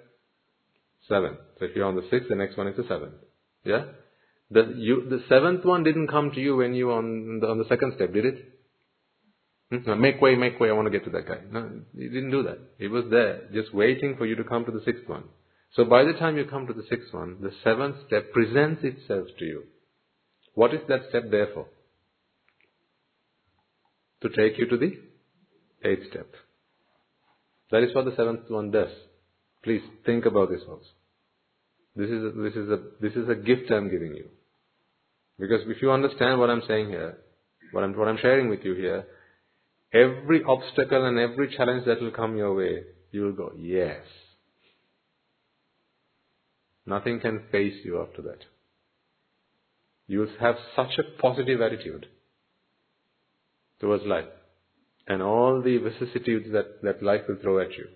Seven. 1.07 1.37
So 1.59 1.65
if 1.65 1.75
you're 1.75 1.85
on 1.85 1.95
the 1.95 2.07
sixth, 2.09 2.29
the 2.29 2.35
next 2.35 2.57
one 2.57 2.67
is 2.67 2.75
the 2.75 2.83
seventh. 2.87 3.13
Yeah? 3.63 3.85
The, 4.49 4.73
you, 4.77 5.07
the 5.09 5.23
seventh 5.29 5.63
one 5.65 5.83
didn't 5.83 6.07
come 6.07 6.31
to 6.31 6.39
you 6.39 6.55
when 6.55 6.73
you 6.73 6.87
were 6.87 6.97
on 6.97 7.39
the, 7.41 7.47
on 7.47 7.57
the 7.57 7.67
second 7.69 7.93
step, 7.95 8.13
did 8.13 8.25
it? 8.25 8.56
Hmm? 9.71 10.01
Make 10.01 10.21
way, 10.21 10.35
make 10.35 10.59
way, 10.59 10.69
I 10.69 10.73
want 10.73 10.85
to 10.85 10.91
get 10.91 11.03
to 11.05 11.11
that 11.11 11.27
guy. 11.27 11.39
No, 11.51 11.69
he 11.95 12.07
didn't 12.07 12.31
do 12.31 12.43
that. 12.43 12.59
He 12.77 12.87
was 12.87 13.05
there, 13.09 13.41
just 13.53 13.73
waiting 13.73 14.15
for 14.17 14.25
you 14.25 14.35
to 14.35 14.43
come 14.43 14.65
to 14.65 14.71
the 14.71 14.81
sixth 14.85 15.07
one. 15.07 15.23
So 15.75 15.83
by 15.83 16.03
the 16.03 16.13
time 16.13 16.37
you 16.37 16.45
come 16.45 16.67
to 16.67 16.73
the 16.73 16.85
sixth 16.89 17.13
one, 17.13 17.37
the 17.41 17.51
seventh 17.63 17.97
step 18.07 18.31
presents 18.31 18.83
itself 18.83 19.27
to 19.39 19.45
you. 19.45 19.63
What 20.53 20.73
is 20.73 20.81
that 20.87 21.01
step 21.09 21.23
there 21.29 21.47
for? 21.53 21.67
To 24.21 24.29
take 24.29 24.57
you 24.57 24.67
to 24.69 24.77
the 24.77 24.93
eighth 25.87 26.09
step. 26.09 26.27
That 27.71 27.83
is 27.83 27.93
what 27.93 28.05
the 28.05 28.15
seventh 28.15 28.49
one 28.49 28.71
does. 28.71 28.89
Please 29.63 29.81
think 30.05 30.25
about 30.25 30.49
this 30.49 30.61
also. 30.67 30.85
This 31.95 32.09
is 32.09 32.23
a, 32.23 32.31
this 32.31 32.53
is 32.53 32.69
a 32.69 32.79
this 33.01 33.13
is 33.13 33.27
a 33.27 33.35
gift 33.35 33.71
I 33.71 33.75
am 33.75 33.89
giving 33.89 34.15
you. 34.15 34.29
Because 35.39 35.61
if 35.67 35.81
you 35.81 35.91
understand 35.91 36.39
what 36.39 36.49
I'm 36.49 36.61
saying 36.67 36.89
here, 36.89 37.17
what 37.71 37.83
I'm, 37.83 37.95
what 37.97 38.07
I'm 38.07 38.17
sharing 38.17 38.49
with 38.49 38.63
you 38.63 38.73
here, 38.73 39.05
every 39.93 40.43
obstacle 40.43 41.05
and 41.05 41.17
every 41.17 41.55
challenge 41.55 41.85
that 41.85 42.01
will 42.01 42.11
come 42.11 42.37
your 42.37 42.53
way, 42.53 42.83
you 43.11 43.23
will 43.23 43.33
go, 43.33 43.51
yes. 43.57 44.01
Nothing 46.85 47.19
can 47.19 47.43
face 47.51 47.75
you 47.83 48.01
after 48.01 48.21
that. 48.23 48.39
You 50.07 50.19
will 50.19 50.29
have 50.39 50.55
such 50.75 50.97
a 50.97 51.21
positive 51.21 51.61
attitude 51.61 52.05
towards 53.79 54.05
life 54.05 54.25
and 55.07 55.21
all 55.21 55.61
the 55.61 55.77
vicissitudes 55.77 56.47
that, 56.53 56.81
that 56.81 57.03
life 57.03 57.21
will 57.27 57.37
throw 57.41 57.59
at 57.59 57.71
you 57.77 57.87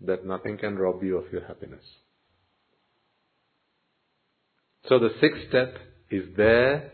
that 0.00 0.26
nothing 0.26 0.58
can 0.58 0.76
rob 0.76 1.02
you 1.02 1.16
of 1.16 1.32
your 1.32 1.44
happiness. 1.44 1.84
So 4.88 4.98
the 4.98 5.10
sixth 5.20 5.48
step 5.48 5.76
is 6.10 6.24
there. 6.36 6.92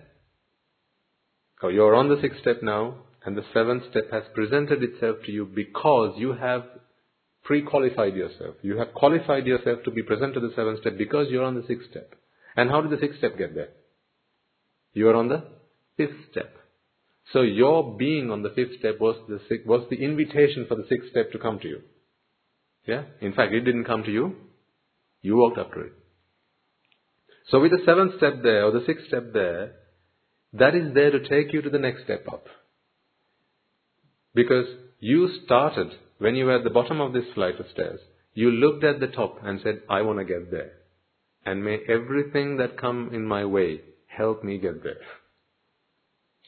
Oh, 1.63 1.69
you're 1.69 1.95
on 1.95 2.09
the 2.09 2.21
sixth 2.21 2.41
step 2.41 2.63
now, 2.63 2.99
and 3.25 3.37
the 3.37 3.45
seventh 3.53 3.85
step 3.91 4.11
has 4.11 4.23
presented 4.35 4.83
itself 4.83 5.19
to 5.27 5.33
you 5.33 5.45
because 5.45 6.15
you 6.17 6.33
have 6.33 6.65
pre-qualified 7.45 8.15
yourself. 8.15 8.57
You 8.63 8.79
have 8.79 8.95
qualified 8.95 9.47
yourself 9.47 9.81
to 9.85 9.91
be 9.91 10.03
present 10.03 10.35
to 10.35 10.41
the 10.41 10.53
seventh 10.55 10.81
step 10.81 10.97
because 10.97 11.29
you're 11.31 11.45
on 11.45 11.55
the 11.55 11.67
sixth 11.67 11.91
step. 11.91 12.15
And 12.57 12.71
how 12.71 12.81
did 12.81 12.91
the 12.91 13.01
sixth 13.01 13.19
step 13.19 13.37
get 13.37 13.55
there? 13.55 13.71
You 14.93 15.09
are 15.09 15.15
on 15.15 15.29
the 15.29 15.45
fifth 15.97 16.31
step. 16.31 16.55
So 17.33 17.43
your 17.43 17.97
being 17.97 18.31
on 18.31 18.43
the 18.43 18.51
fifth 18.51 18.79
step 18.79 19.01
was 19.01 19.17
the, 19.29 19.41
was 19.67 19.87
the 19.91 20.03
invitation 20.03 20.67
for 20.69 20.75
the 20.75 20.87
sixth 20.89 21.11
step 21.11 21.31
to 21.33 21.39
come 21.39 21.59
to 21.61 21.69
you. 21.69 21.83
Yeah? 22.87 23.05
In 23.21 23.33
fact, 23.35 23.53
it 23.53 23.61
didn't 23.61 23.85
come 23.85 24.03
to 24.05 24.11
you. 24.11 24.37
You 25.23 25.37
walked 25.37 25.59
up 25.59 25.73
to 25.75 25.81
it. 25.81 25.93
So 27.51 27.61
with 27.61 27.73
the 27.73 27.83
seventh 27.85 28.17
step 28.17 28.43
there, 28.43 28.65
or 28.65 28.73
the 28.73 28.85
sixth 28.87 29.07
step 29.09 29.33
there, 29.33 29.73
that 30.53 30.75
is 30.75 30.95
there 30.95 31.11
to 31.11 31.29
take 31.29 31.53
you 31.53 31.63
to 31.63 31.71
the 31.71 31.79
next 31.79 32.05
step 32.05 32.27
up. 32.33 32.45
Because 34.35 34.67
you 35.01 35.29
started, 35.45 35.89
when 36.19 36.35
you 36.35 36.45
were 36.47 36.57
at 36.57 36.65
the 36.65 36.71
bottom 36.71 37.01
of 37.01 37.13
this 37.13 37.25
flight 37.35 37.59
of 37.59 37.67
stairs, 37.73 38.01
you 38.35 38.51
looked 38.51 38.85
at 38.85 39.01
the 39.01 39.09
top 39.09 39.39
and 39.43 39.61
said, 39.63 39.83
I 39.89 40.03
want 40.03 40.19
to 40.19 40.25
get 40.25 40.51
there. 40.51 40.73
And 41.45 41.65
may 41.65 41.79
everything 41.89 42.59
that 42.59 42.79
come 42.79 43.11
in 43.13 43.25
my 43.25 43.45
way 43.45 43.81
help 44.07 44.45
me 44.45 44.59
get 44.59 44.85
there. 44.85 45.01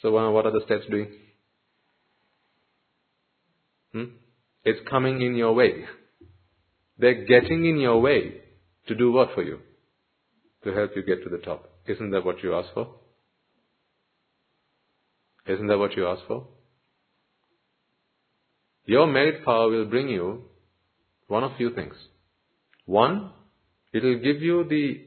So 0.01 0.13
what 0.31 0.47
are 0.47 0.53
the 0.53 0.65
steps 0.65 0.85
doing? 0.91 1.09
Hmm? 3.93 4.05
It's 4.65 4.81
coming 4.89 5.23
in 5.23 5.35
your 5.35 5.55
way. 5.55 5.85
They're 6.99 7.25
getting 7.25 7.65
in 7.65 7.79
your 7.79 8.01
way 8.01 8.35
to 8.89 8.95
do 8.95 9.13
what 9.13 9.31
for 9.35 9.43
you? 9.43 9.61
To 10.65 10.73
help 10.73 10.93
you 10.95 11.03
get 11.03 11.25
to 11.25 11.31
the 11.31 11.39
top. 11.39 11.69
Isn't 11.87 12.11
that 12.11 12.25
what 12.25 12.43
you 12.43 12.55
asked 12.55 12.71
for? 12.75 12.89
Isn't 15.47 15.67
that 15.67 15.79
what 15.79 15.97
you 15.97 16.07
asked 16.07 16.23
for? 16.29 16.47
Your 18.85 19.07
merit 19.07 19.45
power 19.45 19.69
will 19.69 19.87
bring 19.87 20.09
you 20.09 20.43
one 21.29 21.45
of 21.45 21.57
few 21.57 21.75
things. 21.75 21.95
One, 22.87 23.31
it 23.93 24.03
will 24.03 24.19
give 24.19 24.43
you 24.43 24.65
the 24.69 25.01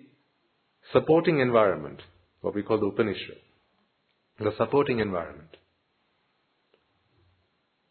supporting 0.94 1.40
environment, 1.40 2.02
what 2.42 2.56
we 2.56 2.64
call 2.64 2.80
the 2.80 2.88
Upanishad, 2.88 3.38
the 4.40 4.52
supporting 4.58 5.00
environment. 5.00 5.50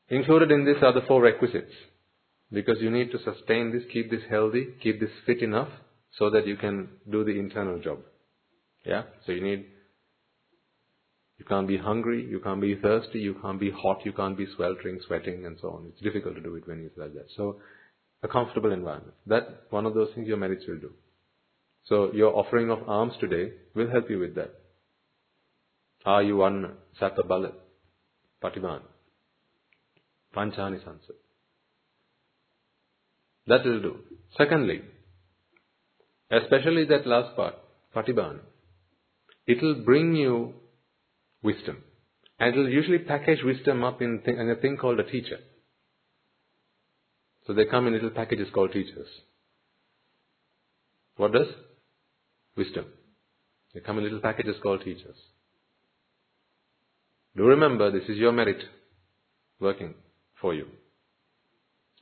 Included 0.09 0.51
in 0.51 0.65
this 0.65 0.77
are 0.83 0.93
the 0.93 1.07
four 1.07 1.21
requisites. 1.23 1.73
Because 2.53 2.77
you 2.81 2.91
need 2.91 3.11
to 3.11 3.19
sustain 3.19 3.73
this, 3.73 3.83
keep 3.93 4.11
this 4.11 4.23
healthy, 4.31 4.69
keep 4.83 5.01
this 5.01 5.11
fit 5.27 5.43
enough 5.43 5.71
so 6.19 6.31
that 6.31 6.47
you 6.47 6.57
can 6.57 6.89
do 7.11 7.25
the 7.25 7.39
internal 7.39 7.81
job. 7.81 7.99
Yeah? 8.85 9.05
So 9.27 9.33
you 9.33 9.43
need, 9.43 9.67
you 11.39 11.45
can't 11.45 11.67
be 11.67 11.77
hungry, 11.77 12.25
you 12.25 12.39
can't 12.39 12.61
be 12.61 12.77
thirsty, 12.77 13.19
you 13.19 13.35
can't 13.43 13.59
be 13.59 13.71
hot, 13.71 14.05
you 14.05 14.13
can't 14.13 14.37
be 14.39 14.47
sweltering, 14.55 15.01
sweating 15.07 15.47
and 15.47 15.59
so 15.61 15.71
on. 15.71 15.87
It's 15.89 16.01
difficult 16.01 16.37
to 16.37 16.41
do 16.41 16.55
it 16.55 16.67
when 16.67 16.85
it's 16.85 16.97
like 16.97 17.15
that. 17.15 17.27
So, 17.37 17.57
a 18.23 18.29
comfortable 18.29 18.73
environment. 18.73 19.15
That, 19.27 19.65
one 19.71 19.85
of 19.85 19.95
those 19.95 20.09
things 20.15 20.29
your 20.29 20.37
merits 20.37 20.65
will 20.69 20.79
do. 20.79 20.93
So, 21.87 22.13
your 22.13 22.37
offering 22.37 22.71
of 22.71 22.89
alms 22.89 23.15
today 23.21 23.53
will 23.75 23.91
help 23.91 24.09
you 24.09 24.19
with 24.19 24.37
that. 24.37 24.55
Are 26.07 26.23
you 26.23 26.37
one 26.37 26.75
Sapabala, 27.01 27.53
Patiman, 28.43 28.83
Panchani 30.35 30.79
Sansat? 30.85 31.19
That 33.47 33.65
will 33.65 33.81
do. 33.81 33.99
Secondly, 34.39 34.83
especially 36.31 36.85
that 36.87 37.07
last 37.07 37.37
part, 37.37 37.55
Patibhan, 37.95 38.39
it 39.47 39.63
will 39.63 39.85
bring 39.85 40.15
you 40.15 40.55
wisdom. 41.45 41.85
And 42.41 42.55
it 42.55 42.59
will 42.59 42.69
usually 42.69 42.99
package 42.99 43.45
wisdom 43.45 43.85
up 43.85 44.03
in, 44.03 44.23
th- 44.25 44.37
in 44.37 44.51
a 44.51 44.57
thing 44.57 44.77
called 44.77 44.99
a 44.99 45.05
teacher. 45.05 45.39
So 47.47 47.53
they 47.53 47.67
come 47.67 47.87
in 47.87 47.93
little 47.93 48.11
packages 48.11 48.49
called 48.53 48.73
teachers. 48.73 49.07
What 51.17 51.33
does? 51.33 51.47
Wisdom. 52.57 52.87
They 53.73 53.81
come 53.81 53.99
in 53.99 54.05
little 54.05 54.21
packages 54.21 54.57
called 54.63 54.81
teachers. 54.85 55.17
Do 57.37 57.45
remember, 57.45 57.91
this 57.91 58.09
is 58.09 58.17
your 58.17 58.33
merit 58.33 58.63
working 59.61 59.95
for 60.41 60.55
you. 60.55 60.67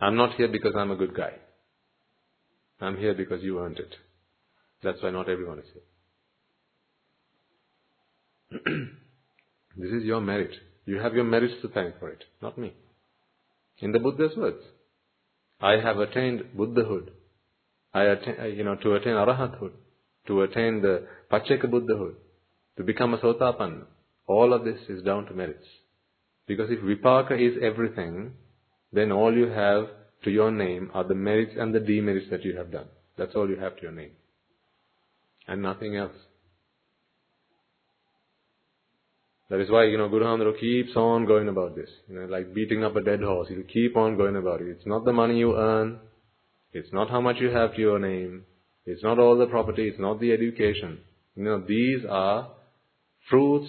I'm 0.01 0.17
not 0.17 0.35
here 0.37 0.49
because 0.49 0.73
I'm 0.77 0.91
a 0.91 0.97
good 0.97 1.15
guy. 1.15 1.33
I'm 2.81 2.97
here 2.97 3.15
because 3.15 3.43
you 3.43 3.61
earned 3.61 3.79
it. 3.79 3.95
That's 4.83 5.03
why 5.03 5.11
not 5.11 5.29
everyone 5.29 5.61
is 5.61 5.65
here. 8.63 8.81
this 9.77 9.91
is 9.91 10.05
your 10.05 10.21
merit. 10.21 10.53
You 10.85 10.99
have 10.99 11.15
your 11.15 11.25
merits 11.25 11.55
to 11.63 11.69
thank 11.69 11.99
for 11.99 12.11
it, 12.11 12.25
not 12.41 12.59
me. 12.59 12.75
In 13.79 13.93
the 13.93 13.99
Buddha's 13.99 14.37
words, 14.37 14.63
I 15.61 15.73
have 15.73 15.99
attained 15.99 16.43
Buddhahood. 16.57 17.13
I 17.95 18.05
attain, 18.05 18.37
uh, 18.41 18.45
you 18.47 18.65
know, 18.65 18.77
to 18.77 18.95
attain 18.95 19.15
Arahathood, 19.15 19.73
to 20.27 20.43
attain 20.43 20.83
the 20.83 21.07
Pacceka 21.31 21.71
Buddhahood, 21.71 22.17
to 22.77 22.83
become 22.83 23.15
a 23.15 23.19
Sotapanna. 23.19 23.85
All 24.27 24.53
of 24.53 24.65
this 24.65 24.79
is 24.89 25.03
down 25.03 25.27
to 25.27 25.35
merits. 25.35 25.67
Because 26.47 26.71
if 26.71 26.81
Vipaka 26.81 27.33
is 27.33 27.63
everything, 27.63 28.33
then 28.93 29.13
all 29.13 29.35
you 29.35 29.47
have 29.47 29.87
to 30.25 30.31
your 30.31 30.51
name 30.51 30.91
are 30.95 31.05
the 31.05 31.15
merits 31.15 31.53
and 31.59 31.75
the 31.75 31.81
demerits 31.81 32.31
that 32.31 32.45
you 32.45 32.57
have 32.57 32.71
done. 32.71 32.87
That's 33.17 33.35
all 33.35 33.49
you 33.49 33.57
have 33.57 33.77
to 33.77 33.83
your 33.83 33.93
name. 33.93 34.13
And 35.47 35.63
nothing 35.63 35.97
else. 35.97 36.13
That 39.53 39.61
is 39.61 39.69
why, 39.69 39.85
you 39.85 39.99
know, 39.99 40.09
Guru 40.09 40.25
Hamdaro 40.25 40.59
keeps 40.59 40.97
on 40.97 41.27
going 41.27 41.47
about 41.47 41.77
this. 41.77 41.91
You 42.09 42.15
know, 42.15 42.25
like 42.25 42.55
beating 42.55 42.85
up 42.85 42.97
a 42.97 43.03
dead 43.03 43.21
horse. 43.21 43.49
He'll 43.51 43.65
keep 43.65 43.99
on 43.99 44.17
going 44.17 44.35
about 44.35 44.63
it. 44.63 44.69
It's 44.69 44.87
not 44.87 45.05
the 45.05 45.13
money 45.13 45.37
you 45.37 45.59
earn. 45.59 45.99
It's 46.73 46.91
not 46.91 47.11
how 47.11 47.21
much 47.21 47.37
you 47.39 47.51
have 47.51 47.75
to 47.75 47.79
your 47.79 47.99
name. 47.99 48.45
It's 48.87 49.03
not 49.03 49.19
all 49.19 49.37
the 49.37 49.45
property. 49.45 49.89
It's 49.89 50.01
not 50.01 50.21
the 50.21 50.33
education. 50.33 51.01
You 51.37 51.45
know, 51.45 51.63
these 51.69 52.01
are 52.09 52.49
fruits 53.29 53.69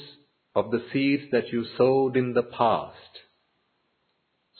of 0.56 0.72
the 0.72 0.86
seeds 0.94 1.24
that 1.34 1.50
you 1.52 1.66
sowed 1.78 2.16
in 2.16 2.34
the 2.34 2.44
past. 2.44 2.96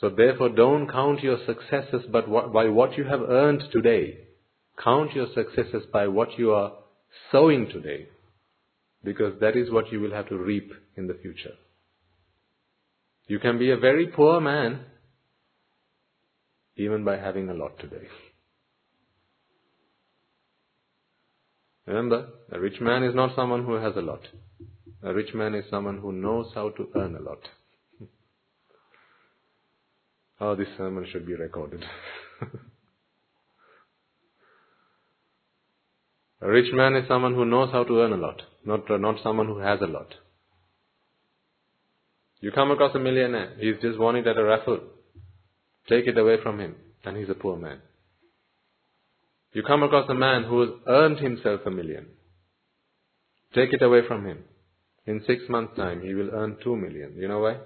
So 0.00 0.10
therefore 0.10 0.50
don't 0.50 0.92
count 0.92 1.22
your 1.22 1.38
successes 1.46 2.02
but 2.12 2.28
what, 2.28 2.52
by 2.52 2.68
what 2.68 2.98
you 2.98 3.04
have 3.04 3.22
earned 3.22 3.62
today. 3.72 4.18
Count 4.76 5.14
your 5.14 5.28
successes 5.34 5.84
by 5.90 6.06
what 6.06 6.38
you 6.38 6.52
are 6.52 6.72
sowing 7.32 7.70
today. 7.70 8.08
Because 9.04 9.38
that 9.40 9.56
is 9.56 9.70
what 9.70 9.92
you 9.92 10.00
will 10.00 10.12
have 10.12 10.28
to 10.30 10.36
reap 10.36 10.72
in 10.96 11.06
the 11.06 11.14
future. 11.14 11.54
You 13.26 13.38
can 13.38 13.58
be 13.58 13.70
a 13.70 13.76
very 13.76 14.06
poor 14.06 14.40
man 14.40 14.80
even 16.76 17.04
by 17.04 17.16
having 17.16 17.48
a 17.48 17.54
lot 17.54 17.78
today. 17.78 18.06
Remember, 21.86 22.28
a 22.50 22.58
rich 22.58 22.80
man 22.80 23.04
is 23.04 23.14
not 23.14 23.36
someone 23.36 23.64
who 23.64 23.74
has 23.74 23.94
a 23.96 24.00
lot. 24.00 24.20
A 25.02 25.12
rich 25.12 25.34
man 25.34 25.54
is 25.54 25.64
someone 25.70 25.98
who 25.98 26.12
knows 26.12 26.50
how 26.54 26.70
to 26.70 26.88
earn 26.96 27.16
a 27.16 27.20
lot. 27.20 27.40
Oh, 30.40 30.56
this 30.56 30.66
sermon 30.76 31.06
should 31.10 31.26
be 31.26 31.34
recorded. 31.34 31.84
a 36.44 36.48
rich 36.48 36.70
man 36.74 36.94
is 36.94 37.08
someone 37.08 37.34
who 37.34 37.46
knows 37.46 37.70
how 37.72 37.84
to 37.84 38.00
earn 38.00 38.12
a 38.12 38.16
lot, 38.16 38.42
not, 38.66 38.90
uh, 38.90 38.98
not 38.98 39.16
someone 39.22 39.46
who 39.46 39.58
has 39.58 39.80
a 39.80 39.86
lot. 39.86 40.14
You 42.40 42.52
come 42.52 42.70
across 42.70 42.94
a 42.94 42.98
millionaire, 42.98 43.54
he's 43.58 43.76
just 43.80 43.98
won 43.98 44.16
it 44.16 44.26
at 44.26 44.36
a 44.36 44.44
raffle. 44.44 44.80
Take 45.88 46.06
it 46.06 46.18
away 46.18 46.36
from 46.42 46.60
him, 46.60 46.74
and 47.02 47.16
he's 47.16 47.30
a 47.30 47.34
poor 47.34 47.56
man. 47.56 47.78
You 49.54 49.62
come 49.62 49.82
across 49.84 50.10
a 50.10 50.14
man 50.14 50.44
who 50.44 50.60
has 50.60 50.70
earned 50.86 51.18
himself 51.18 51.62
a 51.64 51.70
million. 51.70 52.08
Take 53.54 53.72
it 53.72 53.80
away 53.80 54.00
from 54.06 54.26
him. 54.26 54.44
In 55.06 55.22
six 55.26 55.44
months' 55.48 55.76
time, 55.76 56.02
he 56.02 56.12
will 56.12 56.30
earn 56.30 56.58
two 56.62 56.76
million. 56.76 57.14
You 57.16 57.28
know 57.28 57.38
why? 57.38 57.56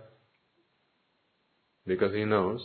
Because 1.84 2.14
he 2.14 2.24
knows 2.24 2.60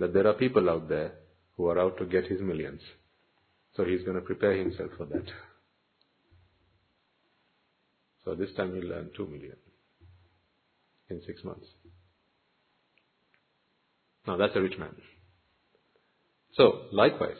that 0.00 0.12
there 0.12 0.26
are 0.26 0.32
people 0.34 0.68
out 0.68 0.88
there 0.88 1.12
who 1.56 1.66
are 1.66 1.78
out 1.78 1.98
to 1.98 2.04
get 2.04 2.26
his 2.26 2.40
millions. 2.40 2.80
So 3.76 3.84
he's 3.84 4.02
going 4.02 4.16
to 4.16 4.22
prepare 4.22 4.56
himself 4.56 4.90
for 4.96 5.04
that. 5.06 5.24
So 8.24 8.34
this 8.34 8.50
time 8.56 8.74
he'll 8.74 8.92
earn 8.92 9.10
2 9.16 9.26
million 9.26 9.56
in 11.10 11.22
six 11.26 11.44
months. 11.44 11.66
Now 14.26 14.36
that's 14.36 14.56
a 14.56 14.60
rich 14.60 14.78
man. 14.78 14.94
So, 16.54 16.86
likewise, 16.90 17.36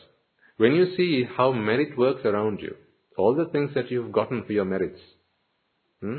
when 0.57 0.73
you 0.75 0.95
see 0.95 1.27
how 1.37 1.51
merit 1.51 1.97
works 1.97 2.21
around 2.23 2.59
you, 2.61 2.75
all 3.17 3.35
the 3.35 3.51
things 3.51 3.71
that 3.73 3.89
you've 3.89 4.11
gotten 4.11 4.43
for 4.43 4.53
your 4.53 4.65
merits, 4.65 4.99
hmm? 6.01 6.17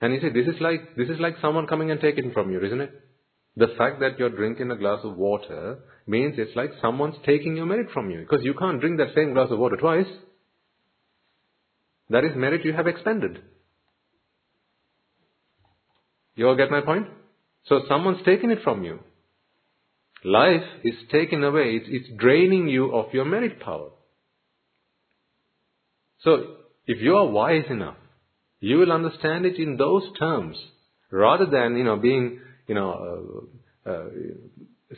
and 0.00 0.12
you 0.12 0.20
see, 0.20 0.30
this 0.30 0.52
is 0.52 0.60
like 0.60 0.96
this 0.96 1.08
is 1.08 1.20
like 1.20 1.36
someone 1.40 1.66
coming 1.66 1.90
and 1.90 2.00
taking 2.00 2.32
from 2.32 2.50
you, 2.50 2.60
isn't 2.64 2.80
it? 2.80 3.05
The 3.56 3.68
fact 3.78 4.00
that 4.00 4.18
you're 4.18 4.30
drinking 4.30 4.70
a 4.70 4.76
glass 4.76 5.00
of 5.02 5.16
water 5.16 5.78
means 6.06 6.34
it's 6.36 6.54
like 6.54 6.72
someone's 6.80 7.16
taking 7.24 7.56
your 7.56 7.66
merit 7.66 7.88
from 7.92 8.10
you 8.10 8.20
because 8.20 8.44
you 8.44 8.54
can't 8.54 8.80
drink 8.80 8.98
that 8.98 9.14
same 9.14 9.32
glass 9.32 9.48
of 9.50 9.58
water 9.58 9.76
twice. 9.76 10.06
That 12.10 12.24
is 12.24 12.36
merit 12.36 12.64
you 12.64 12.72
have 12.72 12.86
expended. 12.86 13.40
You 16.34 16.48
all 16.48 16.56
get 16.56 16.70
my 16.70 16.82
point? 16.82 17.06
So 17.64 17.80
someone's 17.88 18.24
taken 18.24 18.50
it 18.50 18.62
from 18.62 18.84
you. 18.84 19.00
Life 20.24 20.62
is 20.84 20.94
taken 21.10 21.42
away. 21.42 21.76
It's, 21.76 21.86
it's 21.88 22.20
draining 22.20 22.68
you 22.68 22.94
of 22.94 23.12
your 23.12 23.24
merit 23.24 23.60
power. 23.60 23.90
So 26.20 26.56
if 26.86 27.00
you 27.00 27.16
are 27.16 27.26
wise 27.26 27.64
enough, 27.70 27.96
you 28.60 28.78
will 28.78 28.92
understand 28.92 29.46
it 29.46 29.56
in 29.56 29.76
those 29.76 30.02
terms 30.18 30.56
rather 31.10 31.46
than, 31.46 31.76
you 31.76 31.84
know, 31.84 31.96
being, 31.96 32.40
you 32.66 32.74
know, 32.74 33.48
uh, 33.86 33.90
uh, 33.90 34.04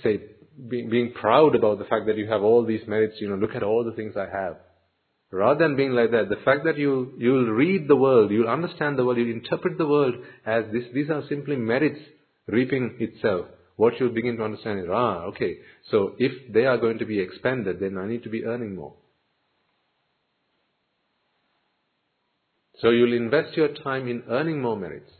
say, 0.03 0.21
being, 0.69 0.91
being 0.91 1.13
proud 1.13 1.55
about 1.55 1.79
the 1.79 1.85
fact 1.85 2.07
that 2.07 2.17
you 2.17 2.27
have 2.27 2.43
all 2.43 2.65
these 2.65 2.87
merits, 2.87 3.17
you 3.21 3.29
know, 3.29 3.37
look 3.37 3.55
at 3.55 3.63
all 3.63 3.85
the 3.85 3.93
things 3.93 4.15
I 4.17 4.29
have. 4.29 4.57
Rather 5.31 5.67
than 5.67 5.77
being 5.77 5.93
like 5.93 6.11
that, 6.13 6.31
the 6.31 6.43
fact 6.45 6.65
that 6.65 6.79
you, 6.79 7.13
you'll 7.19 7.51
read 7.51 7.87
the 7.87 7.97
world, 7.97 8.31
you'll 8.31 8.49
understand 8.49 8.99
the 8.99 9.05
world, 9.05 9.19
you'll 9.19 9.31
interpret 9.31 9.77
the 9.77 9.87
world 9.87 10.15
as 10.47 10.65
this, 10.73 10.85
these 10.95 11.11
are 11.11 11.23
simply 11.29 11.57
merits 11.57 12.01
reaping 12.47 12.97
itself. 12.99 13.47
What 13.77 14.01
you'll 14.01 14.09
begin 14.09 14.39
to 14.39 14.45
understand 14.45 14.81
is, 14.81 14.87
ah, 14.91 15.25
okay, 15.27 15.59
so 15.91 16.15
if 16.19 16.53
they 16.53 16.65
are 16.65 16.79
going 16.79 16.99
to 16.99 17.05
be 17.05 17.21
expanded, 17.21 17.79
then 17.79 17.99
I 17.99 18.09
need 18.09 18.23
to 18.25 18.31
be 18.31 18.45
earning 18.45 18.75
more. 18.75 18.95
So 22.81 22.91
you'll 22.91 23.13
invest 23.13 23.57
your 23.57 23.69
time 23.75 24.09
in 24.09 24.23
earning 24.29 24.63
more 24.63 24.77
merits. 24.77 25.13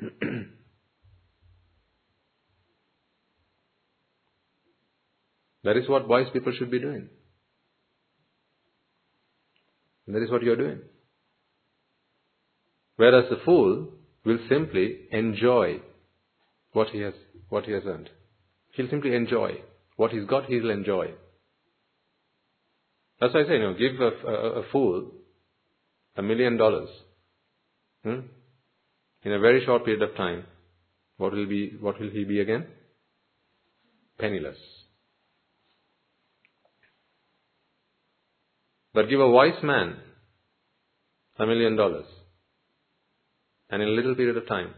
that 5.64 5.76
is 5.76 5.88
what 5.88 6.08
wise 6.08 6.26
people 6.32 6.52
should 6.56 6.70
be 6.70 6.78
doing. 6.78 7.08
And 10.06 10.16
that 10.16 10.22
is 10.22 10.30
what 10.30 10.42
you 10.42 10.52
are 10.52 10.56
doing. 10.56 10.80
Whereas 12.96 13.26
the 13.30 13.40
fool 13.44 13.88
will 14.24 14.38
simply 14.48 15.00
enjoy 15.12 15.80
what 16.72 16.88
he 16.88 17.00
has, 17.00 17.14
what 17.48 17.64
he 17.64 17.72
has 17.72 17.82
earned. 17.86 18.10
He'll 18.72 18.90
simply 18.90 19.14
enjoy. 19.14 19.60
What 19.96 20.12
he's 20.12 20.26
got, 20.26 20.46
he'll 20.46 20.70
enjoy. 20.70 21.08
That's 23.20 23.34
why 23.34 23.40
I 23.40 23.46
say, 23.46 23.54
you 23.54 23.60
know, 23.60 23.74
give 23.74 24.00
a, 24.00 24.28
a, 24.28 24.60
a 24.60 24.62
fool 24.70 25.10
a 26.16 26.22
million 26.22 26.56
dollars. 26.56 26.88
Hmm? 28.04 28.20
In 29.24 29.32
a 29.32 29.38
very 29.40 29.64
short 29.64 29.84
period 29.84 30.02
of 30.02 30.16
time, 30.16 30.44
what 31.16 31.32
will 31.32 31.46
be, 31.46 31.76
what 31.80 32.00
will 32.00 32.10
he 32.10 32.24
be 32.24 32.40
again? 32.40 32.66
Penniless. 34.18 34.56
But 38.98 39.08
give 39.08 39.20
a 39.20 39.30
wise 39.30 39.62
man 39.62 39.94
a 41.38 41.46
million 41.46 41.76
dollars, 41.76 42.06
and 43.70 43.80
in 43.80 43.86
a 43.86 43.92
little 43.92 44.16
period 44.16 44.36
of 44.36 44.48
time, 44.48 44.74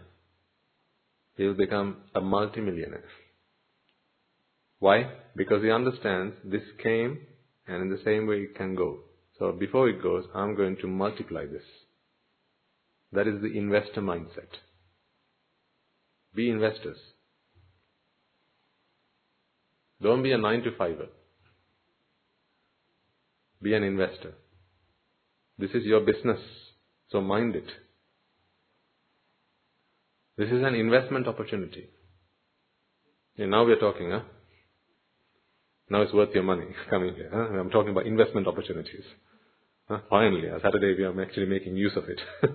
he 1.39 1.47
will 1.47 1.55
become 1.55 1.97
a 2.15 2.21
multimillionaire. 2.21 3.09
Why? 4.79 5.11
Because 5.35 5.63
he 5.63 5.71
understands 5.71 6.35
this 6.45 6.61
came 6.83 7.17
and 7.67 7.81
in 7.81 7.89
the 7.89 8.03
same 8.05 8.27
way 8.27 8.41
it 8.41 8.57
can 8.57 8.75
go. 8.75 8.99
So 9.39 9.53
before 9.53 9.89
it 9.89 10.03
goes, 10.03 10.25
I'm 10.35 10.55
going 10.55 10.77
to 10.83 10.87
multiply 10.87 11.47
this. 11.47 11.65
That 13.13 13.27
is 13.27 13.41
the 13.41 13.57
investor 13.57 14.03
mindset. 14.03 14.53
Be 16.35 16.51
investors. 16.51 16.99
Don't 20.03 20.23
be 20.23 20.33
a 20.33 20.37
nine 20.37 20.61
to 20.65 20.77
fiver. 20.77 21.07
Be 23.63 23.75
an 23.75 23.83
investor. 23.83 24.33
This 25.59 25.71
is 25.73 25.85
your 25.85 26.01
business, 26.01 26.41
so 27.11 27.21
mind 27.21 27.55
it. 27.55 27.67
This 30.39 30.49
is 30.49 30.63
an 30.65 30.75
investment 30.75 31.29
opportunity. 31.29 31.91
And 33.37 33.51
now 33.51 33.67
we're 33.67 33.79
talking, 33.79 34.11
huh? 34.11 34.23
Now 35.91 36.01
it's 36.03 36.15
worth 36.15 36.31
your 36.33 36.45
money 36.45 36.65
coming 36.91 37.15
here. 37.15 37.31
Huh? 37.33 37.59
I'm 37.59 37.69
talking 37.69 37.91
about 37.91 38.07
investment 38.07 38.47
opportunities. 38.47 39.05
Huh? 39.89 39.99
Finally, 40.09 40.49
on 40.49 40.61
Saturday 40.63 40.95
we 40.97 41.05
are 41.05 41.23
actually 41.23 41.47
making 41.47 41.77
use 41.77 41.93
of 41.97 42.05
it. 42.09 42.21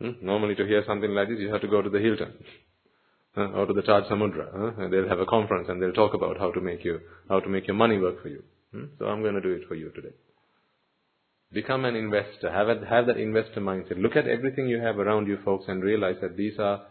hmm? 0.00 0.10
Normally 0.20 0.56
to 0.56 0.66
hear 0.66 0.84
something 0.86 1.10
like 1.10 1.28
this 1.28 1.38
you 1.38 1.50
have 1.50 1.62
to 1.62 1.68
go 1.68 1.80
to 1.80 1.88
the 1.88 2.00
Hilton 2.00 2.34
uh, 3.36 3.50
or 3.50 3.66
to 3.66 3.72
the 3.72 3.82
Taj 3.82 4.04
Samudra. 4.04 4.54
Uh, 4.54 4.82
and 4.82 4.92
they'll 4.92 5.08
have 5.08 5.20
a 5.20 5.26
conference 5.26 5.68
and 5.68 5.80
they'll 5.80 5.92
talk 5.92 6.14
about 6.14 6.38
how 6.38 6.50
to 6.52 6.60
make 6.60 6.84
you, 6.84 7.00
how 7.28 7.40
to 7.40 7.48
make 7.48 7.66
your 7.66 7.76
money 7.76 7.98
work 7.98 8.22
for 8.22 8.28
you. 8.28 8.42
Hmm? 8.72 8.84
So 8.98 9.06
I'm 9.06 9.22
going 9.22 9.34
to 9.34 9.40
do 9.40 9.52
it 9.52 9.68
for 9.68 9.74
you 9.74 9.90
today. 9.90 10.14
Become 11.52 11.84
an 11.84 11.94
investor. 11.94 12.50
Have, 12.50 12.68
a, 12.68 12.84
have 12.86 13.06
that 13.06 13.18
investor 13.18 13.60
mindset. 13.60 14.00
Look 14.02 14.16
at 14.16 14.26
everything 14.26 14.68
you 14.68 14.80
have 14.80 14.98
around 14.98 15.28
you, 15.28 15.38
folks, 15.44 15.66
and 15.68 15.82
realize 15.82 16.16
that 16.20 16.36
these 16.36 16.58
are 16.58 16.82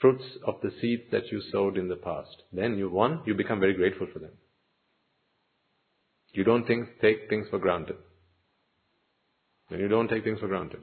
fruits 0.00 0.24
of 0.46 0.56
the 0.62 0.70
seeds 0.80 1.04
that 1.12 1.30
you 1.30 1.40
sowed 1.52 1.78
in 1.78 1.88
the 1.88 1.96
past. 1.96 2.42
Then 2.52 2.76
you, 2.76 2.90
one, 2.90 3.20
you 3.24 3.34
become 3.34 3.60
very 3.60 3.74
grateful 3.74 4.08
for 4.12 4.18
them. 4.18 4.32
You 6.32 6.42
don't 6.42 6.66
think, 6.66 6.88
take 7.00 7.28
things 7.28 7.46
for 7.48 7.58
granted. 7.58 7.96
When 9.68 9.80
you 9.80 9.88
don't 9.88 10.08
take 10.08 10.24
things 10.24 10.40
for 10.40 10.48
granted. 10.48 10.80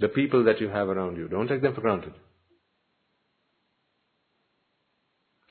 The 0.00 0.08
people 0.08 0.44
that 0.44 0.60
you 0.60 0.68
have 0.68 0.88
around 0.88 1.16
you, 1.18 1.28
don't 1.28 1.46
take 1.46 1.62
them 1.62 1.74
for 1.74 1.82
granted. 1.82 2.14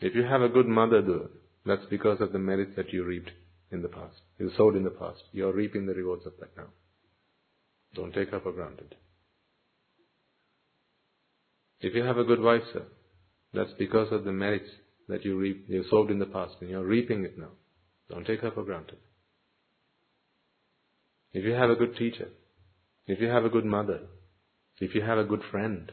If 0.01 0.15
you 0.15 0.23
have 0.23 0.41
a 0.41 0.49
good 0.49 0.67
mother, 0.67 1.01
though, 1.01 1.29
that's 1.65 1.85
because 1.89 2.21
of 2.21 2.33
the 2.33 2.39
merits 2.39 2.71
that 2.75 2.91
you 2.91 3.05
reaped 3.05 3.31
in 3.71 3.83
the 3.83 3.87
past. 3.87 4.15
You 4.39 4.51
sowed 4.57 4.75
in 4.75 4.83
the 4.83 4.89
past. 4.89 5.21
You're 5.31 5.53
reaping 5.53 5.85
the 5.85 5.93
rewards 5.93 6.25
of 6.25 6.33
that 6.39 6.57
now. 6.57 6.67
Don't 7.93 8.13
take 8.13 8.29
her 8.29 8.39
for 8.39 8.51
granted. 8.51 8.95
If 11.79 11.93
you 11.93 12.03
have 12.03 12.17
a 12.17 12.23
good 12.23 12.41
wife, 12.41 12.63
sir, 12.73 12.83
that's 13.53 13.73
because 13.77 14.11
of 14.11 14.23
the 14.23 14.31
merits 14.31 14.69
that 15.07 15.23
you 15.23 15.37
reap, 15.37 15.65
you 15.67 15.83
sowed 15.89 16.09
in 16.09 16.19
the 16.19 16.25
past, 16.25 16.55
and 16.61 16.69
you're 16.69 16.85
reaping 16.85 17.23
it 17.23 17.37
now. 17.37 17.51
Don't 18.09 18.25
take 18.25 18.41
her 18.41 18.51
for 18.51 18.63
granted. 18.63 18.97
If 21.33 21.45
you 21.45 21.51
have 21.51 21.69
a 21.69 21.75
good 21.75 21.95
teacher, 21.95 22.29
if 23.07 23.19
you 23.19 23.27
have 23.27 23.45
a 23.45 23.49
good 23.49 23.65
mother, 23.65 24.01
if 24.79 24.95
you 24.95 25.01
have 25.01 25.17
a 25.17 25.23
good 25.23 25.41
friend, 25.51 25.91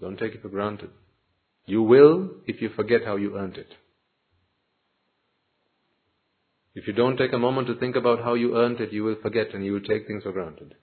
don't 0.00 0.18
take 0.18 0.34
it 0.34 0.42
for 0.42 0.48
granted. 0.48 0.90
You 1.68 1.82
will 1.82 2.30
if 2.46 2.62
you 2.62 2.70
forget 2.74 3.04
how 3.04 3.16
you 3.16 3.36
earned 3.36 3.58
it. 3.58 3.68
If 6.74 6.86
you 6.86 6.94
don't 6.94 7.18
take 7.18 7.34
a 7.34 7.38
moment 7.38 7.66
to 7.66 7.74
think 7.74 7.94
about 7.94 8.20
how 8.20 8.32
you 8.32 8.56
earned 8.56 8.80
it, 8.80 8.90
you 8.90 9.04
will 9.04 9.16
forget 9.20 9.52
and 9.52 9.62
you 9.62 9.74
will 9.74 9.82
take 9.82 10.06
things 10.06 10.22
for 10.22 10.32
granted. 10.32 10.76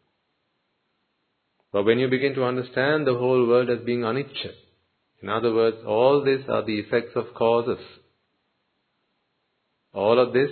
But 1.74 1.86
when 1.86 1.98
you 1.98 2.08
begin 2.08 2.36
to 2.36 2.44
understand 2.44 3.08
the 3.08 3.18
whole 3.18 3.48
world 3.48 3.72
as 3.72 3.80
being 3.84 4.02
anicca, 4.02 4.52
in 5.24 5.30
other 5.30 5.56
words, 5.56 5.78
all 5.88 6.24
these 6.24 6.48
are 6.48 6.64
the 6.64 6.78
effects 6.78 7.14
of 7.16 7.34
causes. 7.34 7.84
All 9.92 10.20
of 10.20 10.34
this 10.34 10.52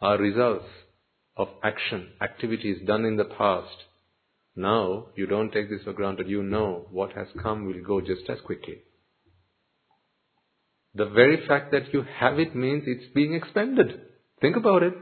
are 0.00 0.18
results 0.18 0.66
of 1.36 1.48
action, 1.64 2.10
activities 2.20 2.86
done 2.86 3.04
in 3.04 3.16
the 3.16 3.24
past. 3.24 3.76
Now, 4.54 5.06
you 5.16 5.26
don't 5.26 5.50
take 5.50 5.68
this 5.68 5.82
for 5.82 5.94
granted. 5.94 6.28
You 6.28 6.44
know 6.44 6.86
what 6.92 7.14
has 7.14 7.26
come 7.42 7.66
will 7.66 7.82
go 7.84 8.00
just 8.00 8.30
as 8.30 8.38
quickly. 8.46 8.82
The 10.94 11.06
very 11.06 11.46
fact 11.46 11.72
that 11.72 11.92
you 11.92 12.04
have 12.18 12.38
it 12.38 12.54
means 12.54 12.84
it's 12.86 13.12
being 13.14 13.34
expended. 13.34 14.00
Think 14.40 14.56
about 14.56 14.82
it. 14.82 14.94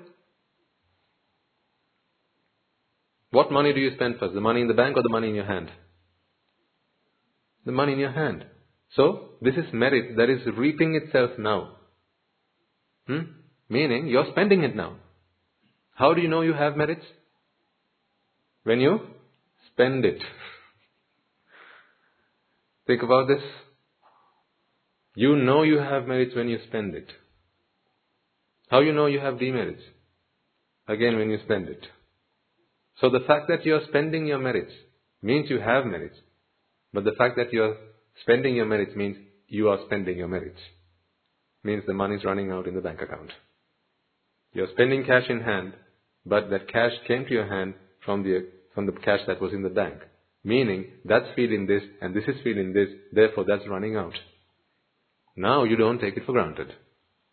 What 3.32 3.52
money 3.52 3.72
do 3.72 3.80
you 3.80 3.94
spend 3.94 4.16
first? 4.18 4.34
The 4.34 4.40
money 4.40 4.60
in 4.60 4.68
the 4.68 4.74
bank 4.74 4.96
or 4.96 5.02
the 5.02 5.08
money 5.08 5.28
in 5.28 5.34
your 5.34 5.46
hand? 5.46 5.70
The 7.64 7.72
money 7.72 7.92
in 7.92 7.98
your 7.98 8.12
hand. 8.12 8.44
So, 8.96 9.30
this 9.40 9.54
is 9.54 9.72
merit 9.72 10.16
that 10.16 10.28
is 10.28 10.40
reaping 10.56 10.94
itself 10.94 11.30
now. 11.38 11.76
Hmm? 13.06 13.20
Meaning, 13.68 14.08
you're 14.08 14.26
spending 14.32 14.64
it 14.64 14.74
now. 14.74 14.96
How 15.94 16.14
do 16.14 16.20
you 16.20 16.28
know 16.28 16.42
you 16.42 16.54
have 16.54 16.76
merits? 16.76 17.04
When 18.64 18.80
you 18.80 19.00
spend 19.72 20.04
it. 20.04 20.20
Think 22.86 23.02
about 23.02 23.28
this. 23.28 23.42
You 25.20 25.36
know 25.36 25.64
you 25.64 25.76
have 25.76 26.06
merits 26.06 26.34
when 26.34 26.48
you 26.48 26.59
spend 26.66 26.94
it. 26.94 27.09
How 28.70 28.80
you 28.80 28.94
know 28.94 29.05
you 29.05 29.20
have 29.20 29.38
demerits? 29.38 29.82
Again, 30.88 31.18
when 31.18 31.28
you 31.28 31.38
spend 31.44 31.68
it. 31.68 31.84
So 33.02 33.10
the 33.10 33.26
fact 33.26 33.48
that 33.48 33.66
you 33.66 33.74
are 33.74 33.84
spending 33.86 34.24
your 34.24 34.38
merits 34.38 34.72
means 35.20 35.51
you 35.51 35.60
have 35.60 35.84
merits. 35.84 36.16
But 36.94 37.05
the 37.05 37.12
fact 37.18 37.36
that 37.36 37.52
you 37.52 37.64
are 37.64 37.76
spending 38.22 38.56
your 38.56 38.64
merits 38.64 38.97
means 38.97 39.18
you 39.47 39.68
are 39.68 39.80
spending 39.84 40.16
your 40.16 40.28
merits. 40.28 40.60
Means 41.64 41.82
the 41.86 41.92
money 41.92 42.16
is 42.16 42.24
running 42.24 42.51
out 42.51 42.66
in 42.66 42.74
the 42.74 42.80
bank 42.80 43.02
account. 43.02 43.30
You 44.55 44.64
are 44.64 44.72
spending 44.72 45.05
cash 45.05 45.28
in 45.28 45.42
hand, 45.42 45.74
but 46.24 46.48
that 46.48 46.72
cash 46.72 46.92
came 47.06 47.26
to 47.26 47.30
your 47.30 47.47
hand 47.47 47.74
from 48.06 48.22
the, 48.22 48.48
from 48.74 48.86
the 48.86 48.92
cash 48.92 49.20
that 49.26 49.42
was 49.42 49.52
in 49.52 49.64
the 49.64 49.68
bank. 49.68 49.97
Meaning, 50.44 50.86
that's 51.05 51.28
feeding 51.36 51.66
this, 51.66 51.82
and 52.01 52.16
this 52.16 52.24
is 52.26 52.36
feeding 52.42 52.72
this, 52.72 52.88
therefore 53.12 53.44
that's 53.47 53.68
running 53.68 53.97
out. 53.97 54.14
Now 55.36 55.65
you 55.65 55.77
don't 55.77 56.01
take 56.01 56.16
it 56.16 56.24
for 56.27 56.32
granted. 56.32 56.73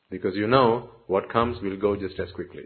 Because 0.09 0.35
you 0.35 0.47
know 0.47 0.89
what 1.07 1.31
comes 1.31 1.61
will 1.61 1.77
go 1.77 1.95
just 1.95 2.19
as 2.19 2.31
quickly. 2.31 2.63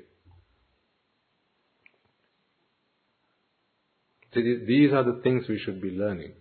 See, 4.33 4.63
these 4.65 4.93
are 4.93 5.03
the 5.03 5.19
things 5.23 5.45
we 5.49 5.59
should 5.59 5.81
be 5.81 5.89
learning. 5.89 6.33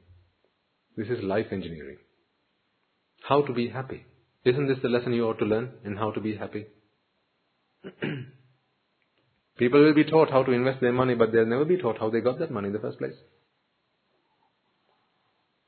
This 0.96 1.08
is 1.08 1.24
life 1.24 1.46
engineering. 1.50 1.96
How 3.28 3.42
to 3.42 3.52
be 3.52 3.68
happy. 3.68 4.04
Isn't 4.44 4.68
this 4.68 4.78
the 4.82 4.88
lesson 4.88 5.12
you 5.12 5.26
ought 5.26 5.38
to 5.40 5.44
learn 5.44 5.70
in 5.84 5.96
how 5.96 6.12
to 6.12 6.20
be 6.20 6.36
happy? 6.36 6.66
People 9.58 9.82
will 9.82 9.94
be 9.94 10.04
taught 10.04 10.30
how 10.30 10.42
to 10.42 10.52
invest 10.52 10.80
their 10.80 10.92
money, 10.92 11.14
but 11.14 11.32
they'll 11.32 11.44
never 11.46 11.64
be 11.64 11.76
taught 11.76 11.98
how 11.98 12.10
they 12.10 12.20
got 12.20 12.38
that 12.38 12.50
money 12.50 12.68
in 12.68 12.72
the 12.72 12.78
first 12.78 12.98
place. 12.98 13.14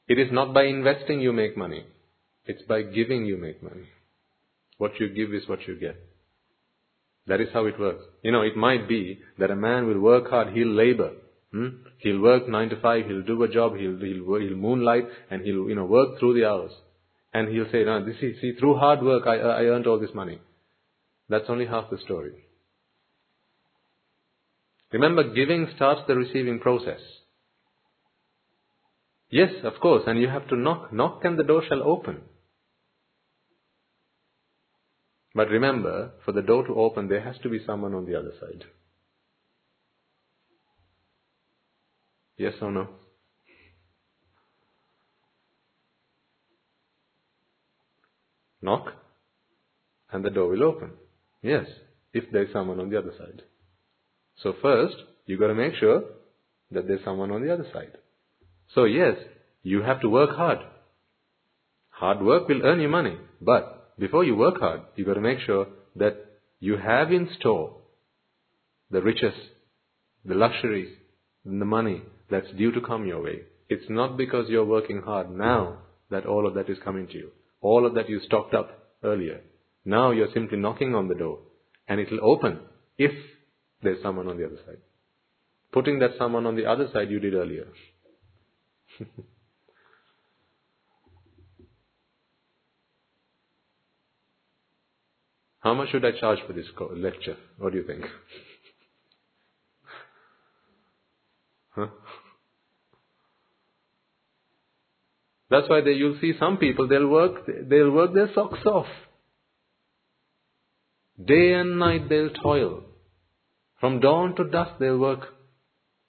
It 0.08 0.18
is 0.18 0.28
not 0.32 0.54
by 0.54 0.64
investing 0.64 1.20
you 1.20 1.32
make 1.32 1.56
money. 1.56 1.86
It's 2.46 2.62
by 2.62 2.82
giving 2.82 3.24
you 3.24 3.36
make 3.36 3.62
money. 3.62 3.88
What 4.78 4.98
you 4.98 5.08
give 5.08 5.32
is 5.32 5.48
what 5.48 5.66
you 5.68 5.76
get. 5.78 5.96
That 7.26 7.40
is 7.40 7.48
how 7.52 7.66
it 7.66 7.78
works. 7.78 8.02
You 8.22 8.32
know, 8.32 8.42
it 8.42 8.56
might 8.56 8.88
be 8.88 9.20
that 9.38 9.50
a 9.50 9.56
man 9.56 9.86
will 9.86 10.00
work 10.00 10.28
hard, 10.28 10.52
he'll 10.52 10.74
labor. 10.74 11.12
Hmm? 11.52 11.68
He'll 11.98 12.20
work 12.20 12.48
nine 12.48 12.68
to 12.70 12.80
five, 12.80 13.06
he'll 13.06 13.22
do 13.22 13.42
a 13.44 13.48
job, 13.48 13.76
he'll, 13.76 13.98
he'll, 13.98 14.40
he'll 14.40 14.56
moonlight, 14.56 15.04
and 15.30 15.42
he'll, 15.42 15.68
you 15.68 15.76
know, 15.76 15.84
work 15.84 16.18
through 16.18 16.34
the 16.34 16.48
hours. 16.48 16.72
And 17.32 17.48
he'll 17.48 17.70
say, 17.70 17.84
no, 17.84 18.04
this 18.04 18.16
is, 18.20 18.40
see, 18.40 18.54
through 18.58 18.76
hard 18.76 19.02
work 19.02 19.26
I, 19.26 19.36
I 19.36 19.62
earned 19.64 19.86
all 19.86 20.00
this 20.00 20.14
money. 20.14 20.40
That's 21.28 21.44
only 21.48 21.66
half 21.66 21.90
the 21.90 21.98
story. 21.98 22.32
Remember, 24.92 25.32
giving 25.32 25.68
starts 25.76 26.02
the 26.06 26.16
receiving 26.16 26.58
process. 26.58 27.00
Yes, 29.30 29.50
of 29.64 29.74
course, 29.80 30.02
and 30.06 30.20
you 30.20 30.28
have 30.28 30.46
to 30.48 30.56
knock. 30.56 30.92
Knock 30.92 31.24
and 31.24 31.38
the 31.38 31.44
door 31.44 31.62
shall 31.66 31.82
open. 31.82 32.20
But 35.34 35.48
remember, 35.48 36.12
for 36.24 36.32
the 36.32 36.42
door 36.42 36.66
to 36.66 36.74
open, 36.74 37.08
there 37.08 37.22
has 37.22 37.36
to 37.42 37.48
be 37.48 37.64
someone 37.64 37.94
on 37.94 38.04
the 38.04 38.18
other 38.18 38.32
side. 38.40 38.64
Yes 42.36 42.54
or 42.60 42.70
no? 42.70 42.88
Knock, 48.60 48.92
and 50.12 50.24
the 50.24 50.30
door 50.30 50.48
will 50.48 50.62
open. 50.62 50.92
Yes, 51.42 51.66
if 52.12 52.24
there's 52.30 52.52
someone 52.52 52.78
on 52.78 52.90
the 52.90 52.98
other 52.98 53.12
side. 53.18 53.42
So 54.42 54.54
first, 54.62 54.94
you 55.26 55.38
got 55.38 55.48
to 55.48 55.54
make 55.54 55.74
sure 55.74 56.04
that 56.70 56.86
there's 56.86 57.04
someone 57.04 57.32
on 57.32 57.42
the 57.42 57.52
other 57.52 57.66
side. 57.72 57.98
So 58.74 58.84
yes, 58.84 59.16
you 59.62 59.82
have 59.82 60.00
to 60.02 60.08
work 60.08 60.36
hard. 60.36 60.58
Hard 61.90 62.22
work 62.22 62.48
will 62.48 62.62
earn 62.64 62.80
you 62.80 62.88
money, 62.88 63.16
but 63.40 63.81
before 64.02 64.24
you 64.24 64.34
work 64.34 64.58
hard, 64.58 64.80
you've 64.96 65.06
got 65.06 65.14
to 65.14 65.20
make 65.20 65.38
sure 65.46 65.68
that 65.94 66.16
you 66.58 66.76
have 66.76 67.12
in 67.12 67.28
store 67.38 67.76
the 68.90 69.00
riches, 69.00 69.32
the 70.24 70.34
luxuries, 70.34 70.92
and 71.44 71.60
the 71.60 71.64
money 71.64 72.02
that's 72.28 72.50
due 72.58 72.72
to 72.72 72.80
come 72.80 73.06
your 73.06 73.22
way. 73.22 73.42
It's 73.68 73.88
not 73.88 74.16
because 74.16 74.46
you're 74.48 74.64
working 74.64 75.02
hard 75.02 75.30
now 75.30 75.78
that 76.10 76.26
all 76.26 76.48
of 76.48 76.54
that 76.54 76.68
is 76.68 76.78
coming 76.84 77.06
to 77.06 77.14
you. 77.14 77.30
All 77.60 77.86
of 77.86 77.94
that 77.94 78.08
you 78.08 78.18
stocked 78.26 78.54
up 78.54 78.70
earlier. 79.04 79.40
Now 79.84 80.10
you're 80.10 80.34
simply 80.34 80.58
knocking 80.58 80.96
on 80.96 81.06
the 81.06 81.14
door 81.14 81.38
and 81.86 82.00
it'll 82.00 82.24
open 82.24 82.58
if 82.98 83.12
there's 83.84 84.02
someone 84.02 84.26
on 84.26 84.36
the 84.36 84.46
other 84.46 84.58
side. 84.66 84.78
Putting 85.72 86.00
that 86.00 86.18
someone 86.18 86.46
on 86.46 86.56
the 86.56 86.66
other 86.66 86.88
side 86.92 87.08
you 87.08 87.20
did 87.20 87.34
earlier. 87.34 87.68
How 95.62 95.74
much 95.74 95.90
should 95.90 96.04
I 96.04 96.10
charge 96.18 96.40
for 96.46 96.52
this 96.52 96.66
lecture? 96.96 97.36
What 97.56 97.72
do 97.72 97.78
you 97.78 97.86
think? 97.86 98.02
huh? 101.70 101.86
That's 105.50 105.68
why 105.68 105.80
they, 105.82 105.92
you'll 105.92 106.18
see 106.20 106.32
some 106.40 106.56
people, 106.56 106.88
they'll 106.88 107.06
work, 107.06 107.46
they'll 107.46 107.90
work 107.90 108.12
their 108.12 108.30
socks 108.34 108.64
off. 108.66 108.86
Day 111.24 111.52
and 111.52 111.78
night 111.78 112.08
they'll 112.08 112.30
toil. 112.30 112.82
From 113.78 114.00
dawn 114.00 114.34
to 114.36 114.44
dusk 114.44 114.72
they'll 114.80 114.98
work. 114.98 115.28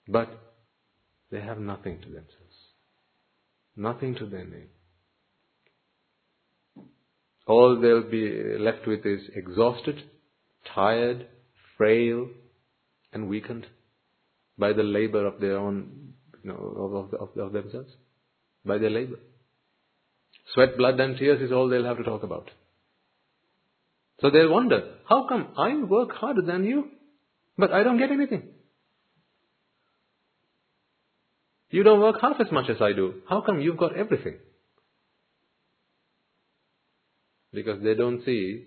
But 0.08 0.30
they 1.30 1.40
have 1.40 1.58
nothing 1.58 2.00
to 2.00 2.06
themselves. 2.06 2.56
Nothing 3.76 4.14
to 4.16 4.26
their 4.26 4.44
name. 4.44 4.68
All 7.46 7.78
they'll 7.80 8.10
be 8.10 8.56
left 8.58 8.86
with 8.86 9.04
is 9.04 9.20
exhausted, 9.34 10.02
tired, 10.74 11.26
frail, 11.76 12.28
and 13.12 13.28
weakened 13.28 13.66
by 14.56 14.72
the 14.72 14.82
labor 14.82 15.26
of 15.26 15.40
their 15.40 15.58
own, 15.58 16.14
you 16.42 16.50
know, 16.50 16.56
of, 16.56 17.14
of, 17.14 17.38
of 17.38 17.52
themselves, 17.52 17.90
by 18.64 18.78
their 18.78 18.90
labor. 18.90 19.18
Sweat, 20.54 20.76
blood, 20.76 20.98
and 21.00 21.16
tears 21.16 21.42
is 21.42 21.52
all 21.52 21.68
they'll 21.68 21.84
have 21.84 21.98
to 21.98 22.04
talk 22.04 22.22
about. 22.22 22.50
So 24.20 24.30
they'll 24.30 24.50
wonder, 24.50 24.94
how 25.08 25.26
come 25.28 25.48
I 25.58 25.82
work 25.82 26.12
harder 26.12 26.42
than 26.42 26.64
you, 26.64 26.88
but 27.58 27.72
I 27.72 27.82
don't 27.82 27.98
get 27.98 28.10
anything? 28.10 28.44
You 31.70 31.82
don't 31.82 32.00
work 32.00 32.16
half 32.22 32.36
as 32.40 32.52
much 32.52 32.70
as 32.70 32.76
I 32.80 32.92
do. 32.92 33.22
How 33.28 33.40
come 33.40 33.60
you've 33.60 33.76
got 33.76 33.96
everything? 33.96 34.36
Because 37.54 37.82
they 37.82 37.94
don't 37.94 38.24
see 38.24 38.66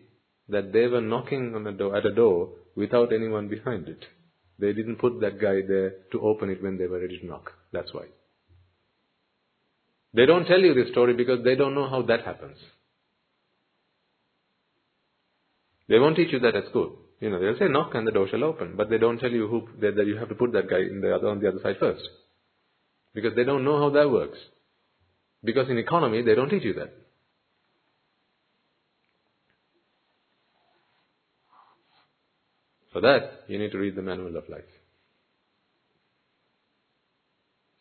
that 0.49 0.71
they 0.71 0.87
were 0.87 1.01
knocking 1.01 1.53
on 1.55 1.67
a 1.67 1.73
door, 1.73 1.95
at 1.95 2.05
a 2.05 2.13
door 2.13 2.49
without 2.75 3.11
anyone 3.11 3.49
behind 3.49 3.89
it. 3.89 4.03
They 4.59 4.73
didn't 4.73 4.95
put 4.95 5.19
that 5.21 5.39
guy 5.39 5.61
there 5.67 5.93
to 6.11 6.21
open 6.21 6.49
it 6.49 6.63
when 6.63 6.77
they 6.77 6.87
were 6.87 6.99
ready 6.99 7.19
to 7.19 7.25
knock. 7.25 7.51
That's 7.73 7.93
why. 7.93 8.05
They 10.13 10.25
don't 10.25 10.45
tell 10.45 10.59
you 10.59 10.73
this 10.73 10.91
story 10.91 11.13
because 11.13 11.43
they 11.43 11.55
don't 11.55 11.75
know 11.75 11.89
how 11.89 12.01
that 12.03 12.23
happens. 12.23 12.57
They 15.89 15.99
won't 15.99 16.15
teach 16.15 16.31
you 16.31 16.39
that 16.39 16.55
at 16.55 16.69
school. 16.69 16.97
You 17.19 17.29
know, 17.29 17.39
they'll 17.39 17.57
say 17.59 17.67
knock 17.67 17.93
and 17.93 18.07
the 18.07 18.11
door 18.11 18.27
shall 18.29 18.43
open, 18.43 18.75
but 18.75 18.89
they 18.89 18.97
don't 18.97 19.19
tell 19.19 19.31
you 19.31 19.47
who 19.47 19.67
that, 19.81 19.95
you 20.05 20.17
have 20.17 20.29
to 20.29 20.35
put 20.35 20.53
that 20.53 20.69
guy 20.69 20.79
in 20.79 21.01
the 21.01 21.15
other, 21.15 21.27
on 21.27 21.39
the 21.39 21.49
other 21.49 21.59
side 21.61 21.77
first, 21.79 22.01
because 23.13 23.35
they 23.35 23.43
don't 23.43 23.65
know 23.65 23.79
how 23.79 23.89
that 23.89 24.09
works. 24.09 24.37
Because 25.43 25.69
in 25.69 25.77
economy 25.77 26.21
they 26.21 26.35
don't 26.35 26.49
teach 26.49 26.63
you 26.63 26.73
that. 26.75 26.93
For 32.97 33.01
that, 33.01 33.43
you 33.47 33.59
need 33.59 33.71
to 33.73 33.77
read 33.77 33.95
the 33.95 34.01
Manual 34.01 34.35
of 34.37 34.49
Life. 34.49 34.63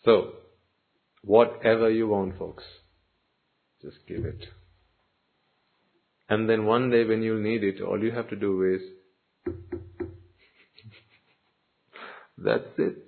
So, 0.05 0.33
whatever 1.23 1.91
you 1.91 2.07
want, 2.07 2.39
folks, 2.39 2.65
just 3.81 3.97
give 4.07 4.27
it. 4.27 4.45
And 6.29 6.51
then 6.51 6.67
one 6.67 6.91
day 6.91 7.05
when 7.05 7.23
you'll 7.23 7.41
need 7.41 7.65
it, 7.65 7.81
all 7.81 7.99
you 7.99 8.13
have 8.13 8.29
to 8.29 8.37
do 8.37 8.75
is, 8.75 9.55
that's 12.37 12.69
it. 12.77 12.99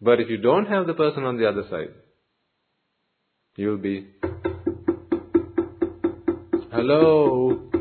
But 0.00 0.20
if 0.20 0.30
you 0.30 0.38
don't 0.38 0.68
have 0.68 0.86
the 0.86 0.94
person 0.94 1.24
on 1.24 1.36
the 1.36 1.46
other 1.46 1.64
side, 1.68 1.92
you'll 3.56 3.76
be, 3.76 4.08
hello, 6.72 7.73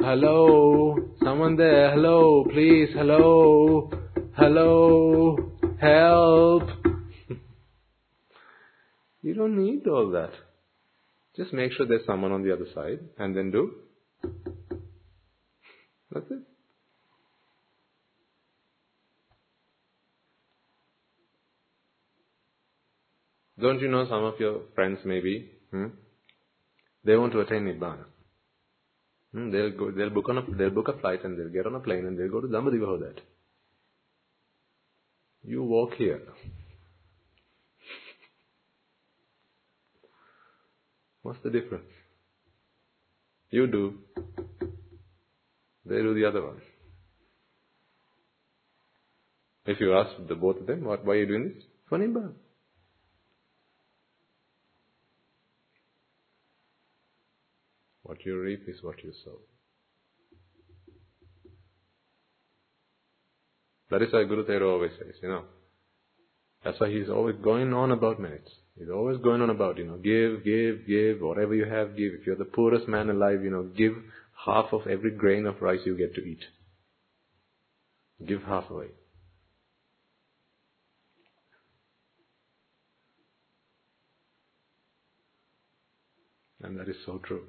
hello, 0.00 0.96
someone 1.22 1.56
there, 1.56 1.90
hello, 1.90 2.44
please, 2.44 2.88
hello, 2.94 3.90
hello, 4.36 5.36
help. 5.80 6.62
you 9.22 9.34
don't 9.34 9.56
need 9.56 9.86
all 9.86 10.10
that. 10.10 10.30
Just 11.36 11.52
make 11.52 11.72
sure 11.72 11.86
there's 11.86 12.06
someone 12.06 12.32
on 12.32 12.42
the 12.42 12.52
other 12.52 12.66
side 12.74 13.00
and 13.18 13.36
then 13.36 13.50
do. 13.50 13.72
That's 16.12 16.26
it. 16.30 16.42
Don't 23.60 23.80
you 23.80 23.88
know 23.88 24.06
some 24.08 24.24
of 24.24 24.40
your 24.40 24.62
friends 24.74 24.98
maybe 25.04 25.50
Hmm? 25.70 25.86
They 27.04 27.16
want 27.16 27.32
to 27.32 27.40
attain 27.40 27.64
Nibbana. 27.64 28.04
Hmm? 29.32 29.50
They'll 29.50 29.70
go, 29.70 29.90
they'll 29.90 30.10
book 30.10 30.28
on 30.28 30.38
a, 30.38 30.42
they'll 30.56 30.70
book 30.70 30.88
a 30.88 30.98
flight 30.98 31.24
and 31.24 31.38
they'll 31.38 31.48
get 31.48 31.66
on 31.66 31.74
a 31.74 31.80
plane 31.80 32.06
and 32.06 32.18
they'll 32.18 32.30
go 32.30 32.40
to 32.40 32.48
Dambadiva 32.48 33.00
that. 33.00 33.20
You 35.42 35.62
walk 35.62 35.94
here. 35.94 36.20
What's 41.22 41.38
the 41.42 41.50
difference? 41.50 41.90
You 43.50 43.66
do. 43.66 43.94
They 45.84 45.96
do 45.96 46.14
the 46.14 46.26
other 46.26 46.42
one. 46.44 46.60
If 49.66 49.80
you 49.80 49.94
ask 49.94 50.10
the 50.28 50.34
both 50.34 50.60
of 50.60 50.66
them, 50.66 50.84
what, 50.84 51.04
why 51.04 51.14
are 51.14 51.18
you 51.18 51.26
doing 51.26 51.52
this? 51.54 51.62
For 51.88 51.98
Nibbana. 51.98 52.32
What 58.10 58.26
you 58.26 58.40
reap 58.40 58.64
is 58.66 58.82
what 58.82 59.04
you 59.04 59.12
sow. 59.24 59.38
That 63.92 64.02
is 64.02 64.12
why 64.12 64.24
Guru 64.24 64.44
Tero 64.44 64.72
always 64.72 64.90
says, 64.98 65.14
you 65.22 65.28
know. 65.28 65.44
That's 66.64 66.80
why 66.80 66.90
he's 66.90 67.08
always 67.08 67.36
going 67.36 67.72
on 67.72 67.92
about 67.92 68.18
merits. 68.18 68.50
He's 68.76 68.90
always 68.92 69.18
going 69.18 69.42
on 69.42 69.50
about, 69.50 69.78
you 69.78 69.84
know, 69.84 69.96
give, 69.96 70.44
give, 70.44 70.88
give, 70.88 71.20
whatever 71.20 71.54
you 71.54 71.66
have, 71.66 71.96
give. 71.96 72.14
If 72.14 72.26
you're 72.26 72.34
the 72.34 72.46
poorest 72.46 72.88
man 72.88 73.10
alive, 73.10 73.44
you 73.44 73.50
know, 73.50 73.62
give 73.62 73.92
half 74.44 74.72
of 74.72 74.88
every 74.88 75.12
grain 75.12 75.46
of 75.46 75.62
rice 75.62 75.86
you 75.86 75.96
get 75.96 76.12
to 76.16 76.20
eat. 76.20 76.42
Give 78.26 78.42
half 78.42 78.68
away. 78.70 78.88
And 86.60 86.76
that 86.76 86.88
is 86.88 86.96
so 87.06 87.20
true. 87.24 87.44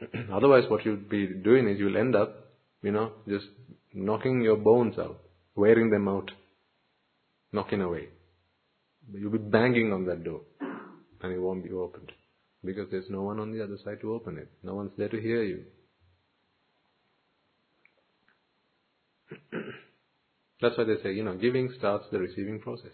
Otherwise, 0.32 0.64
what 0.68 0.84
you'll 0.84 0.96
be 0.96 1.26
doing 1.26 1.68
is 1.68 1.78
you'll 1.78 1.96
end 1.96 2.14
up, 2.14 2.34
you 2.82 2.92
know, 2.92 3.12
just 3.28 3.46
knocking 3.92 4.42
your 4.42 4.56
bones 4.56 4.98
out, 4.98 5.20
wearing 5.56 5.90
them 5.90 6.08
out, 6.08 6.30
knocking 7.52 7.80
away. 7.80 8.08
You'll 9.12 9.32
be 9.32 9.38
banging 9.38 9.92
on 9.92 10.04
that 10.06 10.22
door, 10.22 10.42
and 10.60 11.32
it 11.32 11.40
won't 11.40 11.64
be 11.64 11.72
opened 11.72 12.12
because 12.64 12.88
there's 12.90 13.08
no 13.08 13.22
one 13.22 13.40
on 13.40 13.52
the 13.52 13.62
other 13.62 13.78
side 13.84 14.00
to 14.02 14.12
open 14.12 14.36
it. 14.38 14.50
No 14.62 14.74
one's 14.74 14.92
there 14.96 15.08
to 15.08 15.20
hear 15.20 15.42
you. 15.42 15.64
That's 20.60 20.76
why 20.76 20.84
they 20.84 21.02
say, 21.02 21.12
you 21.12 21.24
know, 21.24 21.36
giving 21.36 21.72
starts 21.78 22.04
the 22.12 22.18
receiving 22.18 22.60
process. 22.60 22.92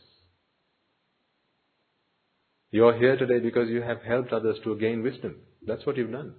You 2.71 2.87
are 2.87 2.97
here 2.97 3.17
today 3.17 3.41
because 3.41 3.69
you 3.69 3.83
have 3.83 4.03
helped 4.03 4.33
others 4.33 4.57
to 4.65 4.77
gain 4.77 5.03
wisdom. 5.03 5.37
That's 5.67 5.87
what 5.87 5.97
you've 5.97 6.13
done. 6.13 6.35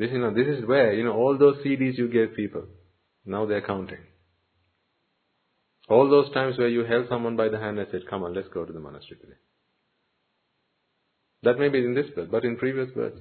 This, 0.00 0.12
you 0.12 0.18
know, 0.18 0.32
this 0.32 0.46
is 0.46 0.64
where, 0.66 0.94
you 0.94 1.04
know, 1.04 1.12
all 1.12 1.36
those 1.36 1.56
CDs 1.56 1.98
you 1.98 2.08
gave 2.08 2.34
people, 2.34 2.64
now 3.26 3.44
they're 3.44 3.60
counting. 3.60 3.98
All 5.90 6.08
those 6.08 6.32
times 6.32 6.56
where 6.56 6.68
you 6.68 6.86
held 6.86 7.04
someone 7.10 7.36
by 7.36 7.50
the 7.50 7.58
hand 7.58 7.78
and 7.78 7.86
said, 7.90 8.08
come 8.08 8.22
on, 8.22 8.32
let's 8.32 8.48
go 8.48 8.64
to 8.64 8.72
the 8.72 8.80
monastery 8.80 9.20
today. 9.20 9.36
That 11.42 11.58
may 11.58 11.68
be 11.68 11.84
in 11.84 11.94
this 11.94 12.06
birth, 12.16 12.30
but 12.30 12.46
in 12.46 12.56
previous 12.56 12.90
births. 12.92 13.20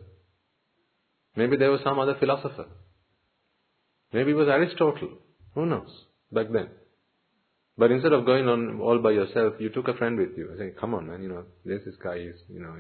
Maybe 1.36 1.58
there 1.58 1.70
was 1.70 1.82
some 1.84 2.00
other 2.00 2.16
philosopher. 2.18 2.68
Maybe 4.14 4.32
it 4.32 4.36
was 4.36 4.48
Aristotle. 4.48 5.18
Who 5.56 5.66
knows? 5.66 5.90
Back 6.32 6.48
then. 6.54 6.70
But 7.78 7.92
instead 7.92 8.14
of 8.14 8.26
going 8.26 8.48
on 8.48 8.80
all 8.80 9.00
by 9.00 9.12
yourself, 9.12 9.56
you 9.60 9.68
took 9.70 9.90
a 9.90 9.96
friend 9.96 10.18
with 10.18 10.38
you. 10.38 10.50
I 10.56 10.58
say, 10.58 10.74
come 10.80 10.94
on, 10.94 11.08
man, 11.08 11.24
you 11.24 11.28
know, 11.28 11.44
there's 11.66 11.84
this 11.84 11.96
guy, 12.02 12.20
he's, 12.20 12.40
you 12.48 12.62
know, 12.62 12.74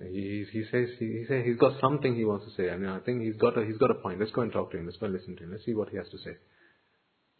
he, 0.00 0.46
he 0.50 0.64
says, 0.70 0.88
he, 0.98 1.06
he 1.06 1.24
says 1.28 1.42
he's 1.44 1.58
got 1.58 1.80
something 1.80 2.14
he 2.14 2.24
wants 2.24 2.46
to 2.46 2.52
say. 2.56 2.70
I 2.70 2.76
mean, 2.76 2.88
I 2.88 3.00
think 3.00 3.22
he's 3.22 3.36
got 3.36 3.58
a, 3.58 3.64
he's 3.64 3.76
got 3.76 3.90
a 3.90 3.94
point. 3.94 4.20
Let's 4.20 4.32
go 4.32 4.42
and 4.42 4.52
talk 4.52 4.70
to 4.72 4.78
him. 4.78 4.86
Let's 4.86 4.98
go 4.98 5.06
and 5.06 5.14
listen 5.14 5.36
to 5.36 5.44
him. 5.44 5.52
Let's 5.52 5.64
see 5.64 5.74
what 5.74 5.90
he 5.90 5.96
has 5.96 6.08
to 6.10 6.18
say. 6.18 6.36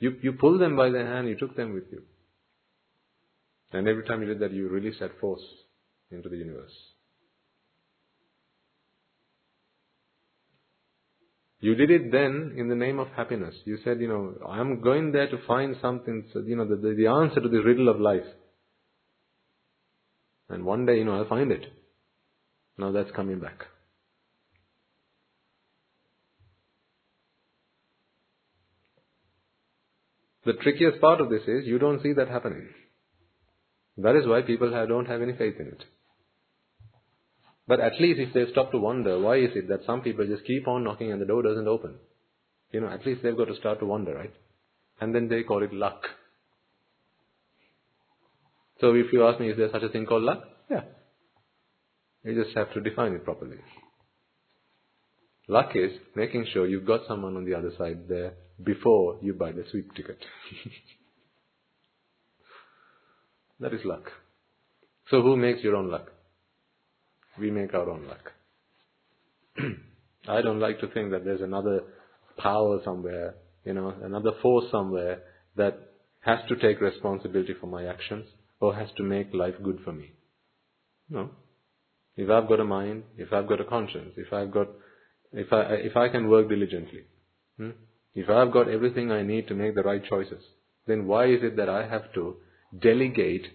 You, 0.00 0.16
you 0.22 0.32
pulled 0.32 0.60
them 0.60 0.76
by 0.76 0.90
the 0.90 0.98
hand, 0.98 1.28
you 1.28 1.36
took 1.36 1.56
them 1.56 1.74
with 1.74 1.84
you. 1.90 2.02
And 3.72 3.88
every 3.88 4.04
time 4.04 4.20
you 4.20 4.28
did 4.28 4.40
that, 4.40 4.52
you 4.52 4.68
released 4.68 5.00
that 5.00 5.18
force 5.20 5.42
into 6.10 6.28
the 6.28 6.36
universe. 6.36 6.72
You 11.60 11.76
did 11.76 11.90
it 11.92 12.10
then 12.10 12.54
in 12.56 12.68
the 12.68 12.74
name 12.74 12.98
of 12.98 13.06
happiness. 13.16 13.54
You 13.64 13.78
said, 13.84 14.00
you 14.00 14.08
know, 14.08 14.34
I'm 14.46 14.82
going 14.82 15.12
there 15.12 15.30
to 15.30 15.38
find 15.46 15.76
something, 15.80 16.24
you 16.44 16.56
know, 16.56 16.66
the, 16.66 16.74
the, 16.74 16.94
the 16.96 17.06
answer 17.06 17.40
to 17.40 17.48
the 17.48 17.62
riddle 17.62 17.88
of 17.88 18.00
life. 18.00 18.26
And 20.48 20.64
one 20.64 20.84
day, 20.84 20.98
you 20.98 21.04
know, 21.04 21.14
I'll 21.14 21.28
find 21.28 21.52
it. 21.52 21.64
Now 22.78 22.92
that's 22.92 23.10
coming 23.12 23.38
back. 23.38 23.66
The 30.44 30.54
trickiest 30.54 31.00
part 31.00 31.20
of 31.20 31.30
this 31.30 31.42
is 31.46 31.66
you 31.66 31.78
don't 31.78 32.02
see 32.02 32.12
that 32.14 32.28
happening. 32.28 32.68
That 33.98 34.16
is 34.16 34.26
why 34.26 34.42
people 34.42 34.70
don't 34.88 35.06
have 35.06 35.22
any 35.22 35.34
faith 35.34 35.54
in 35.60 35.68
it. 35.68 35.84
But 37.68 37.78
at 37.80 38.00
least 38.00 38.18
if 38.18 38.34
they 38.34 38.50
stop 38.50 38.72
to 38.72 38.78
wonder, 38.78 39.20
why 39.20 39.36
is 39.36 39.50
it 39.54 39.68
that 39.68 39.84
some 39.86 40.00
people 40.00 40.26
just 40.26 40.44
keep 40.44 40.66
on 40.66 40.82
knocking 40.82 41.12
and 41.12 41.20
the 41.20 41.26
door 41.26 41.42
doesn't 41.42 41.68
open? 41.68 41.94
You 42.72 42.80
know, 42.80 42.88
at 42.88 43.06
least 43.06 43.22
they've 43.22 43.36
got 43.36 43.46
to 43.46 43.56
start 43.56 43.78
to 43.80 43.86
wonder, 43.86 44.14
right? 44.14 44.32
And 45.00 45.14
then 45.14 45.28
they 45.28 45.42
call 45.42 45.62
it 45.62 45.72
luck. 45.72 46.02
So 48.80 48.94
if 48.94 49.12
you 49.12 49.24
ask 49.26 49.38
me, 49.38 49.50
is 49.50 49.56
there 49.56 49.70
such 49.70 49.82
a 49.82 49.90
thing 49.90 50.06
called 50.06 50.24
luck? 50.24 50.42
Yeah. 50.68 50.82
You 52.24 52.42
just 52.42 52.56
have 52.56 52.72
to 52.74 52.80
define 52.80 53.12
it 53.12 53.24
properly. 53.24 53.58
Luck 55.48 55.70
is 55.74 55.90
making 56.14 56.46
sure 56.52 56.66
you've 56.66 56.86
got 56.86 57.00
someone 57.08 57.36
on 57.36 57.44
the 57.44 57.54
other 57.54 57.72
side 57.76 58.08
there 58.08 58.34
before 58.62 59.18
you 59.20 59.32
buy 59.32 59.52
the 59.52 59.64
sweep 59.70 59.92
ticket. 59.94 60.18
that 63.60 63.74
is 63.74 63.80
luck. 63.84 64.04
So 65.10 65.20
who 65.20 65.36
makes 65.36 65.62
your 65.62 65.76
own 65.76 65.90
luck? 65.90 66.12
We 67.38 67.50
make 67.50 67.74
our 67.74 67.90
own 67.90 68.06
luck. 68.06 68.32
I 70.28 70.42
don't 70.42 70.60
like 70.60 70.80
to 70.80 70.88
think 70.88 71.10
that 71.10 71.24
there's 71.24 71.40
another 71.40 71.82
power 72.38 72.80
somewhere, 72.84 73.34
you 73.64 73.74
know, 73.74 73.92
another 74.02 74.32
force 74.40 74.66
somewhere 74.70 75.22
that 75.56 75.78
has 76.20 76.38
to 76.48 76.56
take 76.56 76.80
responsibility 76.80 77.54
for 77.60 77.66
my 77.66 77.86
actions 77.86 78.26
or 78.60 78.74
has 78.74 78.88
to 78.96 79.02
make 79.02 79.34
life 79.34 79.54
good 79.62 79.80
for 79.84 79.92
me. 79.92 80.12
No. 81.10 81.30
If 82.16 82.28
I've 82.28 82.48
got 82.48 82.60
a 82.60 82.64
mind, 82.64 83.04
if 83.16 83.32
I've 83.32 83.48
got 83.48 83.60
a 83.60 83.64
conscience, 83.64 84.12
if 84.16 84.32
I've 84.32 84.50
got, 84.50 84.68
if 85.32 85.52
I, 85.52 85.62
if 85.74 85.96
I 85.96 86.08
can 86.08 86.28
work 86.28 86.48
diligently, 86.48 87.04
hmm? 87.56 87.70
if 88.14 88.28
I've 88.28 88.52
got 88.52 88.68
everything 88.68 89.10
I 89.10 89.22
need 89.22 89.48
to 89.48 89.54
make 89.54 89.74
the 89.74 89.82
right 89.82 90.02
choices, 90.04 90.42
then 90.86 91.06
why 91.06 91.26
is 91.26 91.42
it 91.42 91.56
that 91.56 91.70
I 91.70 91.86
have 91.86 92.12
to 92.14 92.36
delegate 92.78 93.46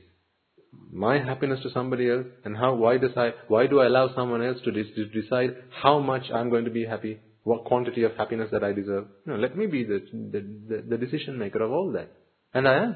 my 0.92 1.20
happiness 1.20 1.60
to 1.64 1.70
somebody 1.70 2.10
else? 2.10 2.26
And 2.46 2.58
how 2.58 2.74
why 2.74 2.98
does 2.98 3.12
I 3.16 3.34
why 3.48 3.68
do 3.68 3.80
I 3.80 3.86
allow 3.86 4.14
someone 4.16 4.44
else 4.44 4.58
to, 4.64 4.72
de- 4.72 4.96
to 4.96 5.06
decide 5.06 5.56
how 5.82 6.00
much 6.00 6.24
I'm 6.34 6.50
going 6.50 6.66
to 6.66 6.72
be 6.72 6.86
happy 6.86 7.20
what 7.44 7.64
quantity 7.64 8.04
of 8.04 8.14
happiness 8.16 8.50
that 8.52 8.64
I 8.64 8.74
deserve? 8.74 9.06
No 9.26 9.36
let 9.36 9.56
me 9.56 9.68
be 9.68 9.84
the, 9.84 10.02
the, 10.12 10.42
the, 10.68 10.84
the 10.90 10.98
decision 10.98 11.38
maker 11.38 11.62
of 11.62 11.72
all 11.72 11.92
that. 11.94 12.12
And 12.54 12.68
I 12.68 12.76
am. 12.84 12.96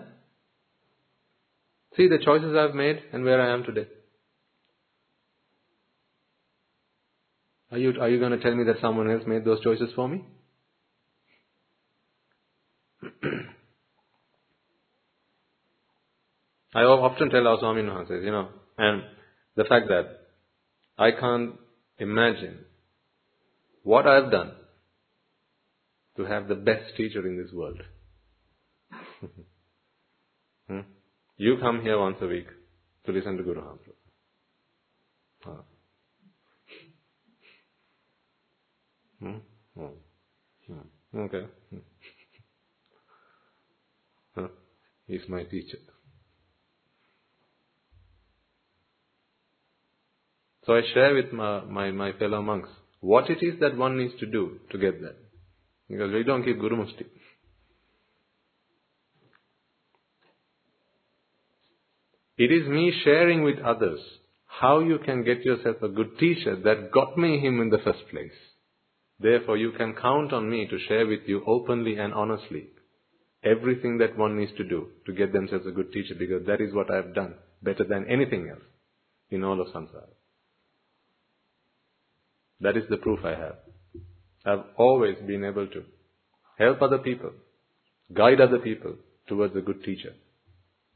See 1.95 2.07
the 2.07 2.19
choices 2.23 2.55
I've 2.55 2.73
made 2.73 2.99
and 3.13 3.23
where 3.23 3.41
I 3.41 3.53
am 3.53 3.63
today 3.63 3.87
are 7.71 7.77
you 7.77 7.93
are 7.99 8.09
you 8.09 8.19
going 8.19 8.31
to 8.31 8.39
tell 8.39 8.55
me 8.55 8.63
that 8.65 8.81
someone 8.81 9.09
else 9.09 9.23
made 9.25 9.45
those 9.45 9.61
choices 9.61 9.89
for 9.95 10.07
me 10.07 10.23
I 16.73 16.83
often 16.83 17.29
tell 17.29 17.47
our 17.47 17.59
Swami 17.59 17.81
Maharaj, 17.81 18.09
you 18.23 18.31
know, 18.31 18.47
and 18.77 19.03
the 19.55 19.65
fact 19.65 19.87
that 19.89 20.19
I 20.97 21.11
can't 21.11 21.55
imagine 21.97 22.59
what 23.83 24.07
I've 24.07 24.31
done 24.31 24.53
to 26.17 26.23
have 26.25 26.47
the 26.47 26.55
best 26.55 26.95
teacher 26.95 27.27
in 27.27 27.37
this 27.37 27.51
world. 27.51 27.81
hmm? 30.67 30.79
You 31.37 31.57
come 31.59 31.81
here 31.81 31.99
once 31.99 32.17
a 32.21 32.27
week 32.27 32.47
to 33.05 33.11
listen 33.11 33.35
to 33.37 33.43
Guru 33.43 33.61
Hamra. 33.61 33.93
Hmm? 39.21 39.37
Oh. 39.79 39.91
Hmm. 40.67 41.19
Okay. 41.19 41.45
Hmm. 41.69 41.77
Huh? 44.35 44.47
He's 45.07 45.21
my 45.29 45.43
teacher. 45.43 45.77
So 50.65 50.73
I 50.75 50.81
share 50.93 51.13
with 51.15 51.31
my, 51.33 51.63
my, 51.65 51.91
my, 51.91 52.13
fellow 52.13 52.41
monks 52.41 52.69
what 52.99 53.29
it 53.29 53.39
is 53.41 53.59
that 53.59 53.77
one 53.77 53.97
needs 53.97 54.13
to 54.19 54.25
do 54.25 54.59
to 54.71 54.77
get 54.77 55.01
that. 55.01 55.15
Because 55.89 56.11
we 56.13 56.23
don't 56.23 56.43
keep 56.43 56.59
Guru 56.59 56.77
Musti. 56.77 57.05
It 62.37 62.51
is 62.51 62.67
me 62.67 62.93
sharing 63.03 63.43
with 63.43 63.59
others 63.59 63.99
how 64.45 64.79
you 64.79 64.99
can 64.99 65.23
get 65.23 65.43
yourself 65.43 65.77
a 65.81 65.89
good 65.89 66.17
teacher 66.19 66.55
that 66.63 66.91
got 66.91 67.17
me 67.17 67.39
him 67.39 67.59
in 67.61 67.69
the 67.69 67.79
first 67.79 68.07
place. 68.09 68.31
Therefore, 69.21 69.57
you 69.57 69.71
can 69.73 69.93
count 69.93 70.33
on 70.33 70.49
me 70.49 70.67
to 70.67 70.79
share 70.87 71.05
with 71.05 71.21
you 71.27 71.43
openly 71.45 71.97
and 71.97 72.13
honestly 72.13 72.67
everything 73.43 73.97
that 73.99 74.17
one 74.17 74.37
needs 74.37 74.51
to 74.57 74.63
do 74.63 74.87
to 75.05 75.13
get 75.13 75.33
themselves 75.33 75.65
a 75.67 75.71
good 75.71 75.91
teacher 75.91 76.15
because 76.17 76.45
that 76.47 76.61
is 76.61 76.73
what 76.73 76.91
I 76.91 76.95
have 76.97 77.13
done 77.13 77.35
better 77.61 77.83
than 77.83 78.05
anything 78.09 78.49
else 78.49 78.63
in 79.29 79.43
all 79.43 79.61
of 79.61 79.67
samsara. 79.67 80.07
That 82.61 82.77
is 82.77 82.83
the 82.89 82.97
proof 82.97 83.19
I 83.23 83.31
have. 83.31 83.55
I've 84.45 84.65
always 84.77 85.17
been 85.25 85.43
able 85.43 85.67
to 85.67 85.83
help 86.57 86.81
other 86.81 86.99
people, 86.99 87.31
guide 88.13 88.41
other 88.41 88.59
people 88.59 88.95
towards 89.27 89.55
a 89.55 89.61
good 89.61 89.83
teacher. 89.83 90.13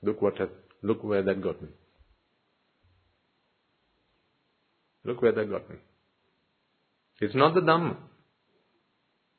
Look 0.01 0.21
what 0.21 0.37
has, 0.37 0.49
look 0.81 1.03
where 1.03 1.23
that 1.23 1.41
got 1.41 1.61
me. 1.61 1.69
Look 5.03 5.21
where 5.21 5.31
that 5.31 5.49
got 5.49 5.69
me. 5.69 5.75
It's 7.19 7.35
not 7.35 7.53
the 7.53 7.61
Dhamma. 7.61 7.97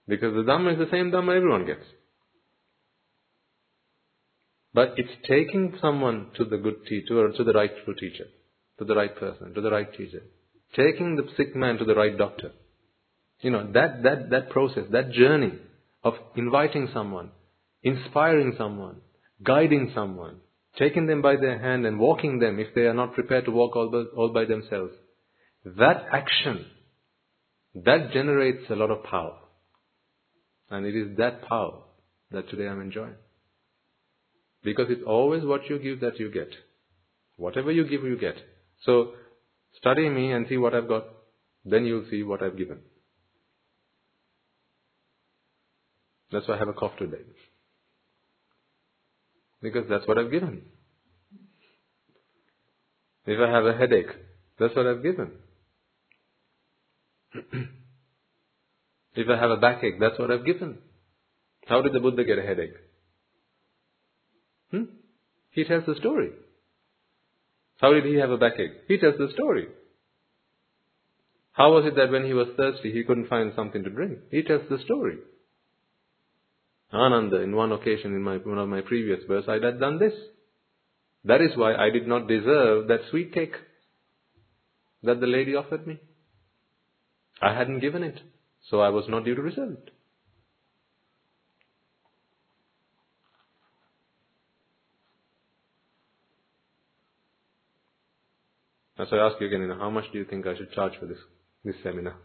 Because 0.09 0.35
the 0.35 0.43
Dhamma 0.43 0.74
is 0.74 0.78
the 0.78 0.91
same 0.91 1.11
Dhamma 1.11 1.37
everyone 1.37 1.66
gets. 1.66 1.85
But 4.73 4.95
it's 4.99 5.27
taking 5.27 5.74
someone 5.81 6.28
to 6.37 6.45
the 6.45 6.59
good 6.59 6.87
teacher, 6.87 7.33
to 7.33 7.45
the 7.45 7.53
rightful 7.53 7.95
teacher, 7.95 8.27
to 8.78 8.85
the 8.85 8.95
right 8.95 9.16
person, 9.16 9.55
to 9.55 9.61
the 9.61 9.70
right 9.70 9.91
teacher. 9.91 10.23
Taking 10.74 11.16
the 11.16 11.27
sick 11.37 11.57
man 11.57 11.78
to 11.78 11.85
the 11.85 11.95
right 11.95 12.16
doctor. 12.16 12.53
You 13.41 13.51
know, 13.51 13.73
that, 13.73 14.03
that, 14.03 14.31
that 14.31 14.51
process, 14.51 14.85
that 14.93 15.12
journey 15.12 15.53
of 16.05 16.15
inviting 16.37 16.89
someone, 16.93 17.31
inspiring 17.83 18.55
someone, 18.59 19.01
guiding 19.43 19.93
someone, 19.95 20.37
taking 20.78 21.07
them 21.07 21.23
by 21.23 21.37
their 21.37 21.59
hand 21.59 21.87
and 21.87 21.99
walking 21.99 22.39
them 22.39 22.59
if 22.59 22.74
they 22.74 22.83
are 22.83 22.95
not 22.95 23.15
prepared 23.15 23.47
to 23.47 23.51
walk 23.51 23.77
all 23.77 23.91
by, 23.91 24.03
all 24.16 24.33
by 24.33 24.45
themselves. 24.45 24.93
That 25.65 26.05
action, 26.12 26.66
that 27.74 28.12
generates 28.12 28.70
a 28.70 28.77
lot 28.77 28.91
of 28.91 29.05
power. 29.05 29.39
And 30.70 30.84
it 30.86 30.97
is 30.97 31.16
that 31.18 31.43
power 31.43 31.78
that 32.30 32.48
today 32.51 32.66
I'm 32.68 32.80
enjoying. 32.80 33.14
Because 34.64 34.86
it's 34.88 35.02
always 35.06 35.44
what 35.44 35.68
you 35.70 35.78
give 35.78 36.01
that 36.01 36.18
you 36.18 36.30
get. 36.30 36.51
Whatever 37.36 37.70
you 37.70 37.84
give, 37.86 38.02
you 38.02 38.18
get. 38.18 38.34
So, 38.84 39.12
study 39.78 40.09
me 40.09 40.32
and 40.32 40.47
see 40.48 40.56
what 40.56 40.74
I've 40.74 40.88
got. 40.88 41.05
Then 41.64 41.84
you'll 41.84 42.06
see 42.10 42.22
what 42.22 42.43
I've 42.43 42.56
given. 42.56 42.78
That's 46.32 46.48
why 46.48 46.56
I 46.56 46.59
have 46.59 46.68
a 46.68 46.72
cough 46.72 46.97
today. 46.98 47.22
Because 49.62 49.84
that's 49.88 50.06
what 50.06 50.18
I've 50.18 50.30
given. 50.30 50.62
If 53.26 53.40
I 53.40 53.51
have 53.51 53.66
a 53.66 53.76
headache, 53.76 54.10
that's 54.59 54.74
what 54.74 54.86
I've 54.86 55.02
given. 55.02 55.32
if 59.16 59.28
I 59.28 59.40
have 59.40 59.51
a 59.51 59.56
backache, 59.56 59.98
that's 60.01 60.18
what 60.18 60.30
I've 60.30 60.44
given. 60.44 60.78
How 61.66 61.82
did 61.82 61.93
the 61.93 62.01
Buddha 62.01 62.24
get 62.24 62.38
a 62.38 62.43
headache? 62.43 62.74
Hmm? 64.70 64.84
He 65.51 65.64
tells 65.64 65.84
the 65.86 65.94
story. 65.97 66.30
How 67.80 67.93
did 67.93 68.05
he 68.05 68.14
have 68.16 68.30
a 68.30 68.38
backache? 68.38 68.72
He 68.88 68.98
tells 68.98 69.18
the 69.18 69.28
story. 69.34 69.66
How 71.52 71.72
was 71.72 71.86
it 71.86 71.97
that 71.97 72.10
when 72.10 72.24
he 72.24 72.34
was 72.34 72.48
thirsty, 72.56 72.93
he 72.93 73.05
couldn't 73.05 73.28
find 73.28 73.52
something 73.56 73.82
to 73.82 73.90
drink? 73.90 74.18
He 74.30 74.43
tells 74.43 74.62
the 74.68 74.78
story. 74.84 75.16
Ananda, 76.93 77.40
in 77.40 77.56
one 77.56 77.72
occasion 77.72 78.14
in 78.14 78.22
my, 78.22 78.36
one 78.36 78.59
of 78.59 78.68
my 78.68 78.82
previous 78.82 79.20
verse, 79.26 79.44
I 79.48 79.55
had 79.55 79.80
done 79.80 79.98
this. 79.98 80.12
That 81.24 81.40
is 81.40 81.56
why 81.56 81.74
I 81.74 81.90
did 81.90 82.06
not 82.06 82.28
deserve 82.28 82.88
that 82.88 83.01
sweet 83.10 83.32
cake 83.34 83.55
that 85.02 85.20
the 85.20 85.26
lady 85.26 85.55
offered 85.55 85.86
me. 85.86 85.98
I 87.43 87.55
hadn't 87.55 87.80
given 87.80 88.02
it, 88.02 88.20
so 88.70 88.80
I 88.80 88.88
was 88.88 89.05
not 89.09 89.24
due 89.24 89.34
to 89.34 89.43
result. 89.43 89.90
So 98.98 99.16
I 99.16 99.26
ask 99.26 99.40
you 99.40 99.47
again, 99.47 99.60
you 99.60 99.68
know, 99.68 99.78
how 99.78 99.90
much 99.90 100.05
do 100.10 100.18
you 100.18 100.24
think 100.24 100.47
I 100.47 100.56
should 100.56 100.72
charge 100.72 100.93
for 100.98 101.06
this, 101.06 101.18
this 101.64 101.74
seminar? 101.82 102.16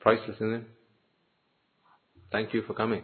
Priceless, 0.00 0.36
isn't 0.36 0.52
it? 0.52 0.64
Thank 2.30 2.52
you 2.52 2.62
for 2.66 2.74
coming. 2.74 3.02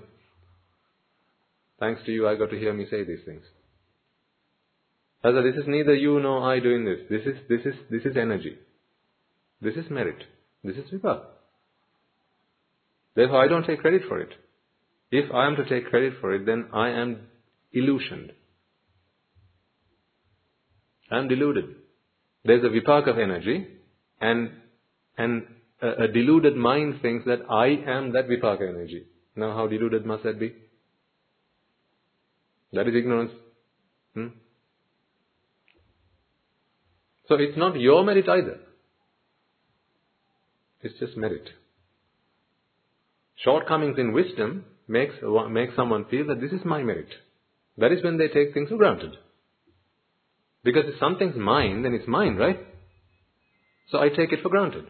Thanks 1.81 2.03
to 2.05 2.13
you, 2.13 2.29
I 2.29 2.37
got 2.37 2.51
to 2.51 2.59
hear 2.59 2.75
me 2.75 2.87
say 2.91 3.05
these 3.05 3.25
things. 3.25 3.43
As 5.25 5.35
this 5.35 5.57
is 5.57 5.65
neither 5.67 5.95
you 5.95 6.21
nor 6.21 6.49
I 6.49 6.61
doing 6.61 6.85
this. 6.85 6.99
This 7.09 7.23
is, 7.23 7.41
this 7.49 7.61
is, 7.65 7.75
this 7.91 8.03
is 8.05 8.17
energy. 8.17 8.59
This 9.61 9.75
is 9.77 9.91
merit. 9.91 10.23
This 10.63 10.77
is 10.77 10.91
vipaka. 10.91 11.23
Therefore, 13.15 13.45
I 13.45 13.49
don't 13.49 13.65
take 13.67 13.81
credit 13.81 14.03
for 14.09 14.21
it. 14.21 14.31
If 15.11 15.33
I 15.33 15.47
am 15.47 15.57
to 15.57 15.69
take 15.69 15.91
credit 15.91 16.15
for 16.21 16.35
it, 16.35 16.47
then 16.47 16.69
I 16.73 16.89
am 16.91 17.29
illusioned. 17.73 18.33
I 21.11 21.19
am 21.19 21.29
deluded. 21.29 21.67
There's 22.45 22.65
a 22.65 22.69
vipaka 22.69 23.09
of 23.09 23.19
energy, 23.19 23.67
and 24.21 24.51
and 25.19 25.47
a, 25.83 26.05
a 26.05 26.09
deluded 26.09 26.57
mind 26.57 27.01
thinks 27.03 27.27
that 27.27 27.41
I 27.51 27.67
am 27.67 28.13
that 28.13 28.29
vipaka 28.29 28.69
energy. 28.69 29.05
Now, 29.37 29.55
how 29.55 29.67
deluded 29.67 30.07
must 30.07 30.25
that 30.25 30.41
be? 30.41 30.55
That 32.73 32.89
is 32.89 32.95
ignorance. 32.95 33.33
Hmm? 34.15 34.29
So 37.29 37.35
it's 37.35 37.57
not 37.57 37.79
your 37.79 38.05
merit 38.05 38.29
either. 38.29 38.59
It's 40.83 40.99
just 40.99 41.17
merit. 41.17 41.49
Shortcomings 43.45 43.99
in 43.99 44.13
wisdom 44.13 44.65
makes, 44.87 45.15
makes 45.51 45.75
someone 45.75 46.05
feel 46.07 46.27
that 46.29 46.41
this 46.41 46.53
is 46.53 46.65
my 46.65 46.83
merit. 46.83 47.09
That 47.79 47.93
is 47.93 48.03
when 48.05 48.19
they 48.19 48.29
take 48.29 48.55
things 48.55 48.69
for 48.69 48.77
granted. 48.77 49.13
Because 50.65 50.85
if 50.87 51.01
something's 51.01 51.37
mine, 51.37 51.83
then 51.83 51.95
it's 51.95 52.07
mine, 52.07 52.37
right? 52.37 52.59
So 53.91 53.99
I 53.99 54.09
take 54.09 54.33
it 54.33 54.43
for 54.43 54.49
granted. 54.49 54.85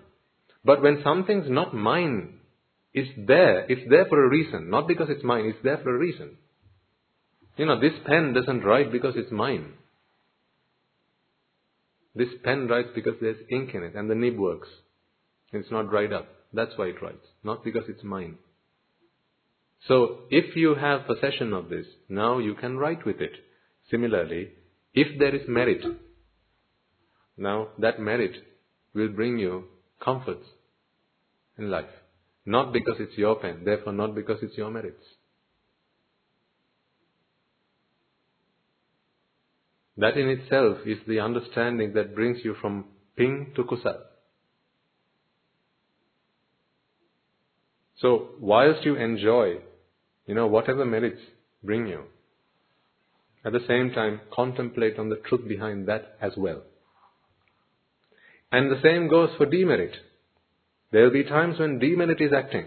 But 0.65 0.83
when 0.83 1.01
something's 1.03 1.49
not 1.49 1.75
mine, 1.75 2.41
it's 2.93 3.11
there. 3.17 3.65
It's 3.71 3.89
there 3.89 4.07
for 4.07 4.23
a 4.23 4.29
reason. 4.29 4.69
Not 4.69 4.87
because 4.87 5.09
it's 5.09 5.25
mine, 5.25 5.47
it's 5.47 5.63
there 5.65 5.79
for 5.79 5.95
a 5.95 5.99
reason. 5.99 6.37
You 7.57 7.67
know, 7.67 7.81
this 7.81 7.93
pen 8.07 8.33
doesn't 8.35 8.65
write 8.65 8.93
because 8.93 9.15
it's 9.17 9.33
mine. 9.33 9.73
This 12.15 12.29
pen 12.45 12.69
writes 12.69 12.91
because 12.95 13.15
there's 13.21 13.39
ink 13.51 13.71
in 13.75 13.83
it 13.83 13.95
and 13.95 14.11
the 14.11 14.15
nib 14.15 14.39
works. 14.39 14.69
It's 15.53 15.71
not 15.71 15.89
dried 15.89 16.13
up. 16.13 16.29
That's 16.53 16.73
why 16.77 16.87
it 16.87 17.03
writes. 17.03 17.27
Not 17.43 17.65
because 17.65 17.85
it's 17.89 18.05
mine. 18.05 18.37
So, 19.89 20.21
if 20.31 20.55
you 20.55 20.75
have 20.75 21.07
possession 21.07 21.53
of 21.53 21.69
this, 21.69 21.87
now 22.09 22.39
you 22.39 22.55
can 22.55 22.79
write 22.79 23.05
with 23.05 23.21
it. 23.21 23.33
Similarly, 23.91 24.51
if 24.95 25.19
there 25.19 25.35
is 25.35 25.49
merit, 25.49 25.83
now 27.37 27.69
that 27.79 27.99
merit 27.99 28.37
will 28.95 29.09
bring 29.09 29.39
you 29.39 29.65
comforts 30.01 30.47
in 31.59 31.71
life. 31.71 31.91
Not 32.45 32.73
because 32.73 32.97
it's 32.99 33.17
your 33.17 33.37
pen, 33.37 33.63
therefore 33.65 33.93
not 33.93 34.15
because 34.15 34.39
it's 34.43 34.57
your 34.57 34.71
merits. 34.71 35.05
That 39.97 40.17
in 40.17 40.29
itself 40.29 40.79
is 40.87 40.99
the 41.07 41.21
understanding 41.21 41.93
that 41.95 42.15
brings 42.15 42.39
you 42.45 42.55
from 42.61 42.87
pin 43.17 43.53
to 43.57 43.65
kusal. 43.65 44.01
So, 48.03 48.31
whilst 48.41 48.85
you 48.85 48.97
enjoy, 48.97 49.59
you 50.27 50.35
know, 50.35 50.49
whatever 50.49 50.85
merits 50.85 51.21
bring 51.63 51.87
you, 51.87 52.03
at 53.45 53.53
the 53.53 53.65
same 53.67 53.93
time, 53.93 54.21
contemplate 54.33 54.99
on 54.99 55.09
the 55.09 55.17
truth 55.29 55.49
behind 55.49 55.87
that 55.87 56.17
as 56.21 56.33
well. 56.37 56.63
And 58.51 58.71
the 58.71 58.81
same 58.83 59.09
goes 59.09 59.31
for 59.39 59.47
demerit. 59.47 59.97
There 60.91 61.05
will 61.05 61.13
be 61.13 61.25
times 61.25 61.59
when 61.59 61.79
demerit 61.79 62.21
is 62.21 62.33
acting. 62.33 62.67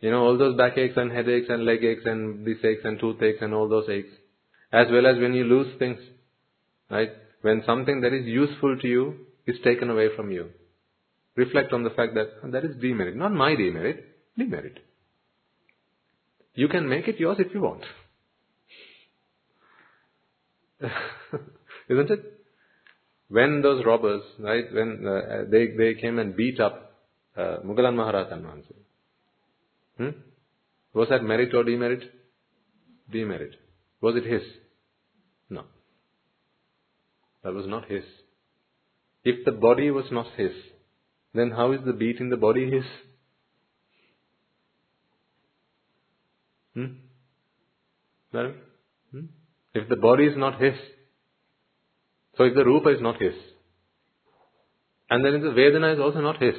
You 0.00 0.10
know, 0.10 0.24
all 0.24 0.36
those 0.36 0.56
backaches 0.56 0.96
and 0.96 1.12
headaches 1.12 1.46
and 1.48 1.64
leg 1.64 1.84
aches 1.84 2.02
and 2.04 2.44
these 2.44 2.64
aches 2.64 2.82
and 2.84 2.98
toothaches 2.98 3.42
and 3.42 3.54
all 3.54 3.68
those 3.68 3.88
aches. 3.88 4.12
As 4.72 4.86
well 4.90 5.06
as 5.06 5.18
when 5.18 5.34
you 5.34 5.44
lose 5.44 5.78
things. 5.78 5.98
Right? 6.90 7.10
When 7.42 7.62
something 7.64 8.00
that 8.02 8.12
is 8.12 8.26
useful 8.26 8.76
to 8.78 8.88
you 8.88 9.26
is 9.46 9.56
taken 9.64 9.88
away 9.88 10.08
from 10.14 10.30
you. 10.30 10.50
Reflect 11.36 11.72
on 11.72 11.84
the 11.84 11.90
fact 11.90 12.14
that 12.14 12.26
oh, 12.44 12.50
that 12.50 12.64
is 12.64 12.76
demerit. 12.80 13.16
Not 13.16 13.32
my 13.32 13.54
demerit, 13.54 14.04
demerit. 14.36 14.78
You 16.54 16.68
can 16.68 16.88
make 16.88 17.08
it 17.08 17.20
yours 17.20 17.38
if 17.38 17.54
you 17.54 17.60
want. 17.60 17.82
Isn't 21.88 22.10
it? 22.10 22.40
When 23.28 23.62
those 23.62 23.84
robbers, 23.84 24.22
right, 24.40 24.64
when 24.72 25.06
uh, 25.06 25.44
they, 25.48 25.68
they 25.78 25.94
came 26.00 26.18
and 26.18 26.34
beat 26.36 26.58
up 26.58 26.96
uh, 27.36 27.58
Mugalan 27.64 27.94
Maharatan 27.94 28.42
Mahansa, 28.42 28.74
hmm? 29.96 30.18
was 30.92 31.08
that 31.10 31.22
merit 31.22 31.54
or 31.54 31.62
demerit? 31.62 32.02
Demerit. 33.10 33.54
Was 34.00 34.16
it 34.16 34.24
his? 34.24 34.42
No. 35.48 35.62
That 37.44 37.54
was 37.54 37.66
not 37.68 37.88
his. 37.88 38.02
If 39.24 39.44
the 39.44 39.52
body 39.52 39.90
was 39.90 40.06
not 40.10 40.26
his, 40.36 40.52
then 41.34 41.50
how 41.50 41.72
is 41.72 41.80
the 41.84 41.92
beat 41.92 42.18
in 42.18 42.30
the 42.30 42.36
body 42.36 42.70
his? 42.70 42.84
Hmm? 46.74 46.84
Madam? 48.32 48.54
Hmm? 49.12 49.24
If 49.74 49.88
the 49.88 49.96
body 49.96 50.24
is 50.24 50.36
not 50.36 50.60
his, 50.60 50.74
so 52.36 52.44
if 52.44 52.54
the 52.54 52.64
rupa 52.64 52.90
is 52.90 53.00
not 53.00 53.20
his, 53.20 53.34
and 55.08 55.24
then 55.24 55.34
if 55.34 55.42
the 55.42 55.50
vedana 55.50 55.94
is 55.94 56.00
also 56.00 56.20
not 56.20 56.40
his, 56.40 56.54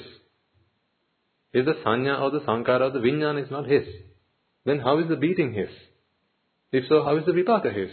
if 1.53 1.65
the 1.65 1.73
sanya 1.85 2.21
or 2.21 2.31
the 2.31 2.41
sankara 2.45 2.87
or 2.87 2.91
the 2.91 2.99
vijnana 2.99 3.43
is 3.43 3.51
not 3.51 3.65
his, 3.65 3.83
then 4.65 4.79
how 4.79 4.99
is 4.99 5.07
the 5.09 5.15
beating 5.15 5.53
his? 5.53 5.69
If 6.71 6.85
so, 6.87 7.03
how 7.03 7.17
is 7.17 7.25
the 7.25 7.33
vipaka 7.33 7.73
his? 7.75 7.89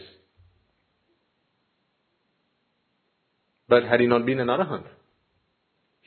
But 3.68 3.84
had 3.84 4.00
he 4.00 4.06
not 4.06 4.24
been 4.24 4.40
an 4.40 4.48
arahant, 4.48 4.86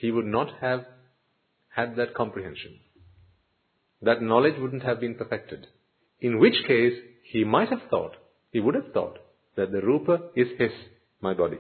he 0.02 0.10
would 0.10 0.26
not 0.26 0.50
have 0.62 0.86
had 1.70 1.96
that 1.96 2.16
comprehension. 2.16 2.80
That 4.02 4.22
knowledge 4.22 4.56
wouldn't 4.60 4.82
have 4.82 5.00
been 5.00 5.14
perfected. 5.14 5.68
In 6.20 6.40
which 6.40 6.56
case, 6.68 6.94
he 7.24 7.44
might 7.44 7.70
have 7.70 7.84
thought, 7.92 8.16
he 8.52 8.60
would 8.60 8.74
have 8.74 8.92
thought, 8.94 9.20
that 9.56 9.72
the 9.72 9.82
rupa 9.82 10.22
is 10.36 10.48
his, 10.58 10.72
my 11.22 11.36
body. 11.36 11.60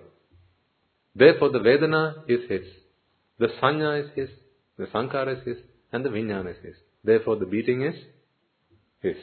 Therefore, 1.15 1.51
the 1.51 1.59
Vedana 1.59 2.23
is 2.27 2.49
his, 2.49 2.65
the 3.38 3.49
Sanya 3.61 4.03
is 4.03 4.09
his, 4.15 4.30
the 4.76 4.88
Sankara 4.91 5.38
is 5.38 5.45
his, 5.45 5.57
and 5.93 6.03
the 6.03 6.09
Vijnana 6.09 6.51
is 6.51 6.65
his. 6.65 6.76
Therefore, 7.03 7.35
the 7.35 7.45
beating 7.45 7.84
is 7.84 7.95
his. 9.01 9.18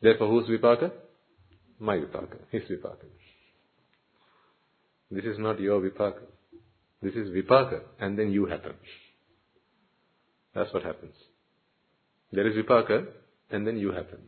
Therefore, 0.00 0.28
whose 0.28 0.48
Vipaka? 0.48 0.90
My 1.78 1.96
Vipaka, 1.96 2.38
his 2.50 2.62
Vipaka. 2.62 3.04
This 5.10 5.24
is 5.24 5.38
not 5.38 5.60
your 5.60 5.80
Vipaka. 5.80 6.22
This 7.02 7.14
is 7.14 7.28
Vipaka, 7.30 7.80
and 8.00 8.18
then 8.18 8.32
you 8.32 8.46
happen. 8.46 8.74
That's 10.54 10.72
what 10.74 10.82
happens. 10.82 11.14
There 12.32 12.46
is 12.46 12.56
Vipaka, 12.56 13.06
and 13.50 13.66
then 13.66 13.78
you 13.78 13.92
happen. 13.92 14.18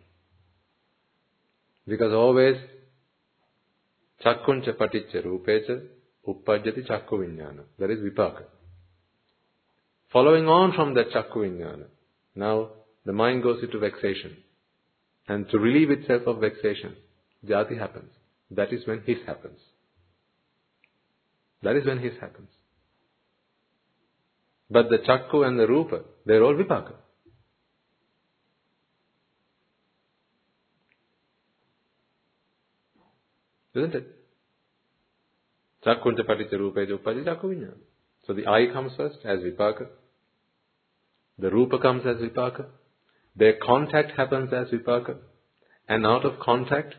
Because 1.86 2.12
always, 2.12 2.56
Chakkuncha 4.24 4.76
paticca 4.76 5.22
rupecha 5.24 5.82
uppajjati 6.26 6.86
chakku 6.86 7.18
vijnana. 7.18 7.64
That 7.78 7.90
is 7.90 7.98
Vipaka. 8.00 8.44
Following 10.12 10.46
on 10.46 10.72
from 10.72 10.94
that 10.94 11.10
chakku 11.10 11.84
now 12.34 12.68
the 13.04 13.12
mind 13.12 13.42
goes 13.42 13.62
into 13.62 13.78
vexation. 13.78 14.36
And 15.26 15.48
to 15.50 15.58
relieve 15.58 15.90
itself 15.90 16.22
of 16.26 16.40
vexation, 16.40 16.96
jati 17.46 17.78
happens. 17.78 18.10
That 18.50 18.72
is 18.72 18.86
when 18.86 19.02
his 19.02 19.18
happens. 19.26 19.58
That 21.62 21.76
is 21.76 21.86
when 21.86 21.98
his 21.98 22.12
happens. 22.20 22.48
But 24.70 24.88
the 24.88 24.98
chakku 24.98 25.46
and 25.46 25.58
the 25.58 25.66
rupa, 25.66 26.02
they're 26.24 26.42
all 26.42 26.54
vipaka. 26.54 26.94
Isn't 33.74 33.94
it? 33.94 34.16
Chakkuncha 35.84 36.20
paticca 36.20 36.54
rupeja 36.54 36.98
uppaja 36.98 37.24
chakku. 37.24 37.74
So 38.26 38.32
the 38.32 38.46
eye 38.46 38.66
comes 38.72 38.92
first 38.96 39.18
as 39.24 39.40
vipaka. 39.40 39.86
The 41.38 41.50
rupa 41.50 41.78
comes 41.78 42.04
as 42.06 42.16
vipaka. 42.16 42.66
Their 43.36 43.54
contact 43.62 44.12
happens 44.16 44.52
as 44.52 44.68
vipaka. 44.68 45.16
And 45.88 46.06
out 46.06 46.24
of 46.24 46.38
contact, 46.38 46.94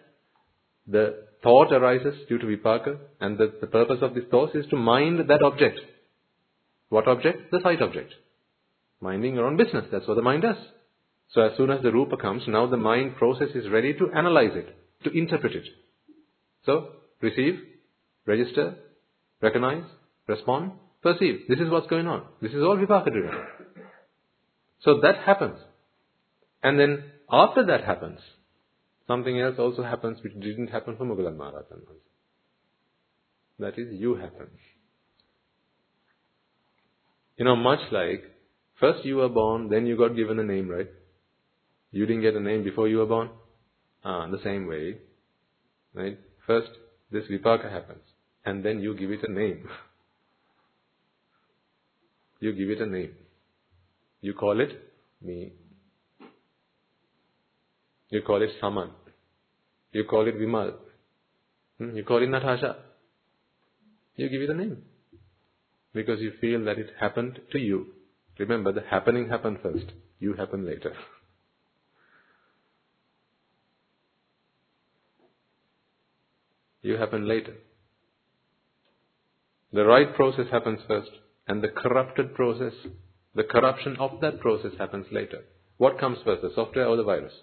the 0.87 1.27
thought 1.43 1.71
arises 1.71 2.15
due 2.27 2.37
to 2.37 2.45
vipaka. 2.45 2.97
And 3.19 3.37
the, 3.37 3.53
the 3.61 3.67
purpose 3.67 3.99
of 4.01 4.13
this 4.13 4.25
thought 4.29 4.55
is 4.55 4.65
to 4.69 4.75
mind 4.75 5.19
that 5.29 5.43
object. 5.43 5.79
What 6.89 7.07
object? 7.07 7.51
The 7.51 7.59
sight 7.63 7.81
object. 7.81 8.13
Minding 8.99 9.35
your 9.35 9.47
own 9.47 9.57
business. 9.57 9.85
That's 9.91 10.07
what 10.07 10.15
the 10.15 10.21
mind 10.21 10.43
does. 10.43 10.57
So 11.33 11.41
as 11.41 11.55
soon 11.57 11.71
as 11.71 11.81
the 11.81 11.91
rupa 11.91 12.17
comes, 12.17 12.43
now 12.47 12.67
the 12.67 12.77
mind 12.77 13.15
process 13.15 13.49
is 13.55 13.69
ready 13.69 13.93
to 13.93 14.11
analyze 14.13 14.51
it, 14.53 14.75
to 15.05 15.17
interpret 15.17 15.55
it. 15.55 15.63
So, 16.65 16.89
receive, 17.21 17.59
register, 18.25 18.75
recognize, 19.41 19.83
respond, 20.27 20.73
perceive. 21.01 21.41
This 21.47 21.59
is 21.59 21.69
what's 21.69 21.87
going 21.87 22.07
on. 22.07 22.25
This 22.41 22.51
is 22.51 22.61
all 22.61 22.77
vipaka 22.77 23.11
driven. 23.11 23.31
So 24.83 24.99
that 25.01 25.17
happens. 25.25 25.59
And 26.61 26.79
then 26.79 27.03
after 27.31 27.65
that 27.67 27.85
happens, 27.85 28.19
something 29.07 29.39
else 29.39 29.55
also 29.59 29.83
happens 29.83 30.19
which 30.23 30.33
didn't 30.39 30.67
happen 30.67 30.95
for 30.97 31.05
Mughal 31.05 31.35
Maharajan. 31.35 31.81
That 33.59 33.77
is, 33.77 33.87
you 33.91 34.15
happen. 34.15 34.47
You 37.37 37.45
know, 37.45 37.55
much 37.55 37.79
like, 37.91 38.23
first 38.79 39.05
you 39.05 39.17
were 39.17 39.29
born, 39.29 39.69
then 39.69 39.85
you 39.85 39.97
got 39.97 40.15
given 40.15 40.39
a 40.39 40.43
name, 40.43 40.69
right? 40.69 40.89
You 41.91 42.05
didn't 42.05 42.21
get 42.21 42.35
a 42.35 42.39
name 42.39 42.63
before 42.63 42.87
you 42.87 42.97
were 42.97 43.05
born? 43.05 43.29
Ah, 44.03 44.27
the 44.27 44.41
same 44.43 44.67
way. 44.67 44.97
Right? 45.93 46.17
First, 46.47 46.69
this 47.11 47.23
vipaka 47.29 47.71
happens, 47.71 48.03
and 48.45 48.63
then 48.63 48.79
you 48.79 48.95
give 48.95 49.11
it 49.11 49.23
a 49.23 49.31
name. 49.31 49.67
you 52.39 52.53
give 52.53 52.69
it 52.69 52.81
a 52.81 52.85
name. 52.85 53.11
You 54.21 54.33
call 54.33 54.59
it 54.59 54.69
me. 55.21 55.53
You 58.11 58.21
call 58.21 58.41
it 58.43 58.49
Saman. 58.59 58.89
You 59.93 60.03
call 60.03 60.27
it 60.27 60.35
Vimal. 60.35 60.73
Hmm? 61.77 61.95
You 61.95 62.03
call 62.03 62.21
it 62.21 62.29
Natasha. 62.29 62.75
You 64.15 64.29
give 64.29 64.41
it 64.41 64.49
a 64.49 64.53
name. 64.53 64.83
Because 65.93 66.19
you 66.19 66.33
feel 66.39 66.63
that 66.65 66.77
it 66.77 66.91
happened 66.99 67.39
to 67.51 67.59
you. 67.59 67.87
Remember, 68.37 68.71
the 68.71 68.81
happening 68.81 69.29
happened 69.29 69.59
first. 69.63 69.85
You 70.19 70.33
happen 70.35 70.65
later. 70.65 70.93
You 76.83 76.97
happen 76.97 77.27
later. 77.27 77.53
The 79.71 79.85
right 79.85 80.15
process 80.15 80.47
happens 80.51 80.79
first, 80.87 81.11
and 81.47 81.61
the 81.61 81.67
corrupted 81.67 82.33
process, 82.33 82.73
the 83.35 83.43
corruption 83.43 83.97
of 83.99 84.19
that 84.21 84.39
process 84.39 84.71
happens 84.79 85.05
later. 85.11 85.43
What 85.77 85.99
comes 85.99 86.17
first, 86.25 86.41
the 86.41 86.49
software 86.55 86.87
or 86.87 86.97
the 86.97 87.03
virus? 87.03 87.33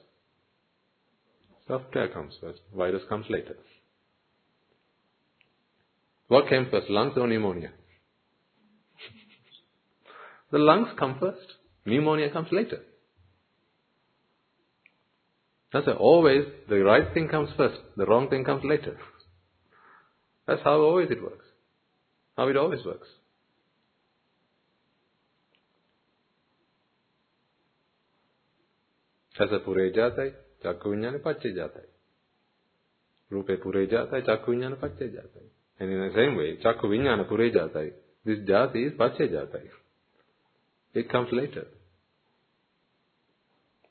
Software 1.69 2.09
comes 2.09 2.32
first, 2.40 2.61
virus 2.74 3.03
comes 3.11 3.27
later. 3.28 3.55
What 6.28 6.49
came 6.49 6.69
first, 6.70 6.89
lungs 6.89 7.12
or 7.16 7.27
pneumonia? 7.27 7.70
the 10.51 10.59
lungs 10.59 10.89
come 10.99 11.19
first, 11.20 11.55
pneumonia 11.85 12.31
comes 12.31 12.49
later. 12.53 12.81
That's 15.73 15.86
always 15.99 16.45
the 16.70 16.77
right 16.77 17.12
thing 17.12 17.28
comes 17.28 17.51
first, 17.57 17.78
the 17.97 18.07
wrong 18.07 18.31
thing 18.31 18.45
comes 18.45 18.62
later. 18.65 18.97
That's 20.47 20.62
how 20.65 20.81
always 20.81 21.11
it 21.11 21.23
works, 21.23 21.45
how 22.39 22.49
it 22.49 22.57
always 22.57 22.82
works. 22.86 23.09
Chasa 29.39 29.62
pure 29.62 29.90
jatai, 29.93 30.32
Chaku 30.64 30.89
Vijnana 30.89 31.18
Pachyas 31.20 31.55
Jatae. 31.55 31.86
Rupe 33.30 33.60
Pure 33.62 33.86
Jatae, 33.86 34.26
Chaku 34.26 34.48
Vijnana 34.48 34.76
Pachyas 34.76 35.12
Jatae. 35.12 35.47
And 35.80 35.90
in 35.90 36.01
the 36.01 36.12
same 36.14 36.36
way, 36.36 36.56
Chaku 36.64 36.85
Vijnana 36.85 37.28
Pure 37.28 37.51
Jatae. 37.51 37.93
This 38.24 38.39
Jati 38.40 38.86
is 38.86 38.93
Pachyas 38.94 39.30
Jatae. 39.30 39.68
It 40.94 41.10
comes 41.10 41.28
later. 41.32 41.66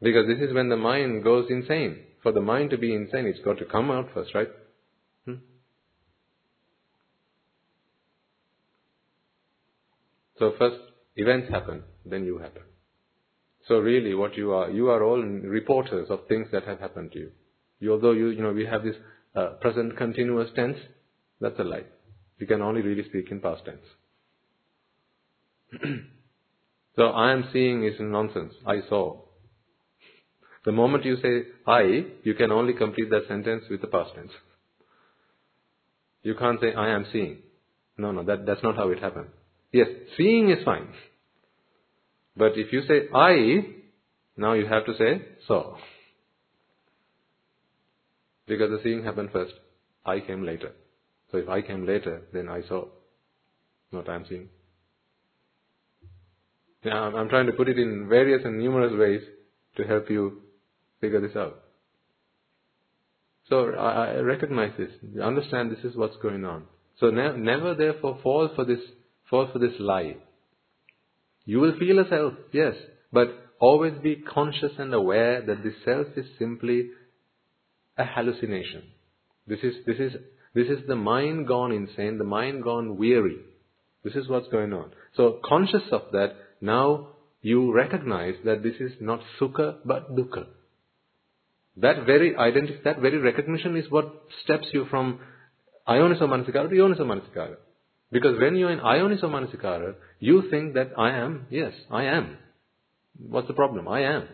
Because 0.02 0.28
this 0.28 0.40
is 0.48 0.54
when 0.54 0.70
the 0.70 0.78
mind 0.78 1.24
goes 1.24 1.46
insane. 1.50 2.00
For 2.22 2.32
the 2.32 2.42
mind 2.42 2.72
to 2.72 2.78
be 2.78 2.94
insane, 2.94 3.26
it's 3.26 3.40
got 3.44 3.58
to 3.60 3.66
come 3.66 3.90
out 3.90 4.10
first, 4.14 4.36
right? 4.36 4.50
Hmm? 5.26 5.36
So 10.38 10.54
first 10.60 10.78
events 11.16 11.50
happen, 11.50 11.84
then 12.06 12.26
you 12.26 12.40
happen 12.40 12.64
so 13.68 13.80
really 13.80 14.14
what 14.14 14.38
you 14.38 14.54
are, 14.54 14.70
you 14.70 14.90
are 14.90 15.04
all 15.04 15.22
reporters 15.22 16.08
of 16.10 16.28
things 16.28 16.48
that 16.52 16.64
have 16.64 16.80
happened 16.80 17.12
to 17.14 17.20
you. 17.20 17.32
you 17.80 17.92
although 17.92 18.12
you, 18.12 18.30
you 18.30 18.42
know, 18.42 18.54
we 18.54 18.66
have 18.66 18.84
this 18.84 18.96
uh, 19.36 19.50
present 19.62 19.98
continuous 19.98 20.50
tense, 20.56 20.78
that's 21.42 21.60
a 21.60 21.64
lie. 21.64 21.84
You 22.40 22.48
can 22.48 22.62
only 22.62 22.82
really 22.82 23.08
speak 23.10 23.32
in 23.32 23.40
past 23.42 23.64
tense. 23.66 23.86
so 26.96 27.04
I 27.04 27.32
am 27.34 27.50
seeing 27.52 27.84
is 27.84 27.96
nonsense. 28.00 28.54
I 28.66 28.82
saw. 28.88 29.22
The 30.66 30.72
moment 30.72 31.06
you 31.06 31.18
say 31.22 31.44
I, 31.66 32.06
you 32.24 32.34
can 32.36 32.52
only 32.52 32.74
complete 32.74 33.10
that 33.10 33.28
sentence 33.28 33.64
with 33.70 33.82
the 33.82 33.88
past 33.88 34.12
tense. 34.16 34.32
You 36.24 36.36
can't 36.36 36.60
say 36.60 36.74
I 36.74 36.90
am 36.90 37.06
seeing. 37.12 37.38
No, 37.98 38.12
no, 38.12 38.24
that, 38.24 38.46
that's 38.46 38.64
not 38.64 38.76
how 38.76 38.90
it 38.90 39.00
happened. 39.00 39.28
Yes, 39.72 39.88
seeing 40.18 40.50
is 40.50 40.64
fine. 40.64 40.88
But 42.38 42.54
if 42.56 42.72
you 42.72 42.84
say 42.88 43.10
I, 43.14 43.66
now 44.38 44.54
you 44.54 44.68
have 44.68 44.86
to 44.86 44.94
say 44.98 45.22
so. 45.48 45.78
Because 48.48 48.70
the 48.70 48.80
seeing 48.84 49.04
happened 49.04 49.30
first. 49.34 49.54
I 50.06 50.20
came 50.22 50.44
later. 50.46 50.72
So 51.32 51.38
if 51.38 51.50
I 51.50 51.62
came 51.62 51.86
later, 51.86 52.22
then 52.34 52.48
I 52.48 52.62
saw 52.68 52.86
Not 53.92 54.10
I'm 54.10 54.26
seeing. 54.28 54.50
Now, 56.86 57.16
I'm- 57.16 57.30
trying 57.30 57.48
to 57.48 57.54
put 57.54 57.70
it 57.70 57.80
in 57.80 58.08
various 58.08 58.46
and 58.46 58.60
numerous 58.60 58.94
ways 58.94 59.22
to 59.78 59.84
help 59.84 60.10
you 60.10 60.42
figure 61.02 61.22
this 61.22 61.36
out. 61.36 61.64
So 63.50 63.74
I, 63.76 64.16
I 64.16 64.20
recognize 64.20 64.74
this. 64.78 64.92
Understand 65.22 65.72
this 65.72 65.84
is 65.84 65.96
what's 65.96 66.18
going 66.18 66.46
on. 66.46 66.66
So 67.00 67.10
ne- 67.10 67.38
never 67.38 67.76
therefore 67.76 68.20
fall 68.24 68.50
for 68.56 68.66
this 68.66 68.80
fall 69.30 69.48
for 69.52 69.60
this 69.60 69.74
lie. 69.80 70.18
You 71.48 71.62
will 71.62 71.78
feel 71.80 71.98
a 72.00 72.10
self, 72.10 72.34
yes, 72.52 72.76
but 73.12 73.30
always 73.58 73.94
be 74.04 74.18
conscious 74.18 74.74
and 74.78 74.94
aware 74.94 75.42
that 75.42 75.64
this 75.64 75.76
self 75.86 76.08
is 76.18 76.26
simply 76.38 76.90
a 77.98 78.04
hallucination. 78.04 78.84
This 79.48 79.60
is 79.64 79.74
this 79.86 79.98
is 79.98 80.12
this 80.54 80.68
is 80.68 80.86
the 80.88 80.98
mind 80.98 81.48
gone 81.48 81.72
insane, 81.72 82.18
the 82.18 82.26
mind 82.26 82.64
gone 82.64 82.98
weary. 82.98 83.38
This 84.04 84.14
is 84.16 84.28
what's 84.28 84.50
going 84.50 84.74
on. 84.74 84.92
So 85.16 85.40
conscious 85.46 85.84
of 85.94 86.02
that, 86.12 86.36
now 86.60 87.12
you 87.42 87.74
recognize 87.74 88.36
that 88.44 88.62
this 88.62 88.76
is 88.82 88.92
not 89.00 89.22
sukha 89.40 89.78
but 89.86 90.14
dukkha. 90.18 90.48
That 91.78 92.06
very 92.06 92.36
identity, 92.36 92.80
that 92.84 93.00
very 93.00 93.20
recognition 93.20 93.78
is 93.78 93.90
what 93.90 94.26
steps 94.44 94.68
you 94.74 94.86
from 94.90 95.20
Ayoniso 95.88 96.24
Manasikara 96.24 96.70
to 96.70 96.76
Yoniso 96.76 97.02
Manasikara. 97.02 97.56
Because 98.12 98.40
when 98.40 98.56
you're 98.56 98.72
in 98.72 98.80
Ayoniso 98.80 99.26
Manasikara, 99.26 99.96
you 100.20 100.50
think 100.50 100.76
that 100.76 100.92
I 100.98 101.12
am, 101.12 101.48
yes, 101.50 101.74
I 101.92 102.06
am. 102.06 102.38
What's 103.20 103.48
the 103.48 103.54
problem? 103.54 103.88
I 103.88 104.02
am. 104.02 104.28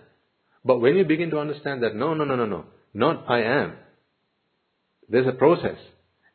But 0.63 0.79
when 0.79 0.95
you 0.95 1.05
begin 1.05 1.31
to 1.31 1.39
understand 1.39 1.83
that, 1.83 1.95
no, 1.95 2.13
no, 2.13 2.23
no, 2.23 2.35
no, 2.35 2.45
no, 2.45 2.65
not 2.93 3.25
I 3.27 3.41
am. 3.41 3.73
There's 5.09 5.27
a 5.27 5.31
process. 5.31 5.77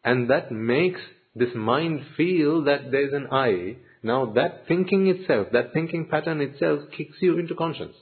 And 0.04 0.30
that 0.30 0.50
makes 0.50 1.00
this 1.34 1.54
mind 1.54 2.00
feel 2.16 2.64
that 2.64 2.90
there's 2.90 3.12
an 3.12 3.28
I. 3.30 3.76
Now 4.02 4.32
that 4.34 4.64
thinking 4.66 5.06
itself, 5.06 5.48
that 5.52 5.72
thinking 5.72 6.08
pattern 6.10 6.40
itself 6.40 6.80
kicks 6.96 7.16
you 7.20 7.38
into 7.38 7.54
conscience. 7.54 7.94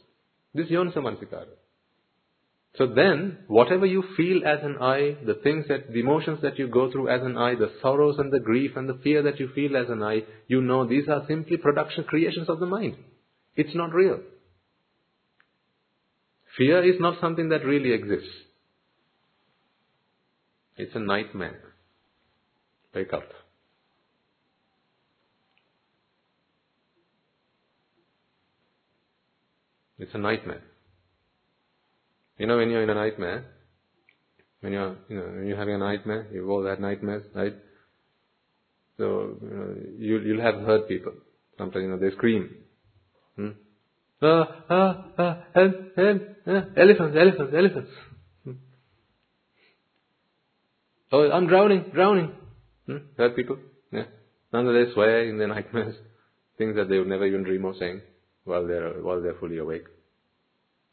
This 0.55 0.67
is 0.67 0.73
Yoniso 0.73 0.99
Manasikara. 0.99 1.47
So 2.79 2.87
then, 2.87 3.39
whatever 3.49 3.87
you 3.87 4.05
feel 4.17 4.47
as 4.47 4.59
an 4.63 4.77
I, 4.81 5.17
the 5.25 5.41
things 5.43 5.65
that, 5.69 5.93
the 5.93 6.01
emotions 6.01 6.41
that 6.43 6.59
you 6.59 6.69
go 6.69 6.91
through 6.91 7.09
as 7.09 7.23
an 7.23 7.39
I, 7.39 7.55
the 7.55 7.73
sorrows 7.81 8.17
and 8.19 8.31
the 8.31 8.41
grief 8.41 8.73
and 8.77 8.87
the 8.87 9.01
fear 9.03 9.23
that 9.23 9.41
you 9.41 9.49
feel 9.55 9.77
as 9.77 9.89
an 9.89 10.03
I, 10.03 10.25
you 10.47 10.61
know 10.61 10.87
these 10.87 11.09
are 11.09 11.25
simply 11.27 11.57
production, 11.57 12.05
creations 12.05 12.51
of 12.51 12.61
the 12.61 12.67
mind. 12.67 12.97
It's 13.55 13.75
not 13.75 13.95
real. 13.95 14.21
Fear 16.59 16.85
is 16.85 17.01
not 17.01 17.21
something 17.21 17.49
that 17.49 17.65
really 17.65 17.93
exists. 17.93 18.29
It's 20.77 20.95
a 20.95 21.01
nightmare. 21.01 21.61
Wake 22.95 23.13
up. 23.15 23.25
It's 29.99 30.15
a 30.15 30.19
nightmare. 30.19 30.63
You 32.39 32.47
know, 32.47 32.57
when 32.59 32.71
you're 32.71 32.83
in 32.83 32.91
a 32.91 32.95
nightmare, 32.95 33.45
when 34.61 34.73
you're, 34.73 34.97
you 35.09 35.17
know, 35.17 35.27
when 35.27 35.47
you're 35.47 35.57
having 35.57 35.75
a 35.75 35.79
nightmare, 35.79 36.27
you've 36.33 36.49
all 36.49 36.67
had 36.67 36.81
nightmares, 36.81 37.25
right? 37.35 37.55
So, 38.99 39.37
you 39.41 39.51
know, 39.51 39.77
you, 39.99 40.19
you'll 40.19 40.43
have 40.43 40.57
heard 40.57 40.89
people. 40.89 41.13
Sometimes, 41.59 41.83
you 41.83 41.91
know, 41.91 41.99
they 41.99 42.11
scream. 42.11 42.51
Hmm? 43.37 43.51
Ah, 44.23 44.65
ah, 44.71 45.13
ah, 45.19 45.39
help, 45.55 45.75
help, 45.97 46.23
ah, 46.47 46.63
elephants, 46.77 47.17
elephants, 47.17 47.55
elephants. 47.55 47.91
Hmm. 48.45 48.53
Oh, 51.13 51.31
I'm 51.31 51.47
drowning, 51.47 51.85
drowning. 51.93 52.33
Hmm? 52.87 52.97
Heard 53.19 53.37
people? 53.37 53.59
Yeah. 53.93 54.07
Nonetheless, 54.53 54.95
swear 54.95 55.29
in 55.29 55.39
their 55.39 55.49
nightmares 55.57 55.95
things 56.59 56.77
that 56.77 56.89
they 56.89 56.99
would 56.99 57.09
never 57.09 57.27
even 57.27 57.45
dream 57.45 57.65
of 57.67 57.77
saying 57.77 58.01
while 58.45 58.67
they're, 58.67 59.03
while 59.03 59.21
they're 59.21 59.35
fully 59.35 59.59
awake. 59.59 59.85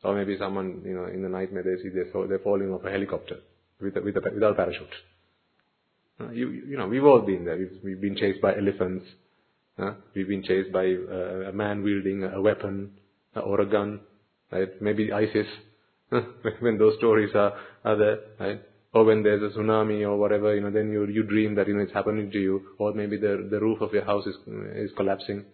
Or 0.04 0.16
maybe 0.16 0.38
someone, 0.38 0.82
you 0.86 0.96
know, 0.96 1.06
in 1.06 1.22
the 1.22 1.30
nightmare 1.30 1.64
they 1.64 1.82
see 1.82 1.90
they're, 1.90 2.28
they're 2.28 2.40
falling 2.40 2.74
off 2.74 2.84
a 2.84 2.92
helicopter 2.92 3.38
with 3.80 3.96
a, 3.98 4.02
with 4.02 4.18
a, 4.18 4.22
without 4.34 4.52
a 4.52 4.56
parachute. 4.56 4.88
Uh, 6.20 6.30
you, 6.32 6.50
you 6.50 6.78
know, 6.78 6.88
we've 6.88 7.04
all 7.04 7.22
been 7.22 7.46
there. 7.46 7.58
We've, 7.58 7.80
we've 7.84 8.02
been 8.02 8.16
chased 8.16 8.42
by 8.42 8.56
elephants. 8.56 9.06
Uh, 9.78 9.94
we've 10.14 10.28
been 10.28 10.44
chased 10.44 10.72
by 10.72 10.86
uh, 10.86 11.50
a 11.50 11.54
man 11.54 11.84
wielding 11.84 12.24
a 12.24 12.42
weapon 12.42 12.92
uh, 13.36 13.40
or 13.40 13.62
a 13.62 13.66
gun. 13.66 14.02
Right? 14.52 14.82
Maybe 14.82 15.12
ISIS. 15.12 15.48
when 16.60 16.78
those 16.78 16.96
stories 16.98 17.32
are, 17.34 17.54
are 17.84 17.98
there, 17.98 18.20
right? 18.40 18.62
Or 18.94 19.06
when 19.06 19.24
there's 19.24 19.42
a 19.42 19.58
tsunami 19.58 20.02
or 20.08 20.18
whatever, 20.18 20.54
you 20.54 20.62
know, 20.62 20.70
then 20.70 20.92
you 20.92 21.08
you 21.08 21.24
dream 21.24 21.56
that 21.56 21.68
you 21.68 21.74
know 21.74 21.82
it's 21.82 21.94
happening 21.94 22.30
to 22.32 22.40
you, 22.40 22.62
or 22.78 22.94
maybe 22.94 23.18
the 23.18 23.48
the 23.50 23.60
roof 23.60 23.82
of 23.82 23.92
your 23.94 24.06
house 24.06 24.26
is 24.28 24.36
is 24.76 24.92
collapsing. 24.96 25.46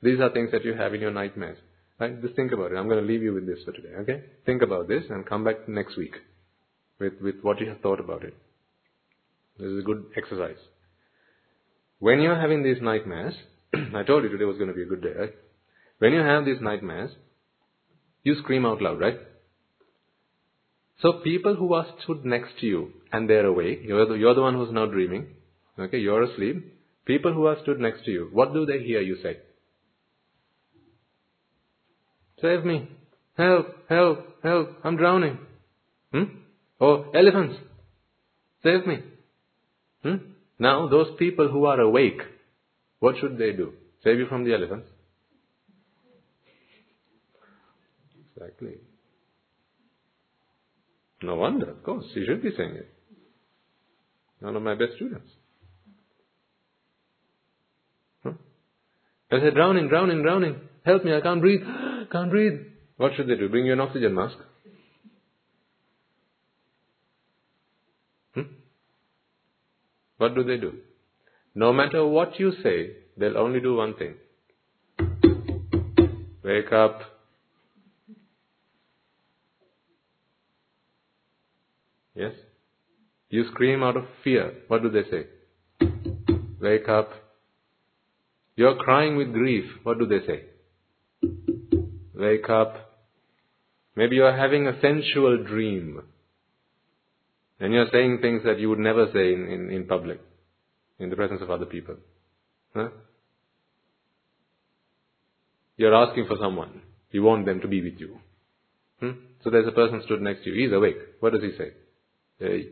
These 0.00 0.20
are 0.20 0.30
things 0.30 0.52
that 0.52 0.64
you 0.64 0.74
have 0.74 0.94
in 0.94 1.00
your 1.00 1.10
nightmares. 1.10 1.58
Right? 1.98 2.20
Just 2.22 2.36
think 2.36 2.52
about 2.52 2.72
it. 2.72 2.76
I'm 2.76 2.88
going 2.88 3.00
to 3.00 3.06
leave 3.06 3.22
you 3.22 3.34
with 3.34 3.46
this 3.46 3.58
for 3.64 3.72
today. 3.72 3.94
Okay? 4.00 4.22
Think 4.46 4.62
about 4.62 4.88
this 4.88 5.04
and 5.10 5.26
come 5.26 5.44
back 5.44 5.68
next 5.68 5.96
week 5.96 6.14
with, 7.00 7.14
with 7.20 7.36
what 7.42 7.60
you 7.60 7.68
have 7.68 7.80
thought 7.80 8.00
about 8.00 8.22
it. 8.22 8.34
This 9.58 9.68
is 9.68 9.80
a 9.80 9.82
good 9.82 10.04
exercise. 10.16 10.58
When 11.98 12.20
you're 12.20 12.40
having 12.40 12.62
these 12.62 12.80
nightmares, 12.80 13.34
I 13.74 14.04
told 14.04 14.22
you 14.22 14.28
today 14.28 14.44
was 14.44 14.56
going 14.56 14.68
to 14.68 14.74
be 14.74 14.82
a 14.82 14.86
good 14.86 15.02
day, 15.02 15.12
right? 15.18 15.34
When 15.98 16.12
you 16.12 16.20
have 16.20 16.44
these 16.44 16.60
nightmares, 16.60 17.10
you 18.22 18.36
scream 18.42 18.64
out 18.64 18.80
loud, 18.80 19.00
right? 19.00 19.18
So 21.02 21.20
people 21.24 21.56
who 21.56 21.74
are 21.74 21.86
stood 22.02 22.24
next 22.24 22.58
to 22.60 22.66
you 22.66 22.92
and 23.12 23.28
they're 23.28 23.46
awake, 23.46 23.80
you're 23.84 24.06
the, 24.06 24.14
you're 24.14 24.34
the 24.34 24.40
one 24.40 24.54
who's 24.54 24.72
now 24.72 24.86
dreaming, 24.86 25.26
okay, 25.78 25.98
you're 25.98 26.22
asleep. 26.22 26.74
People 27.04 27.32
who 27.32 27.46
are 27.46 27.56
stood 27.62 27.80
next 27.80 28.04
to 28.04 28.10
you, 28.10 28.28
what 28.32 28.52
do 28.52 28.66
they 28.66 28.80
hear 28.80 29.00
you 29.00 29.16
say? 29.22 29.38
Save 32.40 32.64
me. 32.64 32.88
Help, 33.36 33.66
help, 33.88 34.18
help. 34.42 34.70
I'm 34.84 34.96
drowning. 34.96 35.38
Hmm? 36.12 36.24
Oh, 36.80 37.06
elephants. 37.14 37.56
Save 38.62 38.86
me. 38.86 38.98
Hmm? 40.02 40.16
Now, 40.58 40.88
those 40.88 41.08
people 41.18 41.48
who 41.48 41.64
are 41.66 41.80
awake, 41.80 42.20
what 43.00 43.16
should 43.20 43.38
they 43.38 43.52
do? 43.52 43.72
Save 44.02 44.18
you 44.18 44.26
from 44.26 44.44
the 44.44 44.54
elephants? 44.54 44.88
Exactly. 48.36 48.74
No 51.22 51.34
wonder, 51.34 51.70
of 51.70 51.82
course. 51.82 52.04
You 52.14 52.24
should 52.26 52.42
be 52.42 52.50
saying 52.56 52.76
it. 52.76 52.88
One 54.40 54.54
of 54.54 54.62
my 54.62 54.74
best 54.74 54.92
students. 54.96 55.28
Huh? 58.22 58.32
I 59.32 59.40
said, 59.40 59.54
drowning, 59.54 59.88
drowning, 59.88 60.22
drowning. 60.22 60.56
Help 60.84 61.04
me, 61.04 61.14
I 61.14 61.20
can't 61.20 61.40
breathe. 61.40 61.62
can't 62.12 62.30
breathe. 62.30 62.60
What 62.96 63.12
should 63.16 63.28
they 63.28 63.36
do? 63.36 63.48
Bring 63.48 63.66
you 63.66 63.72
an 63.72 63.80
oxygen 63.80 64.14
mask? 64.14 64.36
Hmm? 68.34 68.42
What 70.16 70.34
do 70.34 70.42
they 70.42 70.56
do? 70.56 70.74
No 71.54 71.72
matter 71.72 72.06
what 72.06 72.38
you 72.38 72.52
say, 72.62 72.96
they'll 73.16 73.38
only 73.38 73.60
do 73.60 73.76
one 73.76 73.94
thing. 73.94 74.14
Wake 76.42 76.72
up. 76.72 77.00
Yes? 82.14 82.32
You 83.30 83.44
scream 83.52 83.82
out 83.82 83.96
of 83.96 84.04
fear. 84.24 84.54
What 84.68 84.82
do 84.82 84.90
they 84.90 85.02
say? 85.10 85.26
Wake 86.60 86.88
up. 86.88 87.10
You're 88.56 88.76
crying 88.76 89.16
with 89.16 89.32
grief. 89.32 89.64
What 89.84 89.98
do 89.98 90.06
they 90.06 90.26
say? 90.26 90.44
Wake 92.18 92.50
up. 92.50 92.74
Maybe 93.94 94.16
you're 94.16 94.36
having 94.36 94.66
a 94.66 94.80
sensual 94.80 95.44
dream. 95.44 96.02
And 97.60 97.72
you're 97.72 97.88
saying 97.92 98.18
things 98.20 98.42
that 98.44 98.58
you 98.58 98.68
would 98.68 98.80
never 98.80 99.06
say 99.12 99.32
in, 99.32 99.48
in, 99.48 99.70
in 99.70 99.86
public, 99.86 100.20
in 100.98 101.10
the 101.10 101.16
presence 101.16 101.42
of 101.42 101.50
other 101.50 101.66
people. 101.66 101.96
Huh? 102.74 102.88
You're 105.76 105.94
asking 105.94 106.26
for 106.26 106.36
someone. 106.40 106.82
You 107.12 107.22
want 107.22 107.46
them 107.46 107.60
to 107.60 107.68
be 107.68 107.82
with 107.82 108.00
you. 108.00 108.18
Hmm? 109.00 109.10
So 109.44 109.50
there's 109.50 109.68
a 109.68 109.72
person 109.72 110.02
stood 110.04 110.20
next 110.20 110.42
to 110.42 110.50
you. 110.50 110.66
He's 110.66 110.74
awake. 110.74 110.96
What 111.20 111.32
does 111.32 111.42
he 111.42 111.52
say? 111.56 111.70
Hey, 112.40 112.68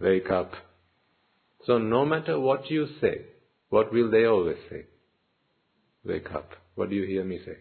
wake 0.00 0.30
up. 0.30 0.52
So 1.66 1.78
no 1.78 2.04
matter 2.04 2.38
what 2.38 2.70
you 2.70 2.88
say, 3.00 3.22
what 3.70 3.92
will 3.92 4.10
they 4.10 4.26
always 4.26 4.58
say? 4.70 4.84
Wake 6.04 6.30
up. 6.32 6.50
What 6.74 6.90
do 6.90 6.96
you 6.96 7.06
hear 7.06 7.24
me 7.24 7.40
say? 7.44 7.56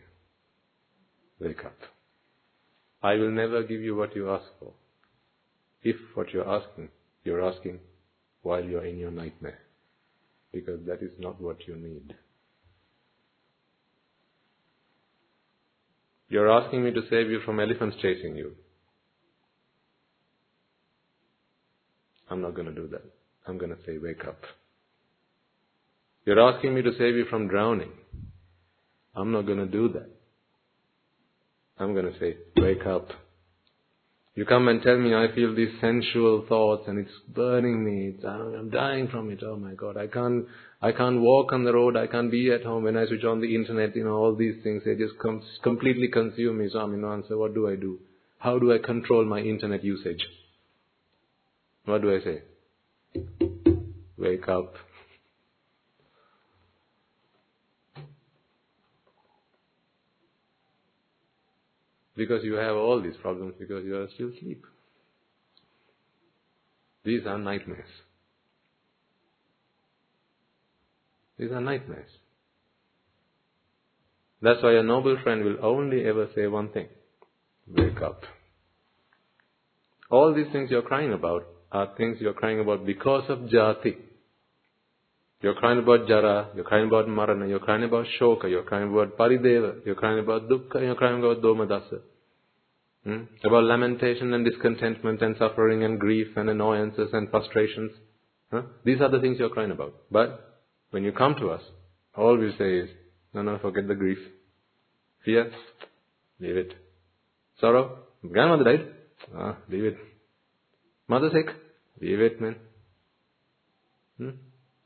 Wake 1.42 1.66
up. 1.66 1.78
I 3.02 3.16
will 3.16 3.32
never 3.32 3.64
give 3.64 3.82
you 3.82 3.96
what 3.96 4.16
you 4.16 4.30
ask 4.30 4.46
for. 4.60 4.74
If 5.82 5.96
what 6.14 6.32
you're 6.32 6.48
asking, 6.48 6.90
you're 7.24 7.44
asking 7.44 7.80
while 8.44 8.64
you're 8.64 8.86
in 8.86 9.00
your 9.00 9.10
nightmare. 9.10 9.58
Because 10.54 10.82
that 10.86 11.02
is 11.02 11.12
not 11.18 11.42
what 11.42 11.68
you 11.68 11.76
need. 11.76 12.14
You're 16.30 16.52
asking 16.52 16.84
me 16.84 16.92
to 16.92 17.02
save 17.10 17.32
you 17.32 17.40
from 17.44 17.60
elephants 17.60 17.98
chasing 18.02 18.36
you. 18.36 18.52
I'm 22.30 22.42
not 22.42 22.54
going 22.54 22.68
to 22.68 22.74
do 22.74 22.88
that. 22.90 23.04
I'm 23.48 23.58
going 23.58 23.72
to 23.72 23.78
say, 23.86 23.98
wake 23.98 24.26
up. 24.28 24.40
You're 26.26 26.40
asking 26.40 26.76
me 26.76 26.84
to 26.84 26.92
save 26.92 27.16
you 27.16 27.26
from 27.30 27.48
drowning. 27.48 27.92
I'm 29.16 29.32
not 29.32 29.48
going 29.48 29.58
to 29.58 29.66
do 29.66 29.90
that. 29.90 30.10
I'm 31.82 31.94
going 31.94 32.06
to 32.06 32.20
say, 32.20 32.38
wake 32.58 32.86
up. 32.86 33.08
You 34.36 34.46
come 34.46 34.68
and 34.68 34.82
tell 34.82 34.98
me 34.98 35.14
I 35.14 35.34
feel 35.34 35.56
these 35.56 35.74
sensual 35.82 36.46
thoughts 36.48 36.84
and 36.88 37.00
it's 37.00 37.12
burning 37.28 37.84
me. 37.84 38.14
It's, 38.16 38.24
I'm 38.24 38.70
dying 38.70 39.08
from 39.08 39.32
it. 39.32 39.40
Oh 39.44 39.58
my 39.58 39.74
God. 39.74 39.98
I 39.98 40.08
can't, 40.08 40.46
I 40.82 40.92
can't 40.92 41.20
walk 41.20 41.52
on 41.52 41.66
the 41.66 41.74
road. 41.74 41.98
I 41.98 42.08
can't 42.08 42.32
be 42.32 42.52
at 42.52 42.64
home. 42.64 42.84
When 42.84 42.96
I 42.96 43.08
switch 43.08 43.24
on 43.24 43.42
the 43.42 43.56
internet, 43.56 43.96
you 43.96 44.06
know, 44.06 44.14
all 44.14 44.36
these 44.36 44.56
things, 44.64 44.84
they 44.86 44.96
just 44.96 45.18
com- 45.20 45.44
completely 45.64 46.08
consume 46.08 46.60
me. 46.60 46.70
So 46.72 46.80
I'm 46.80 46.94
in 46.94 47.04
answer, 47.04 47.36
what 47.38 47.56
do 47.56 47.68
I 47.68 47.76
do? 47.76 48.00
How 48.38 48.60
do 48.60 48.72
I 48.72 48.78
control 48.78 49.26
my 49.26 49.40
internet 49.40 49.84
usage? 49.84 50.24
What 51.86 52.04
do 52.04 52.16
I 52.16 52.24
say? 52.24 52.42
Wake 54.18 54.48
up. 54.48 54.76
Because 62.16 62.44
you 62.44 62.54
have 62.54 62.76
all 62.76 63.02
these 63.02 63.16
problems 63.22 63.54
because 63.60 63.86
you 63.86 63.96
are 63.96 64.08
still 64.14 64.30
asleep. 64.30 64.64
These 67.04 67.26
are 67.26 67.38
nightmares. 67.38 67.90
These 71.38 71.52
are 71.52 71.62
nightmares. 71.62 72.10
That's 74.42 74.62
why 74.62 74.74
a 74.74 74.84
noble 74.84 75.18
friend 75.24 75.44
will 75.44 75.58
only 75.64 76.06
ever 76.06 76.28
say 76.36 76.48
one 76.48 76.70
thing. 76.70 76.88
Wake 77.68 78.02
up. 78.02 78.22
All 80.10 80.34
these 80.34 80.52
things 80.52 80.70
you're 80.70 80.82
crying 80.82 81.14
about 81.14 81.48
are 81.72 81.94
things 81.96 82.18
you're 82.20 82.34
crying 82.34 82.60
about 82.60 82.86
because 82.86 83.24
of 83.30 83.40
jati. 83.40 83.96
You're 85.42 85.56
crying 85.56 85.80
about 85.80 86.08
jara, 86.08 86.50
you're 86.56 86.64
crying 86.64 86.88
about 86.88 87.08
marana, 87.08 87.48
you're 87.48 87.60
crying 87.60 87.84
about 87.84 88.06
shoka, 88.20 88.48
you're 88.50 88.64
crying 88.64 88.92
about 88.92 89.18
parideva, 89.18 89.84
you're 89.86 89.96
crying 89.96 90.20
about 90.20 90.48
dukkha, 90.48 90.82
you're 90.82 90.96
crying 90.96 91.18
about 91.18 91.42
domanassa. 91.42 92.02
Hmm? 93.04 93.24
About 93.44 93.64
lamentation 93.64 94.34
and 94.36 94.46
discontentment 94.46 95.22
and 95.24 95.36
suffering 95.38 95.84
and 95.84 96.00
grief 96.00 96.28
and 96.36 96.48
annoyances 96.48 97.10
and 97.14 97.32
frustrations. 97.32 97.92
Huh? 98.52 98.62
These 98.86 99.02
are 99.02 99.10
the 99.10 99.20
things 99.20 99.40
you're 99.40 99.50
crying 99.50 99.72
about. 99.72 99.96
But 100.12 100.62
when 100.92 101.04
you 101.04 101.12
come 101.12 101.34
to 101.40 101.50
us, 101.50 101.62
all 102.16 102.38
we 102.38 102.54
say 102.60 102.78
is, 102.78 102.90
no, 103.34 103.42
no, 103.42 103.58
forget 103.58 103.88
the 103.88 103.96
grief. 103.96 104.20
Fear, 105.26 105.52
leave 106.40 106.58
it. 106.58 106.74
Sorrow, 107.60 107.98
grandmother 108.32 108.64
died, 108.64 108.88
ah, 109.36 109.58
leave 109.70 109.86
it. 109.86 109.98
Mother 111.08 111.30
sick, 111.34 111.48
leave 112.00 112.20
it, 112.20 112.40
man. 112.40 112.56
Hmm? 114.18 114.30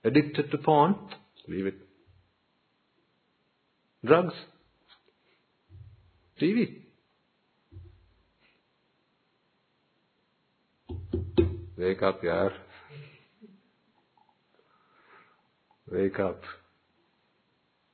Addicted 0.06 0.52
to 0.52 0.58
porn, 0.60 0.96
leave 1.48 1.66
it. 1.66 1.76
Drugs, 4.06 4.36
TV, 6.40 6.86
Wake 11.78 12.02
up, 12.04 12.24
yaar. 12.24 12.52
Wake 15.92 16.20
up. 16.20 16.42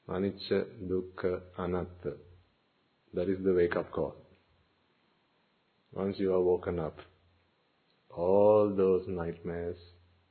Anicca, 0.08 0.66
dukkha, 0.88 1.42
anatta. 1.58 2.14
That 3.14 3.28
is 3.28 3.44
the 3.44 3.54
wake 3.54 3.76
up 3.76 3.92
call. 3.92 4.16
Once 5.94 6.18
you 6.20 6.34
are 6.34 6.42
woken 6.42 6.80
up, 6.80 7.00
all 8.16 8.74
those 8.76 9.04
nightmares 9.08 9.78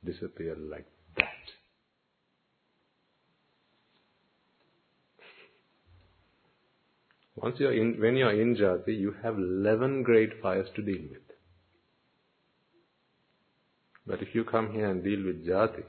disappear 0.05 0.55
like 0.55 0.87
that. 1.17 1.25
Once 7.30 7.30
you 7.30 7.30
are 7.30 7.30
in, 7.30 7.30
when 7.41 8.15
you 8.17 8.25
are 8.25 8.33
in 8.33 8.55
jati, 8.55 8.97
you 8.97 9.15
have 9.23 9.35
11 9.35 10.03
great 10.03 10.29
fires 10.41 10.67
to 10.75 10.81
deal 10.81 11.01
with. 11.09 11.21
But 14.05 14.21
if 14.21 14.35
you 14.35 14.43
come 14.43 14.71
here 14.71 14.87
and 14.87 15.03
deal 15.03 15.23
with 15.25 15.45
jati, 15.45 15.83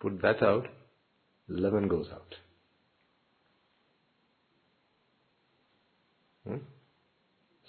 put 0.00 0.22
that 0.22 0.42
out, 0.42 0.66
11 1.48 1.88
goes 1.88 2.06
out. 2.12 2.34
Hmm? 6.46 6.58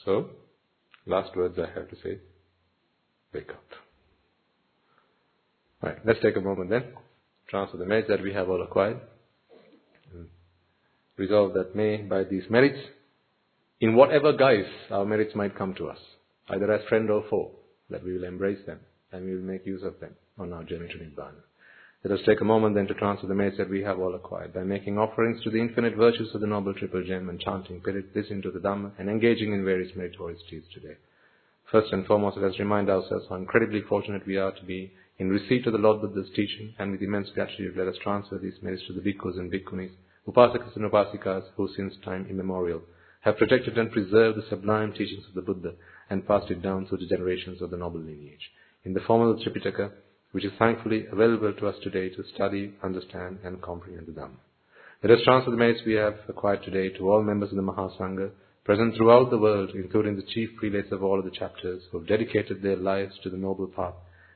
So, 0.05 0.29
last 1.05 1.35
words 1.35 1.57
I 1.57 1.67
have 1.77 1.89
to 1.89 1.95
say, 2.03 2.19
wake 3.33 3.49
up. 3.49 3.63
Right, 5.81 5.97
let's 6.05 6.19
take 6.21 6.35
a 6.35 6.41
moment 6.41 6.69
then, 6.69 6.83
transfer 7.47 7.77
the 7.77 7.85
merits 7.85 8.09
that 8.09 8.21
we 8.21 8.33
have 8.33 8.49
all 8.49 8.61
acquired, 8.61 8.99
resolve 11.19 11.53
that 11.53 11.75
may, 11.75 11.97
by 11.97 12.23
these 12.23 12.49
merits, 12.49 12.79
in 13.81 13.95
whatever 13.95 14.33
guise 14.33 14.65
our 14.89 15.05
merits 15.05 15.35
might 15.35 15.57
come 15.57 15.73
to 15.75 15.87
us, 15.87 15.99
either 16.49 16.71
as 16.71 16.87
friend 16.87 17.09
or 17.09 17.23
foe, 17.29 17.51
that 17.89 18.03
we 18.03 18.13
will 18.13 18.23
embrace 18.23 18.65
them 18.65 18.79
and 19.11 19.25
we 19.25 19.35
will 19.35 19.43
make 19.43 19.65
use 19.65 19.83
of 19.83 19.99
them 19.99 20.15
on 20.37 20.53
our 20.53 20.63
journey 20.63 20.87
to 20.87 20.97
Nibbana. 20.97 21.41
Let 22.03 22.17
us 22.17 22.25
take 22.25 22.39
a 22.39 22.45
moment 22.45 22.75
then 22.75 22.87
to 22.87 22.93
transfer 22.93 23.27
the 23.27 23.35
merits 23.35 23.57
that 23.57 23.69
we 23.69 23.81
have 23.83 23.99
all 23.99 24.15
acquired 24.15 24.53
by 24.53 24.63
making 24.63 24.97
offerings 24.97 25.43
to 25.43 25.49
the 25.49 25.59
infinite 25.59 25.95
virtues 25.95 26.33
of 26.33 26.39
the 26.39 26.47
Noble 26.47 26.73
Triple 26.73 27.03
Gem 27.03 27.27
and 27.27 27.39
chanting 27.41 27.81
this 28.15 28.27
into 28.29 28.51
the 28.51 28.59
Dhamma 28.59 28.93
and 28.97 29.09
engaging 29.09 29.51
in 29.51 29.65
various 29.65 29.93
meritorious 29.95 30.41
deeds 30.49 30.65
today. 30.73 30.95
First 31.69 31.91
and 31.91 32.05
foremost, 32.05 32.37
let 32.37 32.51
us 32.51 32.59
remind 32.59 32.89
ourselves 32.89 33.25
how 33.27 33.35
incredibly 33.35 33.81
fortunate 33.81 34.25
we 34.25 34.37
are 34.37 34.53
to 34.53 34.63
be 34.63 34.93
in 35.17 35.29
receipt 35.29 35.67
of 35.67 35.73
the 35.73 35.79
Lord 35.79 36.01
Buddha's 36.01 36.29
teaching 36.35 36.73
and 36.79 36.91
with 36.91 37.01
immense 37.01 37.29
gratitude 37.31 37.75
let 37.75 37.89
us 37.89 37.97
transfer 38.01 38.37
these 38.37 38.61
merits 38.61 38.83
to 38.87 38.93
the 38.93 39.01
bhikkhus 39.01 39.37
and 39.37 39.51
bhikkhunis, 39.51 39.91
upasakas 40.27 40.75
and 40.75 40.89
upasikas 40.89 41.43
who 41.55 41.69
since 41.75 41.93
time 42.03 42.27
immemorial 42.29 42.81
have 43.21 43.37
protected 43.37 43.77
and 43.77 43.91
preserved 43.91 44.37
the 44.37 44.49
sublime 44.49 44.93
teachings 44.93 45.25
of 45.27 45.33
the 45.33 45.41
Buddha 45.41 45.73
and 46.09 46.27
passed 46.27 46.49
it 46.49 46.61
down 46.61 46.85
through 46.85 46.99
the 46.99 47.07
generations 47.07 47.61
of 47.61 47.69
the 47.69 47.77
noble 47.77 47.99
lineage. 47.99 48.51
In 48.85 48.93
the 48.93 49.01
form 49.01 49.27
of 49.27 49.37
the 49.37 49.43
Tripitaka, 49.43 49.91
which 50.31 50.45
is 50.45 50.51
thankfully 50.57 51.05
available 51.11 51.53
to 51.53 51.67
us 51.67 51.75
today 51.83 52.09
to 52.09 52.23
study, 52.33 52.73
understand, 52.83 53.39
and 53.43 53.61
comprehend 53.61 54.07
the 54.07 54.11
Dhamma. 54.11 54.37
Let 55.03 55.17
us 55.17 55.23
transfer 55.23 55.51
the 55.51 55.57
merits 55.57 55.81
we 55.85 55.93
have 55.93 56.15
acquired 56.27 56.63
today 56.63 56.89
to 56.97 57.09
all 57.09 57.23
members 57.23 57.49
of 57.49 57.55
the 57.55 57.63
Mahasangha, 57.63 58.31
present 58.63 58.95
throughout 58.95 59.31
the 59.31 59.37
world, 59.37 59.71
including 59.73 60.15
the 60.15 60.27
chief 60.33 60.49
prelates 60.57 60.91
of 60.91 61.03
all 61.03 61.19
of 61.19 61.25
the 61.25 61.31
chapters, 61.31 61.83
who 61.91 61.99
have 61.99 62.07
dedicated 62.07 62.61
their 62.61 62.75
lives 62.75 63.13
to 63.23 63.29
the 63.29 63.37
noble 63.37 63.67
path 63.67 63.95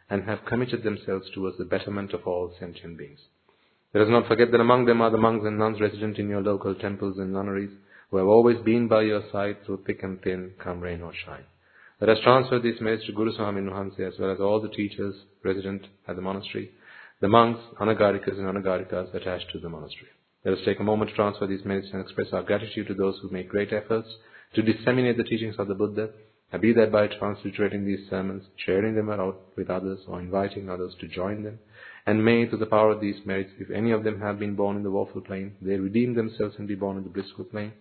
and 0.10 0.24
have 0.24 0.46
committed 0.46 0.84
themselves 0.84 1.30
towards 1.34 1.58
the 1.58 1.66
betterment 1.66 2.14
of 2.14 2.26
all 2.26 2.54
sentient 2.60 2.98
beings. 2.98 3.20
Let 3.94 4.06
us 4.06 4.10
not 4.10 4.28
forget 4.28 4.52
that 4.52 4.60
among 4.60 4.86
them 4.86 5.02
are 5.02 5.12
the 5.12 5.18
monks 5.18 5.46
and 5.46 5.60
nuns 5.60 5.80
resident 5.80 6.18
in 6.18 6.28
your 6.28 6.42
local 6.42 6.74
temples 6.74 7.20
and 7.20 7.32
nunneries, 7.32 7.70
who 8.10 8.18
have 8.18 8.28
always 8.28 8.58
been 8.66 8.88
by 8.88 9.04
your 9.04 9.22
side 9.32 9.58
through 9.66 9.84
thick 9.86 10.02
and 10.02 10.20
thin, 10.22 10.54
come 10.64 10.82
rain 10.82 11.02
or 11.02 11.14
shine. 11.26 11.44
Let 12.02 12.10
us 12.10 12.24
transfer 12.24 12.60
these 12.60 12.82
merits 12.82 13.06
to 13.06 13.12
Guru 13.12 13.38
Swaminwahanse 13.38 14.00
as 14.00 14.20
well 14.20 14.32
as 14.32 14.40
all 14.40 14.60
the 14.60 14.70
teachers 14.70 15.16
resident 15.44 15.86
at 16.08 16.16
the 16.16 16.22
monastery, 16.24 16.72
the 17.22 17.28
monks, 17.28 17.62
anagarikas 17.80 18.38
and 18.38 18.48
anagarikas 18.48 19.14
attached 19.14 19.52
to 19.54 19.60
the 19.60 19.70
monastery. 19.70 20.10
Let 20.44 20.56
us 20.56 20.66
take 20.66 20.80
a 20.80 20.84
moment 20.84 21.12
to 21.12 21.16
transfer 21.16 21.46
these 21.46 21.64
merits 21.64 21.90
and 21.94 22.02
express 22.02 22.28
our 22.34 22.44
gratitude 22.44 22.88
to 22.88 22.94
those 22.96 23.20
who 23.22 23.30
make 23.30 23.48
great 23.48 23.72
efforts 23.72 24.10
to 24.56 24.62
disseminate 24.62 25.18
the 25.18 25.24
teachings 25.24 25.56
of 25.60 25.68
the 25.68 25.76
Buddha, 25.76 26.10
and 26.52 26.62
be 26.62 26.74
that 26.74 26.92
by 26.92 27.08
transliterating 27.08 27.86
these 27.86 28.10
sermons, 28.10 28.44
sharing 28.66 28.96
them 28.96 29.10
out 29.10 29.40
with 29.56 29.70
others, 29.70 30.00
or 30.08 30.20
inviting 30.20 30.70
others 30.70 30.94
to 31.00 31.08
join 31.08 31.44
them. 31.44 31.58
And 32.06 32.26
may, 32.26 32.46
to 32.46 32.58
the 32.58 32.66
power 32.66 32.92
of 32.92 33.02
these 33.02 33.26
merits, 33.26 33.52
if 33.60 33.70
any 33.70 33.92
of 33.92 34.04
them 34.04 34.20
have 34.20 34.40
been 34.40 34.56
born 34.56 34.76
in 34.76 34.84
the 34.84 34.92
woeful 34.92 35.22
plane, 35.22 35.56
they 35.62 35.78
redeem 35.78 36.16
themselves 36.16 36.56
and 36.58 36.68
be 36.68 36.76
born 36.76 36.98
in 36.98 37.04
the 37.04 37.10
blissful 37.10 37.46
plane. 37.46 37.74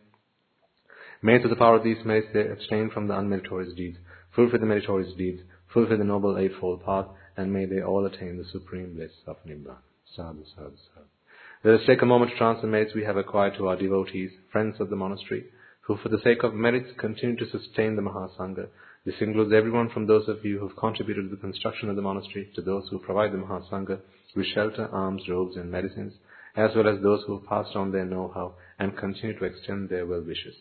May, 1.22 1.38
to 1.38 1.48
the 1.48 1.56
power 1.56 1.76
of 1.76 1.84
these 1.84 2.04
merits, 2.04 2.28
they 2.32 2.48
abstain 2.48 2.90
from 2.90 3.08
the 3.08 3.14
unmeritorious 3.14 3.74
deeds 3.76 3.98
fulfill 4.34 4.60
the 4.60 4.66
meritorious 4.66 5.12
deeds, 5.16 5.42
fulfill 5.72 5.98
the 5.98 6.04
noble 6.04 6.38
eightfold 6.38 6.84
path, 6.84 7.06
and 7.36 7.52
may 7.52 7.64
they 7.64 7.82
all 7.82 8.04
attain 8.06 8.36
the 8.36 8.44
supreme 8.44 8.94
bliss 8.94 9.12
of 9.26 9.36
Nibbana. 9.46 9.76
Sadhu, 10.16 10.44
sadhu, 10.54 10.76
sadhu. 10.94 11.06
Let 11.64 11.80
us 11.80 11.86
take 11.86 12.02
a 12.02 12.06
moment 12.06 12.32
to 12.32 12.36
transfer 12.36 12.66
merits 12.66 12.94
we 12.94 13.04
have 13.04 13.16
acquired 13.16 13.54
to 13.56 13.68
our 13.68 13.76
devotees, 13.76 14.30
friends 14.50 14.76
of 14.80 14.90
the 14.90 14.96
monastery, 14.96 15.44
who 15.82 15.96
for 15.96 16.08
the 16.08 16.20
sake 16.22 16.42
of 16.42 16.54
merits 16.54 16.90
continue 16.98 17.36
to 17.36 17.50
sustain 17.50 17.96
the 17.96 18.02
Mahasangha. 18.02 18.68
This 19.04 19.20
includes 19.20 19.52
everyone 19.52 19.90
from 19.90 20.06
those 20.06 20.28
of 20.28 20.44
you 20.44 20.60
who 20.60 20.68
have 20.68 20.76
contributed 20.76 21.28
to 21.28 21.34
the 21.34 21.40
construction 21.40 21.88
of 21.90 21.96
the 21.96 22.02
monastery 22.02 22.48
to 22.54 22.62
those 22.62 22.86
who 22.88 23.00
provide 23.00 23.32
the 23.32 23.38
Mahasangha 23.38 23.98
with 24.36 24.46
shelter, 24.46 24.88
alms, 24.94 25.28
robes, 25.28 25.56
and 25.56 25.70
medicines, 25.70 26.12
as 26.54 26.70
well 26.76 26.88
as 26.88 27.02
those 27.02 27.24
who 27.26 27.38
have 27.38 27.48
passed 27.48 27.74
on 27.74 27.90
their 27.90 28.04
know-how 28.04 28.54
and 28.78 28.96
continue 28.96 29.36
to 29.38 29.44
extend 29.44 29.88
their 29.88 30.06
well 30.06 30.22
wishes. 30.22 30.54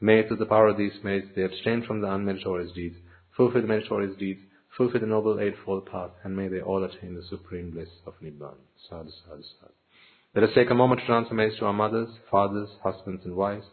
May, 0.00 0.26
through 0.26 0.36
the 0.36 0.46
power 0.46 0.68
of 0.68 0.78
these 0.78 0.92
merits, 1.02 1.28
they 1.34 1.42
abstain 1.42 1.82
from 1.84 2.00
the 2.00 2.06
unmeritorious 2.06 2.72
deeds, 2.72 2.94
fulfill 3.36 3.62
the 3.62 3.66
meritorious 3.66 4.16
deeds, 4.16 4.40
fulfill 4.76 5.00
the 5.00 5.06
noble 5.06 5.40
eightfold 5.40 5.86
path, 5.90 6.10
and 6.22 6.36
may 6.36 6.46
they 6.46 6.60
all 6.60 6.84
attain 6.84 7.16
the 7.16 7.24
supreme 7.28 7.72
bliss 7.72 7.88
of 8.06 8.14
Nibbana. 8.22 8.54
Sadhu, 8.88 9.10
sadhu, 9.10 9.42
sadhu. 9.42 9.72
Let 10.36 10.44
us 10.44 10.54
take 10.54 10.70
a 10.70 10.74
moment 10.74 11.00
to 11.00 11.06
transfer 11.06 11.34
merits 11.34 11.58
to 11.58 11.66
our 11.66 11.72
mothers, 11.72 12.10
fathers, 12.30 12.68
husbands 12.84 13.24
and 13.24 13.34
wives, 13.34 13.66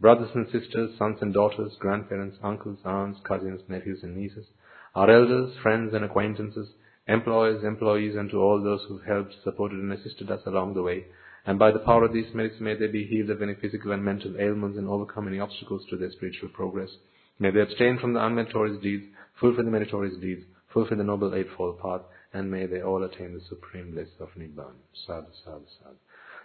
brothers 0.00 0.30
and 0.34 0.46
sisters, 0.46 0.90
sons 0.98 1.18
and 1.20 1.32
daughters, 1.32 1.72
grandparents, 1.78 2.36
uncles, 2.42 2.78
aunts, 2.84 3.20
cousins, 3.26 3.62
nephews 3.68 4.00
and 4.02 4.16
nieces, 4.16 4.46
our 4.94 5.10
elders, 5.10 5.54
friends 5.62 5.94
and 5.94 6.04
acquaintances, 6.04 6.68
employers, 7.08 7.64
employees, 7.64 8.14
and 8.16 8.30
to 8.30 8.38
all 8.38 8.62
those 8.62 8.80
who 8.88 8.98
have 8.98 9.06
helped, 9.06 9.34
supported, 9.44 9.78
and 9.78 9.92
assisted 9.92 10.30
us 10.30 10.40
along 10.46 10.74
the 10.74 10.82
way. 10.82 11.04
And 11.46 11.58
by 11.58 11.70
the 11.70 11.78
power 11.78 12.04
of 12.04 12.12
these 12.12 12.34
merits, 12.34 12.56
may 12.60 12.74
they 12.74 12.88
be 12.88 13.06
healed 13.06 13.30
of 13.30 13.40
any 13.40 13.54
physical 13.54 13.92
and 13.92 14.04
mental 14.04 14.34
ailments 14.40 14.76
and 14.76 14.88
overcome 14.88 15.28
any 15.28 15.38
obstacles 15.38 15.82
to 15.90 15.96
their 15.96 16.10
spiritual 16.10 16.48
progress. 16.48 16.90
May 17.38 17.50
they 17.50 17.60
abstain 17.60 17.98
from 17.98 18.14
the 18.14 18.20
unmeritorious 18.20 18.82
deeds, 18.82 19.04
fulfill 19.38 19.64
the 19.64 19.70
meritorious 19.70 20.16
deeds, 20.20 20.42
fulfill 20.72 20.98
the 20.98 21.04
noble 21.04 21.34
eightfold 21.34 21.78
path, 21.80 22.00
and 22.32 22.50
may 22.50 22.66
they 22.66 22.82
all 22.82 23.02
attain 23.04 23.34
the 23.34 23.40
supreme 23.48 23.92
bliss 23.92 24.08
of 24.18 24.28
Nibbana. 24.36 24.74
Sadhu, 25.06 25.28
sadhu, 25.44 25.64
sadhu. 25.78 25.96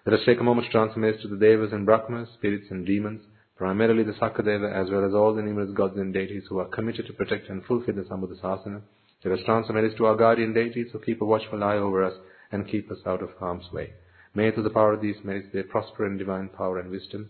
Let 0.06 0.20
us 0.20 0.26
take 0.26 0.40
a 0.40 0.44
moment 0.44 0.68
to 0.68 0.72
transmit 0.72 1.22
to 1.22 1.28
the 1.28 1.38
Devas 1.38 1.74
and 1.74 1.86
Brahmas, 1.86 2.30
spirits 2.38 2.68
and 2.70 2.86
demons, 2.86 3.22
primarily 3.62 4.02
the 4.02 4.14
Sakadeva, 4.14 4.74
as 4.74 4.90
well 4.90 5.06
as 5.06 5.14
all 5.14 5.36
the 5.36 5.42
numerous 5.44 5.70
gods 5.76 5.96
and 5.96 6.12
deities 6.12 6.42
who 6.50 6.58
are 6.58 6.66
committed 6.66 7.06
to 7.06 7.14
protect 7.14 7.48
and 7.48 7.64
fulfill 7.66 7.94
the 7.94 8.02
Sambuddhasasana. 8.02 8.82
Let 9.24 9.38
us 9.38 9.46
transmit 9.46 9.84
this 9.84 9.96
to 10.00 10.08
our 10.08 10.16
guardian 10.16 10.52
deities 10.52 10.88
who 10.92 10.98
keep 10.98 11.22
a 11.22 11.26
watchful 11.26 11.64
eye 11.64 11.76
over 11.76 12.04
us 12.04 12.16
and 12.52 12.68
keep 12.68 12.90
us 12.90 12.98
out 13.06 13.22
of 13.22 13.30
harm's 13.40 13.72
way. 13.72 13.94
May 14.34 14.50
through 14.50 14.64
the 14.64 14.72
power 14.72 14.94
of 14.94 15.02
these 15.04 15.18
merits 15.24 15.50
they 15.54 15.62
prosper 15.62 16.08
in 16.08 16.18
divine 16.18 16.50
power 16.50 16.80
and 16.80 16.90
wisdom. 16.90 17.30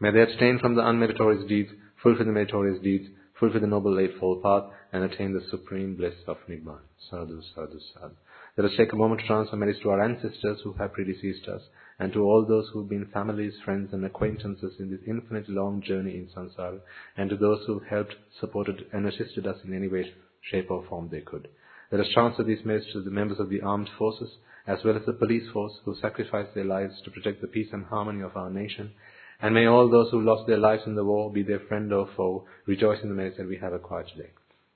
May 0.00 0.10
they 0.10 0.22
abstain 0.22 0.58
from 0.58 0.74
the 0.74 0.82
unmeritorious 0.82 1.46
deeds, 1.48 1.70
fulfill 2.02 2.26
the 2.26 2.32
meritorious 2.32 2.82
deeds, 2.82 3.06
fulfill 3.38 3.60
the 3.60 3.68
noble 3.68 4.00
eightfold 4.00 4.42
path, 4.42 4.64
and 4.92 5.04
attain 5.04 5.34
the 5.34 5.46
supreme 5.52 5.94
bliss 5.94 6.14
of 6.26 6.38
Nibbana. 6.50 6.80
Sadhu, 7.08 7.40
sadhu, 7.54 7.78
sadhu. 7.94 8.14
Let 8.56 8.64
us 8.68 8.76
take 8.76 8.92
a 8.92 8.96
moment 8.96 9.20
to 9.20 9.28
transfer 9.28 9.54
merits 9.54 9.78
to 9.84 9.90
our 9.90 10.02
ancestors 10.02 10.58
who 10.64 10.72
have 10.80 10.92
predeceased 10.92 11.46
us, 11.46 11.62
and 11.98 12.12
to 12.12 12.20
all 12.20 12.44
those 12.44 12.68
who 12.72 12.80
have 12.80 12.88
been 12.88 13.06
families, 13.12 13.54
friends, 13.64 13.92
and 13.92 14.04
acquaintances 14.04 14.74
in 14.78 14.90
this 14.90 15.00
infinite 15.06 15.48
long 15.48 15.82
journey 15.82 16.16
in 16.16 16.28
samsara, 16.34 16.80
and 17.16 17.30
to 17.30 17.36
those 17.36 17.60
who've 17.66 17.84
helped, 17.84 18.14
supported, 18.40 18.86
and 18.92 19.06
assisted 19.06 19.46
us 19.46 19.56
in 19.64 19.74
any 19.74 19.88
way, 19.88 20.12
shape, 20.50 20.70
or 20.70 20.84
form 20.88 21.08
they 21.10 21.20
could. 21.20 21.48
Let 21.90 22.00
us 22.00 22.12
transfer 22.14 22.42
these 22.42 22.64
merits 22.64 22.86
to 22.92 23.02
the 23.02 23.10
members 23.10 23.38
of 23.38 23.50
the 23.50 23.60
armed 23.60 23.90
forces, 23.98 24.30
as 24.66 24.78
well 24.84 24.96
as 24.96 25.04
the 25.04 25.12
police 25.12 25.48
force 25.52 25.72
who 25.84 25.94
sacrificed 26.00 26.54
their 26.54 26.64
lives 26.64 26.94
to 27.04 27.10
protect 27.10 27.40
the 27.40 27.48
peace 27.48 27.68
and 27.72 27.84
harmony 27.84 28.22
of 28.22 28.36
our 28.36 28.50
nation. 28.50 28.92
And 29.40 29.54
may 29.54 29.66
all 29.66 29.90
those 29.90 30.10
who 30.10 30.22
lost 30.22 30.46
their 30.46 30.58
lives 30.58 30.82
in 30.86 30.94
the 30.94 31.04
war, 31.04 31.30
be 31.30 31.42
their 31.42 31.60
friend 31.68 31.92
or 31.92 32.08
foe, 32.16 32.46
rejoice 32.66 33.02
in 33.02 33.08
the 33.08 33.14
merits 33.14 33.36
that 33.38 33.48
we 33.48 33.58
have 33.58 33.72
acquired 33.72 34.06
today. 34.08 34.30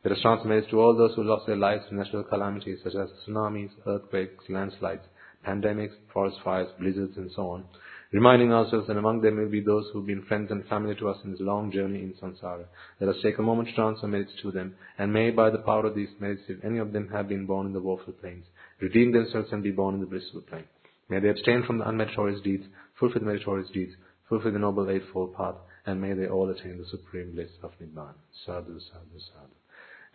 Let 0.05 0.13
us 0.13 0.23
transfer 0.23 0.49
merits 0.49 0.69
to 0.71 0.81
all 0.81 0.97
those 0.97 1.15
who 1.17 1.25
lost 1.25 1.47
their 1.47 1.57
lives 1.57 1.85
in 1.91 1.97
natural 1.97 2.25
calamities 2.25 2.81
such 2.85 2.95
as 2.95 3.09
tsunamis, 3.27 3.71
earthquakes, 3.87 4.45
landslides, 4.49 5.03
pandemics, 5.47 5.93
forest 6.13 6.39
fires, 6.43 6.69
blizzards, 6.81 7.17
and 7.17 7.31
so 7.35 7.51
on, 7.51 7.65
reminding 8.13 8.53
ourselves 8.53 8.87
that 8.87 8.97
among 8.97 9.21
them 9.21 9.37
will 9.37 9.49
be 9.49 9.61
those 9.61 9.87
who 9.93 10.01
have 10.01 10.07
been 10.07 10.23
friends 10.25 10.51
and 10.51 10.67
family 10.67 10.95
to 10.97 11.09
us 11.09 11.19
in 11.25 11.31
this 11.33 11.41
long 11.41 11.71
journey 11.71 12.01
in 12.01 12.15
samsara. 12.15 12.65
Let 13.01 13.11
us 13.11 13.23
take 13.23 13.39
a 13.39 13.43
moment 13.43 13.69
to 13.69 13.75
transfer 13.75 14.07
merits 14.07 14.33
to 14.43 14.51
them, 14.51 14.75
and 14.99 15.13
may 15.13 15.31
by 15.31 15.51
the 15.51 15.59
power 15.59 15.87
of 15.87 15.95
these 15.95 16.09
merits, 16.21 16.43
if 16.49 16.65
any 16.65 16.79
of 16.79 16.93
them 16.93 17.09
have 17.13 17.29
been 17.29 17.47
born 17.47 17.67
in 17.67 17.73
the 17.73 17.81
woeful 17.81 18.13
plains, 18.15 18.47
redeem 18.81 19.13
themselves 19.13 19.49
and 19.53 19.63
be 19.63 19.71
born 19.71 19.95
in 19.95 20.01
the 20.01 20.07
blissful 20.07 20.43
plane. 20.43 20.65
May 21.09 21.21
they 21.21 21.29
abstain 21.29 21.63
from 21.67 21.79
the 21.79 21.85
unmeritorious 21.85 22.43
deeds, 22.43 22.65
fulfill 22.99 23.21
the 23.21 23.27
meritorious 23.27 23.71
deeds, 23.73 23.93
fulfill 24.29 24.53
the 24.53 24.59
noble 24.59 24.91
eightfold 24.91 25.35
path, 25.35 25.55
and 25.87 26.01
may 26.01 26.15
they 26.15 26.27
all 26.27 26.51
attain 26.51 26.79
the 26.79 26.87
supreme 26.91 27.33
bliss 27.33 27.51
of 27.63 27.71
Nibbana. 27.81 28.15
Sadhu, 28.45 28.81
sadhu, 28.81 29.19
sadhu. 29.19 29.55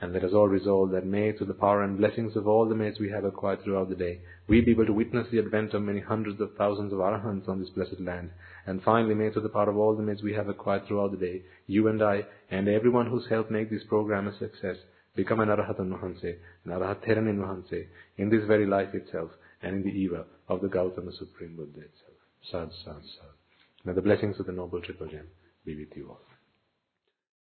And 0.02 0.14
let 0.14 0.23
us 0.23 0.34
all 0.34 0.48
resolve 0.48 0.90
that 0.91 1.06
may, 1.06 1.32
through 1.32 1.45
the 1.45 1.53
power 1.53 1.84
and 1.84 1.95
blessings 1.95 2.36
of 2.36 2.48
all 2.48 2.68
the 2.68 2.73
merits 2.73 2.99
we 2.99 3.11
have 3.11 3.23
acquired 3.23 3.61
throughout 3.64 3.88
the 3.88 3.95
day, 3.95 4.19
we 4.48 4.60
be 4.60 4.72
able 4.72 4.88
to 4.88 4.94
witness 4.94 5.28
the 5.32 5.38
advent 5.38 5.76
of 5.76 5.84
many 5.84 5.99
hundreds 5.99 6.41
of 6.41 6.56
thousands 6.57 6.91
of 6.91 6.98
arahants 6.98 7.48
on 7.48 7.60
this 7.60 7.69
blessed 7.69 7.99
land. 7.99 8.32
And 8.65 8.82
finally, 8.82 9.14
may, 9.14 9.30
through 9.30 9.44
the 9.44 9.49
power 9.49 9.69
of 9.69 9.78
all 9.78 9.95
the 9.95 10.02
merits 10.02 10.23
we 10.23 10.34
have 10.34 10.49
acquired 10.49 10.88
throughout 10.88 11.11
the 11.11 11.18
day, 11.18 11.44
you 11.68 11.88
and 11.88 12.02
I, 12.02 12.26
and 12.49 12.68
everyone 12.68 13.06
who's 13.06 13.30
helped 13.30 13.52
make 13.52 13.69
this 13.69 13.84
program 13.88 14.28
a 14.28 14.38
success, 14.40 14.78
become 15.15 15.40
an 15.40 15.49
Arahatan 15.49 15.90
Mahanse, 15.90 16.36
an 16.65 16.72
Arahat 16.72 17.06
Theranin 17.06 17.38
Mahanse, 17.38 17.86
in 18.18 18.30
this 18.30 18.45
very 18.48 18.65
life 18.65 18.95
itself, 18.95 19.30
and 19.61 19.76
in 19.76 19.84
the 19.84 20.02
era 20.02 20.26
of 20.48 20.61
the 20.61 20.68
Gautama 20.68 21.11
Supreme 21.19 21.56
Buddha 21.56 21.82
itself. 21.82 22.18
Sad, 22.52 22.69
sad, 22.84 23.03
sad. 23.03 23.30
May 23.86 23.94
the 23.94 24.02
blessings 24.02 24.40
of 24.40 24.48
the 24.48 24.52
Noble 24.52 24.82
Triple 24.82 25.07
Gem 25.07 25.28
be 25.64 25.76
with 25.76 25.95
you 25.95 26.10
all. 26.10 26.31